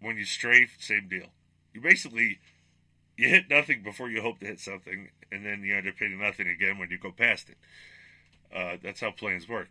When 0.00 0.16
you 0.16 0.24
strafe, 0.24 0.76
same 0.78 1.08
deal. 1.08 1.26
You 1.78 1.88
basically 1.88 2.38
you 3.16 3.28
hit 3.28 3.48
nothing 3.48 3.82
before 3.82 4.10
you 4.10 4.20
hope 4.20 4.40
to 4.40 4.46
hit 4.46 4.58
something, 4.58 5.10
and 5.30 5.46
then 5.46 5.62
you 5.62 5.76
end 5.76 5.86
up 5.86 5.94
hitting 5.96 6.20
nothing 6.20 6.48
again 6.48 6.78
when 6.78 6.90
you 6.90 6.98
go 6.98 7.12
past 7.12 7.48
it. 7.48 7.56
Uh, 8.54 8.76
that's 8.82 9.00
how 9.00 9.12
planes 9.12 9.48
work. 9.48 9.68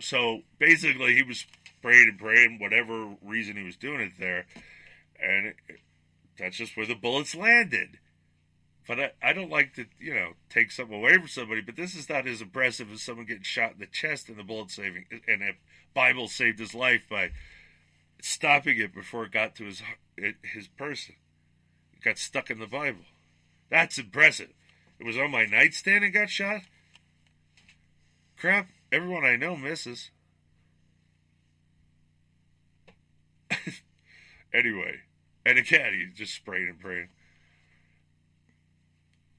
So 0.00 0.40
basically, 0.58 1.14
he 1.14 1.22
was 1.22 1.46
praying 1.82 2.08
and 2.08 2.18
praying, 2.18 2.58
whatever 2.58 3.14
reason 3.22 3.56
he 3.56 3.62
was 3.62 3.76
doing 3.76 4.00
it 4.00 4.12
there, 4.18 4.46
and 5.22 5.46
it, 5.46 5.56
that's 6.38 6.56
just 6.56 6.76
where 6.76 6.86
the 6.86 6.94
bullets 6.94 7.34
landed. 7.34 7.98
But 8.88 9.00
I, 9.00 9.10
I 9.22 9.32
don't 9.32 9.50
like 9.50 9.74
to, 9.74 9.84
you 9.98 10.14
know, 10.14 10.32
take 10.48 10.70
something 10.70 10.96
away 10.96 11.14
from 11.18 11.28
somebody. 11.28 11.60
But 11.60 11.76
this 11.76 11.94
is 11.94 12.08
not 12.08 12.26
as 12.26 12.40
impressive 12.40 12.90
as 12.92 13.02
someone 13.02 13.26
getting 13.26 13.42
shot 13.42 13.72
in 13.72 13.80
the 13.80 13.86
chest 13.86 14.28
and 14.30 14.38
the 14.38 14.44
bullet 14.44 14.70
saving, 14.70 15.06
and 15.28 15.42
the 15.42 15.52
Bible 15.92 16.28
saved 16.28 16.58
his 16.58 16.74
life 16.74 17.06
by 17.10 17.32
stopping 18.22 18.78
it 18.78 18.94
before 18.94 19.24
it 19.24 19.32
got 19.32 19.54
to 19.56 19.64
his 19.64 19.82
his 20.16 20.68
person. 20.68 21.16
It 21.92 22.02
got 22.02 22.18
stuck 22.18 22.50
in 22.50 22.58
the 22.58 22.66
Bible. 22.66 23.04
That's 23.70 23.98
impressive. 23.98 24.50
It 24.98 25.04
was 25.04 25.18
on 25.18 25.30
my 25.30 25.44
nightstand 25.44 26.04
and 26.04 26.12
got 26.12 26.30
shot. 26.30 26.62
Crap! 28.36 28.68
Everyone 28.92 29.24
I 29.24 29.36
know 29.36 29.56
misses. 29.56 30.10
anyway, 34.54 35.00
and 35.44 35.58
again, 35.58 35.92
he's 35.92 36.16
just 36.16 36.34
spraying 36.34 36.68
and 36.68 36.80
praying. 36.80 37.08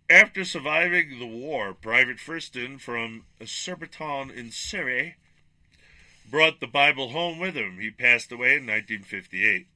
After 0.09 0.45
surviving 0.45 1.19
the 1.19 1.27
war, 1.27 1.73
Private 1.73 2.17
Friston 2.17 2.79
from 2.79 3.25
Surbiton 3.43 4.31
in 4.31 4.51
Surrey 4.51 5.15
brought 6.29 6.59
the 6.59 6.67
Bible 6.67 7.09
home 7.09 7.39
with 7.39 7.55
him. 7.55 7.79
He 7.79 7.91
passed 7.91 8.31
away 8.31 8.55
in 8.55 8.65
1958. 8.65 9.67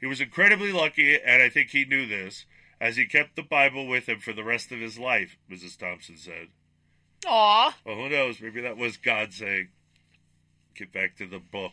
He 0.00 0.06
was 0.06 0.20
incredibly 0.20 0.72
lucky, 0.72 1.18
and 1.20 1.42
I 1.42 1.48
think 1.48 1.70
he 1.70 1.84
knew 1.84 2.06
this, 2.06 2.46
as 2.80 2.96
he 2.96 3.06
kept 3.06 3.36
the 3.36 3.42
Bible 3.42 3.86
with 3.86 4.08
him 4.08 4.20
for 4.20 4.32
the 4.32 4.44
rest 4.44 4.70
of 4.70 4.78
his 4.78 4.98
life, 4.98 5.36
Mrs. 5.50 5.76
Thompson 5.76 6.16
said. 6.16 6.48
Aw. 7.26 7.76
Well, 7.84 7.96
who 7.96 8.08
knows? 8.08 8.40
Maybe 8.40 8.60
that 8.60 8.76
was 8.76 8.96
God 8.96 9.32
saying, 9.32 9.68
get 10.74 10.92
back 10.92 11.16
to 11.16 11.26
the 11.26 11.40
book. 11.40 11.72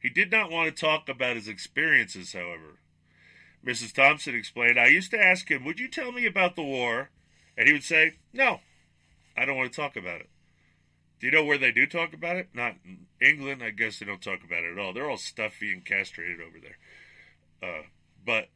He 0.00 0.08
did 0.08 0.30
not 0.30 0.50
want 0.50 0.74
to 0.74 0.80
talk 0.80 1.08
about 1.08 1.36
his 1.36 1.46
experiences, 1.46 2.32
however. 2.32 2.78
Mrs. 3.64 3.92
Thompson 3.92 4.34
explained, 4.34 4.80
I 4.80 4.86
used 4.86 5.10
to 5.10 5.22
ask 5.22 5.50
him, 5.50 5.66
Would 5.66 5.78
you 5.78 5.88
tell 5.88 6.12
me 6.12 6.24
about 6.24 6.56
the 6.56 6.62
war? 6.62 7.10
And 7.58 7.66
he 7.66 7.74
would 7.74 7.84
say, 7.84 8.14
No, 8.32 8.60
I 9.36 9.44
don't 9.44 9.58
want 9.58 9.70
to 9.70 9.76
talk 9.78 9.96
about 9.96 10.20
it. 10.20 10.30
Do 11.20 11.26
you 11.26 11.32
know 11.32 11.44
where 11.44 11.58
they 11.58 11.70
do 11.70 11.86
talk 11.86 12.14
about 12.14 12.36
it? 12.36 12.48
Not 12.54 12.76
England. 13.20 13.62
I 13.62 13.70
guess 13.70 13.98
they 13.98 14.06
don't 14.06 14.22
talk 14.22 14.44
about 14.44 14.64
it 14.64 14.72
at 14.72 14.78
all. 14.78 14.92
They're 14.92 15.10
all 15.10 15.16
stuffy 15.16 15.72
and 15.72 15.84
castrated 15.84 16.40
over 16.40 16.58
there. 16.60 16.78
Uh, 17.62 17.82
but 18.24 18.48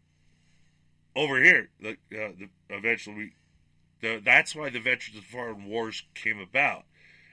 over 1.16 1.42
here, 1.42 1.68
the, 1.80 1.90
uh, 1.90 2.32
the 2.38 2.48
eventually, 2.70 3.16
we, 3.16 3.32
the, 4.00 4.20
that's 4.24 4.54
why 4.54 4.70
the 4.70 4.80
Veterans 4.80 5.18
of 5.18 5.24
Foreign 5.24 5.66
Wars 5.66 6.02
came 6.14 6.40
about. 6.40 6.84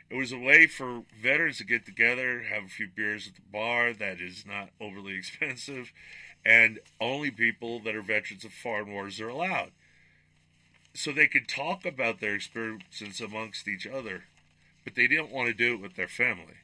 It 0.10 0.18
was 0.18 0.34
a 0.34 0.38
way 0.38 0.68
for 0.68 1.04
veterans 1.22 1.60
to 1.60 1.64
get 1.64 1.86
together, 1.86 2.44
have 2.44 2.66
a 2.66 2.70
few 2.70 2.88
beers 2.94 3.28
at 3.28 3.36
the 3.36 3.42
bar 3.50 3.94
that 3.94 4.20
is 4.20 4.46
not 4.46 4.70
overly 4.80 5.16
expensive, 5.18 5.92
and 6.46 6.80
only 7.00 7.32
people 7.32 7.80
that 7.80 7.96
are 7.96 8.02
veterans 8.02 8.44
of 8.44 8.52
foreign 8.52 8.92
wars 8.92 9.22
are 9.22 9.30
allowed. 9.30 9.72
So 10.94 11.12
they 11.12 11.28
could 11.28 11.48
talk 11.48 11.86
about 11.86 12.20
their 12.20 12.36
experiences 12.36 13.22
amongst 13.22 13.68
each 13.68 13.88
other, 13.88 14.26
but 14.84 14.96
they 14.96 15.08
didn't 15.08 15.32
want 15.32 15.48
to 15.48 15.54
do 15.54 15.76
it 15.76 15.82
with 15.82 15.96
their 15.96 16.10
family. 16.10 16.58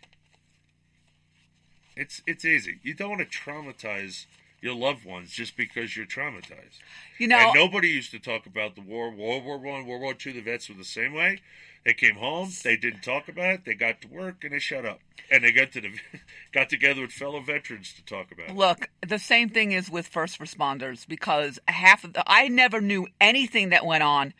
It's 1.97 2.21
it's 2.27 2.45
easy. 2.45 2.79
You 2.83 2.93
don't 2.93 3.09
want 3.09 3.29
to 3.29 3.37
traumatize 3.37 4.25
your 4.61 4.75
loved 4.75 5.05
ones 5.05 5.31
just 5.31 5.55
because 5.55 5.95
you're 5.95 6.05
traumatized. 6.05 6.79
You 7.17 7.27
know- 7.27 7.37
and 7.37 7.53
nobody 7.53 7.89
used 7.89 8.11
to 8.11 8.19
talk 8.19 8.45
about 8.45 8.75
the 8.75 8.81
war, 8.81 9.09
World 9.11 9.43
War 9.43 9.57
One, 9.57 9.85
World 9.85 10.01
War 10.01 10.13
Two. 10.13 10.33
The 10.33 10.41
vets 10.41 10.69
were 10.69 10.75
the 10.75 10.83
same 10.83 11.13
way. 11.13 11.39
They 11.85 11.93
came 11.93 12.15
home, 12.15 12.51
they 12.63 12.75
didn't 12.75 13.01
talk 13.01 13.29
about 13.29 13.53
it. 13.53 13.65
They 13.65 13.73
got 13.73 14.01
to 14.01 14.09
work 14.09 14.43
and 14.43 14.51
they 14.51 14.59
shut 14.59 14.85
up, 14.85 14.99
and 15.31 15.43
they 15.43 15.53
got 15.53 15.71
to 15.71 15.81
the 15.81 15.91
got 16.51 16.69
together 16.69 17.01
with 17.01 17.11
fellow 17.11 17.39
veterans 17.39 17.93
to 17.93 18.03
talk 18.03 18.31
about 18.31 18.49
it. 18.49 18.55
Look, 18.55 18.89
the 19.07 19.19
same 19.19 19.49
thing 19.49 19.71
is 19.71 19.89
with 19.89 20.05
first 20.05 20.39
responders 20.39 21.07
because 21.07 21.59
half 21.67 22.03
of 22.03 22.13
the 22.13 22.23
I 22.27 22.49
never 22.49 22.81
knew 22.81 23.07
anything 23.21 23.69
that 23.69 23.85
went 23.85 24.03
on 24.03 24.33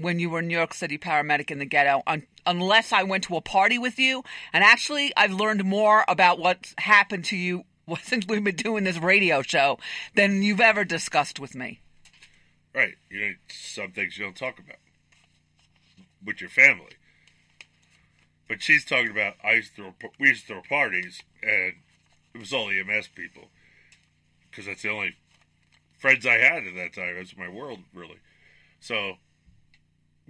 when 0.00 0.18
you 0.18 0.30
were 0.30 0.40
New 0.40 0.56
York 0.56 0.72
City 0.72 0.96
paramedic 0.96 1.50
in 1.50 1.58
the 1.58 1.66
ghetto 1.66 2.02
un, 2.06 2.26
unless 2.46 2.92
I 2.92 3.02
went 3.02 3.24
to 3.24 3.36
a 3.36 3.40
party 3.40 3.78
with 3.78 3.98
you. 3.98 4.24
And 4.52 4.64
actually, 4.64 5.12
I've 5.16 5.32
learned 5.32 5.64
more 5.64 6.04
about 6.08 6.38
what's 6.38 6.74
happened 6.78 7.26
to 7.26 7.36
you 7.36 7.64
since 8.02 8.26
we've 8.26 8.42
been 8.42 8.56
doing 8.56 8.84
this 8.84 8.98
radio 8.98 9.42
show 9.42 9.78
than 10.14 10.42
you've 10.42 10.60
ever 10.60 10.84
discussed 10.84 11.38
with 11.38 11.54
me. 11.54 11.80
Right. 12.74 12.94
You 13.10 13.20
know, 13.20 13.32
some 13.48 13.92
things 13.92 14.16
you 14.16 14.24
don't 14.24 14.36
talk 14.36 14.58
about 14.58 14.76
with 16.24 16.40
your 16.40 16.50
family. 16.50 16.96
But 18.48 18.62
she's 18.62 18.84
talking 18.84 19.10
about 19.10 19.34
I 19.44 19.52
used 19.52 19.76
to 19.76 19.94
throw, 20.00 20.10
we 20.18 20.28
used 20.28 20.46
to 20.46 20.54
throw 20.54 20.62
parties, 20.62 21.22
and 21.42 21.74
it 22.34 22.38
was 22.38 22.52
all 22.52 22.68
EMS 22.70 23.08
people 23.08 23.48
because 24.50 24.66
that's 24.66 24.82
the 24.82 24.90
only 24.90 25.16
friends 25.98 26.26
I 26.26 26.38
had 26.38 26.64
at 26.64 26.74
that 26.74 26.94
time. 26.94 27.14
That's 27.16 27.36
my 27.36 27.48
world, 27.48 27.80
really. 27.94 28.18
So 28.80 29.14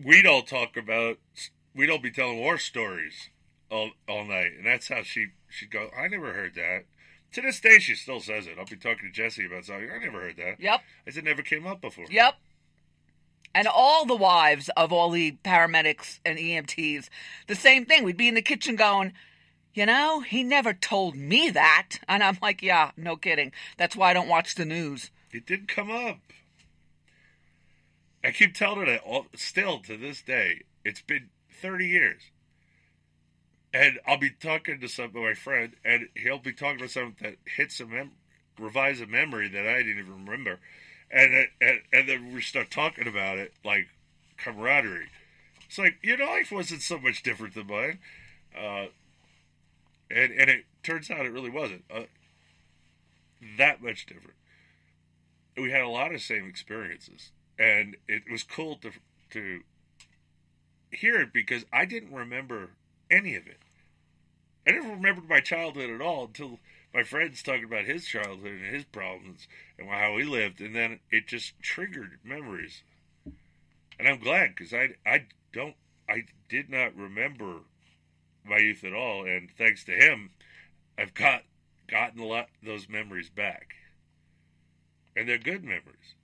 we'd 0.05 0.27
all 0.27 0.43
talk 0.43 0.77
about 0.77 1.19
we'd 1.75 1.91
all 1.91 1.99
be 1.99 2.11
telling 2.11 2.39
war 2.39 2.59
stories 2.59 3.31
all 3.71 3.91
all 4.09 4.25
night, 4.25 4.53
and 4.57 4.67
that's 4.67 4.89
how 4.89 5.03
she 5.03 5.29
she'd 5.49 5.71
go. 5.71 5.91
I 5.97 6.09
never 6.09 6.33
heard 6.33 6.55
that. 6.57 6.85
To 7.33 7.41
this 7.41 7.61
day, 7.61 7.79
she 7.79 7.95
still 7.95 8.21
says 8.21 8.47
it. 8.47 8.57
I'll 8.59 8.67
be 8.67 8.77
talking 8.77 9.09
to 9.09 9.13
Jesse 9.13 9.47
about 9.47 9.65
something. 9.65 9.89
I 9.91 9.99
never 9.99 10.21
heard 10.21 10.37
that. 10.37 10.59
Yep. 10.59 10.81
I 11.07 11.11
said 11.11 11.25
never 11.25 11.43
came 11.43 11.67
up 11.67 11.81
before. 11.81 12.07
Yep. 12.11 12.35
And 13.55 13.69
all 13.69 14.05
the 14.05 14.17
wives 14.17 14.69
of 14.77 14.93
all 14.93 15.11
the 15.11 15.37
paramedics 15.45 16.19
and 16.25 16.39
EMTs, 16.39 17.09
the 17.47 17.55
same 17.55 17.85
thing. 17.85 18.05
We'd 18.05 18.17
be 18.17 18.29
in 18.29 18.35
the 18.35 18.43
kitchen 18.43 18.77
going, 18.77 19.13
you 19.75 19.87
know, 19.87 20.21
he 20.21 20.43
never 20.43 20.73
told 20.73 21.15
me 21.17 21.51
that. 21.51 21.99
And 22.09 22.23
I'm 22.23 22.39
like, 22.43 22.63
yeah, 22.63 22.91
no 22.97 23.17
kidding. 23.17 23.53
That's 23.77 23.97
why 23.97 24.11
I 24.11 24.15
don't 24.15 24.29
watch 24.29 24.55
the 24.55 24.65
news. 24.65 25.11
It 25.33 25.47
didn't 25.47 25.69
come 25.69 25.91
up. 25.91 26.19
I 28.23 28.33
keep 28.33 28.55
telling 28.55 28.87
that 28.87 29.03
all, 29.03 29.27
still 29.35 29.79
to 29.81 29.97
this 29.97 30.23
day. 30.23 30.63
It's 30.85 31.01
been 31.01 31.31
30 31.63 31.87
years. 31.87 32.23
And 33.73 33.99
I'll 34.07 34.19
be 34.19 34.31
talking 34.31 34.81
to 34.81 34.89
some 34.89 35.07
of 35.07 35.15
my 35.15 35.35
friend, 35.35 35.75
and 35.85 36.09
he'll 36.15 36.39
be 36.39 36.53
talking 36.53 36.79
about 36.79 36.91
something 36.91 37.17
that 37.21 37.37
hits 37.57 37.79
a 37.81 37.87
mem- 37.87 38.13
revives 38.59 39.01
a 39.01 39.07
memory 39.07 39.49
that 39.49 39.67
I 39.67 39.83
didn't 39.83 40.01
even 40.01 40.25
remember, 40.25 40.59
and 41.11 41.47
and 41.61 41.81
and 41.93 42.09
then 42.09 42.35
we 42.35 42.41
start 42.41 42.71
talking 42.71 43.07
about 43.07 43.39
it 43.39 43.53
like 43.65 43.89
camaraderie. 44.37 45.09
It's 45.67 45.79
like 45.79 45.99
your 46.03 46.19
life 46.19 46.51
wasn't 46.51 46.83
so 46.83 46.99
much 46.99 47.23
different 47.23 47.55
than 47.55 47.69
mine, 47.69 47.99
uh, 48.57 48.87
and 50.11 50.33
and 50.33 50.51
it 50.51 50.65
turns 50.83 51.11
out 51.11 51.25
it 51.25 51.33
really 51.33 51.51
wasn't 51.51 51.85
uh, 51.95 52.03
that 53.57 53.83
much 53.83 54.07
different. 54.07 54.37
We 55.57 55.71
had 55.71 55.83
a 55.83 55.89
lot 55.89 56.15
of 56.15 56.21
same 56.23 56.47
experiences, 56.49 57.31
and 57.59 57.97
it 58.09 58.23
was 58.31 58.43
cool 58.43 58.77
to 58.77 58.91
to 59.31 59.61
hear 60.91 61.21
it 61.21 61.33
because 61.33 61.65
I 61.73 61.85
didn't 61.85 62.13
remember 62.13 62.71
any 63.11 63.37
of 63.37 63.47
it. 63.47 63.59
I 64.67 64.73
never 64.73 64.91
remembered 64.91 65.29
my 65.29 65.41
childhood 65.41 65.91
at 65.91 66.01
all 66.01 66.25
until 66.25 66.59
my 66.93 67.03
friends 67.03 67.43
talking 67.43 67.65
about 67.65 67.85
his 67.85 68.05
childhood 68.07 68.61
and 68.63 68.75
his 68.75 68.85
problems 68.85 69.47
and 69.79 69.89
how 69.89 70.17
he 70.19 70.25
lived, 70.25 70.61
and 70.61 70.75
then 70.75 71.01
it 71.11 71.27
just 71.27 71.59
triggered 71.63 72.19
memories. 72.25 72.83
And 73.99 74.09
I'm 74.09 74.19
glad 74.19 74.55
because 74.55 74.75
I 74.75 74.91
I 75.07 75.27
don't 75.53 75.77
I 76.09 76.25
did 76.49 76.69
not 76.69 76.97
remember 76.97 77.61
my 78.45 78.59
youth 78.59 78.85
at 78.85 78.95
all, 78.95 79.25
and 79.25 79.51
thanks 79.57 79.85
to 79.85 79.93
him, 79.93 80.31
I've 80.99 81.15
got 81.15 81.43
gotten 81.87 82.21
a 82.21 82.27
lot 82.27 82.49
those 82.63 82.89
memories 82.89 83.31
back, 83.31 83.75
and 85.17 85.29
they're 85.29 85.39
good 85.39 85.63
memories. 85.63 86.15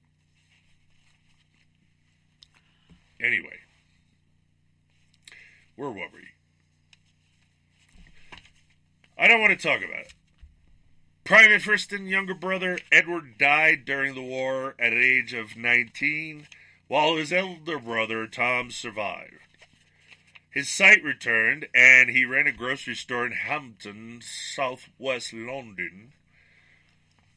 Anyway, 3.20 3.58
where 5.76 5.90
were 5.90 6.08
we? 6.12 6.28
I 9.18 9.28
don't 9.28 9.40
want 9.40 9.58
to 9.58 9.68
talk 9.68 9.78
about 9.78 10.00
it. 10.00 10.14
Private 11.24 11.62
Friston, 11.62 12.08
younger 12.08 12.34
brother 12.34 12.78
Edward, 12.92 13.38
died 13.38 13.84
during 13.84 14.14
the 14.14 14.22
war 14.22 14.74
at 14.78 14.92
an 14.92 15.02
age 15.02 15.32
of 15.32 15.56
19, 15.56 16.46
while 16.86 17.16
his 17.16 17.32
elder 17.32 17.78
brother 17.78 18.26
Tom 18.26 18.70
survived. 18.70 19.32
His 20.50 20.68
sight 20.68 21.02
returned, 21.02 21.66
and 21.74 22.10
he 22.10 22.24
ran 22.24 22.46
a 22.46 22.52
grocery 22.52 22.94
store 22.94 23.26
in 23.26 23.32
Hampton, 23.32 24.20
southwest 24.22 25.32
London. 25.32 26.12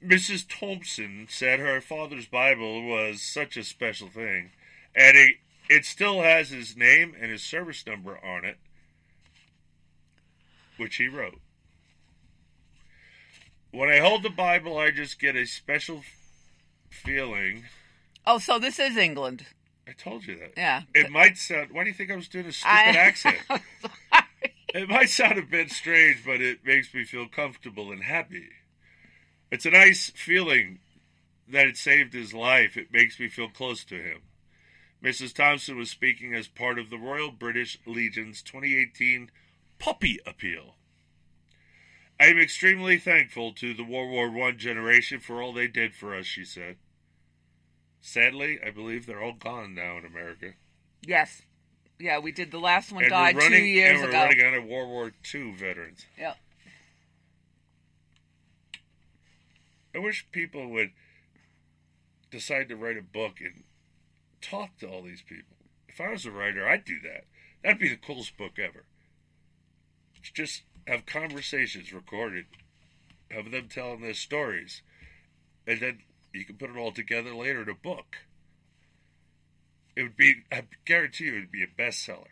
Mrs. 0.04 0.46
Thompson 0.48 1.28
said 1.30 1.60
her 1.60 1.82
father's 1.82 2.28
Bible 2.28 2.84
was 2.84 3.22
such 3.22 3.58
a 3.58 3.64
special 3.64 4.08
thing, 4.08 4.52
and 4.96 5.18
it, 5.70 5.86
still 5.86 6.22
has 6.22 6.50
his 6.50 6.76
name 6.76 7.16
and 7.20 7.32
his 7.32 7.44
service 7.44 7.86
number 7.86 8.18
on 8.24 8.44
it, 8.44 8.58
which 10.78 10.96
he 10.98 11.08
wrote. 11.08 11.40
When 13.72 13.90
I 13.90 14.00
hold 14.00 14.24
the 14.24 14.30
Bible, 14.30 14.78
I 14.78 14.90
just 14.92 15.20
get 15.20 15.36
a 15.36 15.46
special 15.46 16.02
feeling. 16.90 17.66
Oh, 18.26 18.40
so 18.40 18.58
this 18.60 18.80
is 18.80 18.98
England. 18.98 19.46
I 19.88 19.92
told 19.92 20.26
you 20.26 20.38
that. 20.40 20.54
Yeah. 20.58 20.82
It 20.94 21.12
might 21.12 21.38
sound. 21.38 21.70
Why 21.72 21.84
do 21.84 21.90
you 21.90 21.96
think 21.96 22.12
I 22.12 22.16
was 22.16 22.28
doing 22.28 22.48
a 22.48 22.52
stupid 22.52 22.74
I- 22.76 22.96
accent? 22.96 23.38
It 24.74 24.88
might 24.88 25.10
sound 25.10 25.38
a 25.40 25.44
bit 25.44 25.72
strange, 25.72 26.24
but 26.26 26.42
it 26.42 26.64
makes 26.64 26.94
me 26.94 27.04
feel 27.04 27.28
comfortable 27.28 27.92
and 27.92 28.04
happy. 28.04 28.50
It's 29.52 29.66
a 29.66 29.72
nice 29.72 30.12
feeling 30.16 30.78
that 31.48 31.66
it 31.66 31.76
saved 31.78 32.14
his 32.14 32.36
life. 32.36 32.78
It 32.78 32.94
makes 32.94 33.20
me 33.20 33.30
feel 33.30 33.50
close 33.50 33.84
to 33.86 33.96
him. 33.96 34.20
Mrs. 35.04 35.34
Thompson 35.34 35.78
was 35.78 35.90
speaking 35.90 36.34
as 36.34 36.48
part 36.48 36.78
of 36.78 36.90
the 36.90 36.98
Royal 36.98 37.32
British 37.32 37.78
Legion's 37.86 38.42
2018 38.42 39.32
Poppy 39.80 40.20
Appeal. 40.26 40.76
I 42.20 42.26
am 42.26 42.38
extremely 42.38 42.98
thankful 42.98 43.54
to 43.54 43.74
the 43.74 43.84
World 43.84 44.12
War 44.12 44.48
I 44.48 44.52
generation 44.52 45.22
for 45.22 45.42
all 45.42 45.54
they 45.54 45.68
did 45.68 45.96
for 45.96 46.14
us, 46.14 46.26
she 46.26 46.44
said. 46.44 46.76
Sadly, 48.02 48.60
I 48.66 48.72
believe 48.72 49.06
they're 49.06 49.24
all 49.24 49.34
gone 49.34 49.74
now 49.74 49.98
in 49.98 50.06
America. 50.06 50.54
Yes. 51.02 51.44
Yeah, 51.98 52.20
we 52.20 52.34
did. 52.34 52.52
The 52.52 52.60
last 52.60 52.92
one 52.92 53.04
And 53.06 53.12
died 53.12 53.36
running, 53.38 53.52
two 53.60 53.66
years 53.66 54.02
and 54.02 54.04
we're 54.04 54.10
ago. 54.10 54.18
running 54.24 54.42
out 54.46 54.54
of 54.54 54.66
World 54.66 54.90
War 54.90 55.12
II 55.34 55.54
veterans. 55.54 56.06
Yep. 56.18 56.38
I 59.96 60.00
wish 60.00 60.28
people 60.32 60.70
would 60.70 60.92
decide 62.32 62.70
to 62.70 62.76
write 62.76 62.98
a 62.98 63.02
book 63.02 63.36
and 63.42 63.64
talk 64.42 64.78
to 64.80 64.88
all 64.88 65.04
these 65.04 65.22
people. 65.22 65.58
If 65.88 66.00
I 66.00 66.10
was 66.10 66.26
a 66.26 66.32
writer, 66.32 66.68
I'd 66.68 66.86
do 66.86 67.00
that. 67.04 67.26
That'd 67.64 67.80
be 67.80 67.90
the 67.90 67.98
coolest 67.98 68.38
book 68.38 68.58
ever. 68.58 68.86
Just 70.34 70.64
have 70.88 71.06
conversations 71.06 71.94
recorded 71.94 72.46
have 73.32 73.52
them 73.52 73.68
telling 73.70 74.02
their 74.02 74.14
stories, 74.14 74.82
and 75.68 75.80
then 75.80 76.00
you 76.34 76.46
can 76.46 76.58
put 76.58 76.70
it 76.70 76.78
all 76.78 76.92
together 76.92 77.34
later 77.34 77.62
in 77.62 77.70
a 77.70 77.76
book. 77.76 78.18
It 79.96 80.04
would 80.04 80.18
be, 80.18 80.44
I 80.52 80.64
guarantee 80.86 81.26
you, 81.26 81.36
it 81.36 81.40
would 81.42 81.52
be 81.52 81.64
a 81.64 81.68
bestseller. 81.68 82.26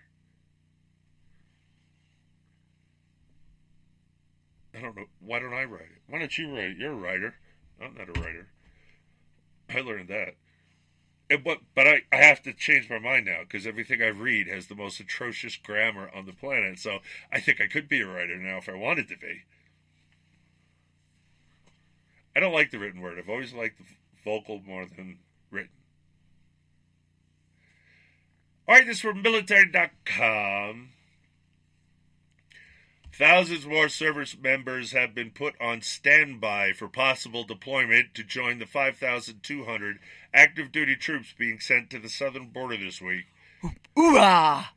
I 4.75 4.81
don't 4.81 4.95
know. 4.95 5.05
Why 5.19 5.39
don't 5.39 5.53
I 5.53 5.63
write 5.63 5.81
it? 5.81 6.01
Why 6.07 6.19
don't 6.19 6.37
you 6.37 6.55
write 6.55 6.71
it? 6.71 6.77
You're 6.77 6.93
a 6.93 6.95
writer. 6.95 7.35
I'm 7.81 7.95
not 7.95 8.15
a 8.15 8.19
writer. 8.19 8.47
I 9.69 9.81
learned 9.81 10.09
that. 10.09 10.35
And 11.29 11.43
but 11.43 11.59
but 11.75 11.87
I, 11.87 12.01
I 12.11 12.17
have 12.17 12.41
to 12.43 12.53
change 12.53 12.89
my 12.89 12.99
mind 12.99 13.25
now 13.25 13.39
because 13.41 13.67
everything 13.67 14.01
I 14.01 14.07
read 14.07 14.47
has 14.47 14.67
the 14.67 14.75
most 14.75 14.99
atrocious 14.99 15.57
grammar 15.57 16.09
on 16.15 16.25
the 16.25 16.31
planet. 16.31 16.79
So 16.79 16.99
I 17.31 17.39
think 17.39 17.59
I 17.59 17.67
could 17.67 17.89
be 17.89 18.01
a 18.01 18.07
writer 18.07 18.37
now 18.37 18.57
if 18.57 18.69
I 18.69 18.75
wanted 18.75 19.09
to 19.09 19.17
be. 19.17 19.43
I 22.35 22.39
don't 22.39 22.53
like 22.53 22.71
the 22.71 22.79
written 22.79 23.01
word. 23.01 23.17
I've 23.17 23.29
always 23.29 23.53
liked 23.53 23.79
the 23.79 23.85
vocal 24.23 24.61
more 24.65 24.85
than 24.85 25.17
written. 25.51 25.71
All 28.67 28.75
right, 28.75 28.85
this 28.85 28.97
is 28.97 29.01
from 29.01 29.21
military.com. 29.21 30.89
Thousands 33.17 33.65
more 33.65 33.89
service 33.89 34.37
members 34.39 34.91
have 34.91 35.15
been 35.15 35.31
put 35.31 35.59
on 35.59 35.81
standby 35.81 36.73
for 36.73 36.87
possible 36.87 37.43
deployment 37.43 38.13
to 38.13 38.23
join 38.23 38.59
the 38.59 38.67
5,200 38.67 39.97
active 40.31 40.71
duty 40.71 40.95
troops 40.95 41.33
being 41.35 41.59
sent 41.59 41.89
to 41.89 41.97
the 41.99 42.09
southern 42.09 42.49
border 42.49 42.77
this 42.77 43.01
week. 43.01 43.25
Hoorah! 43.95 44.67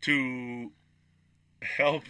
To 0.00 0.72
help 1.62 2.02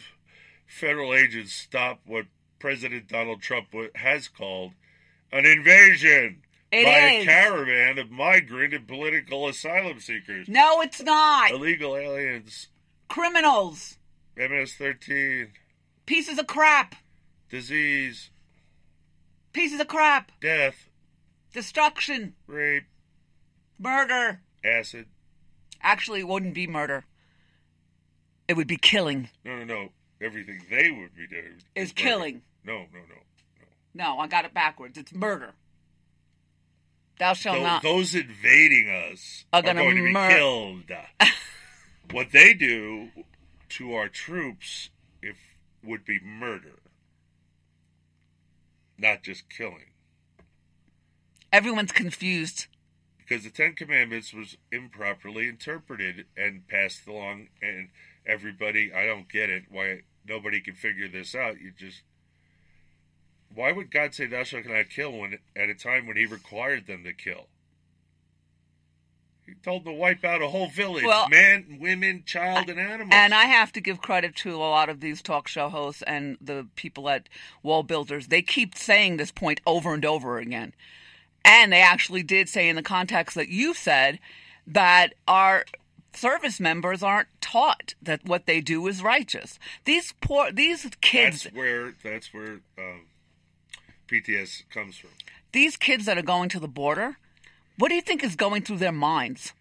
federal 0.67 1.13
agents 1.13 1.53
stop 1.53 2.01
what 2.07 2.29
President 2.59 3.09
Donald 3.09 3.43
Trump 3.43 3.67
has 3.97 4.27
called 4.29 4.73
an 5.31 5.45
invasion 5.45 6.45
It 6.73 6.87
by 6.87 7.09
is. 7.11 7.23
a 7.25 7.27
caravan 7.27 7.99
of 7.99 8.11
migrant 8.11 8.73
and 8.73 8.89
political 8.89 9.47
asylum 9.49 10.01
seekers. 10.01 10.49
No, 10.49 10.81
it's 10.81 11.03
not. 11.03 11.51
Illegal 11.51 11.95
aliens. 11.95 12.69
Criminals. 13.09 13.99
MS-13. 14.39 15.49
Pieces 16.07 16.39
of 16.39 16.47
crap. 16.47 16.95
Disease. 17.51 18.31
Pieces 19.53 19.81
of 19.81 19.89
crap. 19.89 20.33
Death. 20.41 20.89
Destruction. 21.53 22.35
Rape. 22.47 22.85
Murder. 23.79 24.41
Acid. 24.65 25.07
Actually, 25.83 26.21
it 26.21 26.29
wouldn't 26.29 26.55
be 26.55 26.67
murder. 26.67 27.05
It 28.49 28.57
would 28.57 28.67
be 28.67 28.77
killing. 28.77 29.29
No, 29.45 29.57
no, 29.59 29.65
no. 29.65 29.89
Everything 30.21 30.61
they 30.71 30.91
would 30.91 31.15
be 31.15 31.27
doing 31.27 31.61
Is 31.75 31.91
murder. 31.91 31.95
killing. 31.95 32.43
No, 32.65 32.79
no, 32.93 33.01
no. 33.09 33.15
No, 33.97 34.19
I 34.19 34.27
got 34.27 34.45
it 34.45 34.53
backwards. 34.55 34.99
It's 34.99 35.13
murder. 35.15 35.53
Thou 37.19 37.33
shalt 37.35 37.59
Tho- 37.59 37.63
not. 37.63 37.83
Those 37.83 38.15
invading 38.15 38.89
us 38.91 39.45
Are 39.53 39.61
are, 39.61 39.63
going 39.63 39.77
to 39.77 40.03
be 40.05 40.13
mur- 40.13 40.31
killed. 40.31 40.83
what 42.11 42.33
they 42.33 42.55
do 42.55 43.11
to 43.71 43.95
our 43.95 44.09
troops 44.09 44.91
would 45.85 46.05
be 46.05 46.21
murder, 46.21 46.81
not 48.99 49.23
just 49.23 49.49
killing. 49.49 49.93
Everyone's 51.53 51.93
confused. 51.93 52.67
Because 53.19 53.45
the 53.45 53.51
Ten 53.51 53.75
Commandments 53.75 54.35
was 54.35 54.57
improperly 54.71 55.49
interpreted 55.49 56.27
and 56.37 56.69
passed 56.69 57.07
along, 57.07 57.49
and 57.63 57.89
everybody, 58.27 58.93
I 58.93 59.07
don't 59.07 59.31
get 59.31 59.49
it. 59.49 59.65
Why 59.71 60.01
nobody 60.27 60.61
can 60.61 60.75
figure 60.75 61.09
this 61.09 61.35
out? 61.35 61.61
You 61.61 61.73
just. 61.77 62.03
Why 63.55 63.73
would 63.73 63.91
God 63.91 64.15
say, 64.15 64.27
Thou 64.27 64.43
shalt 64.43 64.67
not 64.67 64.91
kill 64.91 65.13
when, 65.13 65.39
at 65.57 65.69
a 65.69 65.75
time 65.75 66.07
when 66.07 66.17
He 66.17 66.27
required 66.27 66.87
them 66.87 67.05
to 67.05 67.13
kill? 67.13 67.47
He 69.47 69.53
told 69.63 69.85
them 69.85 69.93
to 69.95 69.99
wipe 69.99 70.25
out 70.25 70.41
a 70.43 70.49
whole 70.49 70.69
village 70.69 71.05
Well- 71.05 71.29
man, 71.29 71.79
women, 71.81 72.23
child, 72.25 72.71
and 72.71 72.81
animals. 72.81 73.11
And 73.13 73.35
I 73.35 73.45
have 73.45 73.73
to 73.73 73.81
give 73.81 74.01
credit 74.01 74.35
to 74.37 74.55
a 74.55 74.57
lot 74.57 74.89
of 74.89 75.01
these 75.01 75.21
talk 75.21 75.49
show 75.49 75.69
hosts 75.69 76.03
and 76.03 76.39
the 76.41 76.67
people 76.77 77.09
at 77.11 77.29
Wall 77.63 77.83
Builders. 77.83 78.29
They 78.29 78.41
keep 78.43 78.75
saying 78.75 79.17
this 79.19 79.31
point 79.31 79.61
over 79.67 79.93
and 79.93 80.05
over 80.05 80.39
again. 80.39 80.73
And 81.45 81.71
they 81.73 81.83
actually 81.83 82.23
did 82.23 82.49
say, 82.49 82.69
in 82.71 82.77
the 82.77 82.83
context 82.83 83.35
that 83.35 83.49
you 83.51 83.75
said, 83.75 84.19
that 84.67 85.13
our 85.29 85.67
service 86.15 86.59
members 86.59 87.03
aren't 87.03 87.29
taught 87.43 87.93
that 88.01 88.25
what 88.25 88.47
they 88.47 88.63
do 88.63 88.87
is 88.87 89.03
righteous. 89.03 89.59
These 89.85 90.15
poor, 90.23 90.51
these 90.53 90.89
kids, 91.03 91.43
That's 91.43 91.55
where 91.55 91.93
that's 92.03 92.33
where 92.33 92.61
um, 92.79 93.03
PTS 94.09 94.63
comes 94.71 94.97
from. 94.97 95.11
these 95.53 95.77
kids 95.77 96.07
that 96.07 96.17
are 96.17 96.23
going 96.23 96.49
to 96.51 96.61
the 96.61 96.69
border, 96.69 97.19
what 97.79 97.89
do 97.89 97.95
you 97.95 98.03
think 98.03 98.23
is 98.23 98.37
going 98.37 98.63
through 98.63 98.79
their 98.79 98.93
minds? 98.93 99.53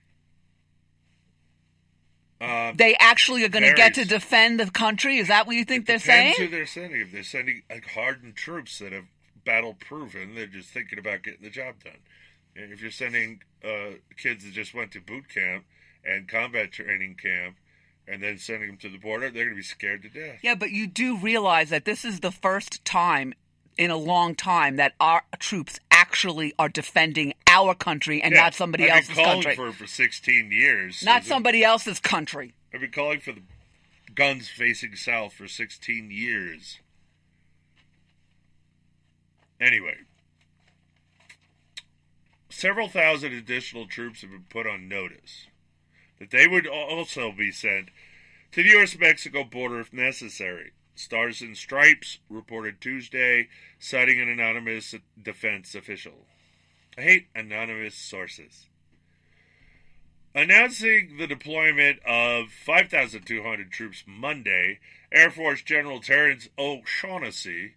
Um, 2.41 2.75
They 2.75 2.95
actually 2.99 3.43
are 3.45 3.49
going 3.49 3.63
to 3.63 3.73
get 3.73 3.93
to 3.95 4.05
defend 4.05 4.59
the 4.59 4.69
country. 4.69 5.17
Is 5.17 5.29
that 5.29 5.47
what 5.47 5.55
you 5.55 5.63
think 5.63 5.85
they're 5.85 5.99
saying? 5.99 6.35
who 6.37 6.47
they're 6.49 6.65
sending. 6.65 7.01
If 7.01 7.11
they're 7.11 7.23
sending 7.23 7.63
like, 7.69 7.87
hardened 7.87 8.35
troops 8.35 8.79
that 8.79 8.91
have 8.91 9.05
battle 9.45 9.75
proven, 9.79 10.35
they're 10.35 10.47
just 10.47 10.69
thinking 10.69 10.99
about 10.99 11.23
getting 11.23 11.41
the 11.41 11.49
job 11.49 11.75
done. 11.83 11.93
If 12.55 12.81
you're 12.81 12.91
sending 12.91 13.41
uh, 13.63 13.97
kids 14.17 14.43
that 14.43 14.51
just 14.53 14.73
went 14.73 14.91
to 14.91 15.01
boot 15.01 15.29
camp 15.29 15.65
and 16.05 16.27
combat 16.27 16.71
training 16.73 17.15
camp, 17.15 17.55
and 18.07 18.21
then 18.21 18.37
sending 18.37 18.67
them 18.67 18.77
to 18.77 18.89
the 18.89 18.97
border, 18.97 19.29
they're 19.29 19.45
going 19.45 19.55
to 19.55 19.59
be 19.59 19.63
scared 19.63 20.01
to 20.03 20.09
death. 20.09 20.39
Yeah, 20.41 20.55
but 20.55 20.71
you 20.71 20.87
do 20.87 21.17
realize 21.17 21.69
that 21.69 21.85
this 21.85 22.03
is 22.03 22.19
the 22.19 22.31
first 22.31 22.83
time 22.83 23.33
in 23.77 23.91
a 23.91 23.97
long 23.97 24.35
time 24.35 24.75
that 24.77 24.93
our 24.99 25.23
troops 25.39 25.79
actually 25.91 26.53
are 26.59 26.69
defending 26.69 27.33
our 27.47 27.73
country 27.75 28.21
and 28.21 28.33
Yeah, 28.33 28.41
not 28.43 28.53
somebody 28.53 28.85
I've 28.89 28.97
else's 28.97 29.15
been 29.15 29.25
calling 29.25 29.41
country. 29.43 29.55
for 29.55 29.71
for 29.71 29.87
16 29.87 30.51
years. 30.51 31.03
Not 31.03 31.23
So 31.23 31.29
somebody 31.29 31.63
else's 31.63 31.99
country. 31.99 32.53
I've 32.73 32.81
been 32.81 32.91
calling 32.91 33.19
for 33.19 33.31
the 33.33 33.41
guns 34.15 34.47
facing 34.49 34.95
south 34.95 35.33
for 35.33 35.47
16 35.47 36.11
years. 36.11 36.79
Anyway, 39.59 39.95
several 42.49 42.87
thousand 42.87 43.33
additional 43.33 43.87
troops 43.87 44.21
have 44.21 44.31
been 44.31 44.45
put 44.49 44.67
on 44.67 44.87
notice 44.87 45.47
that 46.19 46.31
they 46.31 46.47
would 46.47 46.67
also 46.67 47.31
be 47.31 47.51
sent 47.51 47.89
to 48.51 48.61
the 48.63 48.69
U.S. 48.69 48.97
Mexico 48.97 49.43
border 49.43 49.79
if 49.79 49.93
necessary. 49.93 50.71
Stars 50.95 51.41
and 51.41 51.57
Stripes 51.57 52.19
reported 52.29 52.79
Tuesday, 52.79 53.49
citing 53.79 54.21
an 54.21 54.29
anonymous 54.29 54.95
defense 55.21 55.75
official. 55.75 56.27
I 56.97 57.01
hate 57.01 57.27
anonymous 57.35 57.95
sources. 57.95 58.67
Announcing 60.35 61.17
the 61.17 61.27
deployment 61.27 61.99
of 62.05 62.51
5,200 62.51 63.71
troops 63.71 64.03
Monday, 64.07 64.79
Air 65.11 65.29
Force 65.29 65.61
General 65.61 65.99
Terrence 65.99 66.49
O'Shaughnessy, 66.57 67.75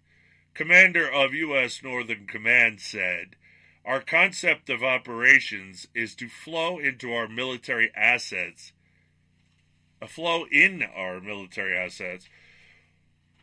commander 0.55 1.07
of 1.07 1.35
U.S. 1.35 1.83
Northern 1.83 2.25
Command, 2.25 2.81
said, 2.81 3.35
Our 3.85 4.01
concept 4.01 4.71
of 4.71 4.83
operations 4.83 5.87
is 5.93 6.15
to 6.15 6.27
flow 6.27 6.79
into 6.79 7.13
our 7.13 7.27
military 7.27 7.91
assets, 7.95 8.71
a 10.01 10.07
flow 10.07 10.45
in 10.51 10.81
our 10.81 11.21
military 11.21 11.77
assets, 11.77 12.27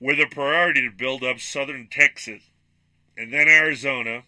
with 0.01 0.21
a 0.21 0.27
priority 0.27 0.83
to 0.83 0.95
build 0.95 1.23
up 1.23 1.41
southern 1.41 1.87
Texas 1.89 2.43
and 3.17 3.33
then 3.33 3.49
Arizona 3.49 4.25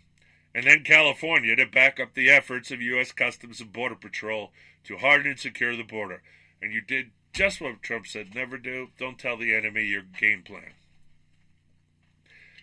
and 0.55 0.67
then 0.67 0.83
California 0.85 1.55
to 1.57 1.67
back 1.67 2.01
up 2.01 2.15
the 2.15 2.31
efforts 2.31 2.71
of 2.71 2.81
U.S. 2.81 3.13
Customs 3.13 3.61
and 3.61 3.73
Border 3.73 3.95
Patrol 3.95 4.53
to 4.85 4.97
harden 4.97 5.33
and 5.33 5.39
secure 5.39 5.77
the 5.77 5.83
border. 5.83 6.23
And 6.63 6.73
you 6.73 6.81
did 6.81 7.11
just 7.33 7.61
what 7.61 7.83
Trump 7.83 8.07
said 8.07 8.35
never 8.35 8.57
do. 8.57 8.89
Don't 8.99 9.19
tell 9.19 9.37
the 9.37 9.55
enemy 9.55 9.85
your 9.85 10.03
game 10.19 10.43
plan. 10.43 10.73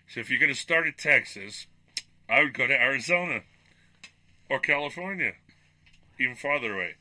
So 0.07 0.19
if 0.19 0.29
you're 0.29 0.39
going 0.39 0.53
to 0.53 0.59
start 0.59 0.87
at 0.87 0.97
Texas, 0.97 1.67
I 2.29 2.41
would 2.41 2.53
go 2.53 2.67
to 2.67 2.73
Arizona 2.73 3.41
or 4.49 4.59
California, 4.59 5.33
even 6.19 6.35
farther 6.35 6.73
away. 6.73 6.95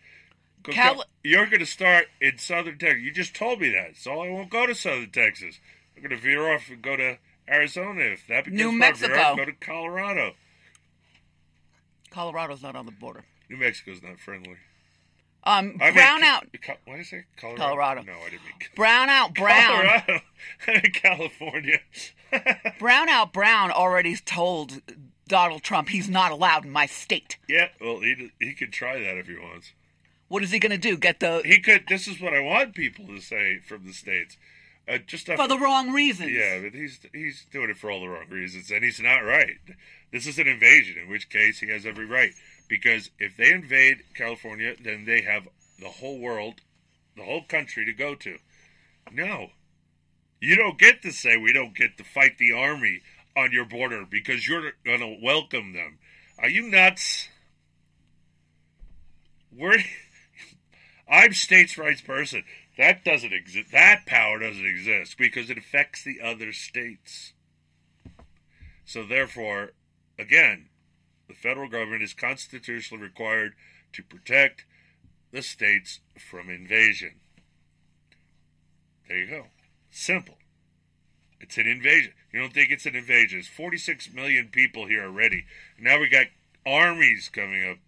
Go 0.62 0.72
Cal- 0.72 0.94
Cal- 0.94 1.04
you're 1.24 1.46
going 1.46 1.60
to 1.60 1.66
start 1.66 2.06
in 2.20 2.38
southern 2.38 2.78
Texas. 2.78 3.02
You 3.02 3.12
just 3.12 3.34
told 3.34 3.60
me 3.60 3.70
that, 3.70 3.96
so 3.96 4.20
I 4.20 4.28
won't 4.28 4.50
go 4.50 4.66
to 4.66 4.74
southern 4.74 5.10
Texas. 5.10 5.58
I'm 5.96 6.02
going 6.02 6.10
to 6.10 6.22
veer 6.22 6.52
off 6.52 6.68
and 6.68 6.82
go 6.82 6.96
to 6.96 7.18
Arizona. 7.48 8.00
If 8.00 8.26
that 8.28 8.44
becomes 8.44 8.60
New 8.60 8.72
Mexico. 8.72 9.36
go 9.36 9.44
to 9.44 9.52
Colorado. 9.52 10.32
Colorado's 12.10 12.62
not 12.62 12.76
on 12.76 12.86
the 12.86 12.92
border. 12.92 13.24
New 13.48 13.56
Mexico's 13.56 14.02
not 14.02 14.18
friendly. 14.18 14.56
Um, 15.44 15.76
I 15.80 15.86
mean, 15.86 15.94
brown 15.94 16.22
out, 16.22 16.46
what 16.84 16.94
did 16.94 17.00
I 17.00 17.02
say? 17.02 17.24
Colorado. 17.36 17.62
Colorado. 17.62 18.02
No, 18.02 18.12
I 18.12 18.30
didn't 18.30 18.44
mean 18.44 18.54
brown 18.76 19.08
out, 19.08 19.34
brown. 19.34 20.00
Colorado. 20.06 20.20
California. 20.92 21.80
Brown 22.78 23.08
out, 23.08 23.32
brown 23.32 23.70
already 23.70 24.16
told 24.16 24.80
Donald 25.28 25.62
Trump 25.62 25.88
he's 25.90 26.08
not 26.08 26.32
allowed 26.32 26.64
in 26.64 26.70
my 26.70 26.86
state. 26.86 27.38
Yeah, 27.48 27.68
well, 27.80 28.00
he 28.00 28.30
he 28.40 28.54
could 28.54 28.72
try 28.72 29.00
that 29.00 29.18
if 29.18 29.26
he 29.26 29.36
wants. 29.36 29.72
What 30.28 30.42
is 30.42 30.50
he 30.50 30.58
going 30.58 30.70
to 30.70 30.78
do? 30.78 30.96
Get 30.96 31.20
the 31.20 31.42
He 31.44 31.58
could. 31.58 31.84
This 31.88 32.08
is 32.08 32.20
what 32.20 32.32
I 32.32 32.40
want 32.40 32.74
people 32.74 33.06
to 33.08 33.20
say 33.20 33.58
from 33.58 33.84
the 33.84 33.92
states. 33.92 34.38
Uh, 34.88 34.98
just 35.06 35.26
for 35.26 35.46
the 35.46 35.58
wrong 35.58 35.92
reasons. 35.92 36.32
Yeah, 36.32 36.60
but 36.60 36.74
he's 36.74 36.98
he's 37.12 37.46
doing 37.52 37.70
it 37.70 37.76
for 37.76 37.90
all 37.90 38.00
the 38.00 38.08
wrong 38.08 38.28
reasons, 38.28 38.70
and 38.70 38.82
he's 38.82 39.00
not 39.00 39.20
right. 39.20 39.58
This 40.12 40.26
is 40.26 40.38
an 40.38 40.48
invasion, 40.48 40.98
in 40.98 41.08
which 41.08 41.30
case 41.30 41.60
he 41.60 41.68
has 41.68 41.86
every 41.86 42.04
right. 42.04 42.32
Because 42.68 43.10
if 43.18 43.36
they 43.36 43.52
invade 43.52 43.98
California, 44.14 44.74
then 44.82 45.04
they 45.04 45.22
have 45.22 45.46
the 45.78 45.88
whole 45.88 46.18
world, 46.18 46.60
the 47.16 47.22
whole 47.22 47.44
country 47.44 47.84
to 47.84 47.92
go 47.92 48.14
to. 48.16 48.38
No, 49.12 49.50
you 50.40 50.56
don't 50.56 50.78
get 50.78 51.02
to 51.02 51.12
say 51.12 51.36
we 51.36 51.52
don't 51.52 51.76
get 51.76 51.96
to 51.98 52.04
fight 52.04 52.38
the 52.38 52.52
army 52.52 53.00
on 53.36 53.52
your 53.52 53.64
border 53.64 54.04
because 54.08 54.48
you're 54.48 54.72
going 54.84 55.00
to 55.00 55.16
welcome 55.22 55.72
them. 55.72 55.98
Are 56.38 56.48
you 56.48 56.68
nuts? 56.68 57.28
We're 59.56 59.78
I'm 61.08 61.32
states' 61.32 61.78
rights 61.78 62.00
person. 62.00 62.42
That 62.78 63.04
doesn't 63.04 63.32
exist. 63.32 63.70
That 63.72 64.06
power 64.06 64.38
doesn't 64.38 64.66
exist 64.66 65.18
because 65.18 65.50
it 65.50 65.58
affects 65.58 66.02
the 66.02 66.20
other 66.22 66.52
states. 66.52 67.32
So 68.84 69.04
therefore, 69.04 69.72
again, 70.18 70.68
the 71.28 71.34
federal 71.34 71.68
government 71.68 72.02
is 72.02 72.14
constitutionally 72.14 73.02
required 73.02 73.52
to 73.92 74.02
protect 74.02 74.64
the 75.32 75.42
states 75.42 76.00
from 76.18 76.50
invasion. 76.50 77.20
There 79.08 79.18
you 79.18 79.26
go. 79.26 79.46
Simple. 79.90 80.36
It's 81.40 81.58
an 81.58 81.66
invasion. 81.66 82.12
You 82.32 82.40
don't 82.40 82.54
think 82.54 82.70
it's 82.70 82.86
an 82.86 82.94
invasion? 82.94 83.38
There's 83.38 83.48
46 83.48 84.12
million 84.14 84.48
people 84.48 84.86
here 84.86 85.04
already. 85.04 85.44
Now 85.78 85.98
we 86.00 86.08
got 86.08 86.26
armies 86.64 87.28
coming 87.28 87.68
up 87.68 87.78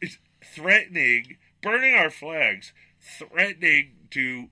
th- 0.00 0.20
threatening, 0.42 1.36
burning 1.62 1.94
our 1.94 2.10
flags, 2.10 2.72
threatening 3.00 3.92
to 4.10 4.48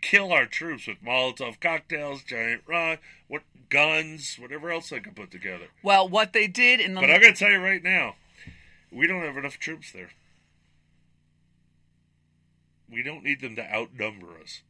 kill 0.00 0.32
our 0.32 0.46
troops 0.46 0.86
with 0.86 1.02
Molotov 1.02 1.60
cocktails, 1.60 2.22
giant 2.22 2.62
rock, 2.66 3.00
what 3.28 3.42
guns, 3.68 4.36
whatever 4.38 4.70
else 4.70 4.90
they 4.90 5.00
can 5.00 5.14
put 5.14 5.30
together. 5.30 5.66
Well, 5.82 6.08
what 6.08 6.32
they 6.32 6.46
did 6.46 6.80
in 6.80 6.94
the 6.94 7.00
But 7.00 7.10
I'm 7.10 7.20
going 7.20 7.34
to 7.34 7.38
tell 7.38 7.50
you 7.50 7.58
right 7.62 7.82
now, 7.82 8.14
we 8.92 9.06
don't 9.06 9.22
have 9.22 9.36
enough 9.36 9.58
troops 9.58 9.92
there. 9.92 10.10
We 12.90 13.02
don't 13.02 13.24
need 13.24 13.40
them 13.40 13.56
to 13.56 13.62
outnumber 13.74 14.38
us. 14.42 14.62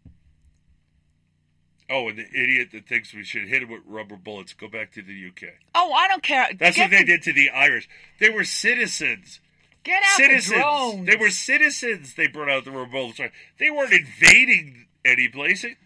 Oh, 1.90 2.08
and 2.08 2.18
the 2.18 2.26
idiot 2.32 2.68
that 2.72 2.88
thinks 2.88 3.12
we 3.12 3.24
should 3.24 3.46
hit 3.48 3.62
him 3.62 3.70
with 3.70 3.82
rubber 3.86 4.16
bullets. 4.16 4.54
Go 4.54 4.68
back 4.68 4.92
to 4.92 5.02
the 5.02 5.26
UK. 5.28 5.52
Oh, 5.74 5.92
I 5.92 6.08
don't 6.08 6.22
care. 6.22 6.48
That's 6.58 6.76
Get 6.76 6.84
what 6.84 6.90
they 6.92 6.98
the- 7.00 7.04
did 7.04 7.22
to 7.24 7.32
the 7.34 7.50
Irish. 7.50 7.88
They 8.20 8.30
were 8.30 8.44
citizens. 8.44 9.40
Get 9.84 10.02
out 10.02 10.16
citizens. 10.16 10.48
the 10.48 10.54
drones. 10.56 11.06
They 11.06 11.16
were 11.16 11.30
citizens. 11.30 12.14
They 12.14 12.26
brought 12.26 12.48
out 12.48 12.64
the 12.64 12.70
bullets. 12.70 13.20
They 13.58 13.70
weren't 13.70 13.92
invading 13.92 14.86
any 15.04 15.28
place. 15.28 15.62
It, 15.62 15.76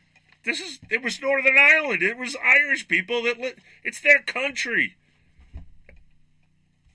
this 0.44 0.60
is 0.60 0.78
it 0.88 1.02
was 1.02 1.20
Northern 1.20 1.58
Ireland. 1.58 2.02
It 2.02 2.16
was 2.16 2.36
Irish 2.42 2.86
people 2.86 3.24
that 3.24 3.38
lit. 3.38 3.58
It's 3.82 4.00
their 4.00 4.22
country, 4.22 4.96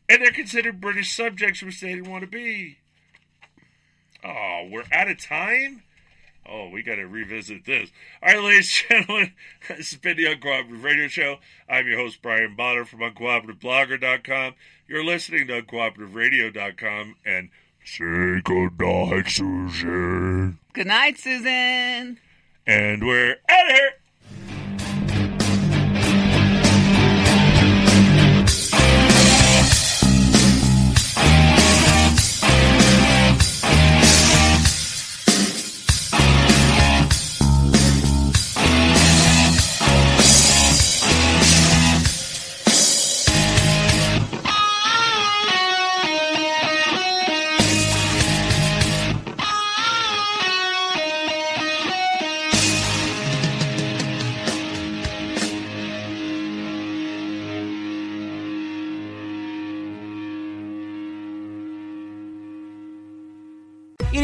and 0.09 0.21
they're 0.21 0.31
considered 0.31 0.79
British 0.79 1.13
subjects, 1.13 1.61
which 1.61 1.81
they 1.81 1.93
didn't 1.93 2.09
want 2.09 2.21
to 2.21 2.29
be. 2.29 2.77
Oh, 4.23 4.69
we're 4.71 4.85
out 4.91 5.09
of 5.09 5.19
time. 5.21 5.83
Oh, 6.47 6.69
we 6.69 6.83
got 6.83 6.95
to 6.95 7.07
revisit 7.07 7.65
this. 7.65 7.89
All 8.21 8.33
right, 8.33 8.43
ladies 8.43 8.83
and 8.89 9.05
gentlemen, 9.05 9.33
this 9.69 9.91
has 9.91 9.99
been 9.99 10.17
the 10.17 10.25
Uncooperative 10.25 10.83
Radio 10.83 11.07
Show. 11.07 11.37
I'm 11.69 11.87
your 11.87 11.97
host, 11.97 12.21
Brian 12.21 12.55
Bonner 12.55 12.85
from 12.85 12.99
UncooperativeBlogger.com. 12.99 14.55
You're 14.87 15.05
listening 15.05 15.47
to 15.47 15.61
UncooperativeRadio.com, 15.61 17.15
and 17.25 17.49
say 17.85 18.41
goodnight, 18.43 19.29
Susan. 19.29 20.59
Good 20.73 20.87
night, 20.87 21.17
Susan. 21.17 22.19
And 22.67 23.05
we're 23.05 23.37
out 23.49 23.69
of 23.69 23.75
here. 23.75 23.91